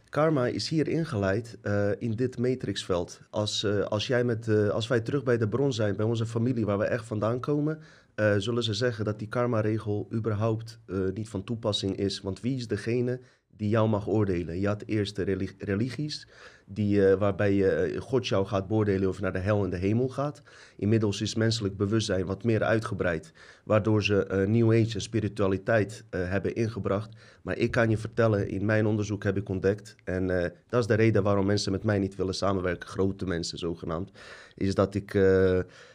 Karma 0.10 0.46
is 0.48 0.70
hier 0.70 0.88
ingeleid 0.88 1.58
eh, 1.62 1.90
in 1.98 2.12
dit 2.12 2.38
matrixveld. 2.38 3.20
Als, 3.30 3.64
eh, 3.64 3.80
als, 3.80 4.08
jij 4.08 4.24
met, 4.24 4.48
eh, 4.48 4.70
als 4.70 4.88
wij 4.88 5.02
terug 5.02 5.24
bij 5.24 5.38
de 5.38 5.48
bron 5.48 5.74
zijn, 5.74 5.96
bij 5.96 6.06
onze 6.06 6.26
familie 6.26 6.66
waar 6.66 6.78
we 6.78 6.86
echt 6.86 7.06
vandaan 7.06 7.40
komen, 7.40 7.80
eh, 8.16 8.34
zullen 8.38 8.64
ze 8.64 8.74
zeggen 8.74 9.06
dat 9.06 9.20
die 9.20 9.28
karma-regel 9.28 10.08
überhaupt 10.14 10.80
eh, 10.86 10.98
niet 11.14 11.30
van 11.30 11.44
toepassing 11.44 11.98
is. 11.98 12.22
Want 12.22 12.42
wie 12.42 12.56
is 12.56 12.68
degene 12.68 13.20
die 13.58 13.70
jou 13.70 13.90
mag 13.90 14.08
oordelen. 14.08 14.60
Je 14.60 14.68
had 14.68 14.84
eerst 14.86 15.16
de 15.16 15.24
reli- 15.24 15.56
religies, 15.58 16.28
die, 16.66 17.08
eh, 17.08 17.18
waarbij 17.18 17.54
je, 17.54 17.70
eh, 17.70 18.02
God 18.02 18.28
jou 18.28 18.46
gaat 18.46 18.68
beoordelen 18.68 19.10
of 19.10 19.22
naar 19.22 19.34
de 19.34 19.40
hel 19.40 19.64
en 19.64 19.70
de 19.70 19.78
hemel 19.78 20.10
gaat. 20.10 20.42
Inmiddels 20.78 21.22
is 21.22 21.36
menselijk 21.36 21.78
bewustzijn 21.78 22.26
wat 22.26 22.44
meer 22.44 22.64
uitgebreid, 22.64 23.34
waardoor 23.64 24.04
ze 24.04 24.26
eh, 24.26 24.48
New 24.48 24.72
Age 24.72 24.94
en 24.94 25.02
spiritualiteit 25.02 26.04
hebben 26.10 26.56
ingebracht. 26.56 27.16
Maar 27.42 27.58
ik 27.58 27.72
kan 27.72 27.90
je 27.90 27.98
vertellen, 27.98 28.48
in 28.48 28.66
mijn 28.66 28.86
onderzoek 28.86 29.24
heb 29.24 29.38
ik 29.38 29.50
ontdekt, 29.50 29.96
en 30.04 30.28
dat 30.70 30.80
is 30.80 30.88
de 30.88 30.94
reden 30.94 31.24
waarom 31.24 31.46
mensen 31.46 31.72
met 31.72 31.84
mij 31.84 32.00
niet 32.00 32.16
willen 32.16 32.34
samenwerken, 32.34 32.90
grote 32.90 33.26
mensen 33.26 33.58
zogenaamd, 33.58 34.12
is 34.56 34.76
dat 34.76 34.96
ik 34.96 35.12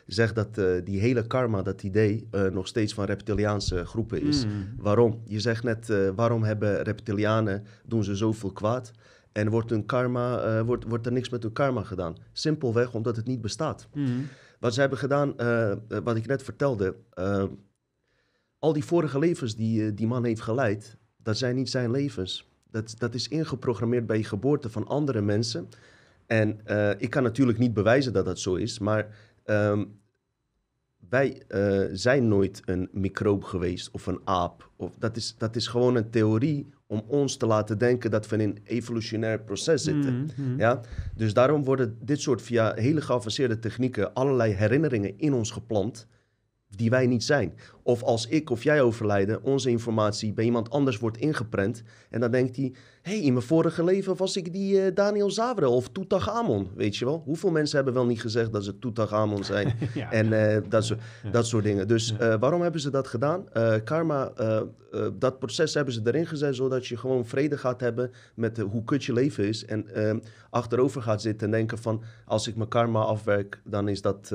zeg 0.06 0.32
dat 0.32 0.54
die 0.84 1.00
hele 1.00 1.26
karma, 1.26 1.62
dat 1.62 1.82
idee, 1.82 2.28
nog 2.52 2.66
steeds 2.66 2.94
van 2.94 3.04
reptiliaanse 3.04 3.84
groepen 3.84 4.22
is. 4.22 4.44
Mm. 4.44 4.52
Waarom? 4.78 5.22
Je 5.26 5.40
zegt 5.40 5.62
net, 5.62 5.92
waarom 6.14 6.42
hebben 6.42 6.82
reptilianen, 6.82 7.64
doen 7.86 8.04
ze 8.04 8.16
zoveel 8.16 8.52
kwaad? 8.52 8.92
En 9.32 9.48
wordt, 9.48 9.70
hun 9.70 9.86
karma, 9.86 10.40
eh, 10.40 10.60
wordt, 10.60 10.84
wordt 10.84 11.06
er 11.06 11.12
niks 11.12 11.28
met 11.28 11.42
hun 11.42 11.52
karma 11.52 11.82
gedaan? 11.82 12.16
Simpelweg 12.32 12.94
omdat 12.94 13.16
het 13.16 13.26
niet 13.26 13.40
bestaat. 13.40 13.88
Mm. 13.94 14.26
Wat 14.60 14.74
ze 14.74 14.80
hebben 14.80 14.98
gedaan, 14.98 15.38
eh, 15.38 15.70
eh, 15.70 15.78
wat 16.04 16.16
ik 16.16 16.26
net 16.26 16.42
vertelde, 16.42 16.94
al 18.58 18.72
die 18.72 18.84
vorige 18.84 19.18
levens 19.18 19.56
die 19.56 19.94
die 19.94 20.06
man 20.06 20.24
heeft 20.24 20.40
geleid, 20.40 20.96
dat 21.16 21.38
zijn 21.38 21.54
niet 21.54 21.70
zijn 21.70 21.90
levens. 21.90 22.48
Dat, 22.70 22.94
dat 22.98 23.14
is 23.14 23.28
ingeprogrammeerd 23.28 24.06
bij 24.06 24.16
je 24.16 24.24
geboorte 24.24 24.70
van 24.70 24.86
andere 24.86 25.20
mensen. 25.20 25.68
En 26.26 26.60
ik 26.98 27.10
kan 27.10 27.22
natuurlijk 27.22 27.58
niet 27.58 27.74
bewijzen 27.74 28.12
dat 28.12 28.24
dat 28.24 28.38
zo 28.38 28.54
is, 28.54 28.78
maar 28.78 29.06
ehm, 29.44 29.84
wij 31.08 31.42
eh, 31.48 31.84
zijn 31.92 32.28
nooit 32.28 32.62
een 32.64 32.88
microop 32.92 33.44
geweest 33.44 33.90
of 33.90 34.06
een 34.06 34.20
aap. 34.24 34.70
Of, 34.76 34.94
dat, 34.98 35.16
is, 35.16 35.34
dat 35.38 35.56
is 35.56 35.66
gewoon 35.66 35.96
een 35.96 36.10
theorie 36.10 36.66
om 36.86 37.02
ons 37.06 37.36
te 37.36 37.46
laten 37.46 37.78
denken 37.78 38.10
dat 38.10 38.28
we 38.28 38.36
in 38.36 38.48
een 38.48 38.58
evolutionair 38.64 39.40
proces 39.40 39.82
zitten. 39.82 40.14
Mm, 40.14 40.26
mm. 40.36 40.58
Ja? 40.58 40.80
Dus 41.16 41.34
daarom 41.34 41.64
worden 41.64 41.96
dit 42.00 42.20
soort 42.20 42.42
via 42.42 42.74
hele 42.74 43.00
geavanceerde 43.00 43.58
technieken 43.58 44.14
allerlei 44.14 44.52
herinneringen 44.52 45.18
in 45.18 45.32
ons 45.32 45.50
geplant 45.50 46.06
die 46.76 46.90
wij 46.90 47.06
niet 47.06 47.24
zijn. 47.24 47.54
Of 47.82 48.02
als 48.02 48.26
ik 48.26 48.50
of 48.50 48.62
jij 48.62 48.82
overlijden, 48.82 49.42
onze 49.42 49.70
informatie 49.70 50.32
bij 50.32 50.44
iemand 50.44 50.70
anders 50.70 50.98
wordt 50.98 51.16
ingeprent 51.16 51.82
en 52.10 52.20
dan 52.20 52.30
denkt 52.30 52.56
hij, 52.56 52.72
hé, 53.02 53.12
hey, 53.12 53.22
in 53.22 53.32
mijn 53.32 53.44
vorige 53.44 53.84
leven 53.84 54.16
was 54.16 54.36
ik 54.36 54.52
die 54.52 54.82
eh, 54.82 54.94
Daniel 54.94 55.30
Zavre 55.30 55.68
of 55.68 55.88
Tutankhamon, 55.88 56.68
weet 56.74 56.96
je 56.96 57.04
wel? 57.04 57.22
Hoeveel 57.24 57.50
mensen 57.50 57.76
hebben 57.76 57.94
wel 57.94 58.06
niet 58.06 58.20
gezegd 58.20 58.52
dat 58.52 58.64
ze 58.64 58.78
Tutankhamon 58.78 59.44
zijn 59.44 59.74
Ja. 59.94 60.12
en 60.12 60.32
eh, 60.32 60.62
dat, 60.68 60.84
soort, 60.84 61.00
Ja. 61.22 61.30
dat 61.30 61.46
soort 61.46 61.64
dingen. 61.64 61.88
Dus 61.88 62.16
eh, 62.16 62.34
waarom 62.40 62.62
hebben 62.62 62.80
ze 62.80 62.90
dat 62.90 63.06
gedaan? 63.06 63.44
Karma, 63.84 64.32
dat 65.18 65.38
proces 65.38 65.74
hebben 65.74 65.94
ze 65.94 66.00
erin 66.04 66.26
gezet 66.26 66.56
zodat 66.56 66.86
je 66.86 66.96
gewoon 66.96 67.26
vrede 67.26 67.58
gaat 67.58 67.80
hebben 67.80 68.10
met 68.34 68.58
hoe 68.58 68.84
kut 68.84 69.04
je 69.04 69.12
leven 69.12 69.44
is. 69.48 69.64
En 69.64 69.94
eh, 69.94 70.14
achterover 70.50 71.02
gaat 71.02 71.22
zitten 71.22 71.46
en 71.46 71.52
denken 71.52 71.78
van 71.78 72.02
als 72.24 72.48
ik 72.48 72.56
mijn 72.56 72.68
karma 72.68 73.00
afwerk, 73.00 73.60
dan, 73.64 73.88
is 73.88 74.02
dat, 74.02 74.28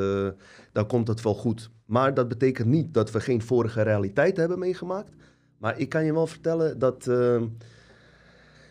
dan 0.72 0.88
komt 0.88 1.08
het 1.08 1.22
wel 1.22 1.34
goed. 1.36 1.70
Maar 1.94 2.14
dat 2.14 2.28
betekent 2.28 2.68
niet 2.68 2.94
dat 2.94 3.12
we 3.12 3.20
geen 3.20 3.42
vorige 3.42 3.82
realiteit 3.82 4.38
hebben 4.38 4.60
meegemaakt. 4.60 5.12
Maar 5.58 5.80
ik 5.80 5.90
kan 5.90 6.06
je 6.06 6.14
wel 6.14 6.28
vertellen 6.28 6.80
dat 6.80 7.08
eh, 7.08 7.42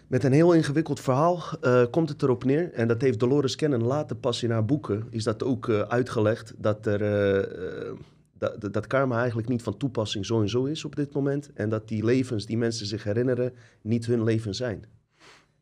met 0.07 0.25
een 0.25 0.33
heel 0.33 0.53
ingewikkeld 0.53 1.01
verhaal 1.01 1.43
eh, 1.61 1.85
komt 1.91 2.09
het 2.09 2.23
erop 2.23 2.45
neer. 2.45 2.73
En 2.73 2.89
dat 2.89 3.01
heeft 3.01 3.21
Dolores 3.21 3.57
Cannon 3.57 3.83
later 3.83 4.17
pas 4.17 4.43
in 4.43 4.51
haar 4.51 4.65
boeken, 4.65 5.07
is 5.11 5.25
dat 5.25 5.43
ook 5.43 5.69
eh, 5.69 5.81
uitgelegd, 5.81 6.55
dat, 6.57 6.87
er, 6.87 7.03
eh, 7.03 8.51
dat 8.71 8.87
karma 8.87 9.19
eigenlijk 9.19 9.49
niet 9.49 9.63
van 9.63 9.77
toepassing 9.77 10.27
zo 10.27 10.41
en 10.41 10.49
zo 10.49 10.65
is 10.65 10.85
op 10.85 10.97
dit 10.97 11.15
moment. 11.15 11.51
En 11.55 11.69
dat 11.69 11.89
die 11.89 12.05
levens 12.05 12.47
die 12.47 12.59
mensen 12.59 12.87
zich 12.87 13.05
herinneren, 13.05 13.53
niet 13.83 14.07
hun 14.07 14.25
leven 14.25 14.55
zijn. 14.55 14.85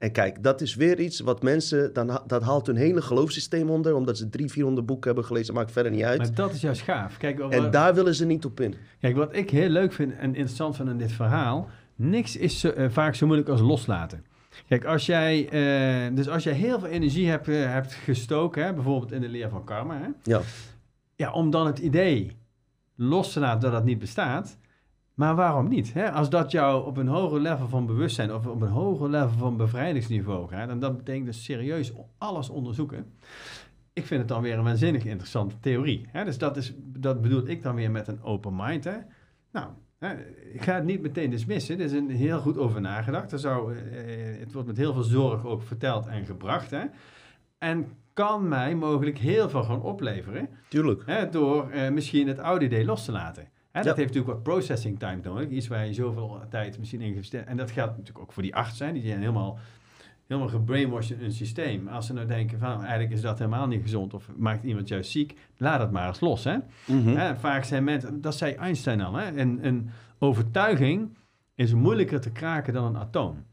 En 0.00 0.12
kijk, 0.12 0.42
dat 0.42 0.60
is 0.60 0.74
weer 0.74 1.00
iets 1.00 1.20
wat 1.20 1.42
mensen, 1.42 1.92
dan, 1.92 2.20
dat 2.26 2.42
haalt 2.42 2.66
hun 2.66 2.76
hele 2.76 3.02
geloofssysteem 3.02 3.70
onder, 3.70 3.94
omdat 3.94 4.16
ze 4.18 4.28
drie, 4.28 4.50
400 4.50 4.86
boeken 4.86 5.06
hebben 5.06 5.24
gelezen, 5.24 5.54
maakt 5.54 5.72
verder 5.72 5.92
niet 5.92 6.02
uit. 6.02 6.18
Maar 6.18 6.34
dat 6.34 6.52
is 6.52 6.60
juist 6.60 6.80
gaaf. 6.80 7.16
Kijk, 7.16 7.38
wat- 7.38 7.52
En 7.52 7.70
daar 7.70 7.94
willen 7.94 8.14
ze 8.14 8.26
niet 8.26 8.44
op 8.44 8.60
in. 8.60 8.74
Kijk, 9.00 9.16
wat 9.16 9.36
ik 9.36 9.50
heel 9.50 9.68
leuk 9.68 9.92
vind 9.92 10.12
en 10.16 10.28
interessant 10.34 10.76
vind 10.76 10.88
in 10.88 10.96
dit 10.98 11.12
verhaal, 11.12 11.68
niks 11.96 12.36
is 12.36 12.60
zo, 12.60 12.68
eh, 12.68 12.90
vaak 12.90 13.14
zo 13.14 13.26
moeilijk 13.26 13.48
als 13.50 13.60
loslaten. 13.60 14.24
Kijk, 14.68 14.84
als 14.84 15.06
jij, 15.06 15.48
eh, 15.48 16.14
dus 16.16 16.28
als 16.28 16.42
jij 16.44 16.52
heel 16.52 16.78
veel 16.78 16.88
energie 16.88 17.28
hebt, 17.28 17.48
eh, 17.48 17.54
hebt 17.72 17.92
gestoken, 17.92 18.64
hè, 18.64 18.74
bijvoorbeeld 18.74 19.12
in 19.12 19.20
de 19.20 19.28
leer 19.28 19.48
van 19.48 19.64
karma, 19.64 19.98
hè, 19.98 20.06
Ja, 20.22 20.40
ja, 21.16 21.32
om 21.32 21.50
dan 21.50 21.66
het 21.66 21.78
idee 21.78 22.36
los 22.96 23.32
te 23.32 23.40
laten 23.40 23.60
dat 23.60 23.72
dat 23.72 23.84
niet 23.84 23.98
bestaat, 23.98 24.56
maar 25.20 25.34
waarom 25.34 25.68
niet? 25.68 25.92
Hè? 25.92 26.10
Als 26.10 26.30
dat 26.30 26.50
jou 26.50 26.86
op 26.86 26.96
een 26.96 27.06
hoger 27.08 27.40
level 27.40 27.68
van 27.68 27.86
bewustzijn 27.86 28.34
of 28.34 28.46
op 28.46 28.62
een 28.62 28.68
hoger 28.68 29.08
level 29.08 29.38
van 29.38 29.56
bevrijdingsniveau 29.56 30.48
gaat, 30.48 30.68
en 30.68 30.78
dat 30.78 30.96
betekent 30.96 31.26
dus 31.26 31.44
serieus 31.44 31.92
alles 32.18 32.48
onderzoeken. 32.48 33.12
Ik 33.92 34.06
vind 34.06 34.20
het 34.20 34.28
dan 34.28 34.42
weer 34.42 34.58
een 34.58 34.64
waanzinnig 34.64 35.04
interessante 35.04 35.54
theorie. 35.60 36.06
Hè? 36.08 36.24
Dus 36.24 36.38
dat, 36.38 36.56
is, 36.56 36.74
dat 36.76 37.22
bedoel 37.22 37.48
ik 37.48 37.62
dan 37.62 37.74
weer 37.74 37.90
met 37.90 38.08
een 38.08 38.22
open 38.22 38.56
mind. 38.56 38.84
Hè? 38.84 38.96
Nou, 39.52 39.66
hè, 39.98 40.14
ik 40.52 40.62
ga 40.62 40.74
het 40.74 40.84
niet 40.84 41.02
meteen 41.02 41.30
dismissen. 41.30 41.78
Er 41.78 41.84
is 41.84 41.92
een 41.92 42.10
heel 42.10 42.40
goed 42.40 42.58
over 42.58 42.80
nagedacht. 42.80 43.32
Er 43.32 43.38
zou, 43.38 43.74
eh, 43.74 44.40
het 44.40 44.52
wordt 44.52 44.68
met 44.68 44.76
heel 44.76 44.92
veel 44.92 45.02
zorg 45.02 45.46
ook 45.46 45.62
verteld 45.62 46.06
en 46.06 46.24
gebracht. 46.24 46.70
Hè? 46.70 46.84
En 47.58 47.86
kan 48.12 48.48
mij 48.48 48.74
mogelijk 48.74 49.18
heel 49.18 49.48
veel 49.48 49.62
gaan 49.62 49.82
opleveren. 49.82 50.48
tuurlijk. 50.68 51.02
Hè, 51.06 51.28
door 51.28 51.70
eh, 51.70 51.90
misschien 51.90 52.28
het 52.28 52.38
oude 52.38 52.64
idee 52.64 52.84
los 52.84 53.04
te 53.04 53.12
laten. 53.12 53.48
Hè, 53.72 53.82
dat 53.82 53.84
Ja. 53.84 53.94
heeft 54.02 54.14
natuurlijk 54.14 54.26
wat 54.34 54.42
processing 54.42 54.98
time 54.98 55.20
nodig. 55.22 55.48
Iets 55.48 55.68
waar 55.68 55.86
je 55.86 55.94
zoveel 55.94 56.42
tijd 56.50 56.78
misschien 56.78 57.00
in 57.00 57.08
investeert. 57.08 57.46
En 57.46 57.56
dat 57.56 57.70
geldt 57.70 57.90
natuurlijk 57.90 58.18
ook 58.18 58.32
voor 58.32 58.42
die 58.42 58.54
acht 58.54 58.76
zijn. 58.76 58.94
Die 58.94 59.02
zijn 59.06 59.18
helemaal, 59.18 59.58
helemaal 60.26 60.50
gebrainwashed 60.50 61.18
in 61.18 61.24
een 61.24 61.32
systeem. 61.32 61.88
Als 61.88 62.06
ze 62.06 62.12
nou 62.12 62.26
denken 62.26 62.58
van 62.58 62.68
nou, 62.68 62.80
eigenlijk 62.82 63.12
is 63.12 63.20
dat 63.20 63.38
helemaal 63.38 63.66
niet 63.66 63.82
gezond. 63.82 64.14
Of 64.14 64.28
maakt 64.36 64.62
iemand 64.64 64.88
juist 64.88 65.10
ziek. 65.10 65.38
Laat 65.56 65.78
dat 65.78 65.90
maar 65.90 66.08
eens 66.08 66.20
los. 66.20 66.44
Hè? 66.44 66.56
Mhm. 66.86 67.08
Hè, 67.16 67.36
vaak 67.36 67.64
zijn 67.64 67.84
mensen, 67.84 68.20
dat 68.20 68.36
zei 68.36 68.54
Einstein 68.54 69.00
al. 69.00 69.14
Hè? 69.14 69.40
Een, 69.40 69.66
een 69.66 69.90
overtuiging 70.18 71.16
is 71.54 71.74
moeilijker 71.74 72.20
te 72.20 72.30
kraken 72.30 72.72
dan 72.72 72.84
een 72.84 73.00
atoom. 73.00 73.44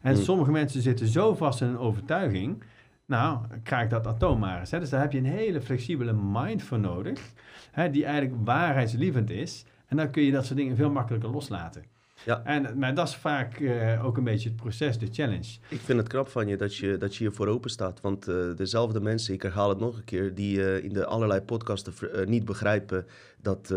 En 0.00 0.14
Hmm. 0.14 0.22
sommige 0.22 0.50
mensen 0.50 0.82
zitten 0.82 1.06
zo 1.06 1.34
vast 1.34 1.60
in 1.60 1.68
een 1.68 1.78
overtuiging. 1.78 2.62
Nou, 3.06 3.38
kraak 3.62 3.90
dat 3.90 4.06
atoom 4.06 4.38
maar 4.38 4.60
eens. 4.60 4.70
Hè? 4.70 4.78
Dus 4.80 4.90
daar 4.90 5.00
heb 5.00 5.12
je 5.12 5.18
een 5.18 5.24
hele 5.24 5.60
flexibele 5.60 6.12
mind 6.12 6.62
voor 6.62 6.78
nodig. 6.78 7.32
Hè, 7.70 7.90
die 7.90 8.04
eigenlijk 8.04 8.44
waarheidslievend 8.44 9.30
is. 9.30 9.64
En 9.86 9.96
dan 9.96 10.10
kun 10.10 10.22
je 10.22 10.32
dat 10.32 10.44
soort 10.46 10.58
dingen 10.58 10.76
veel 10.76 10.90
makkelijker 10.90 11.30
loslaten. 11.30 11.84
Ja. 12.24 12.42
En, 12.44 12.78
maar 12.78 12.94
dat 12.94 13.08
is 13.08 13.16
vaak 13.16 13.60
eh, 13.60 14.04
ook 14.04 14.16
een 14.16 14.24
beetje 14.24 14.48
het 14.48 14.58
proces, 14.58 14.98
de 14.98 15.08
challenge. 15.10 15.58
Ik 15.68 15.80
vind 15.80 15.98
het 15.98 16.08
knap 16.08 16.28
van 16.28 16.46
je 16.48 16.56
dat 16.56 16.76
je, 16.76 16.96
dat 16.96 17.16
je 17.16 17.24
hiervoor 17.24 17.46
open 17.46 17.70
staat. 17.70 18.00
Want 18.00 18.28
eh, 18.28 18.36
dezelfde 18.56 19.00
mensen, 19.00 19.34
ik 19.34 19.42
herhaal 19.42 19.68
het 19.68 19.78
nog 19.78 19.96
een 19.96 20.04
keer, 20.04 20.34
die 20.34 20.64
eh, 20.64 20.84
in 20.84 20.92
de 20.92 21.06
allerlei 21.06 21.40
podcasten 21.40 21.92
niet 22.26 22.44
begrijpen 22.44 23.06
dat, 23.42 23.74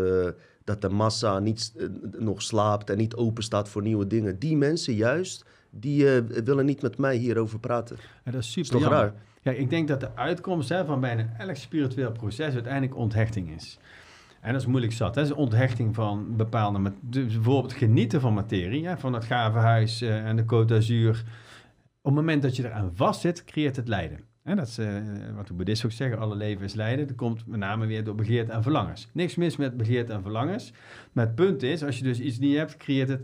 dat 0.64 0.80
de 0.80 0.88
massa 0.88 1.38
niet 1.38 1.72
nog 2.18 2.42
slaapt 2.42 2.90
en 2.90 2.96
niet 2.96 3.14
open 3.14 3.42
staat 3.42 3.68
voor 3.68 3.82
nieuwe 3.82 4.06
dingen. 4.06 4.38
Die 4.38 4.56
mensen 4.56 4.94
juist, 4.94 5.44
die 5.70 6.04
willen 6.20 6.66
niet 6.66 6.82
met 6.82 6.98
mij 6.98 7.16
hierover 7.16 7.58
praten. 7.58 7.96
En 8.24 8.32
dat 8.32 8.40
is 8.40 8.46
Is 8.46 8.52
super 8.52 8.80
toch 8.80 8.90
raar? 8.90 9.14
Kijk, 9.42 9.58
ik 9.58 9.70
denk 9.70 9.88
dat 9.88 10.00
de 10.00 10.16
uitkomst 10.16 10.68
hè, 10.68 10.84
van 10.84 11.00
bijna 11.00 11.34
elk 11.38 11.56
spiritueel 11.56 12.12
proces 12.12 12.54
uiteindelijk 12.54 12.96
onthechting 12.96 13.54
is. 13.54 13.78
En 14.44 14.52
dat 14.52 14.60
is 14.60 14.66
moeilijk 14.66 14.92
zat. 14.92 15.14
Hè? 15.14 15.20
Dat 15.20 15.30
is 15.30 15.36
onthechting 15.36 15.94
van 15.94 16.36
bepaalde... 16.36 16.92
Dus 17.00 17.32
bijvoorbeeld 17.32 17.72
genieten 17.72 18.20
van 18.20 18.34
materie, 18.34 18.86
hè? 18.86 18.98
van 18.98 19.12
dat 19.12 19.24
gave 19.24 19.58
huis 19.58 20.00
eh, 20.00 20.26
en 20.26 20.36
de 20.36 20.42
Côte 20.42 20.64
d'Azur. 20.64 21.24
Op 22.00 22.04
het 22.04 22.14
moment 22.14 22.42
dat 22.42 22.56
je 22.56 22.64
eraan 22.64 22.90
vastzit, 22.94 23.44
creëert 23.44 23.76
het 23.76 23.88
lijden. 23.88 24.20
En 24.42 24.56
dat 24.56 24.66
is 24.66 24.78
eh, 24.78 24.86
wat 25.36 25.46
de 25.46 25.54
boeddhisten 25.54 25.88
ook 25.88 25.94
zeggen, 25.94 26.18
alle 26.18 26.34
leven 26.36 26.64
is 26.64 26.74
lijden. 26.74 27.06
Dat 27.06 27.16
komt 27.16 27.46
met 27.46 27.58
name 27.58 27.86
weer 27.86 28.04
door 28.04 28.14
begeerte 28.14 28.52
en 28.52 28.62
verlangens. 28.62 29.08
Niks 29.12 29.34
mis 29.34 29.56
met 29.56 29.76
begeerte 29.76 30.12
en 30.12 30.22
verlangens. 30.22 30.72
Maar 31.12 31.26
het 31.26 31.34
punt 31.34 31.62
is, 31.62 31.84
als 31.84 31.98
je 31.98 32.04
dus 32.04 32.20
iets 32.20 32.38
niet 32.38 32.56
hebt, 32.56 32.76
creëert 32.76 33.08
het 33.08 33.22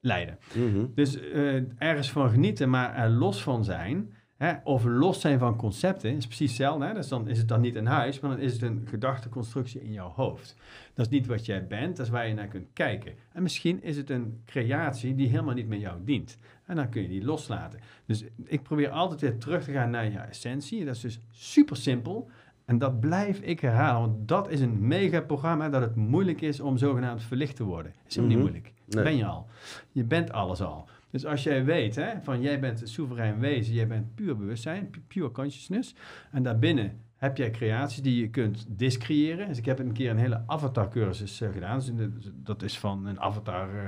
lijden. 0.00 0.38
Mhm. 0.54 0.86
Dus 0.94 1.20
eh, 1.20 1.54
ergens 1.78 2.10
van 2.10 2.30
genieten, 2.30 2.70
maar 2.70 2.94
er 2.94 3.08
los 3.08 3.42
van 3.42 3.64
zijn. 3.64 4.12
Hè, 4.38 4.54
of 4.64 4.84
los 4.84 5.20
zijn 5.20 5.38
van 5.38 5.56
concepten 5.56 6.16
is 6.16 6.26
precies 6.26 6.48
hetzelfde. 6.48 6.84
Hè? 6.86 6.94
Dus 6.94 7.08
dan 7.08 7.28
is 7.28 7.38
het 7.38 7.48
dan 7.48 7.60
niet 7.60 7.74
een 7.74 7.86
huis, 7.86 8.20
maar 8.20 8.30
dan 8.30 8.40
is 8.40 8.52
het 8.52 8.62
een 8.62 8.86
gedachteconstructie 8.88 9.82
in 9.82 9.92
jouw 9.92 10.12
hoofd. 10.14 10.56
Dat 10.94 11.06
is 11.06 11.12
niet 11.12 11.26
wat 11.26 11.46
jij 11.46 11.66
bent, 11.66 11.96
dat 11.96 12.06
is 12.06 12.12
waar 12.12 12.28
je 12.28 12.34
naar 12.34 12.46
kunt 12.48 12.68
kijken. 12.72 13.12
En 13.32 13.42
misschien 13.42 13.82
is 13.82 13.96
het 13.96 14.10
een 14.10 14.40
creatie 14.46 15.14
die 15.14 15.28
helemaal 15.28 15.54
niet 15.54 15.68
met 15.68 15.80
jou 15.80 15.98
dient. 16.04 16.38
En 16.66 16.76
dan 16.76 16.88
kun 16.88 17.02
je 17.02 17.08
die 17.08 17.24
loslaten. 17.24 17.80
Dus 18.06 18.24
ik 18.44 18.62
probeer 18.62 18.90
altijd 18.90 19.20
weer 19.20 19.38
terug 19.38 19.64
te 19.64 19.72
gaan 19.72 19.90
naar 19.90 20.04
je 20.04 20.18
essentie. 20.18 20.84
Dat 20.84 20.94
is 20.94 21.00
dus 21.00 21.20
super 21.30 21.76
simpel. 21.76 22.30
En 22.64 22.78
dat 22.78 23.00
blijf 23.00 23.40
ik 23.40 23.60
herhalen, 23.60 24.00
want 24.10 24.28
dat 24.28 24.50
is 24.50 24.60
een 24.60 24.86
mega 24.86 25.20
programma 25.20 25.68
dat 25.68 25.80
het 25.80 25.94
moeilijk 25.96 26.40
is 26.40 26.60
om 26.60 26.76
zogenaamd 26.76 27.22
verlicht 27.22 27.56
te 27.56 27.64
worden. 27.64 27.92
Is 28.06 28.14
helemaal 28.16 28.36
Mhm. 28.36 28.44
niet 28.46 28.52
moeilijk. 28.52 28.74
Nee. 28.84 29.04
Ben 29.04 29.16
je 29.16 29.24
al. 29.24 29.46
Je 29.92 30.04
bent 30.04 30.32
alles 30.32 30.60
al. 30.62 30.88
Dus 31.10 31.26
als 31.26 31.42
jij 31.42 31.64
weet, 31.64 31.94
hè, 31.96 32.08
van 32.22 32.40
jij 32.40 32.60
bent 32.60 32.80
een 32.80 32.88
soeverein 32.88 33.38
wezen, 33.38 33.74
jij 33.74 33.86
bent 33.86 34.14
puur 34.14 34.36
bewustzijn, 34.36 34.90
pu- 34.90 35.00
pure 35.06 35.30
consciousness. 35.30 35.94
En 36.32 36.42
daarbinnen 36.42 36.92
heb 37.16 37.36
jij 37.36 37.50
creaties 37.50 38.02
die 38.02 38.20
je 38.20 38.28
kunt 38.30 38.66
discreëren. 38.68 39.48
Dus 39.48 39.58
ik 39.58 39.64
heb 39.64 39.78
een 39.78 39.92
keer 39.92 40.10
een 40.10 40.18
hele 40.18 40.42
avatar 40.46 40.88
cursus 40.88 41.40
eh, 41.40 41.48
gedaan. 41.52 41.78
Dus 41.78 41.92
de- 41.94 42.32
dat 42.42 42.62
is 42.62 42.78
van 42.78 43.06
een 43.06 43.20
avatar 43.20 43.68
eh, 43.68 43.84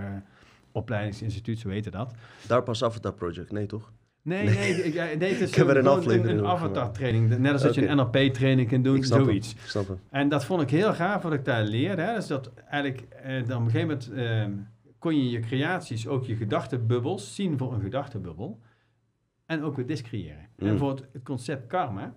opleidingsinstituut, 0.73 1.59
zo 1.59 1.69
heette 1.69 1.91
dat. 1.91 2.15
Daar 2.47 2.63
pas 2.63 2.85
Avatar 2.85 3.13
Project, 3.13 3.53
nee 3.53 3.67
toch? 3.67 3.93
Nee, 4.23 4.45
nee, 4.45 4.71
ik, 4.85 4.93
ja, 4.95 5.05
nee 5.05 5.33
het 5.33 5.41
is 5.41 5.51
er 5.69 5.77
een 5.77 5.85
een, 6.31 6.41
over 6.41 6.51
avatar 6.51 6.93
training. 6.93 7.39
Net 7.39 7.53
als 7.53 7.63
dat 7.63 7.75
je 7.75 7.87
een 7.89 7.97
NLP 7.97 8.17
training 8.35 8.69
kunt 8.69 8.85
doen, 8.85 8.97
zoiets. 9.27 9.55
En 10.11 10.29
dat 10.29 10.45
vond 10.45 10.63
ik 10.63 10.71
heel 10.71 10.95
gaaf 10.95 11.23
wat 11.23 11.33
ik 11.33 11.45
daar 11.45 11.65
leerde. 11.65 12.03
Hè? 12.03 12.15
Dus 12.15 12.27
dat 12.27 12.51
eigenlijk 12.69 13.01
eh, 13.23 13.47
dan 13.47 13.57
op 13.59 13.65
een 13.65 13.71
gegeven 13.71 13.81
moment 13.89 14.11
ehm, 14.13 14.51
kon 15.01 15.17
je 15.17 15.31
je 15.31 15.41
creaties, 15.41 16.07
ook 16.07 16.25
je 16.25 16.37
gedachtenbubbels, 16.37 17.35
zien 17.35 17.59
voor 17.59 17.73
een 17.73 17.81
gedachtenbubbel. 17.81 18.61
En 19.47 19.63
ook 19.63 19.77
weer 19.77 19.87
discreëren. 19.87 20.49
Mm. 20.57 20.69
En 20.69 20.79
voor 20.79 20.91
het, 20.91 21.09
het 21.13 21.23
concept 21.23 21.67
karma, 21.67 22.15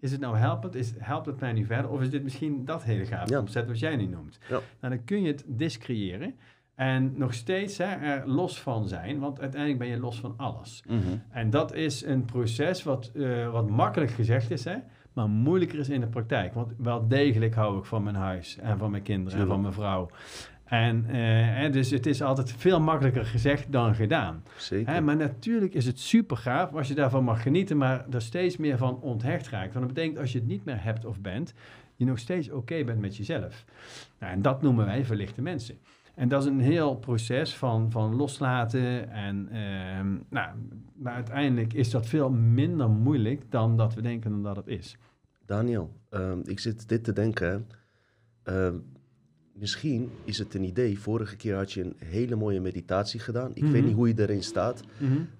is 0.00 0.12
het 0.12 0.20
nou 0.20 0.36
helpend? 0.36 0.74
Is, 0.74 0.92
helpt 0.98 1.26
het 1.26 1.40
mij 1.40 1.52
nu 1.52 1.64
verder? 1.64 1.90
Of 1.90 2.00
is 2.00 2.10
dit 2.10 2.22
misschien 2.22 2.64
dat 2.64 2.82
hele 2.82 3.06
gave 3.06 3.32
Ja. 3.32 3.38
concept 3.38 3.68
wat 3.68 3.78
jij 3.78 3.96
nu 3.96 4.06
noemt? 4.06 4.38
Ja. 4.48 4.60
Nou, 4.80 4.94
dan 4.94 5.04
kun 5.04 5.22
je 5.22 5.28
het 5.28 5.44
discreëren. 5.46 6.34
En 6.74 7.12
nog 7.16 7.34
steeds 7.34 7.78
hè, 7.78 7.84
er 7.84 8.28
los 8.28 8.60
van 8.60 8.88
zijn, 8.88 9.18
want 9.18 9.40
uiteindelijk 9.40 9.80
ben 9.80 9.88
je 9.90 9.98
los 9.98 10.20
van 10.20 10.34
alles. 10.36 10.82
Mhm. 10.88 11.00
En 11.30 11.50
dat 11.50 11.74
is 11.74 12.04
een 12.04 12.24
proces 12.24 12.82
wat, 12.82 13.10
eh, 13.14 13.50
wat 13.50 13.70
makkelijk 13.70 14.10
gezegd 14.10 14.50
is, 14.50 14.64
hè, 14.64 14.76
maar 15.12 15.28
moeilijker 15.28 15.78
is 15.78 15.88
in 15.88 16.00
de 16.00 16.06
praktijk. 16.06 16.54
Want 16.54 16.72
wel 16.78 17.08
degelijk 17.08 17.54
hou 17.54 17.78
ik 17.78 17.84
van 17.84 18.02
mijn 18.02 18.16
huis 18.16 18.58
en 18.58 18.78
van 18.78 18.90
mijn 18.90 19.02
kinderen 19.02 19.40
en 19.40 19.46
van 19.46 19.60
mijn 19.60 19.72
vrouw. 19.72 20.08
En 20.64 21.06
eh, 21.06 21.72
dus 21.72 21.90
het 21.90 22.06
is 22.06 22.22
altijd 22.22 22.52
veel 22.52 22.80
makkelijker 22.80 23.24
gezegd 23.24 23.72
dan 23.72 23.94
gedaan. 23.94 24.42
Zeker. 24.56 24.92
Hè, 24.92 25.00
maar 25.00 25.16
natuurlijk 25.16 25.74
is 25.74 25.86
het 25.86 26.00
super 26.00 26.36
gaaf 26.36 26.74
als 26.74 26.88
je 26.88 26.94
daarvan 26.94 27.24
mag 27.24 27.42
genieten, 27.42 27.76
maar 27.76 28.06
er 28.10 28.22
steeds 28.22 28.56
meer 28.56 28.78
van 28.78 29.00
onthecht 29.00 29.48
raakt. 29.48 29.74
Want 29.74 29.86
dat 29.86 29.94
betekent 29.94 30.18
als 30.18 30.32
je 30.32 30.38
het 30.38 30.46
niet 30.46 30.64
meer 30.64 30.82
hebt 30.82 31.04
of 31.04 31.20
bent, 31.20 31.54
je 31.96 32.04
nog 32.04 32.18
steeds 32.18 32.50
oké 32.50 32.84
bent 32.84 33.00
met 33.00 33.16
jezelf. 33.16 33.64
Nou, 34.18 34.32
en 34.32 34.42
dat 34.42 34.62
noemen 34.62 34.86
wij 34.86 35.04
verlichte 35.04 35.42
mensen. 35.42 35.78
En 36.14 36.28
dat 36.28 36.42
is 36.42 36.48
een 36.48 36.60
heel 36.60 36.96
proces 36.96 37.56
van, 37.56 37.90
van 37.90 38.14
loslaten. 38.14 39.10
En, 39.10 39.48
ehm, 39.48 40.16
nou, 40.28 40.48
maar 40.94 41.14
uiteindelijk 41.14 41.72
is 41.72 41.90
dat 41.90 42.06
veel 42.06 42.30
minder 42.30 42.90
moeilijk 42.90 43.50
dan 43.50 43.76
dat 43.76 43.94
we 43.94 44.02
denken 44.02 44.30
dan 44.30 44.42
dat 44.42 44.56
het 44.56 44.66
is. 44.66 44.96
Daniel, 45.46 45.90
ehm, 46.10 46.38
ik 46.44 46.60
zit 46.60 46.88
dit 46.88 47.04
te 47.04 47.12
denken. 47.12 47.66
Misschien 49.58 50.10
is 50.24 50.38
het 50.38 50.54
een 50.54 50.64
idee. 50.64 50.98
Vorige 50.98 51.36
keer 51.36 51.54
had 51.56 51.72
je 51.72 51.82
een 51.82 51.94
hele 51.98 52.36
mooie 52.36 52.60
meditatie 52.60 53.20
gedaan. 53.20 53.50
Ik 53.54 53.62
Mhm. 53.62 53.72
weet 53.72 53.84
niet 53.84 53.94
hoe 53.94 54.08
je 54.08 54.14
erin 54.16 54.42
staat. 54.42 54.80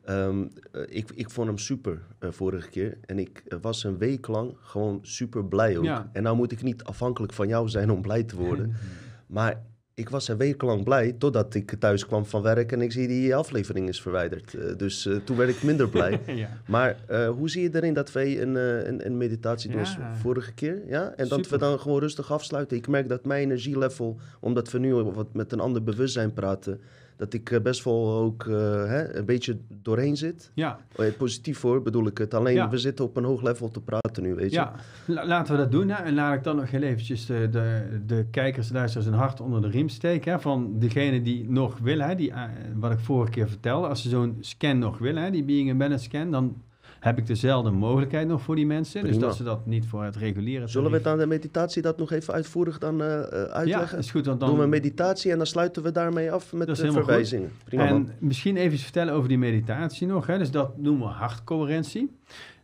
Ehm, 0.05 0.45
eh, 0.73 0.83
ik, 0.89 1.11
ik 1.15 1.31
vond 1.31 1.47
hem 1.49 1.59
super 1.59 2.03
eh, 2.19 2.31
vorige 2.31 2.69
keer. 2.69 2.99
En 3.07 3.19
ik 3.19 3.43
eh, 3.49 3.59
was 3.61 3.85
een 3.85 3.99
week 3.99 4.27
lang 4.27 4.55
gewoon 4.61 4.99
super 5.03 5.45
blij 5.45 5.77
ook. 5.79 5.85
Ja. 5.85 6.11
En 6.13 6.23
nou 6.23 6.37
moet 6.37 6.53
ik 6.53 6.63
niet 6.63 6.85
afhankelijk 6.85 7.33
van 7.33 7.49
jou 7.49 7.69
zijn 7.69 7.91
om 7.91 8.03
blij 8.03 8.23
te 8.25 8.37
worden. 8.37 8.73
Maar 9.27 9.63
ik 9.95 10.09
was 10.09 10.29
een 10.29 10.37
week 10.37 10.63
lang 10.63 10.85
blij 10.85 11.13
totdat 11.19 11.55
ik 11.55 11.75
thuis 11.79 12.07
kwam 12.07 12.27
van 12.27 12.43
werk 12.43 12.73
en 12.73 12.81
ik 12.81 12.93
zie 12.93 13.09
die 13.09 13.35
aflevering 13.35 13.89
is 13.89 14.01
verwijderd. 14.01 14.55
Eh, 14.55 14.77
dus 14.77 15.07
eh, 15.07 15.17
toen 15.25 15.37
werd 15.37 15.51
ik 15.51 15.63
minder 15.63 15.89
blij. 15.89 16.21
ja. 16.27 16.49
Maar 16.67 16.97
eh, 17.07 17.29
hoe 17.29 17.51
zie 17.51 17.63
je 17.63 17.71
erin 17.73 17.95
dat 17.95 18.13
wij 18.13 18.43
een, 18.43 18.55
een, 18.89 19.07
een 19.07 19.17
meditatie 19.17 19.71
doen 19.71 19.81
Ja. 19.81 20.15
vorige 20.15 20.53
keer? 20.53 20.83
Ja? 20.87 21.13
En 21.17 21.29
dat 21.29 21.49
we 21.49 21.59
dan 21.59 21.81
gewoon 21.81 22.01
rustig 22.01 22.33
afsluiten. 22.33 22.77
Ik 22.77 22.89
merk 22.89 23.09
dat 23.09 23.25
mijn 23.25 23.43
energielevel, 23.43 24.19
omdat 24.41 24.71
we 24.71 24.79
nu 24.79 24.95
wat 24.95 25.35
met 25.35 25.53
een 25.53 25.61
ander 25.61 25.83
bewustzijn 25.83 26.33
praten, 26.33 26.81
dat 27.17 27.33
ik 27.33 27.51
eh, 27.51 27.61
best 27.61 27.85
wel 27.85 28.13
ook 28.13 28.47
eh, 28.47 28.55
hè, 28.85 29.17
een 29.17 29.25
beetje 29.25 29.57
doorheen 29.83 30.17
zit. 30.17 30.51
ja, 30.55 30.79
Eh, 30.97 31.07
positief 31.19 31.61
hoor, 31.61 31.83
bedoel 31.83 32.07
ik 32.07 32.19
het. 32.19 32.35
Alleen 32.35 32.55
Ja. 32.55 32.69
we 32.69 32.79
zitten 32.79 33.05
op 33.05 33.17
een 33.17 33.25
hoog 33.25 33.43
level 33.43 33.71
te 33.71 33.81
praten 33.81 34.23
nu, 34.23 34.35
weet 34.35 34.51
je. 34.51 34.57
ja. 34.57 34.73
La- 35.07 35.27
laten 35.27 35.53
we 35.55 35.61
dat 35.61 35.73
doen. 35.73 35.89
Hè? 35.89 36.03
En 36.03 36.15
laat 36.15 36.35
ik 36.35 36.43
dan 36.45 36.57
nog 36.57 36.71
heel 36.71 36.83
eventjes 36.83 37.27
de, 37.27 37.49
de, 37.51 37.83
de 38.07 38.27
kijkers, 38.31 38.71
luisteraars 38.73 39.09
een 39.09 39.15
hart 39.19 39.41
onder 39.41 39.63
de 39.63 39.69
riem 39.69 39.89
steken. 39.89 40.33
Hè? 40.33 40.41
Van 40.41 40.79
degene 40.79 41.23
die 41.23 41.51
nog 41.51 41.79
willen, 41.79 42.07
hè? 42.09 42.15
Die, 42.15 42.31
eh, 42.31 42.43
wat 42.75 42.93
ik 42.93 42.99
vorige 42.99 43.31
keer 43.31 43.49
vertelde. 43.49 43.87
Als 43.89 44.03
ze 44.03 44.09
zo'n 44.09 44.37
scan 44.41 44.79
nog 44.79 44.99
willen, 44.99 45.23
hè? 45.23 45.31
die 45.31 45.45
Being 45.45 45.69
Embedded 45.71 46.01
scan, 46.03 46.31
dan 46.31 46.57
heb 47.05 47.19
ik 47.19 47.27
dezelfde 47.27 47.71
mogelijkheid 47.71 48.29
nog 48.29 48.43
voor 48.43 48.57
die 48.57 48.67
mensen. 48.67 49.05
Dus 49.05 49.19
dat 49.19 49.37
ze 49.37 49.43
dat 49.43 49.67
niet 49.67 49.87
voor 49.87 50.05
het 50.05 50.17
reguleren 50.17 50.69
Zullen 50.69 50.91
we 50.91 51.01
tarief- 51.01 51.05
het 51.05 51.13
aan 51.13 51.29
de 51.29 51.35
meditatie 51.35 51.83
dat 51.83 51.99
nog 51.99 52.13
even 52.13 52.35
uitvoerig 52.35 52.79
dan 52.79 53.03
eh, 53.03 53.23
eh, 53.23 53.31
Ja, 53.31 53.47
uitleggen? 53.47 53.99
is 53.99 54.11
goed. 54.11 54.27
Want 54.27 54.41
dan... 54.41 54.49
Doen 54.49 54.59
we 54.59 54.67
meditatie 54.67 55.31
en 55.31 55.37
dan 55.37 55.47
sluiten 55.47 55.83
we 55.83 55.93
daarmee 55.93 56.33
af 56.33 56.53
met 56.53 56.67
de 56.67 56.93
verwijzingen. 56.93 57.51
Prima 57.65 57.85
man. 57.85 57.93
En 57.95 58.15
misschien 58.19 58.57
even 58.57 58.79
vertellen 58.79 59.15
over 59.15 59.29
die 59.29 59.39
meditatie 59.39 60.07
nog. 60.07 60.27
Hè? 60.27 60.39
Dus 60.39 60.51
dat 60.51 60.79
noemen 60.79 61.07
we 61.07 61.13
hartcoherentie. 61.13 62.17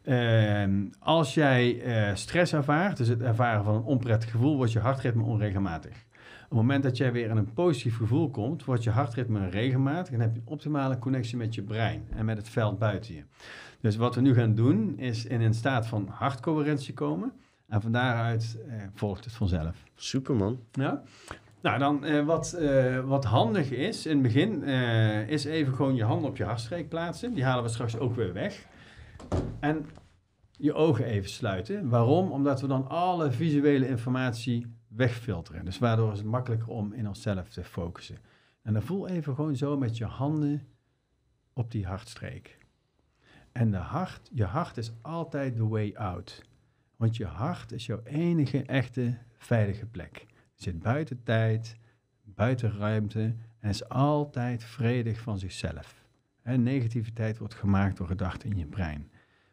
Ehm, 0.03 0.73
als 0.99 1.35
jij 1.35 1.83
eh, 1.83 2.15
stress 2.15 2.53
ervaart, 2.53 2.97
dus 2.97 3.09
het 3.09 3.23
ervaren 3.23 3.65
van 3.65 3.75
een 3.75 3.83
onprettig 3.83 4.31
gevoel, 4.31 4.57
wordt 4.57 4.73
je 4.73 4.79
hartritme 4.79 5.23
onregelmatig. 5.23 5.93
Op 6.51 6.57
het 6.57 6.67
moment 6.67 6.83
dat 6.83 6.97
jij 6.97 7.13
weer 7.13 7.31
in 7.31 7.37
een 7.37 7.53
positief 7.53 7.97
gevoel 7.97 8.31
komt, 8.31 8.65
wordt 8.65 8.85
je 8.85 8.91
hartritme 8.91 9.49
regelmatig 9.49 10.15
en 10.15 10.21
heb 10.21 10.35
je 10.35 10.41
een 10.41 10.53
optimale 10.53 10.99
connectie 10.99 11.37
met 11.37 11.55
je 11.55 11.63
brein 11.63 12.07
en 12.17 12.25
met 12.25 12.37
het 12.37 12.49
veld 12.49 12.79
buiten 12.79 13.15
je. 13.15 13.23
Dus 13.81 13.97
wat 13.97 14.15
we 14.15 14.21
nu 14.21 14.35
gaan 14.35 14.55
doen, 14.55 14.99
is 14.99 15.25
in 15.27 15.41
een 15.41 15.55
staat 15.55 15.87
van 15.87 16.09
hartcoherentie 16.09 16.95
komen. 16.95 17.33
En 17.69 17.81
van 17.81 17.93
daaruit 17.93 18.59
eh, 18.69 18.75
volgt 18.95 19.25
het 19.25 19.35
vanzelf. 19.35 19.85
Super 19.95 20.35
man. 20.35 20.61
Ja. 20.73 21.03
Nou, 21.61 21.79
dan 21.79 22.05
eh, 22.05 22.25
wat, 22.25 22.53
eh, 22.53 23.01
wat 23.01 23.25
handig 23.25 23.71
is 23.71 24.07
in 24.07 24.13
het 24.13 24.23
begin, 24.23 24.65
eh, 24.65 25.29
is 25.29 25.45
even 25.45 25.75
gewoon 25.75 25.95
je 25.95 26.05
handen 26.05 26.31
op 26.31 26.37
je 26.37 26.45
hartstreek 26.45 26.89
plaatsen. 26.89 27.35
Die 27.35 27.45
halen 27.45 27.65
we 27.65 27.71
straks 27.71 27.99
ook 27.99 28.15
weer 28.15 28.33
weg. 28.33 28.67
En 29.61 29.87
je 30.51 30.75
ogen 30.75 31.05
even 31.05 31.31
sluiten. 31.31 31.89
Waarom? 31.89 32.31
Omdat 32.31 32.61
we 32.61 32.67
dan 32.67 32.89
alle 32.89 33.31
visuele 33.31 33.89
informatie 33.89 34.67
wegfilteren. 34.89 35.65
Dus 35.65 35.79
waardoor 35.79 36.13
is 36.13 36.19
het 36.19 36.27
makkelijker 36.27 36.69
om 36.69 36.93
in 36.93 37.09
onszelf 37.09 37.49
te 37.49 37.65
focussen. 37.65 38.19
En 38.63 38.73
dan 38.73 38.83
voel 38.83 39.09
even 39.09 39.35
gewoon 39.35 39.57
zo 39.57 39.77
met 39.77 39.97
je 39.97 40.05
handen 40.05 40.67
op 41.53 41.71
die 41.71 41.87
hartstreek. 41.87 42.59
En 43.53 43.71
de 43.71 43.77
hart, 43.77 44.31
je 44.33 44.45
hart 44.45 44.77
is 44.77 44.93
altijd 45.03 45.57
the 45.57 45.69
way 45.69 45.95
out. 45.95 46.43
Want 46.97 47.17
je 47.17 47.27
hart 47.27 47.73
is 47.73 47.87
jouw 47.87 48.03
enige 48.03 48.63
echte 48.63 49.19
veilige 49.39 49.87
plek. 49.87 50.27
Het 50.53 50.63
zit 50.63 50.79
buiten 50.79 51.23
tijd, 51.23 51.77
buiten 52.23 52.79
ruimte 52.79 53.35
en 53.59 53.69
is 53.69 53.89
altijd 53.89 54.65
vredig 54.65 55.21
van 55.21 55.39
zichzelf. 55.39 56.05
En 56.43 56.63
negativiteit 56.63 57.39
wordt 57.39 57.55
gemaakt 57.55 57.97
door 57.97 58.07
gedachten 58.07 58.51
in 58.51 58.59
je 58.59 58.67
brein. 58.67 59.11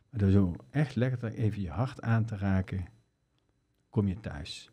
Maar 0.09 0.19
door 0.19 0.29
zo 0.29 0.55
echt 0.69 0.95
lekker 0.95 1.33
even 1.33 1.61
je 1.61 1.69
hart 1.69 2.01
aan 2.01 2.25
te 2.25 2.37
raken, 2.37 2.85
kom 3.89 4.07
je 4.07 4.19
thuis. 4.19 4.71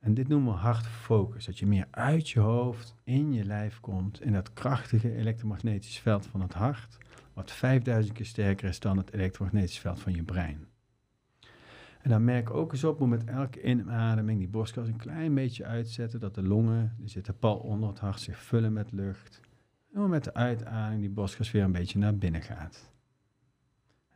En 0.00 0.14
dit 0.14 0.28
noemen 0.28 0.52
we 0.52 0.58
hartfocus. 0.58 1.44
Dat 1.44 1.58
je 1.58 1.66
meer 1.66 1.86
uit 1.90 2.30
je 2.30 2.40
hoofd 2.40 2.94
in 3.04 3.32
je 3.32 3.44
lijf 3.44 3.80
komt. 3.80 4.20
In 4.20 4.32
dat 4.32 4.52
krachtige 4.52 5.16
elektromagnetisch 5.16 5.98
veld 5.98 6.26
van 6.26 6.40
het 6.40 6.52
hart. 6.52 6.98
Wat 7.32 7.50
5000 7.50 8.14
keer 8.14 8.26
sterker 8.26 8.68
is 8.68 8.80
dan 8.80 8.96
het 8.96 9.12
elektromagnetisch 9.12 9.78
veld 9.78 10.00
van 10.00 10.14
je 10.14 10.22
brein. 10.22 10.66
En 12.02 12.10
dan 12.10 12.24
merk 12.24 12.50
ook 12.50 12.72
eens 12.72 12.84
op 12.84 12.98
hoe 12.98 13.08
met 13.08 13.24
elke 13.24 13.62
inademing 13.62 14.38
die 14.38 14.48
borstkas 14.48 14.88
een 14.88 14.96
klein 14.96 15.34
beetje 15.34 15.64
uitzetten. 15.64 16.20
Dat 16.20 16.34
de 16.34 16.42
longen, 16.42 16.94
die 16.98 17.08
zitten 17.08 17.38
pal 17.38 17.56
onder 17.56 17.88
het 17.88 17.98
hart, 17.98 18.20
zich 18.20 18.38
vullen 18.38 18.72
met 18.72 18.92
lucht. 18.92 19.40
En 19.92 20.08
met 20.08 20.24
de 20.24 20.34
uitademing 20.34 21.00
die 21.00 21.10
borstkas 21.10 21.50
weer 21.50 21.62
een 21.62 21.72
beetje 21.72 21.98
naar 21.98 22.16
binnen 22.16 22.42
gaat. 22.42 22.90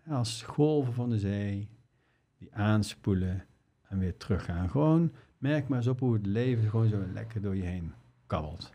Als 0.08 0.42
golven 0.42 0.92
van 0.92 1.10
de 1.10 1.18
zee 1.18 1.68
die 2.38 2.54
aanspoelen 2.54 3.44
en 3.82 3.98
weer 3.98 4.16
teruggaan. 4.16 4.70
Gewoon 4.70 5.12
merk 5.38 5.68
maar 5.68 5.78
eens 5.78 5.86
op 5.86 6.00
hoe 6.00 6.14
het 6.14 6.26
leven 6.26 6.70
gewoon 6.70 6.88
zo 6.88 7.04
lekker 7.12 7.40
door 7.40 7.56
je 7.56 7.62
heen 7.62 7.92
kabbelt. 8.26 8.72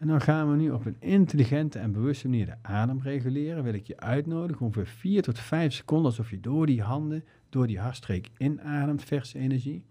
En 0.00 0.06
dan 0.06 0.20
gaan 0.20 0.50
we 0.50 0.56
nu 0.56 0.70
op 0.70 0.86
een 0.86 0.96
intelligente 0.98 1.78
en 1.78 1.92
bewuste 1.92 2.28
manier 2.28 2.46
de 2.46 2.56
adem 2.62 3.00
reguleren. 3.02 3.64
Wil 3.64 3.74
ik 3.74 3.86
je 3.86 4.00
uitnodigen 4.00 4.66
ongeveer 4.66 4.86
4 4.86 5.22
tot 5.22 5.38
5 5.38 5.72
seconden 5.72 6.06
alsof 6.06 6.30
je 6.30 6.40
door 6.40 6.66
die 6.66 6.82
handen, 6.82 7.24
door 7.48 7.66
die 7.66 7.80
hartstreek 7.80 8.30
inademt, 8.36 9.04
verse 9.04 9.38
energie. 9.38 9.84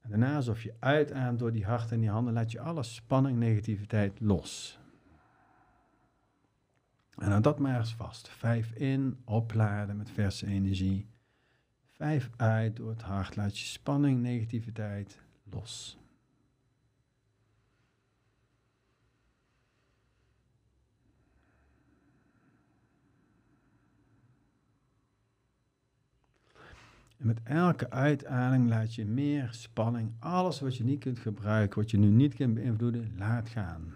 En 0.00 0.10
daarna 0.10 0.36
alsof 0.36 0.62
je 0.62 0.74
uitademt 0.78 1.38
door 1.38 1.52
die 1.52 1.64
hart 1.64 1.92
en 1.92 2.00
die 2.00 2.10
handen, 2.10 2.32
laat 2.32 2.52
je 2.52 2.60
alle 2.60 2.82
spanning, 2.82 3.38
negativiteit 3.38 4.20
los. 4.20 4.78
En 7.16 7.30
dan 7.30 7.42
dat 7.42 7.58
maar 7.58 7.78
eens 7.78 7.94
vast. 7.94 8.28
Vijf 8.28 8.72
in, 8.72 9.18
opladen 9.24 9.96
met 9.96 10.10
verse 10.10 10.46
energie. 10.46 11.08
Vijf 11.90 12.30
uit 12.36 12.76
door 12.76 12.90
het 12.90 13.02
hart, 13.02 13.36
laat 13.36 13.58
je 13.58 13.64
spanning, 13.64 14.20
negativiteit 14.20 15.20
los. 15.50 15.98
En 27.18 27.26
met 27.26 27.40
elke 27.42 27.90
uitademing 27.90 28.68
laat 28.68 28.94
je 28.94 29.04
meer 29.04 29.48
spanning, 29.52 30.12
alles 30.18 30.60
wat 30.60 30.76
je 30.76 30.84
niet 30.84 31.00
kunt 31.00 31.18
gebruiken, 31.18 31.80
wat 31.80 31.90
je 31.90 31.98
nu 31.98 32.08
niet 32.08 32.34
kunt 32.34 32.54
beïnvloeden, 32.54 33.12
laat 33.16 33.48
gaan. 33.48 33.94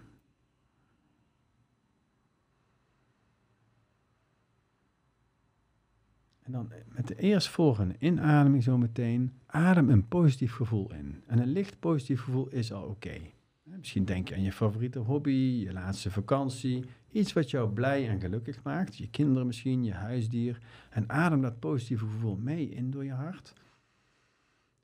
En 6.43 6.51
dan 6.51 6.71
met 6.87 7.07
de 7.07 7.15
eerstvolgende 7.15 7.95
inademing 7.99 8.63
zo 8.63 8.77
meteen, 8.77 9.33
adem 9.45 9.89
een 9.89 10.07
positief 10.07 10.53
gevoel 10.53 10.93
in. 10.93 11.23
En 11.27 11.39
een 11.39 11.51
licht 11.51 11.79
positief 11.79 12.21
gevoel 12.21 12.47
is 12.47 12.73
al 12.73 12.83
oké. 12.83 13.21
Misschien 13.63 14.05
denk 14.05 14.29
je 14.29 14.35
aan 14.35 14.41
je 14.41 14.51
favoriete 14.51 14.99
hobby, 14.99 15.63
je 15.65 15.73
laatste 15.73 16.11
vakantie, 16.11 16.85
iets 17.13 17.33
wat 17.33 17.49
jou 17.49 17.69
blij 17.69 18.09
en 18.09 18.19
gelukkig 18.19 18.63
maakt, 18.63 18.97
je 18.97 19.09
kinderen 19.09 19.47
misschien, 19.47 19.83
je 19.83 19.93
huisdier. 19.93 20.61
En 20.89 21.09
adem 21.09 21.41
dat 21.41 21.59
positieve 21.59 22.05
gevoel 22.05 22.35
mee 22.35 22.69
in 22.69 22.91
door 22.91 23.05
je 23.05 23.11
hart. 23.11 23.53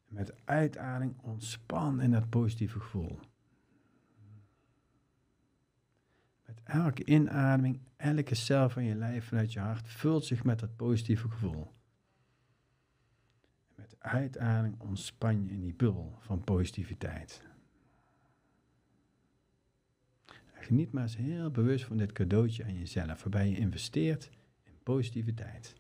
Met 0.08 0.34
uitademing 0.46 1.14
ontspan 1.22 2.02
in 2.02 2.12
dat 2.12 2.30
positieve 2.30 2.80
gevoel. 2.80 3.20
Met 6.46 6.62
elke 6.64 7.06
inademing, 7.06 7.80
elke 7.96 8.36
cel 8.36 8.70
van 8.70 8.84
je 8.84 8.96
lijf 8.96 9.28
vanuit 9.28 9.54
je 9.54 9.60
hart 9.60 9.88
vult 9.88 10.26
zich 10.26 10.44
met 10.44 10.60
dat 10.60 10.76
positieve 10.76 11.30
gevoel. 11.30 11.72
Met 13.76 13.96
uitademing 14.00 14.80
ontspan 14.80 15.44
je 15.44 15.52
in 15.52 15.62
die 15.62 15.74
bubbel 15.74 16.18
van 16.20 16.44
positiviteit. 16.44 17.49
Geniet 20.62 20.92
maar 20.92 21.04
eens 21.04 21.18
heel 21.18 21.52
bewust 21.52 21.86
van 21.86 21.98
dit 21.98 22.12
cadeautje 22.12 22.64
aan 22.64 22.78
jezelf, 22.78 23.24
waarbij 23.24 23.50
je 23.50 23.58
investeert 23.58 24.30
in 24.64 24.74
positiviteit. 24.84 25.76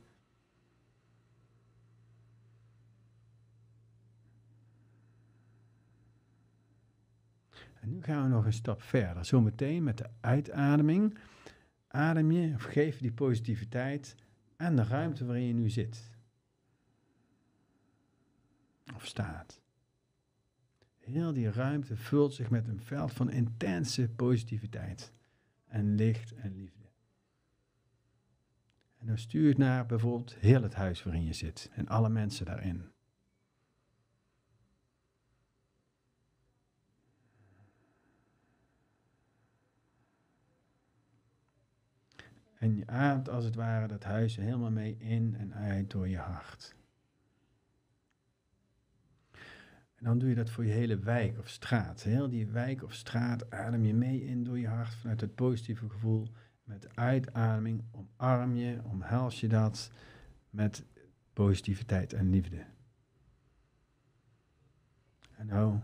En 7.81 7.89
nu 7.89 8.03
gaan 8.03 8.23
we 8.23 8.29
nog 8.29 8.45
een 8.45 8.53
stap 8.53 8.81
verder. 8.81 9.25
Zometeen 9.25 9.83
met 9.83 9.97
de 9.97 10.09
uitademing 10.19 11.17
adem 11.87 12.31
je 12.31 12.53
of 12.55 12.63
geef 12.63 12.99
die 12.99 13.11
positiviteit 13.11 14.15
aan 14.57 14.75
de 14.75 14.83
ruimte 14.83 15.25
waarin 15.25 15.47
je 15.47 15.53
nu 15.53 15.69
zit. 15.69 16.11
Of 18.95 19.05
staat. 19.05 19.58
Heel 21.11 21.33
die 21.33 21.51
ruimte 21.51 21.95
vult 21.95 22.33
zich 22.33 22.49
met 22.49 22.67
een 22.67 22.81
veld 22.81 23.13
van 23.13 23.29
intense 23.29 24.09
positiviteit 24.09 25.11
en 25.67 25.95
licht 25.95 26.33
en 26.35 26.55
liefde. 26.55 26.83
En 28.97 29.07
dan 29.07 29.17
stuur 29.17 29.57
naar 29.57 29.85
bijvoorbeeld 29.85 30.35
heel 30.35 30.63
het 30.63 30.73
huis 30.73 31.03
waarin 31.03 31.25
je 31.25 31.33
zit 31.33 31.69
en 31.73 31.87
alle 31.87 32.09
mensen 32.09 32.45
daarin. 32.45 32.91
En 42.55 42.75
je 42.75 42.87
ademt 42.87 43.29
als 43.29 43.45
het 43.45 43.55
ware 43.55 43.87
dat 43.87 44.03
huis 44.03 44.35
helemaal 44.35 44.71
mee 44.71 44.97
in 44.97 45.35
en 45.35 45.53
uit 45.53 45.91
door 45.91 46.07
je 46.07 46.17
hart. 46.17 46.77
En 49.99 50.05
dan 50.05 50.19
doe 50.19 50.29
je 50.29 50.35
dat 50.35 50.49
voor 50.49 50.65
je 50.65 50.71
hele 50.71 50.99
wijk 50.99 51.37
of 51.37 51.49
straat. 51.49 52.03
Heel 52.03 52.29
die 52.29 52.47
wijk 52.47 52.83
of 52.83 52.93
straat 52.93 53.51
adem 53.51 53.85
je 53.85 53.93
mee 53.93 54.25
in 54.25 54.43
door 54.43 54.59
je 54.59 54.67
hart 54.67 54.95
vanuit 54.95 55.21
het 55.21 55.35
positieve 55.35 55.89
gevoel. 55.89 56.27
Met 56.63 56.95
uitademing 56.95 57.83
omarm 57.91 58.55
je, 58.55 58.81
omhels 58.83 59.39
je 59.39 59.47
dat 59.47 59.91
met 60.49 60.85
positiviteit 61.33 62.13
en 62.13 62.29
liefde. 62.29 62.65
En 65.35 65.45
nou 65.45 65.79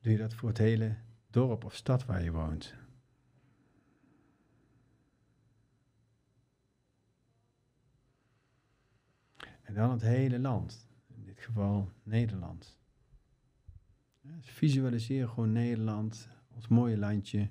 doe 0.00 0.12
je 0.12 0.18
dat 0.18 0.34
voor 0.34 0.48
het 0.48 0.58
hele 0.58 0.96
dorp 1.30 1.64
of 1.64 1.74
stad 1.74 2.04
waar 2.04 2.22
je 2.22 2.32
woont. 2.32 2.74
En 9.62 9.74
dan 9.74 9.90
het 9.90 10.02
hele 10.02 10.38
land, 10.38 10.88
in 11.14 11.24
dit 11.24 11.40
geval 11.40 11.92
Nederland. 12.02 12.82
Visualiseer 14.40 15.28
gewoon 15.28 15.52
Nederland, 15.52 16.28
ons 16.54 16.68
mooie 16.68 16.98
landje, 16.98 17.48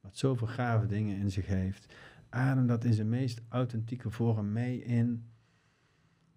wat 0.00 0.16
zoveel 0.16 0.46
gave 0.46 0.86
dingen 0.86 1.16
in 1.16 1.30
zich 1.30 1.46
heeft. 1.46 1.94
Adem 2.28 2.66
dat 2.66 2.84
in 2.84 2.92
zijn 2.92 3.08
meest 3.08 3.42
authentieke 3.48 4.10
vorm 4.10 4.52
mee 4.52 4.84
in. 4.84 5.30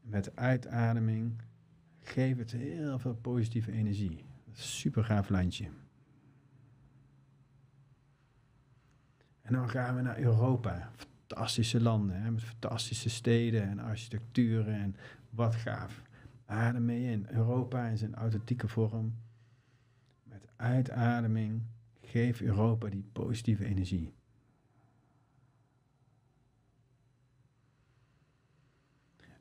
Met 0.01 0.35
uitademing 0.35 1.41
geef 1.99 2.37
het 2.37 2.51
heel 2.51 2.99
veel 2.99 3.15
positieve 3.15 3.71
energie. 3.71 4.23
Super 4.51 5.03
gaaf 5.03 5.29
landje. 5.29 5.69
En 9.41 9.53
dan 9.53 9.69
gaan 9.69 9.95
we 9.95 10.01
naar 10.01 10.19
Europa. 10.19 10.91
Fantastische 10.95 11.81
landen, 11.81 12.21
hè, 12.21 12.31
met 12.31 12.43
fantastische 12.43 13.09
steden 13.09 13.63
en 13.63 13.79
architecturen 13.79 14.73
en 14.73 14.95
wat 15.29 15.55
gaaf. 15.55 16.01
Adem 16.45 16.85
mee 16.85 17.11
in. 17.11 17.27
Europa 17.29 17.87
in 17.87 17.97
zijn 17.97 18.15
authentieke 18.15 18.67
vorm 18.67 19.13
uitademing 20.55 21.61
geef 22.01 22.41
Europa 22.41 22.89
die 22.89 23.09
positieve 23.11 23.65
energie. 23.65 24.13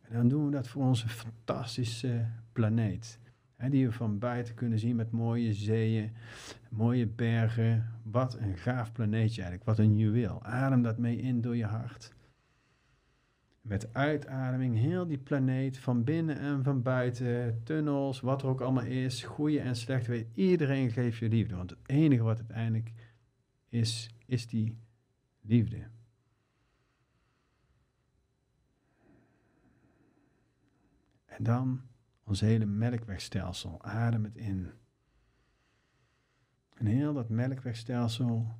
En 0.02 0.14
dan 0.14 0.28
doen 0.28 0.44
we 0.44 0.50
dat 0.50 0.68
voor 0.68 0.82
onze 0.82 1.08
fantastische 1.08 2.26
planeet. 2.52 3.18
Die 3.70 3.86
we 3.86 3.92
van 3.92 4.18
buiten 4.18 4.54
kunnen 4.54 4.78
zien 4.78 4.96
met 4.96 5.10
mooie 5.10 5.52
zeeën, 5.52 6.12
mooie 6.70 7.06
bergen. 7.06 7.92
Wat 8.02 8.38
een 8.38 8.56
gaaf 8.56 8.92
planeetje 8.92 9.42
eigenlijk, 9.42 9.64
wat 9.64 9.78
een 9.78 9.96
juweel. 9.96 10.42
Adem 10.42 10.82
dat 10.82 10.98
mee 10.98 11.16
in 11.16 11.40
door 11.40 11.56
je 11.56 11.64
hart 11.64 12.16
met 13.60 13.94
uitademing 13.94 14.76
heel 14.76 15.06
die 15.06 15.18
planeet 15.18 15.78
van 15.78 16.04
binnen 16.04 16.38
en 16.38 16.64
van 16.64 16.82
buiten, 16.82 17.62
tunnels, 17.64 18.20
wat 18.20 18.42
er 18.42 18.48
ook 18.48 18.60
allemaal 18.60 18.84
is, 18.84 19.22
goede 19.22 19.60
en 19.60 19.76
slechte, 19.76 20.10
weet 20.10 20.28
iedereen 20.34 20.90
geeft 20.90 21.18
je 21.18 21.28
liefde. 21.28 21.56
Want 21.56 21.70
het 21.70 21.78
enige 21.86 22.22
wat 22.22 22.38
uiteindelijk 22.38 22.92
is, 23.68 24.10
is 24.26 24.46
die 24.46 24.78
liefde. 25.40 25.86
En 31.26 31.44
dan 31.44 31.80
ons 32.24 32.40
hele 32.40 32.66
melkwegstelsel, 32.66 33.82
adem 33.82 34.24
het 34.24 34.36
in. 34.36 34.70
En 36.74 36.86
heel 36.86 37.12
dat 37.12 37.28
melkwegstelsel 37.28 38.58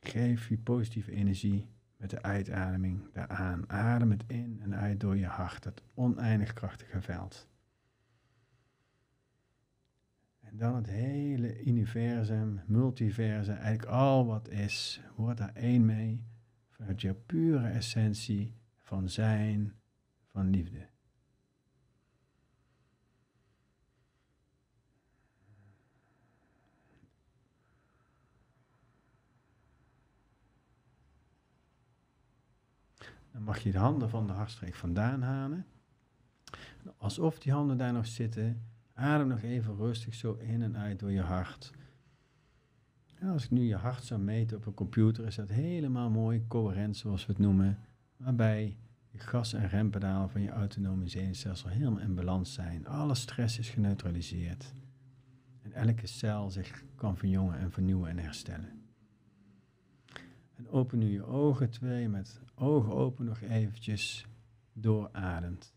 geeft 0.00 0.44
je 0.44 0.58
positieve 0.58 1.12
energie 1.12 1.68
met 2.00 2.10
de 2.10 2.22
uitademing 2.22 3.12
daaraan. 3.12 3.70
Adem 3.70 4.10
het 4.10 4.24
in 4.26 4.60
en 4.62 4.74
uit 4.74 5.00
door 5.00 5.16
je 5.16 5.26
hart, 5.26 5.62
dat 5.62 5.82
oneindig 5.94 6.52
krachtige 6.52 7.00
veld. 7.00 7.48
En 10.40 10.56
dan 10.56 10.74
het 10.74 10.86
hele 10.86 11.64
universum, 11.64 12.60
multiversum, 12.66 13.54
eigenlijk 13.54 13.84
al 13.84 14.26
wat 14.26 14.48
is, 14.48 15.00
wordt 15.16 15.38
daar 15.38 15.54
één 15.54 15.84
mee 15.84 16.24
vanuit 16.68 17.00
je 17.00 17.14
pure 17.14 17.68
essentie 17.68 18.54
van 18.78 19.08
zijn, 19.08 19.72
van 20.26 20.50
liefde. 20.50 20.89
Dan 33.32 33.42
mag 33.42 33.58
je 33.58 33.72
de 33.72 33.78
handen 33.78 34.10
van 34.10 34.26
de 34.26 34.32
hartstreek 34.32 34.74
vandaan 34.74 35.22
halen. 35.22 35.66
Alsof 36.96 37.38
die 37.38 37.52
handen 37.52 37.76
daar 37.76 37.92
nog 37.92 38.06
zitten. 38.06 38.62
Adem 38.94 39.28
nog 39.28 39.42
even 39.42 39.76
rustig 39.76 40.14
zo 40.14 40.32
in 40.32 40.62
en 40.62 40.76
uit 40.76 40.98
door 40.98 41.10
je 41.10 41.20
hart. 41.20 41.72
als 43.22 43.44
ik 43.44 43.50
nu 43.50 43.62
je 43.62 43.76
hart 43.76 44.04
zou 44.04 44.20
meten 44.20 44.56
op 44.56 44.66
een 44.66 44.74
computer, 44.74 45.26
is 45.26 45.34
dat 45.34 45.48
helemaal 45.48 46.10
mooi 46.10 46.44
coherent, 46.48 46.96
zoals 46.96 47.26
we 47.26 47.32
het 47.32 47.40
noemen. 47.40 47.78
Waarbij 48.16 48.76
je 49.10 49.18
gas- 49.18 49.52
en 49.52 49.68
rempedalen 49.68 50.30
van 50.30 50.40
je 50.40 50.50
autonome 50.50 51.08
zenuwstelsel 51.08 51.68
helemaal 51.68 52.00
in 52.00 52.14
balans 52.14 52.52
zijn. 52.52 52.86
Alle 52.86 53.14
stress 53.14 53.58
is 53.58 53.68
geneutraliseerd. 53.68 54.74
En 55.62 55.72
elke 55.72 56.06
cel 56.06 56.50
zich 56.50 56.84
kan 56.94 57.16
verjongen 57.16 57.58
en 57.58 57.72
vernieuwen 57.72 58.10
en 58.10 58.18
herstellen. 58.18 58.79
En 60.60 60.68
open 60.68 60.98
nu 60.98 61.10
je 61.10 61.24
ogen 61.24 61.70
twee 61.70 62.08
met 62.08 62.40
ogen 62.54 62.92
open 62.92 63.24
nog 63.24 63.40
eventjes 63.40 64.26
doorademt. 64.72 65.74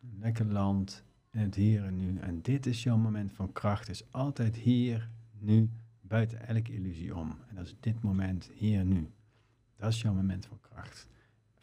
Lekker 0.00 0.46
land 0.46 1.04
in 1.30 1.40
het 1.40 1.54
hier 1.54 1.84
en 1.84 1.96
nu. 1.96 2.18
En 2.18 2.42
dit 2.42 2.66
is 2.66 2.82
jouw 2.82 2.96
moment 2.96 3.32
van 3.32 3.52
kracht. 3.52 3.88
is 3.88 4.12
altijd 4.12 4.56
hier, 4.56 5.10
nu, 5.38 5.70
buiten 6.00 6.46
elke 6.46 6.72
illusie 6.72 7.16
om. 7.16 7.38
En 7.48 7.54
dat 7.54 7.66
is 7.66 7.76
dit 7.80 8.02
moment, 8.02 8.50
hier, 8.54 8.84
nu. 8.84 9.10
Dat 9.76 9.92
is 9.92 10.02
jouw 10.02 10.14
moment 10.14 10.46
van 10.46 10.60
kracht. 10.60 11.08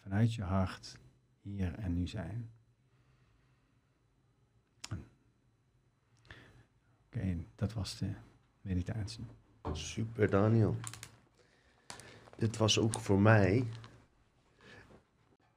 Vanuit 0.02 0.34
je 0.34 0.44
hart, 0.44 1.00
hier 1.42 1.74
en 1.74 1.94
nu 1.94 2.08
zijn. 2.08 2.50
Oké, 7.16 7.38
dat 7.56 7.74
was 7.74 7.98
de 7.98 8.10
meditatie. 8.62 9.26
Super, 9.74 10.30
Daniel. 10.30 10.76
dit 12.38 12.58
was 12.58 12.80
ook 12.80 13.00
voor 13.00 13.20
mij 13.20 13.66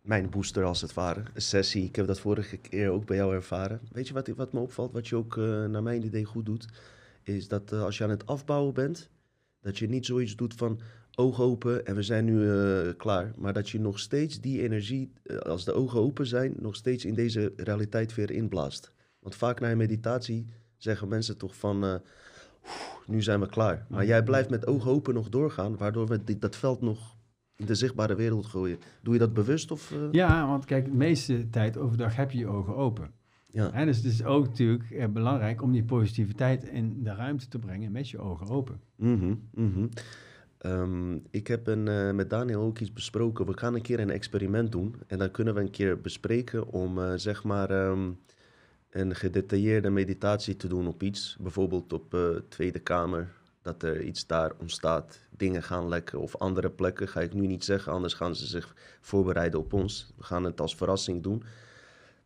mijn 0.00 0.30
booster 0.30 0.64
als 0.64 0.80
het 0.80 0.94
ware. 0.94 1.22
Een 1.34 1.42
sessie. 1.42 1.84
Ik 1.84 1.96
heb 1.96 2.06
dat 2.06 2.20
vorige 2.20 2.56
keer 2.56 2.90
ook 2.90 3.06
bij 3.06 3.16
jou 3.16 3.34
ervaren. 3.34 3.80
Weet 3.92 4.08
je 4.08 4.14
wat, 4.14 4.28
wat 4.28 4.52
me 4.52 4.60
opvalt, 4.60 4.92
wat 4.92 5.08
je 5.08 5.16
ook 5.16 5.36
uh, 5.36 5.64
naar 5.64 5.82
mijn 5.82 6.04
idee 6.04 6.24
goed 6.24 6.46
doet? 6.46 6.68
Is 7.22 7.48
dat 7.48 7.72
uh, 7.72 7.82
als 7.82 7.98
je 7.98 8.04
aan 8.04 8.10
het 8.10 8.26
afbouwen 8.26 8.74
bent, 8.74 9.08
dat 9.60 9.78
je 9.78 9.88
niet 9.88 10.06
zoiets 10.06 10.36
doet 10.36 10.54
van 10.54 10.80
ogen 11.14 11.44
open 11.44 11.86
en 11.86 11.94
we 11.94 12.02
zijn 12.02 12.24
nu 12.24 12.34
uh, 12.34 12.92
klaar. 12.96 13.32
Maar 13.36 13.52
dat 13.52 13.70
je 13.70 13.80
nog 13.80 13.98
steeds 13.98 14.40
die 14.40 14.62
energie, 14.62 15.12
als 15.42 15.64
de 15.64 15.72
ogen 15.72 16.00
open 16.00 16.26
zijn, 16.26 16.54
nog 16.58 16.76
steeds 16.76 17.04
in 17.04 17.14
deze 17.14 17.52
realiteit 17.56 18.14
weer 18.14 18.30
inblaast. 18.30 18.92
Want 19.18 19.34
vaak 19.34 19.60
na 19.60 19.70
een 19.70 19.76
meditatie 19.76 20.46
zeggen 20.84 21.08
mensen 21.08 21.36
toch 21.36 21.56
van 21.56 22.00
nu 23.06 23.22
zijn 23.22 23.40
we 23.40 23.48
klaar. 23.48 23.86
Maar 23.88 24.06
jij 24.06 24.22
blijft 24.22 24.50
met 24.50 24.66
ogen 24.66 24.90
open 24.90 25.14
nog 25.14 25.28
doorgaan, 25.28 25.76
waardoor 25.76 26.06
we 26.06 26.24
dit, 26.24 26.40
dat 26.40 26.56
veld 26.56 26.80
nog 26.80 27.16
in 27.56 27.66
de 27.66 27.74
zichtbare 27.74 28.14
wereld 28.14 28.46
gooien. 28.46 28.78
Doe 29.02 29.12
je 29.12 29.18
dat 29.18 29.34
bewust? 29.34 29.70
Of, 29.70 29.90
uh... 29.90 29.98
Ja, 30.10 30.46
want 30.46 30.64
kijk, 30.64 30.84
de 30.84 30.90
meeste 30.90 31.50
tijd 31.50 31.76
overdag 31.76 32.16
heb 32.16 32.30
je 32.30 32.38
je 32.38 32.46
ogen 32.46 32.76
open. 32.76 33.10
Ja. 33.46 33.72
En 33.72 33.86
dus 33.86 33.96
het 33.96 34.06
is 34.06 34.24
ook 34.24 34.46
natuurlijk 34.46 34.90
eh, 34.90 35.08
belangrijk 35.08 35.62
om 35.62 35.72
die 35.72 35.84
positiviteit 35.84 36.64
in 36.64 37.02
de 37.02 37.14
ruimte 37.14 37.48
te 37.48 37.58
brengen 37.58 37.92
met 37.92 38.08
je 38.08 38.18
ogen 38.18 38.48
open. 38.48 38.80
Mm 38.96 39.40
-hmm, 39.52 39.88
um, 40.66 41.22
ik 41.30 41.46
heb 41.46 41.66
een, 41.66 41.86
uh, 41.86 42.12
met 42.12 42.30
Daniel 42.30 42.60
ook 42.60 42.78
iets 42.78 42.92
besproken. 42.92 43.46
We 43.46 43.58
gaan 43.58 43.74
een 43.74 43.82
keer 43.82 44.00
een 44.00 44.10
experiment 44.10 44.72
doen. 44.72 44.94
En 45.06 45.18
dan 45.18 45.30
kunnen 45.30 45.54
we 45.54 45.60
een 45.60 45.70
keer 45.70 46.00
bespreken 46.00 46.68
om 46.68 46.98
uh, 46.98 47.12
zeg 47.14 47.44
maar 47.44 47.70
um, 47.70 48.18
een 48.94 49.14
gedetailleerde 49.14 49.90
meditatie 49.90 50.56
te 50.56 50.68
doen 50.68 50.86
op 50.86 51.02
iets. 51.02 51.36
Bijvoorbeeld 51.40 51.92
op 51.92 52.14
uh, 52.14 52.28
Tweede 52.48 52.78
Kamer, 52.78 53.28
dat 53.62 53.82
er 53.82 54.02
iets 54.02 54.26
daar 54.26 54.52
ontstaat. 54.58 55.18
Dingen 55.30 55.62
gaan 55.62 55.88
lekken 55.88 56.20
of 56.20 56.36
andere 56.36 56.70
plekken, 56.70 57.08
ga 57.08 57.20
ik 57.20 57.34
nu 57.34 57.46
niet 57.46 57.64
zeggen. 57.64 57.92
Anders 57.92 58.14
gaan 58.14 58.36
ze 58.36 58.46
zich 58.46 58.74
voorbereiden 59.00 59.60
op 59.60 59.72
ons. 59.72 60.12
We 60.16 60.24
gaan 60.24 60.44
het 60.44 60.60
als 60.60 60.76
verrassing 60.76 61.22
doen. 61.22 61.42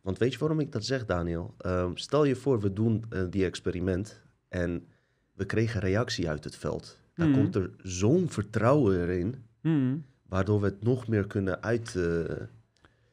Want 0.01 0.17
weet 0.17 0.33
je 0.33 0.39
waarom 0.39 0.59
ik 0.59 0.71
dat 0.71 0.85
zeg, 0.85 1.05
Daniel? 1.05 1.53
Uh, 1.65 1.89
stel 1.93 2.23
je 2.23 2.35
voor, 2.35 2.59
we 2.59 2.73
doen 2.73 3.03
uh, 3.09 3.23
die 3.29 3.45
experiment 3.45 4.21
en 4.47 4.87
we 5.33 5.45
kregen 5.45 5.79
reactie 5.79 6.29
uit 6.29 6.43
het 6.43 6.55
veld. 6.55 6.97
Dan 7.13 7.27
mm. 7.27 7.33
komt 7.33 7.55
er 7.55 7.69
zo'n 7.83 8.29
vertrouwen 8.29 9.01
erin, 9.01 9.43
mm. 9.61 10.05
waardoor 10.27 10.59
we 10.59 10.65
het 10.65 10.83
nog 10.83 11.07
meer 11.07 11.27
kunnen 11.27 11.63
uit... 11.63 11.95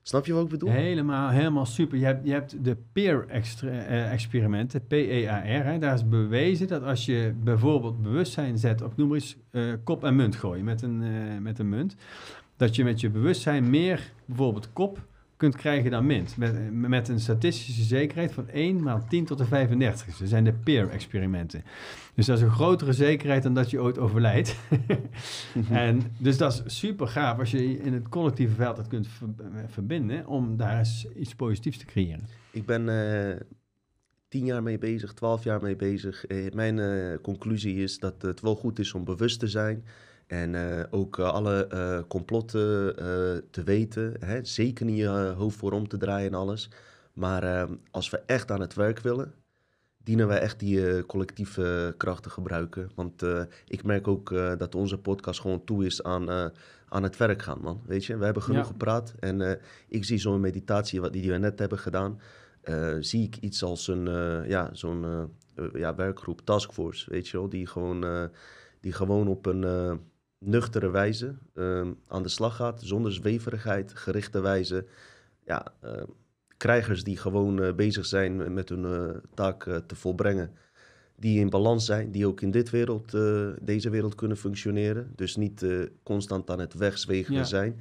Snap 0.08 0.26
je 0.26 0.32
wat 0.32 0.44
ik 0.44 0.48
bedoel? 0.48 0.70
Helemaal, 0.70 1.28
helemaal 1.28 1.66
super. 1.66 1.98
Je 1.98 2.04
hebt, 2.04 2.26
je 2.26 2.32
hebt 2.32 2.64
de 2.64 2.76
peer-experimenten, 2.92 4.86
P-E-A-R. 4.86 5.80
Daar 5.80 5.94
is 5.94 6.08
bewezen 6.08 6.68
dat 6.68 6.82
als 6.82 7.04
je 7.04 7.34
bijvoorbeeld 7.42 8.02
bewustzijn 8.02 8.58
zet 8.58 8.82
op, 8.82 8.96
noem 8.96 9.14
eens, 9.14 9.36
uh, 9.50 9.72
kop 9.84 10.04
en 10.04 10.16
munt 10.16 10.36
gooien 10.36 10.64
met 10.64 10.82
een, 10.82 11.02
uh, 11.02 11.38
met 11.40 11.58
een 11.58 11.68
munt. 11.68 11.96
Dat 12.56 12.76
je 12.76 12.84
met 12.84 13.00
je 13.00 13.10
bewustzijn 13.10 13.70
meer 13.70 14.12
bijvoorbeeld 14.24 14.72
kop 14.72 15.06
kunt 15.36 15.56
krijgen 15.56 15.90
dan 15.90 16.06
mint. 16.06 16.36
Met, 16.36 16.72
met 16.72 17.08
een 17.08 17.20
statistische 17.20 17.82
zekerheid 17.82 18.32
van 18.32 18.48
1 18.48 18.82
maal 18.82 19.04
10 19.08 19.24
tot 19.24 19.38
de 19.38 19.44
35. 19.44 20.16
Dat 20.16 20.28
zijn 20.28 20.44
de 20.44 20.52
peer-experimenten. 20.52 21.64
Dus 22.14 22.26
dat 22.26 22.36
is 22.36 22.42
een 22.42 22.50
grotere 22.50 22.92
zekerheid 22.92 23.42
dan 23.42 23.54
dat 23.54 23.70
je 23.70 23.80
ooit 23.80 23.98
overlijdt. 23.98 24.56
en 25.70 26.02
dus 26.18 26.36
dat 26.36 26.62
is 26.66 26.78
super 26.78 27.08
gaaf 27.08 27.38
als 27.38 27.50
je 27.50 27.78
in 27.78 27.92
het 27.92 28.08
collectieve 28.08 28.54
veld 28.54 28.76
dat 28.76 28.88
kunt 28.88 29.08
verbinden 29.66 30.26
om 30.26 30.56
daar 30.56 30.78
eens 30.78 31.06
iets 31.16 31.34
positiefs 31.34 31.78
te 31.78 31.84
creëren. 31.84 32.28
Ik 32.50 32.66
ben 32.66 32.88
uh, 32.88 33.36
tien 34.28 34.44
jaar 34.44 34.62
mee 34.62 34.78
bezig, 34.78 35.12
twaalf 35.12 35.44
jaar 35.44 35.62
mee 35.62 35.76
bezig. 35.76 36.28
Uh, 36.28 36.52
mijn 36.52 36.78
uh, 36.78 37.16
conclusie 37.22 37.82
is 37.82 37.98
dat 37.98 38.22
het 38.22 38.40
wel 38.40 38.54
goed 38.54 38.78
is 38.78 38.92
om 38.94 39.04
bewust 39.04 39.38
te 39.38 39.48
zijn 39.48 39.84
en 40.26 40.54
uh, 40.54 40.82
ook 40.90 41.18
uh, 41.18 41.32
alle 41.32 41.68
uh, 41.72 41.98
complotten 42.08 42.94
te 43.50 43.62
weten. 43.64 44.14
Hè? 44.18 44.44
Zeker 44.44 44.84
niet 44.84 44.98
je 44.98 45.34
hoofd 45.36 45.56
voor 45.56 45.72
om 45.72 45.88
te 45.88 45.96
draaien 45.96 46.28
en 46.28 46.38
alles. 46.38 46.70
Maar 47.12 47.42
ehm, 47.42 47.74
als 47.90 48.10
we 48.10 48.22
echt 48.26 48.50
aan 48.50 48.60
het 48.60 48.74
werk 48.74 48.98
willen, 48.98 49.34
dienen 50.04 50.26
wij 50.26 50.38
echt 50.38 50.58
die 50.58 51.06
collectieve 51.06 51.94
krachten 51.96 52.30
gebruiken. 52.30 52.90
Want 52.94 53.22
ik 53.66 53.84
merk 53.84 54.08
ook 54.08 54.34
dat 54.58 54.74
onze 54.74 54.98
podcast 54.98 55.40
gewoon 55.40 55.64
toe 55.64 55.86
is 55.86 56.02
aan, 56.02 56.30
aan 56.88 57.02
het 57.02 57.16
werk 57.16 57.42
gaan, 57.42 57.60
man. 57.60 57.82
Weet 57.86 58.04
je, 58.04 58.16
we 58.16 58.24
hebben 58.24 58.42
genoeg 58.42 58.62
ja. 58.62 58.66
gepraat. 58.66 59.14
En 59.18 59.60
ik 59.88 60.04
zie 60.04 60.18
zo'n 60.18 60.40
meditatie 60.40 61.00
wat, 61.00 61.12
die 61.12 61.30
we 61.30 61.38
net 61.38 61.58
hebben 61.58 61.78
gedaan... 61.78 62.20
zie 63.00 63.24
ik 63.24 63.36
iets 63.36 63.62
als 63.62 63.88
een, 63.88 64.04
ja, 64.48 64.70
zo'n 64.72 65.30
ja, 65.72 65.94
werkgroep, 65.94 66.40
taskforce, 66.44 67.10
weet 67.10 67.28
je 67.28 67.38
wel... 67.38 67.48
die 67.48 67.66
gewoon, 67.66 68.30
die 68.80 68.92
gewoon 68.92 69.28
op 69.28 69.46
een 69.46 69.64
nuchtere 70.38 70.90
wijze 70.90 71.34
uh, 71.54 71.90
aan 72.06 72.22
de 72.22 72.28
slag 72.28 72.56
gaat, 72.56 72.82
zonder 72.82 73.12
zweverigheid, 73.12 73.92
gerichte 73.94 74.40
wijze. 74.40 74.86
Ja, 75.44 75.66
uh, 75.84 76.02
krijgers 76.56 77.04
die 77.04 77.16
gewoon 77.16 77.62
uh, 77.62 77.74
bezig 77.74 78.06
zijn 78.06 78.54
met 78.54 78.68
hun 78.68 78.84
eh, 78.84 79.16
taak 79.34 79.62
te 79.86 79.94
volbrengen, 79.94 80.50
die 81.16 81.40
in 81.40 81.50
balans 81.50 81.84
zijn, 81.84 82.10
die 82.10 82.26
ook 82.26 82.40
in 82.40 82.50
dit 82.50 82.70
wereld, 82.70 83.10
deze 83.62 83.90
wereld 83.90 84.14
kunnen 84.14 84.36
functioneren. 84.36 85.12
Dus 85.14 85.36
niet 85.36 85.66
constant 86.02 86.50
aan 86.50 86.60
het 86.60 86.74
wegzwegen 86.74 87.34
ja. 87.34 87.44
zijn. 87.44 87.80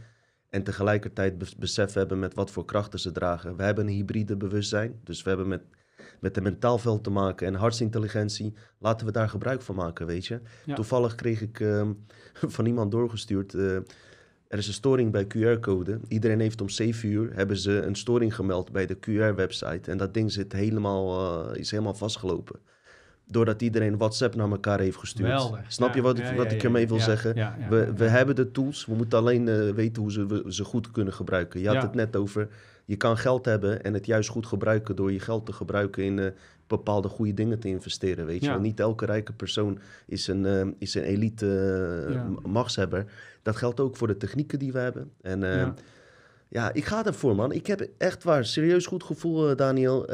En 0.49 0.63
tegelijkertijd 0.63 1.57
besef 1.57 1.93
hebben 1.93 2.19
met 2.19 2.33
wat 2.33 2.51
voor 2.51 2.65
krachten 2.65 2.99
ze 2.99 3.11
dragen. 3.11 3.55
We 3.55 3.63
hebben 3.63 3.87
een 3.87 3.93
hybride 3.93 4.35
bewustzijn, 4.35 4.99
dus 5.03 5.23
we 5.23 5.29
hebben 5.29 5.47
met 5.47 5.63
met 6.19 6.37
een 6.37 6.43
mentaal 6.43 6.77
veld 6.77 7.03
te 7.03 7.09
maken 7.09 7.47
en 7.47 7.53
hartsintelligentie. 7.53 8.53
Laten 8.79 9.05
we 9.05 9.11
daar 9.11 9.29
gebruik 9.29 9.61
van 9.61 9.75
maken, 9.75 10.05
weet 10.05 10.25
je. 10.25 10.39
Toevallig 10.73 11.15
kreeg 11.15 11.41
ik 11.41 11.59
uh, 11.59 11.89
van 12.55 12.65
iemand 12.65 12.91
doorgestuurd... 12.91 13.53
Uh, 13.53 13.77
er 14.47 14.57
is 14.57 14.67
een 14.67 14.73
storing 14.73 15.11
bij 15.11 15.25
QR-code. 15.25 15.99
Iedereen 16.07 16.39
heeft 16.39 16.61
om 16.61 16.69
7 16.69 17.09
uur 17.09 17.31
hebben 17.33 17.57
ze 17.57 17.71
een 17.71 17.95
storing 17.95 18.35
gemeld 18.35 18.71
bij 18.71 18.85
de 18.85 18.95
QR-website. 18.95 19.91
En 19.91 19.97
dat 19.97 20.13
ding 20.13 20.31
zit 20.31 20.53
helemaal, 20.53 21.45
uh, 21.49 21.59
is 21.59 21.71
helemaal 21.71 21.93
vastgelopen. 21.93 22.59
Doordat 23.27 23.61
iedereen 23.61 23.97
WhatsApp 23.97 24.35
naar 24.35 24.49
elkaar 24.49 24.79
heeft 24.79 24.97
gestuurd. 24.97 25.29
Weldig. 25.29 25.59
Snap 25.67 25.95
je 25.95 26.01
wat, 26.01 26.17
ja, 26.17 26.35
wat 26.35 26.51
ik 26.51 26.63
ermee 26.63 26.87
wil 26.87 26.99
zeggen? 26.99 27.33
we, 27.69 27.93
we 27.95 28.05
hebben 28.05 28.35
de 28.35 28.51
tools. 28.51 28.85
We 28.85 28.95
moeten 28.95 29.19
alleen 29.19 29.47
uh, 29.47 29.69
weten 29.69 30.01
hoe 30.01 30.11
ze, 30.11 30.25
we, 30.25 30.43
ze 30.47 30.63
goed 30.63 30.91
kunnen 30.91 31.13
gebruiken. 31.13 31.59
Je 31.59 31.67
had 31.67 31.81
het 31.81 31.93
net 31.93 32.15
over 32.15 32.47
je 32.85 32.95
kan 32.95 33.17
geld 33.17 33.45
hebben 33.45 33.83
en 33.83 33.93
het 33.93 34.05
juist 34.05 34.29
goed 34.29 34.45
gebruiken 34.45 34.95
door 34.95 35.11
je 35.11 35.19
geld 35.19 35.45
te 35.45 35.53
gebruiken 35.53 36.03
in 36.03 36.17
uh, 36.17 36.27
bepaalde 36.67 37.07
goede 37.07 37.33
dingen 37.33 37.59
te 37.59 37.67
investeren. 37.67 38.25
Weet 38.25 38.43
je 38.43 38.49
wel, 38.49 38.59
niet 38.59 38.79
elke 38.79 39.05
rijke 39.05 39.33
persoon 39.33 39.79
is 40.05 40.27
een, 40.27 40.45
uh, 40.45 40.67
is 40.77 40.95
een 40.95 41.03
elite 41.03 41.45
uh, 42.07 42.13
ja. 42.13 42.27
machtshebber. 42.47 43.05
Dat 43.41 43.55
geldt 43.55 43.79
ook 43.79 43.97
voor 43.97 44.07
de 44.07 44.17
technieken 44.17 44.59
die 44.59 44.71
we 44.71 44.79
hebben. 44.79 45.11
En 45.21 45.39
ja. 45.39 45.73
ja. 46.47 46.73
ik 46.73 46.85
ga 46.85 47.05
ervoor, 47.05 47.35
man. 47.35 47.51
Ik 47.51 47.67
heb 47.67 47.87
echt 47.97 48.23
waar 48.23 48.45
serieus 48.45 48.85
goed 48.85 49.03
gevoel, 49.03 49.55
Daniel. 49.55 50.09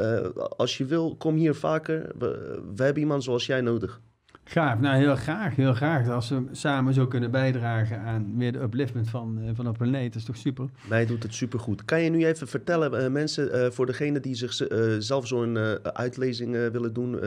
als 0.56 0.78
je 0.78 0.84
wil, 0.84 1.16
kom 1.16 1.34
hier 1.34 1.54
vaker. 1.54 2.10
We, 2.18 2.60
we 2.74 2.82
hebben 2.82 3.02
iemand 3.02 3.24
zoals 3.24 3.46
jij 3.46 3.60
nodig. 3.60 4.00
Gaaf, 4.44 4.80
nou 4.80 4.96
heel 4.96 5.16
graag, 5.16 5.56
heel 5.56 5.74
graag. 5.74 6.08
Als 6.08 6.28
we 6.28 6.42
samen 6.52 6.94
zo 6.94 7.06
kunnen 7.06 7.30
bijdragen 7.30 8.00
aan 8.00 8.34
weer 8.36 8.52
de 8.52 8.60
upliftment 8.60 9.10
van, 9.10 9.38
uh, 9.38 9.50
van 9.54 9.64
de 9.64 9.72
planeet, 9.72 10.12
dat 10.12 10.20
is 10.20 10.24
toch 10.24 10.36
super? 10.36 10.68
Mij 10.88 11.06
doet 11.06 11.22
het 11.22 11.34
supergoed. 11.34 11.84
Kan 11.84 12.02
je 12.02 12.10
nu 12.10 12.26
even 12.26 12.48
vertellen, 12.48 13.02
uh, 13.02 13.10
mensen, 13.10 13.56
uh, 13.56 13.70
voor 13.70 13.86
degene 13.86 14.20
die 14.20 14.34
zichzelf 14.34 15.26
zo'n 15.26 15.56
uitlezing 15.82 16.52
willen 16.52 16.92
doen, 16.92 17.20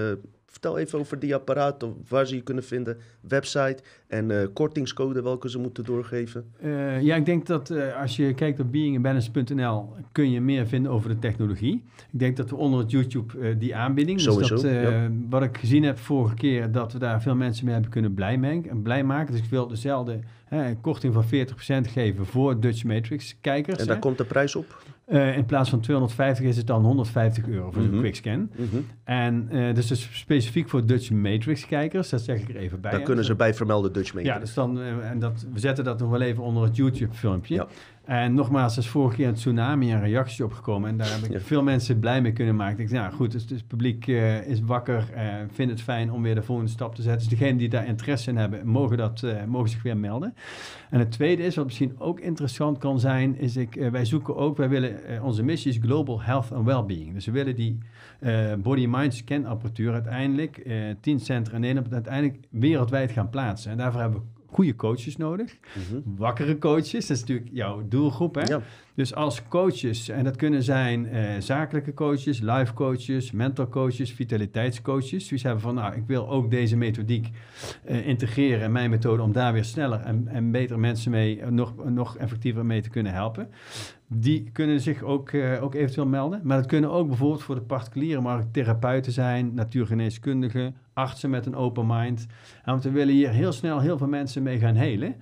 vertel 0.55 0.77
even 0.77 0.99
over 0.99 1.19
die 1.19 1.35
apparaten, 1.35 1.95
waar 2.07 2.25
ze 2.27 2.35
je 2.35 2.41
kunnen 2.41 2.63
vinden, 2.63 2.97
website 3.21 3.77
en 4.07 4.53
kortingscode 4.53 5.21
welke 5.21 5.49
ze 5.49 5.59
moeten 5.59 5.83
doorgeven. 5.83 6.45
ja, 7.01 7.15
ik 7.15 7.25
denk 7.25 7.45
dat 7.45 7.71
als 8.01 8.15
je 8.15 8.33
kijkt 8.33 8.59
op 8.59 8.71
beingandbalance.nl 8.71 9.93
kun 10.11 10.31
je 10.31 10.41
meer 10.41 10.67
vinden 10.67 10.91
over 10.91 11.09
de 11.09 11.19
technologie. 11.19 11.83
Ik 12.11 12.19
denk 12.19 12.37
dat 12.37 12.49
we 12.49 12.55
onder 12.55 12.79
het 12.79 12.91
YouTube 12.91 13.57
die 13.57 13.75
aanbieding, 13.75 14.21
Sowieso, 14.21 14.55
dus 14.55 14.63
dat, 14.63 14.71
ja. 14.71 15.09
wat 15.29 15.43
ik 15.43 15.57
gezien 15.57 15.83
heb 15.83 15.97
vorige 15.97 16.35
keer, 16.35 16.71
dat 16.71 16.93
we 16.93 16.99
daar 16.99 17.21
veel 17.21 17.35
mensen 17.35 17.63
mee 17.65 17.73
hebben 17.73 17.91
kunnen 17.91 18.13
blij, 18.13 18.37
maken, 18.37 18.81
blij 18.81 19.03
maken. 19.03 19.33
Dus 19.33 19.43
ik 19.43 19.49
wil 19.49 19.67
dezelfde 19.67 20.19
korting 20.81 21.13
van 21.13 21.25
40% 21.87 21.89
geven 21.91 22.25
voor 22.25 22.59
Dutch 22.59 22.83
Matrix 22.83 23.35
kijkers. 23.41 23.79
En 23.79 23.85
daar 23.85 23.95
hè. 23.95 24.01
komt 24.01 24.17
de 24.17 24.25
prijs 24.25 24.55
op? 24.55 24.83
Uh, 25.07 25.37
in 25.37 25.45
plaats 25.45 25.69
van 25.69 25.79
250 25.79 26.45
is 26.45 26.57
het 26.57 26.67
dan 26.67 26.83
150 26.83 27.47
euro 27.47 27.71
voor 27.71 27.81
mm 27.81 27.87
-hmm. 27.87 27.95
een 27.95 28.01
quickscan. 28.01 28.39
Mm 28.39 28.69
-hmm. 28.71 28.85
En 29.03 29.49
uh, 29.51 29.73
dus, 29.73 29.87
dus 29.87 30.09
specifiek 30.11 30.69
voor 30.69 30.85
Dutch 30.85 31.11
Matrix 31.11 31.65
kijkers, 31.65 32.09
dat 32.09 32.21
zeg 32.21 32.41
ik 32.41 32.49
er 32.49 32.55
even 32.55 32.81
bij. 32.81 32.91
Dan 32.91 33.03
kunnen 33.03 33.25
ze 33.25 33.35
bij 33.35 33.53
vermelden 33.53 33.93
Dutch 33.93 34.13
Matrix. 34.13 34.35
Ja, 34.35 34.39
dus 34.39 34.53
dan, 34.53 34.77
uh, 34.77 35.09
en 35.09 35.19
dat, 35.19 35.45
we 35.53 35.59
zetten 35.59 35.83
dat 35.83 35.99
nog 35.99 36.09
wel 36.09 36.21
even 36.21 36.43
onder 36.43 36.63
het 36.63 36.75
YouTube 36.75 37.13
filmpje. 37.13 37.55
Ja. 37.55 37.67
En 38.05 38.33
nogmaals, 38.33 38.77
er 38.77 38.83
is 38.83 38.89
vorige 38.89 39.15
keer 39.15 39.27
een 39.27 39.33
tsunami 39.33 39.91
en 39.91 39.99
reactie 39.99 40.45
opgekomen. 40.45 40.89
En 40.89 40.97
daar 40.97 41.11
heb 41.11 41.23
ik 41.23 41.31
ja. 41.31 41.39
veel 41.39 41.63
mensen 41.63 41.99
blij 41.99 42.21
mee 42.21 42.33
kunnen 42.33 42.55
maken. 42.55 42.79
Ik 42.83 42.89
dacht, 42.89 43.01
nou 43.01 43.13
goed, 43.13 43.31
dus, 43.31 43.47
dus 43.47 43.57
het 43.57 43.67
publiek 43.67 44.07
uh, 44.07 44.47
is 44.47 44.61
wakker, 44.61 45.09
uh, 45.15 45.21
vindt 45.51 45.71
het 45.71 45.81
fijn 45.81 46.11
om 46.11 46.21
weer 46.21 46.35
de 46.35 46.43
volgende 46.43 46.71
stap 46.71 46.95
te 46.95 47.01
zetten. 47.01 47.29
Dus 47.29 47.37
degenen 47.37 47.57
die 47.57 47.69
daar 47.69 47.85
interesse 47.85 48.29
in 48.29 48.37
hebben, 48.37 48.67
mogen, 48.67 48.97
dat, 48.97 49.21
uh, 49.21 49.43
mogen 49.43 49.69
zich 49.69 49.83
weer 49.83 49.97
melden. 49.97 50.33
En 50.89 50.99
het 50.99 51.11
tweede 51.11 51.43
is, 51.43 51.55
wat 51.55 51.65
misschien 51.65 51.95
ook 51.97 52.19
interessant 52.19 52.77
kan 52.77 52.99
zijn, 52.99 53.39
is 53.39 53.57
ik, 53.57 53.89
wij 53.91 54.05
zoeken 54.05 54.35
ook, 54.35 54.57
wij 54.57 54.69
willen, 54.69 55.23
onze 55.23 55.43
missie 55.43 55.71
is 55.71 55.79
Global 55.81 56.21
Health 56.21 56.51
and 56.51 56.65
Wellbeing. 56.65 57.13
Dus 57.13 57.25
we 57.25 57.31
willen 57.31 57.55
die 57.55 57.77
body-mind 58.57 59.13
scan 59.13 59.45
apparatuur 59.45 59.93
uiteindelijk, 59.93 60.67
10 61.01 61.19
centra 61.19 61.55
in 61.55 61.61
Nederland, 61.61 61.93
uiteindelijk 61.93 62.39
wereldwijd 62.49 63.11
gaan 63.11 63.29
plaatsen. 63.29 63.71
En 63.71 63.77
daarvoor 63.77 64.01
hebben 64.01 64.19
we 64.19 64.34
goede 64.55 64.75
coaches 64.75 65.17
nodig. 65.17 65.57
Mhm. 65.73 66.15
Wakkere 66.17 66.57
coaches, 66.57 67.07
dat 67.07 67.17
is 67.17 67.19
natuurlijk 67.19 67.49
jouw 67.51 67.87
doelgroep. 67.87 68.35
Hè? 68.35 68.41
Ja. 68.41 68.61
Dus 68.93 69.15
als 69.15 69.47
coaches, 69.47 70.09
en 70.09 70.23
dat 70.23 70.35
kunnen 70.35 70.63
zijn 70.63 71.07
eh, 71.07 71.39
zakelijke 71.39 71.93
coaches, 71.93 72.39
life 72.39 72.73
coaches, 72.73 73.31
mental 73.31 73.67
coaches, 73.69 74.11
vitaliteitscoaches. 74.13 75.27
Die 75.27 75.39
hebben 75.41 75.61
van, 75.61 75.75
nou, 75.75 75.95
ik 75.95 76.03
wil 76.07 76.29
ook 76.29 76.51
deze 76.51 76.77
methodiek 76.77 77.29
eh, 77.83 78.07
integreren 78.07 78.63
in 78.63 78.71
mijn 78.71 78.89
methode 78.89 79.21
om 79.21 79.31
daar 79.31 79.53
weer 79.53 79.63
sneller 79.63 79.99
en, 79.99 80.27
en 80.27 80.51
beter 80.51 80.79
mensen 80.79 81.11
mee, 81.11 81.39
eh, 81.39 81.49
nog, 81.49 81.85
nog 81.85 82.17
effectiever 82.17 82.65
mee 82.65 82.81
te 82.81 82.89
kunnen 82.89 83.13
helpen. 83.13 83.49
Die 84.07 84.49
kunnen 84.51 84.79
zich 84.81 85.01
ook, 85.01 85.31
ook 85.61 85.75
eventueel 85.75 86.07
melden. 86.07 86.39
Maar 86.43 86.57
dat 86.57 86.65
kunnen 86.65 86.91
ook 86.91 87.07
bijvoorbeeld 87.07 87.43
voor 87.43 87.55
de 87.55 87.61
particuliere 87.61 88.21
markt 88.21 88.53
therapeuten 88.53 89.11
zijn, 89.11 89.53
natuurgeneeskundigen, 89.53 90.75
artsen 90.95 91.29
met 91.29 91.45
een 91.45 91.55
open 91.55 91.85
mind. 91.87 92.25
Want 92.65 92.83
we 92.83 92.91
willen 92.91 93.13
hier 93.13 93.29
heel 93.29 93.51
snel 93.51 93.79
heel 93.79 93.97
veel 93.97 94.07
mensen 94.07 94.43
mee 94.43 94.59
gaan 94.59 94.75
helen. 94.75 95.15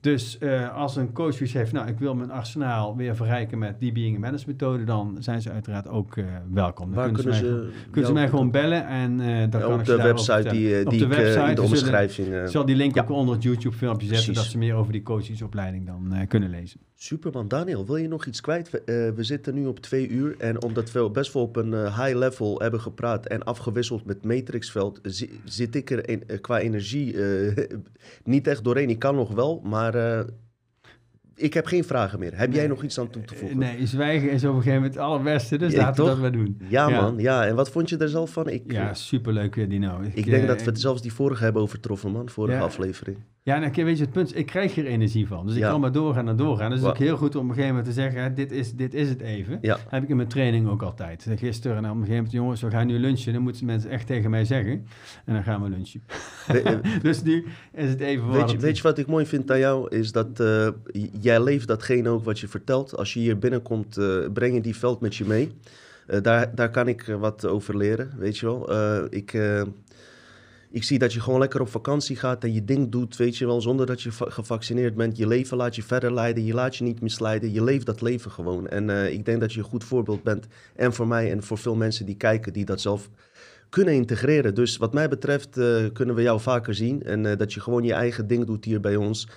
Dus 0.00 0.36
uh, 0.40 0.76
als 0.76 0.96
een 0.96 1.12
coach 1.12 1.34
zoiets 1.34 1.54
heeft, 1.54 1.72
nou, 1.72 1.88
ik 1.88 1.98
wil 1.98 2.14
mijn 2.14 2.30
arsenaal 2.30 2.96
weer 2.96 3.16
verrijken 3.16 3.58
met 3.58 3.80
die 3.80 3.92
being 3.92 4.18
management 4.18 4.60
methode, 4.60 4.84
dan 4.84 5.16
zijn 5.18 5.42
ze 5.42 5.50
uiteraard 5.50 5.88
ook 5.88 6.16
uh, 6.16 6.24
welkom. 6.52 6.86
Dan 6.86 6.94
Waar 6.94 7.10
kunnen, 7.12 7.34
ze, 7.34 7.42
mij, 7.42 7.50
gewoon, 7.50 7.70
kunnen 7.90 8.06
ze 8.10 8.12
mij 8.12 8.28
gewoon 8.28 8.50
bellen 8.50 8.86
en 8.86 9.12
uh, 9.12 9.26
dan 9.26 9.60
ja, 9.60 9.66
kan 9.66 9.72
op 9.72 9.80
ik 9.80 9.86
de 9.86 9.96
website 9.96 10.48
die, 10.48 10.84
op 10.84 10.90
die 10.90 10.98
de 10.98 11.04
ik 11.04 11.10
website 11.10 11.48
in 11.48 11.54
de 11.54 11.62
omschrijving... 11.62 12.28
Ik 12.34 12.48
zal 12.48 12.64
die 12.64 12.76
link 12.76 12.94
ja. 12.94 13.02
ook 13.02 13.10
onder 13.10 13.34
het 13.34 13.42
YouTube 13.42 13.76
filmpje 13.76 14.06
zetten, 14.06 14.24
Precies. 14.24 14.42
dat 14.42 14.52
ze 14.52 14.58
meer 14.58 14.74
over 14.74 14.92
die 14.92 15.02
coachingsopleiding 15.02 15.86
dan 15.86 16.26
kunnen 16.28 16.50
lezen. 16.50 16.80
Superman, 17.04 17.48
Daniel, 17.48 17.86
wil 17.86 17.96
je 17.96 18.08
nog 18.08 18.26
iets 18.26 18.40
kwijt? 18.40 18.70
We, 18.70 18.78
eh, 18.82 19.16
we 19.16 19.22
zitten 19.24 19.54
nu 19.54 19.66
op 19.66 19.80
twee 19.80 20.08
uur 20.08 20.34
en 20.38 20.62
omdat 20.62 20.92
we 20.92 21.10
best 21.10 21.32
wel 21.32 21.42
op 21.42 21.56
een 21.56 21.74
eh, 21.74 21.98
high 22.04 22.16
level 22.18 22.60
hebben 22.60 22.80
gepraat 22.80 23.26
en 23.26 23.42
afgewisseld 23.42 24.04
met 24.04 24.24
Matrixveld, 24.24 25.00
zi- 25.02 25.40
zit 25.44 25.74
ik 25.74 25.90
er 25.90 26.08
in- 26.08 26.22
eh, 26.26 26.40
qua 26.40 26.58
energie 26.58 27.16
niet 28.24 28.46
echt 28.46 28.64
doorheen. 28.64 28.90
Ik 28.90 28.98
kan 28.98 29.14
nog 29.14 29.32
wel, 29.32 29.60
maar 29.64 30.24
ik 31.34 31.54
heb 31.54 31.66
geen 31.66 31.84
vragen 31.84 32.18
meer. 32.18 32.38
Heb 32.38 32.52
jij 32.52 32.66
nog 32.66 32.82
iets 32.82 32.98
aan 32.98 33.10
toe 33.10 33.22
te 33.24 33.34
voegen? 33.34 33.58
Nee, 33.58 33.86
zwijgen 33.86 34.30
is 34.30 34.42
op 34.44 34.48
een 34.48 34.54
gegeven 34.56 34.74
moment 34.74 34.94
het 34.94 35.02
allerbeste, 35.02 35.56
dus 35.58 35.72
Ja, 35.72 35.78
laten 35.78 36.04
we 36.04 36.10
dat 36.10 36.18
maar 36.20 36.32
doen. 36.32 36.60
Ja, 36.68 36.88
Ja. 36.88 37.00
man, 37.00 37.18
ja. 37.18 37.46
En 37.46 37.54
wat 37.54 37.70
vond 37.70 37.88
je 37.88 37.96
er 37.96 38.08
zelf 38.08 38.30
van? 38.30 38.48
Ik, 38.48 38.72
Ja, 38.72 38.94
superleuk 38.94 39.70
Dino. 39.70 40.00
ik 40.14 40.24
denk 40.24 40.42
eh, 40.42 40.48
dat 40.48 40.58
we 40.62 40.70
het 40.70 40.80
zelfs 40.80 41.02
die 41.02 41.12
vorige 41.12 41.42
hebben 41.44 41.62
overtroffen, 41.62 42.10
man. 42.10 42.28
Vorige 42.28 42.56
Ja. 42.58 42.62
aflevering. 42.64 43.16
Ja, 43.42 43.58
nou, 43.58 43.84
weet 43.84 43.98
je, 43.98 44.04
het 44.04 44.12
punt 44.12 44.26
is, 44.30 44.32
ik 44.32 44.46
krijg 44.46 44.74
hier 44.74 44.86
energie 44.86 45.26
van. 45.26 45.46
Dus 45.46 45.54
ik 45.54 45.60
Ja. 45.60 45.70
kan 45.70 45.80
maar 45.80 45.92
doorgaan 45.92 46.28
en 46.28 46.36
doorgaan. 46.36 46.70
Dus 46.70 46.78
het 46.78 46.86
is 46.88 46.92
ook 46.94 46.98
heel 46.98 47.16
goed 47.16 47.34
om 47.36 47.42
op 47.42 47.48
een 47.48 47.54
gegeven 47.54 47.74
moment 47.76 47.94
te 47.94 48.00
zeggen, 48.00 48.22
hè, 48.22 48.32
dit, 48.32 48.52
is, 48.52 48.72
dit 48.74 48.94
is 48.94 49.08
het 49.08 49.20
even. 49.20 49.58
Ja. 49.60 49.78
heb 49.88 50.02
ik 50.02 50.08
in 50.08 50.16
mijn 50.16 50.28
training 50.28 50.68
ook 50.68 50.82
altijd. 50.82 51.26
Gisteren, 51.36 51.76
en 51.76 51.84
op 51.84 51.90
een 51.90 51.94
gegeven 51.96 52.14
moment, 52.14 52.32
jongens, 52.32 52.60
we 52.62 52.70
gaan 52.70 52.86
nu 52.86 52.98
lunchen. 52.98 53.32
Dan 53.32 53.42
moeten 53.42 53.66
mensen 53.66 53.90
echt 53.90 54.06
tegen 54.06 54.30
mij 54.30 54.44
zeggen. 54.44 54.86
En 55.24 55.34
dan 55.34 55.42
gaan 55.42 55.62
we 55.62 55.68
lunchen. 55.68 56.02
We- 56.46 56.80
dus 57.02 57.22
nu 57.22 57.46
is 57.74 57.88
het 57.88 58.00
even 58.00 58.30
Weet 58.32 58.50
je, 58.50 58.58
weet 58.58 58.76
je 58.76 58.82
wat 58.82 58.98
ik 58.98 59.06
mooi 59.06 59.26
vind 59.26 59.50
aan 59.50 59.58
jou? 59.58 59.96
Is 59.96 60.12
dat 60.12 60.40
eh, 60.40 60.68
jij 61.20 61.42
leeft 61.42 61.68
datgene 61.68 62.08
ook 62.08 62.24
wat 62.24 62.38
je 62.40 62.48
vertelt. 62.48 62.96
Als 62.96 63.14
je 63.14 63.20
hier 63.20 63.38
binnenkomt, 63.38 63.96
eh, 63.96 64.16
breng 64.32 64.54
je 64.54 64.60
die 64.60 64.76
veld 64.76 65.00
met 65.00 65.16
je 65.16 65.24
mee. 65.24 65.52
Eh, 66.06 66.22
daar, 66.22 66.54
daar 66.54 66.70
kan 66.70 66.88
ik 66.88 67.16
wat 67.18 67.46
over 67.46 67.76
leren, 67.76 68.10
weet 68.18 68.38
je 68.38 68.46
wel. 68.46 68.72
Ik, 69.14 69.38
ik 70.70 70.84
zie 70.84 70.98
dat 70.98 71.12
je 71.12 71.20
gewoon 71.20 71.38
lekker 71.38 71.60
op 71.60 71.68
vakantie 71.68 72.16
gaat 72.16 72.44
en 72.44 72.52
je 72.52 72.64
ding 72.64 72.90
doet, 72.90 73.16
weet 73.16 73.36
je 73.36 73.46
wel, 73.46 73.60
zonder 73.60 73.86
dat 73.86 74.02
je 74.02 74.12
va- 74.12 74.30
gevaccineerd 74.30 74.94
bent. 74.94 75.16
Je 75.16 75.26
leven 75.26 75.56
laat 75.56 75.76
je 75.76 75.82
verder 75.82 76.14
leiden, 76.14 76.44
je 76.44 76.54
laat 76.54 76.76
je 76.76 76.84
niet 76.84 77.00
misleiden. 77.00 77.52
Je 77.52 77.64
leeft 77.64 77.86
dat 77.86 78.00
leven 78.00 78.30
gewoon. 78.30 78.68
En 78.68 78.90
eh, 78.90 79.12
ik 79.12 79.24
denk 79.24 79.40
dat 79.40 79.52
je 79.52 79.58
een 79.58 79.64
goed 79.64 79.84
voorbeeld 79.84 80.22
bent. 80.22 80.46
En 80.76 80.92
voor 80.92 81.06
mij 81.06 81.30
en 81.30 81.42
voor 81.42 81.58
veel 81.58 81.74
mensen 81.74 82.06
die 82.06 82.16
kijken, 82.16 82.52
die 82.52 82.64
dat 82.64 82.80
zelf 82.80 83.10
kunnen 83.68 83.94
integreren. 83.94 84.54
Dus 84.54 84.76
wat 84.76 84.92
mij 84.92 85.08
betreft 85.08 85.56
eh, 85.56 85.84
kunnen 85.92 86.14
we 86.14 86.22
jou 86.22 86.40
vaker 86.40 86.74
zien. 86.74 87.02
En 87.02 87.26
eh, 87.26 87.36
dat 87.38 87.52
je 87.52 87.60
gewoon 87.60 87.82
je 87.82 87.92
eigen 87.92 88.26
ding 88.26 88.44
doet 88.46 88.64
hier 88.64 88.80
bij 88.80 88.96
ons. 88.96 89.28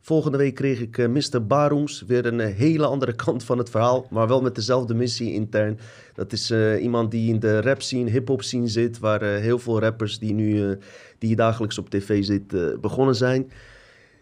Volgende 0.00 0.38
week 0.38 0.54
kreeg 0.54 0.80
ik 0.80 0.98
eh, 0.98 1.08
Mr. 1.08 1.46
Barooms. 1.46 2.04
Weer 2.06 2.26
een 2.26 2.40
eh, 2.40 2.54
hele 2.54 2.86
andere 2.86 3.14
kant 3.24 3.44
van 3.44 3.58
het 3.58 3.70
verhaal. 3.70 4.06
Maar 4.10 4.28
wel 4.28 4.40
met 4.42 4.54
dezelfde 4.54 4.94
missie 4.94 5.32
intern. 5.32 5.78
Dat 6.14 6.32
is 6.32 6.50
eh, 6.50 6.82
iemand 6.82 7.10
die 7.10 7.32
in 7.32 7.40
de 7.40 7.60
rap 7.60 7.82
scene, 7.82 8.10
hip-hop 8.10 8.42
scene 8.42 8.68
zit. 8.68 8.98
Waar 8.98 9.22
heel 9.22 9.58
veel 9.58 9.80
rappers 9.80 10.18
die 10.18 10.32
nu 10.34 10.78
die 11.18 11.36
dagelijks 11.36 11.78
op 11.78 11.90
tv 11.90 12.24
zit, 12.24 12.54
eh, 12.54 12.78
begonnen 12.80 13.14
zijn. 13.14 13.50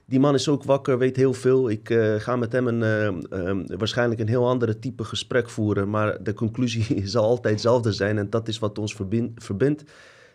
Die 0.04 0.20
man 0.20 0.34
is 0.34 0.48
ook 0.48 0.64
wakker, 0.64 0.98
weet 0.98 1.16
heel 1.16 1.32
veel. 1.32 1.70
Ik 1.70 1.88
ga 2.18 2.36
met 2.36 2.52
hem 2.52 2.66
een, 2.66 2.82
eh, 2.82 3.06
eh, 3.06 3.56
waarschijnlijk 3.78 4.20
een 4.20 4.28
heel 4.28 4.48
andere 4.48 4.78
type 4.78 5.04
gesprek 5.04 5.50
voeren. 5.50 5.90
Maar 5.90 6.22
de 6.22 6.34
conclusie 6.34 7.06
zal 7.08 7.24
altijd 7.24 7.52
hetzelfde 7.54 7.92
zijn. 7.92 8.18
En 8.18 8.30
dat 8.30 8.48
is 8.48 8.58
wat 8.58 8.78
ons 8.78 8.94
verbin- 8.94 9.32
verbindt. 9.34 9.84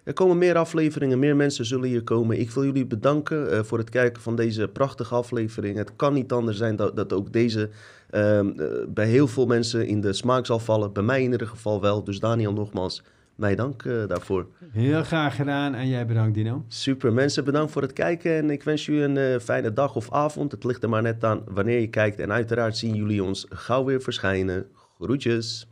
Er 0.03 0.13
komen 0.13 0.37
meer 0.37 0.57
afleveringen, 0.57 1.19
meer 1.19 1.35
mensen 1.35 1.65
zullen 1.65 1.89
hier 1.89 2.03
komen. 2.03 2.39
Ik 2.39 2.51
wil 2.51 2.63
jullie 2.63 2.85
bedanken 2.85 3.51
eh, 3.51 3.63
voor 3.63 3.77
het 3.77 3.89
kijken 3.89 4.21
van 4.21 4.35
deze 4.35 4.67
prachtige 4.67 5.15
aflevering. 5.15 5.77
Het 5.77 5.95
kan 5.95 6.13
niet 6.13 6.31
anders 6.31 6.57
zijn 6.57 6.75
dat, 6.75 6.95
dat 6.95 7.13
ook 7.13 7.33
deze 7.33 7.69
ehm, 8.09 8.49
eh, 8.59 8.65
bij 8.87 9.07
heel 9.07 9.27
veel 9.27 9.45
mensen 9.45 9.87
in 9.87 10.01
de 10.01 10.13
smaak 10.13 10.45
zal 10.45 10.59
vallen. 10.59 10.93
Bij 10.93 11.03
mij 11.03 11.23
in 11.23 11.31
ieder 11.31 11.47
geval 11.47 11.81
wel. 11.81 12.03
Dus 12.03 12.19
Daniel, 12.19 12.53
nogmaals, 12.53 13.03
mij 13.35 13.55
dank 13.55 13.83
eh, 13.83 14.07
daarvoor. 14.07 14.47
Heel 14.71 15.03
graag 15.03 15.35
gedaan. 15.35 15.75
En 15.75 15.87
jij 15.87 16.05
bedankt, 16.05 16.35
Dino. 16.35 16.63
Super, 16.67 17.13
mensen, 17.13 17.43
bedankt 17.43 17.71
voor 17.71 17.81
het 17.81 17.93
kijken. 17.93 18.35
En 18.35 18.49
ik 18.49 18.63
wens 18.63 18.85
jullie 18.85 19.19
een 19.19 19.41
fijne 19.41 19.73
dag 19.73 19.95
of 19.95 20.11
avond. 20.11 20.51
Het 20.51 20.63
ligt 20.63 20.83
er 20.83 20.89
maar 20.89 21.01
net 21.01 21.23
aan 21.23 21.41
wanneer 21.47 21.79
je 21.79 21.89
kijkt. 21.89 22.19
En 22.19 22.31
uiteraard 22.31 22.77
zien 22.77 22.95
jullie 22.95 23.23
ons 23.23 23.45
gauw 23.49 23.83
weer 23.83 24.01
verschijnen. 24.01 24.65
Groetjes. 24.99 25.70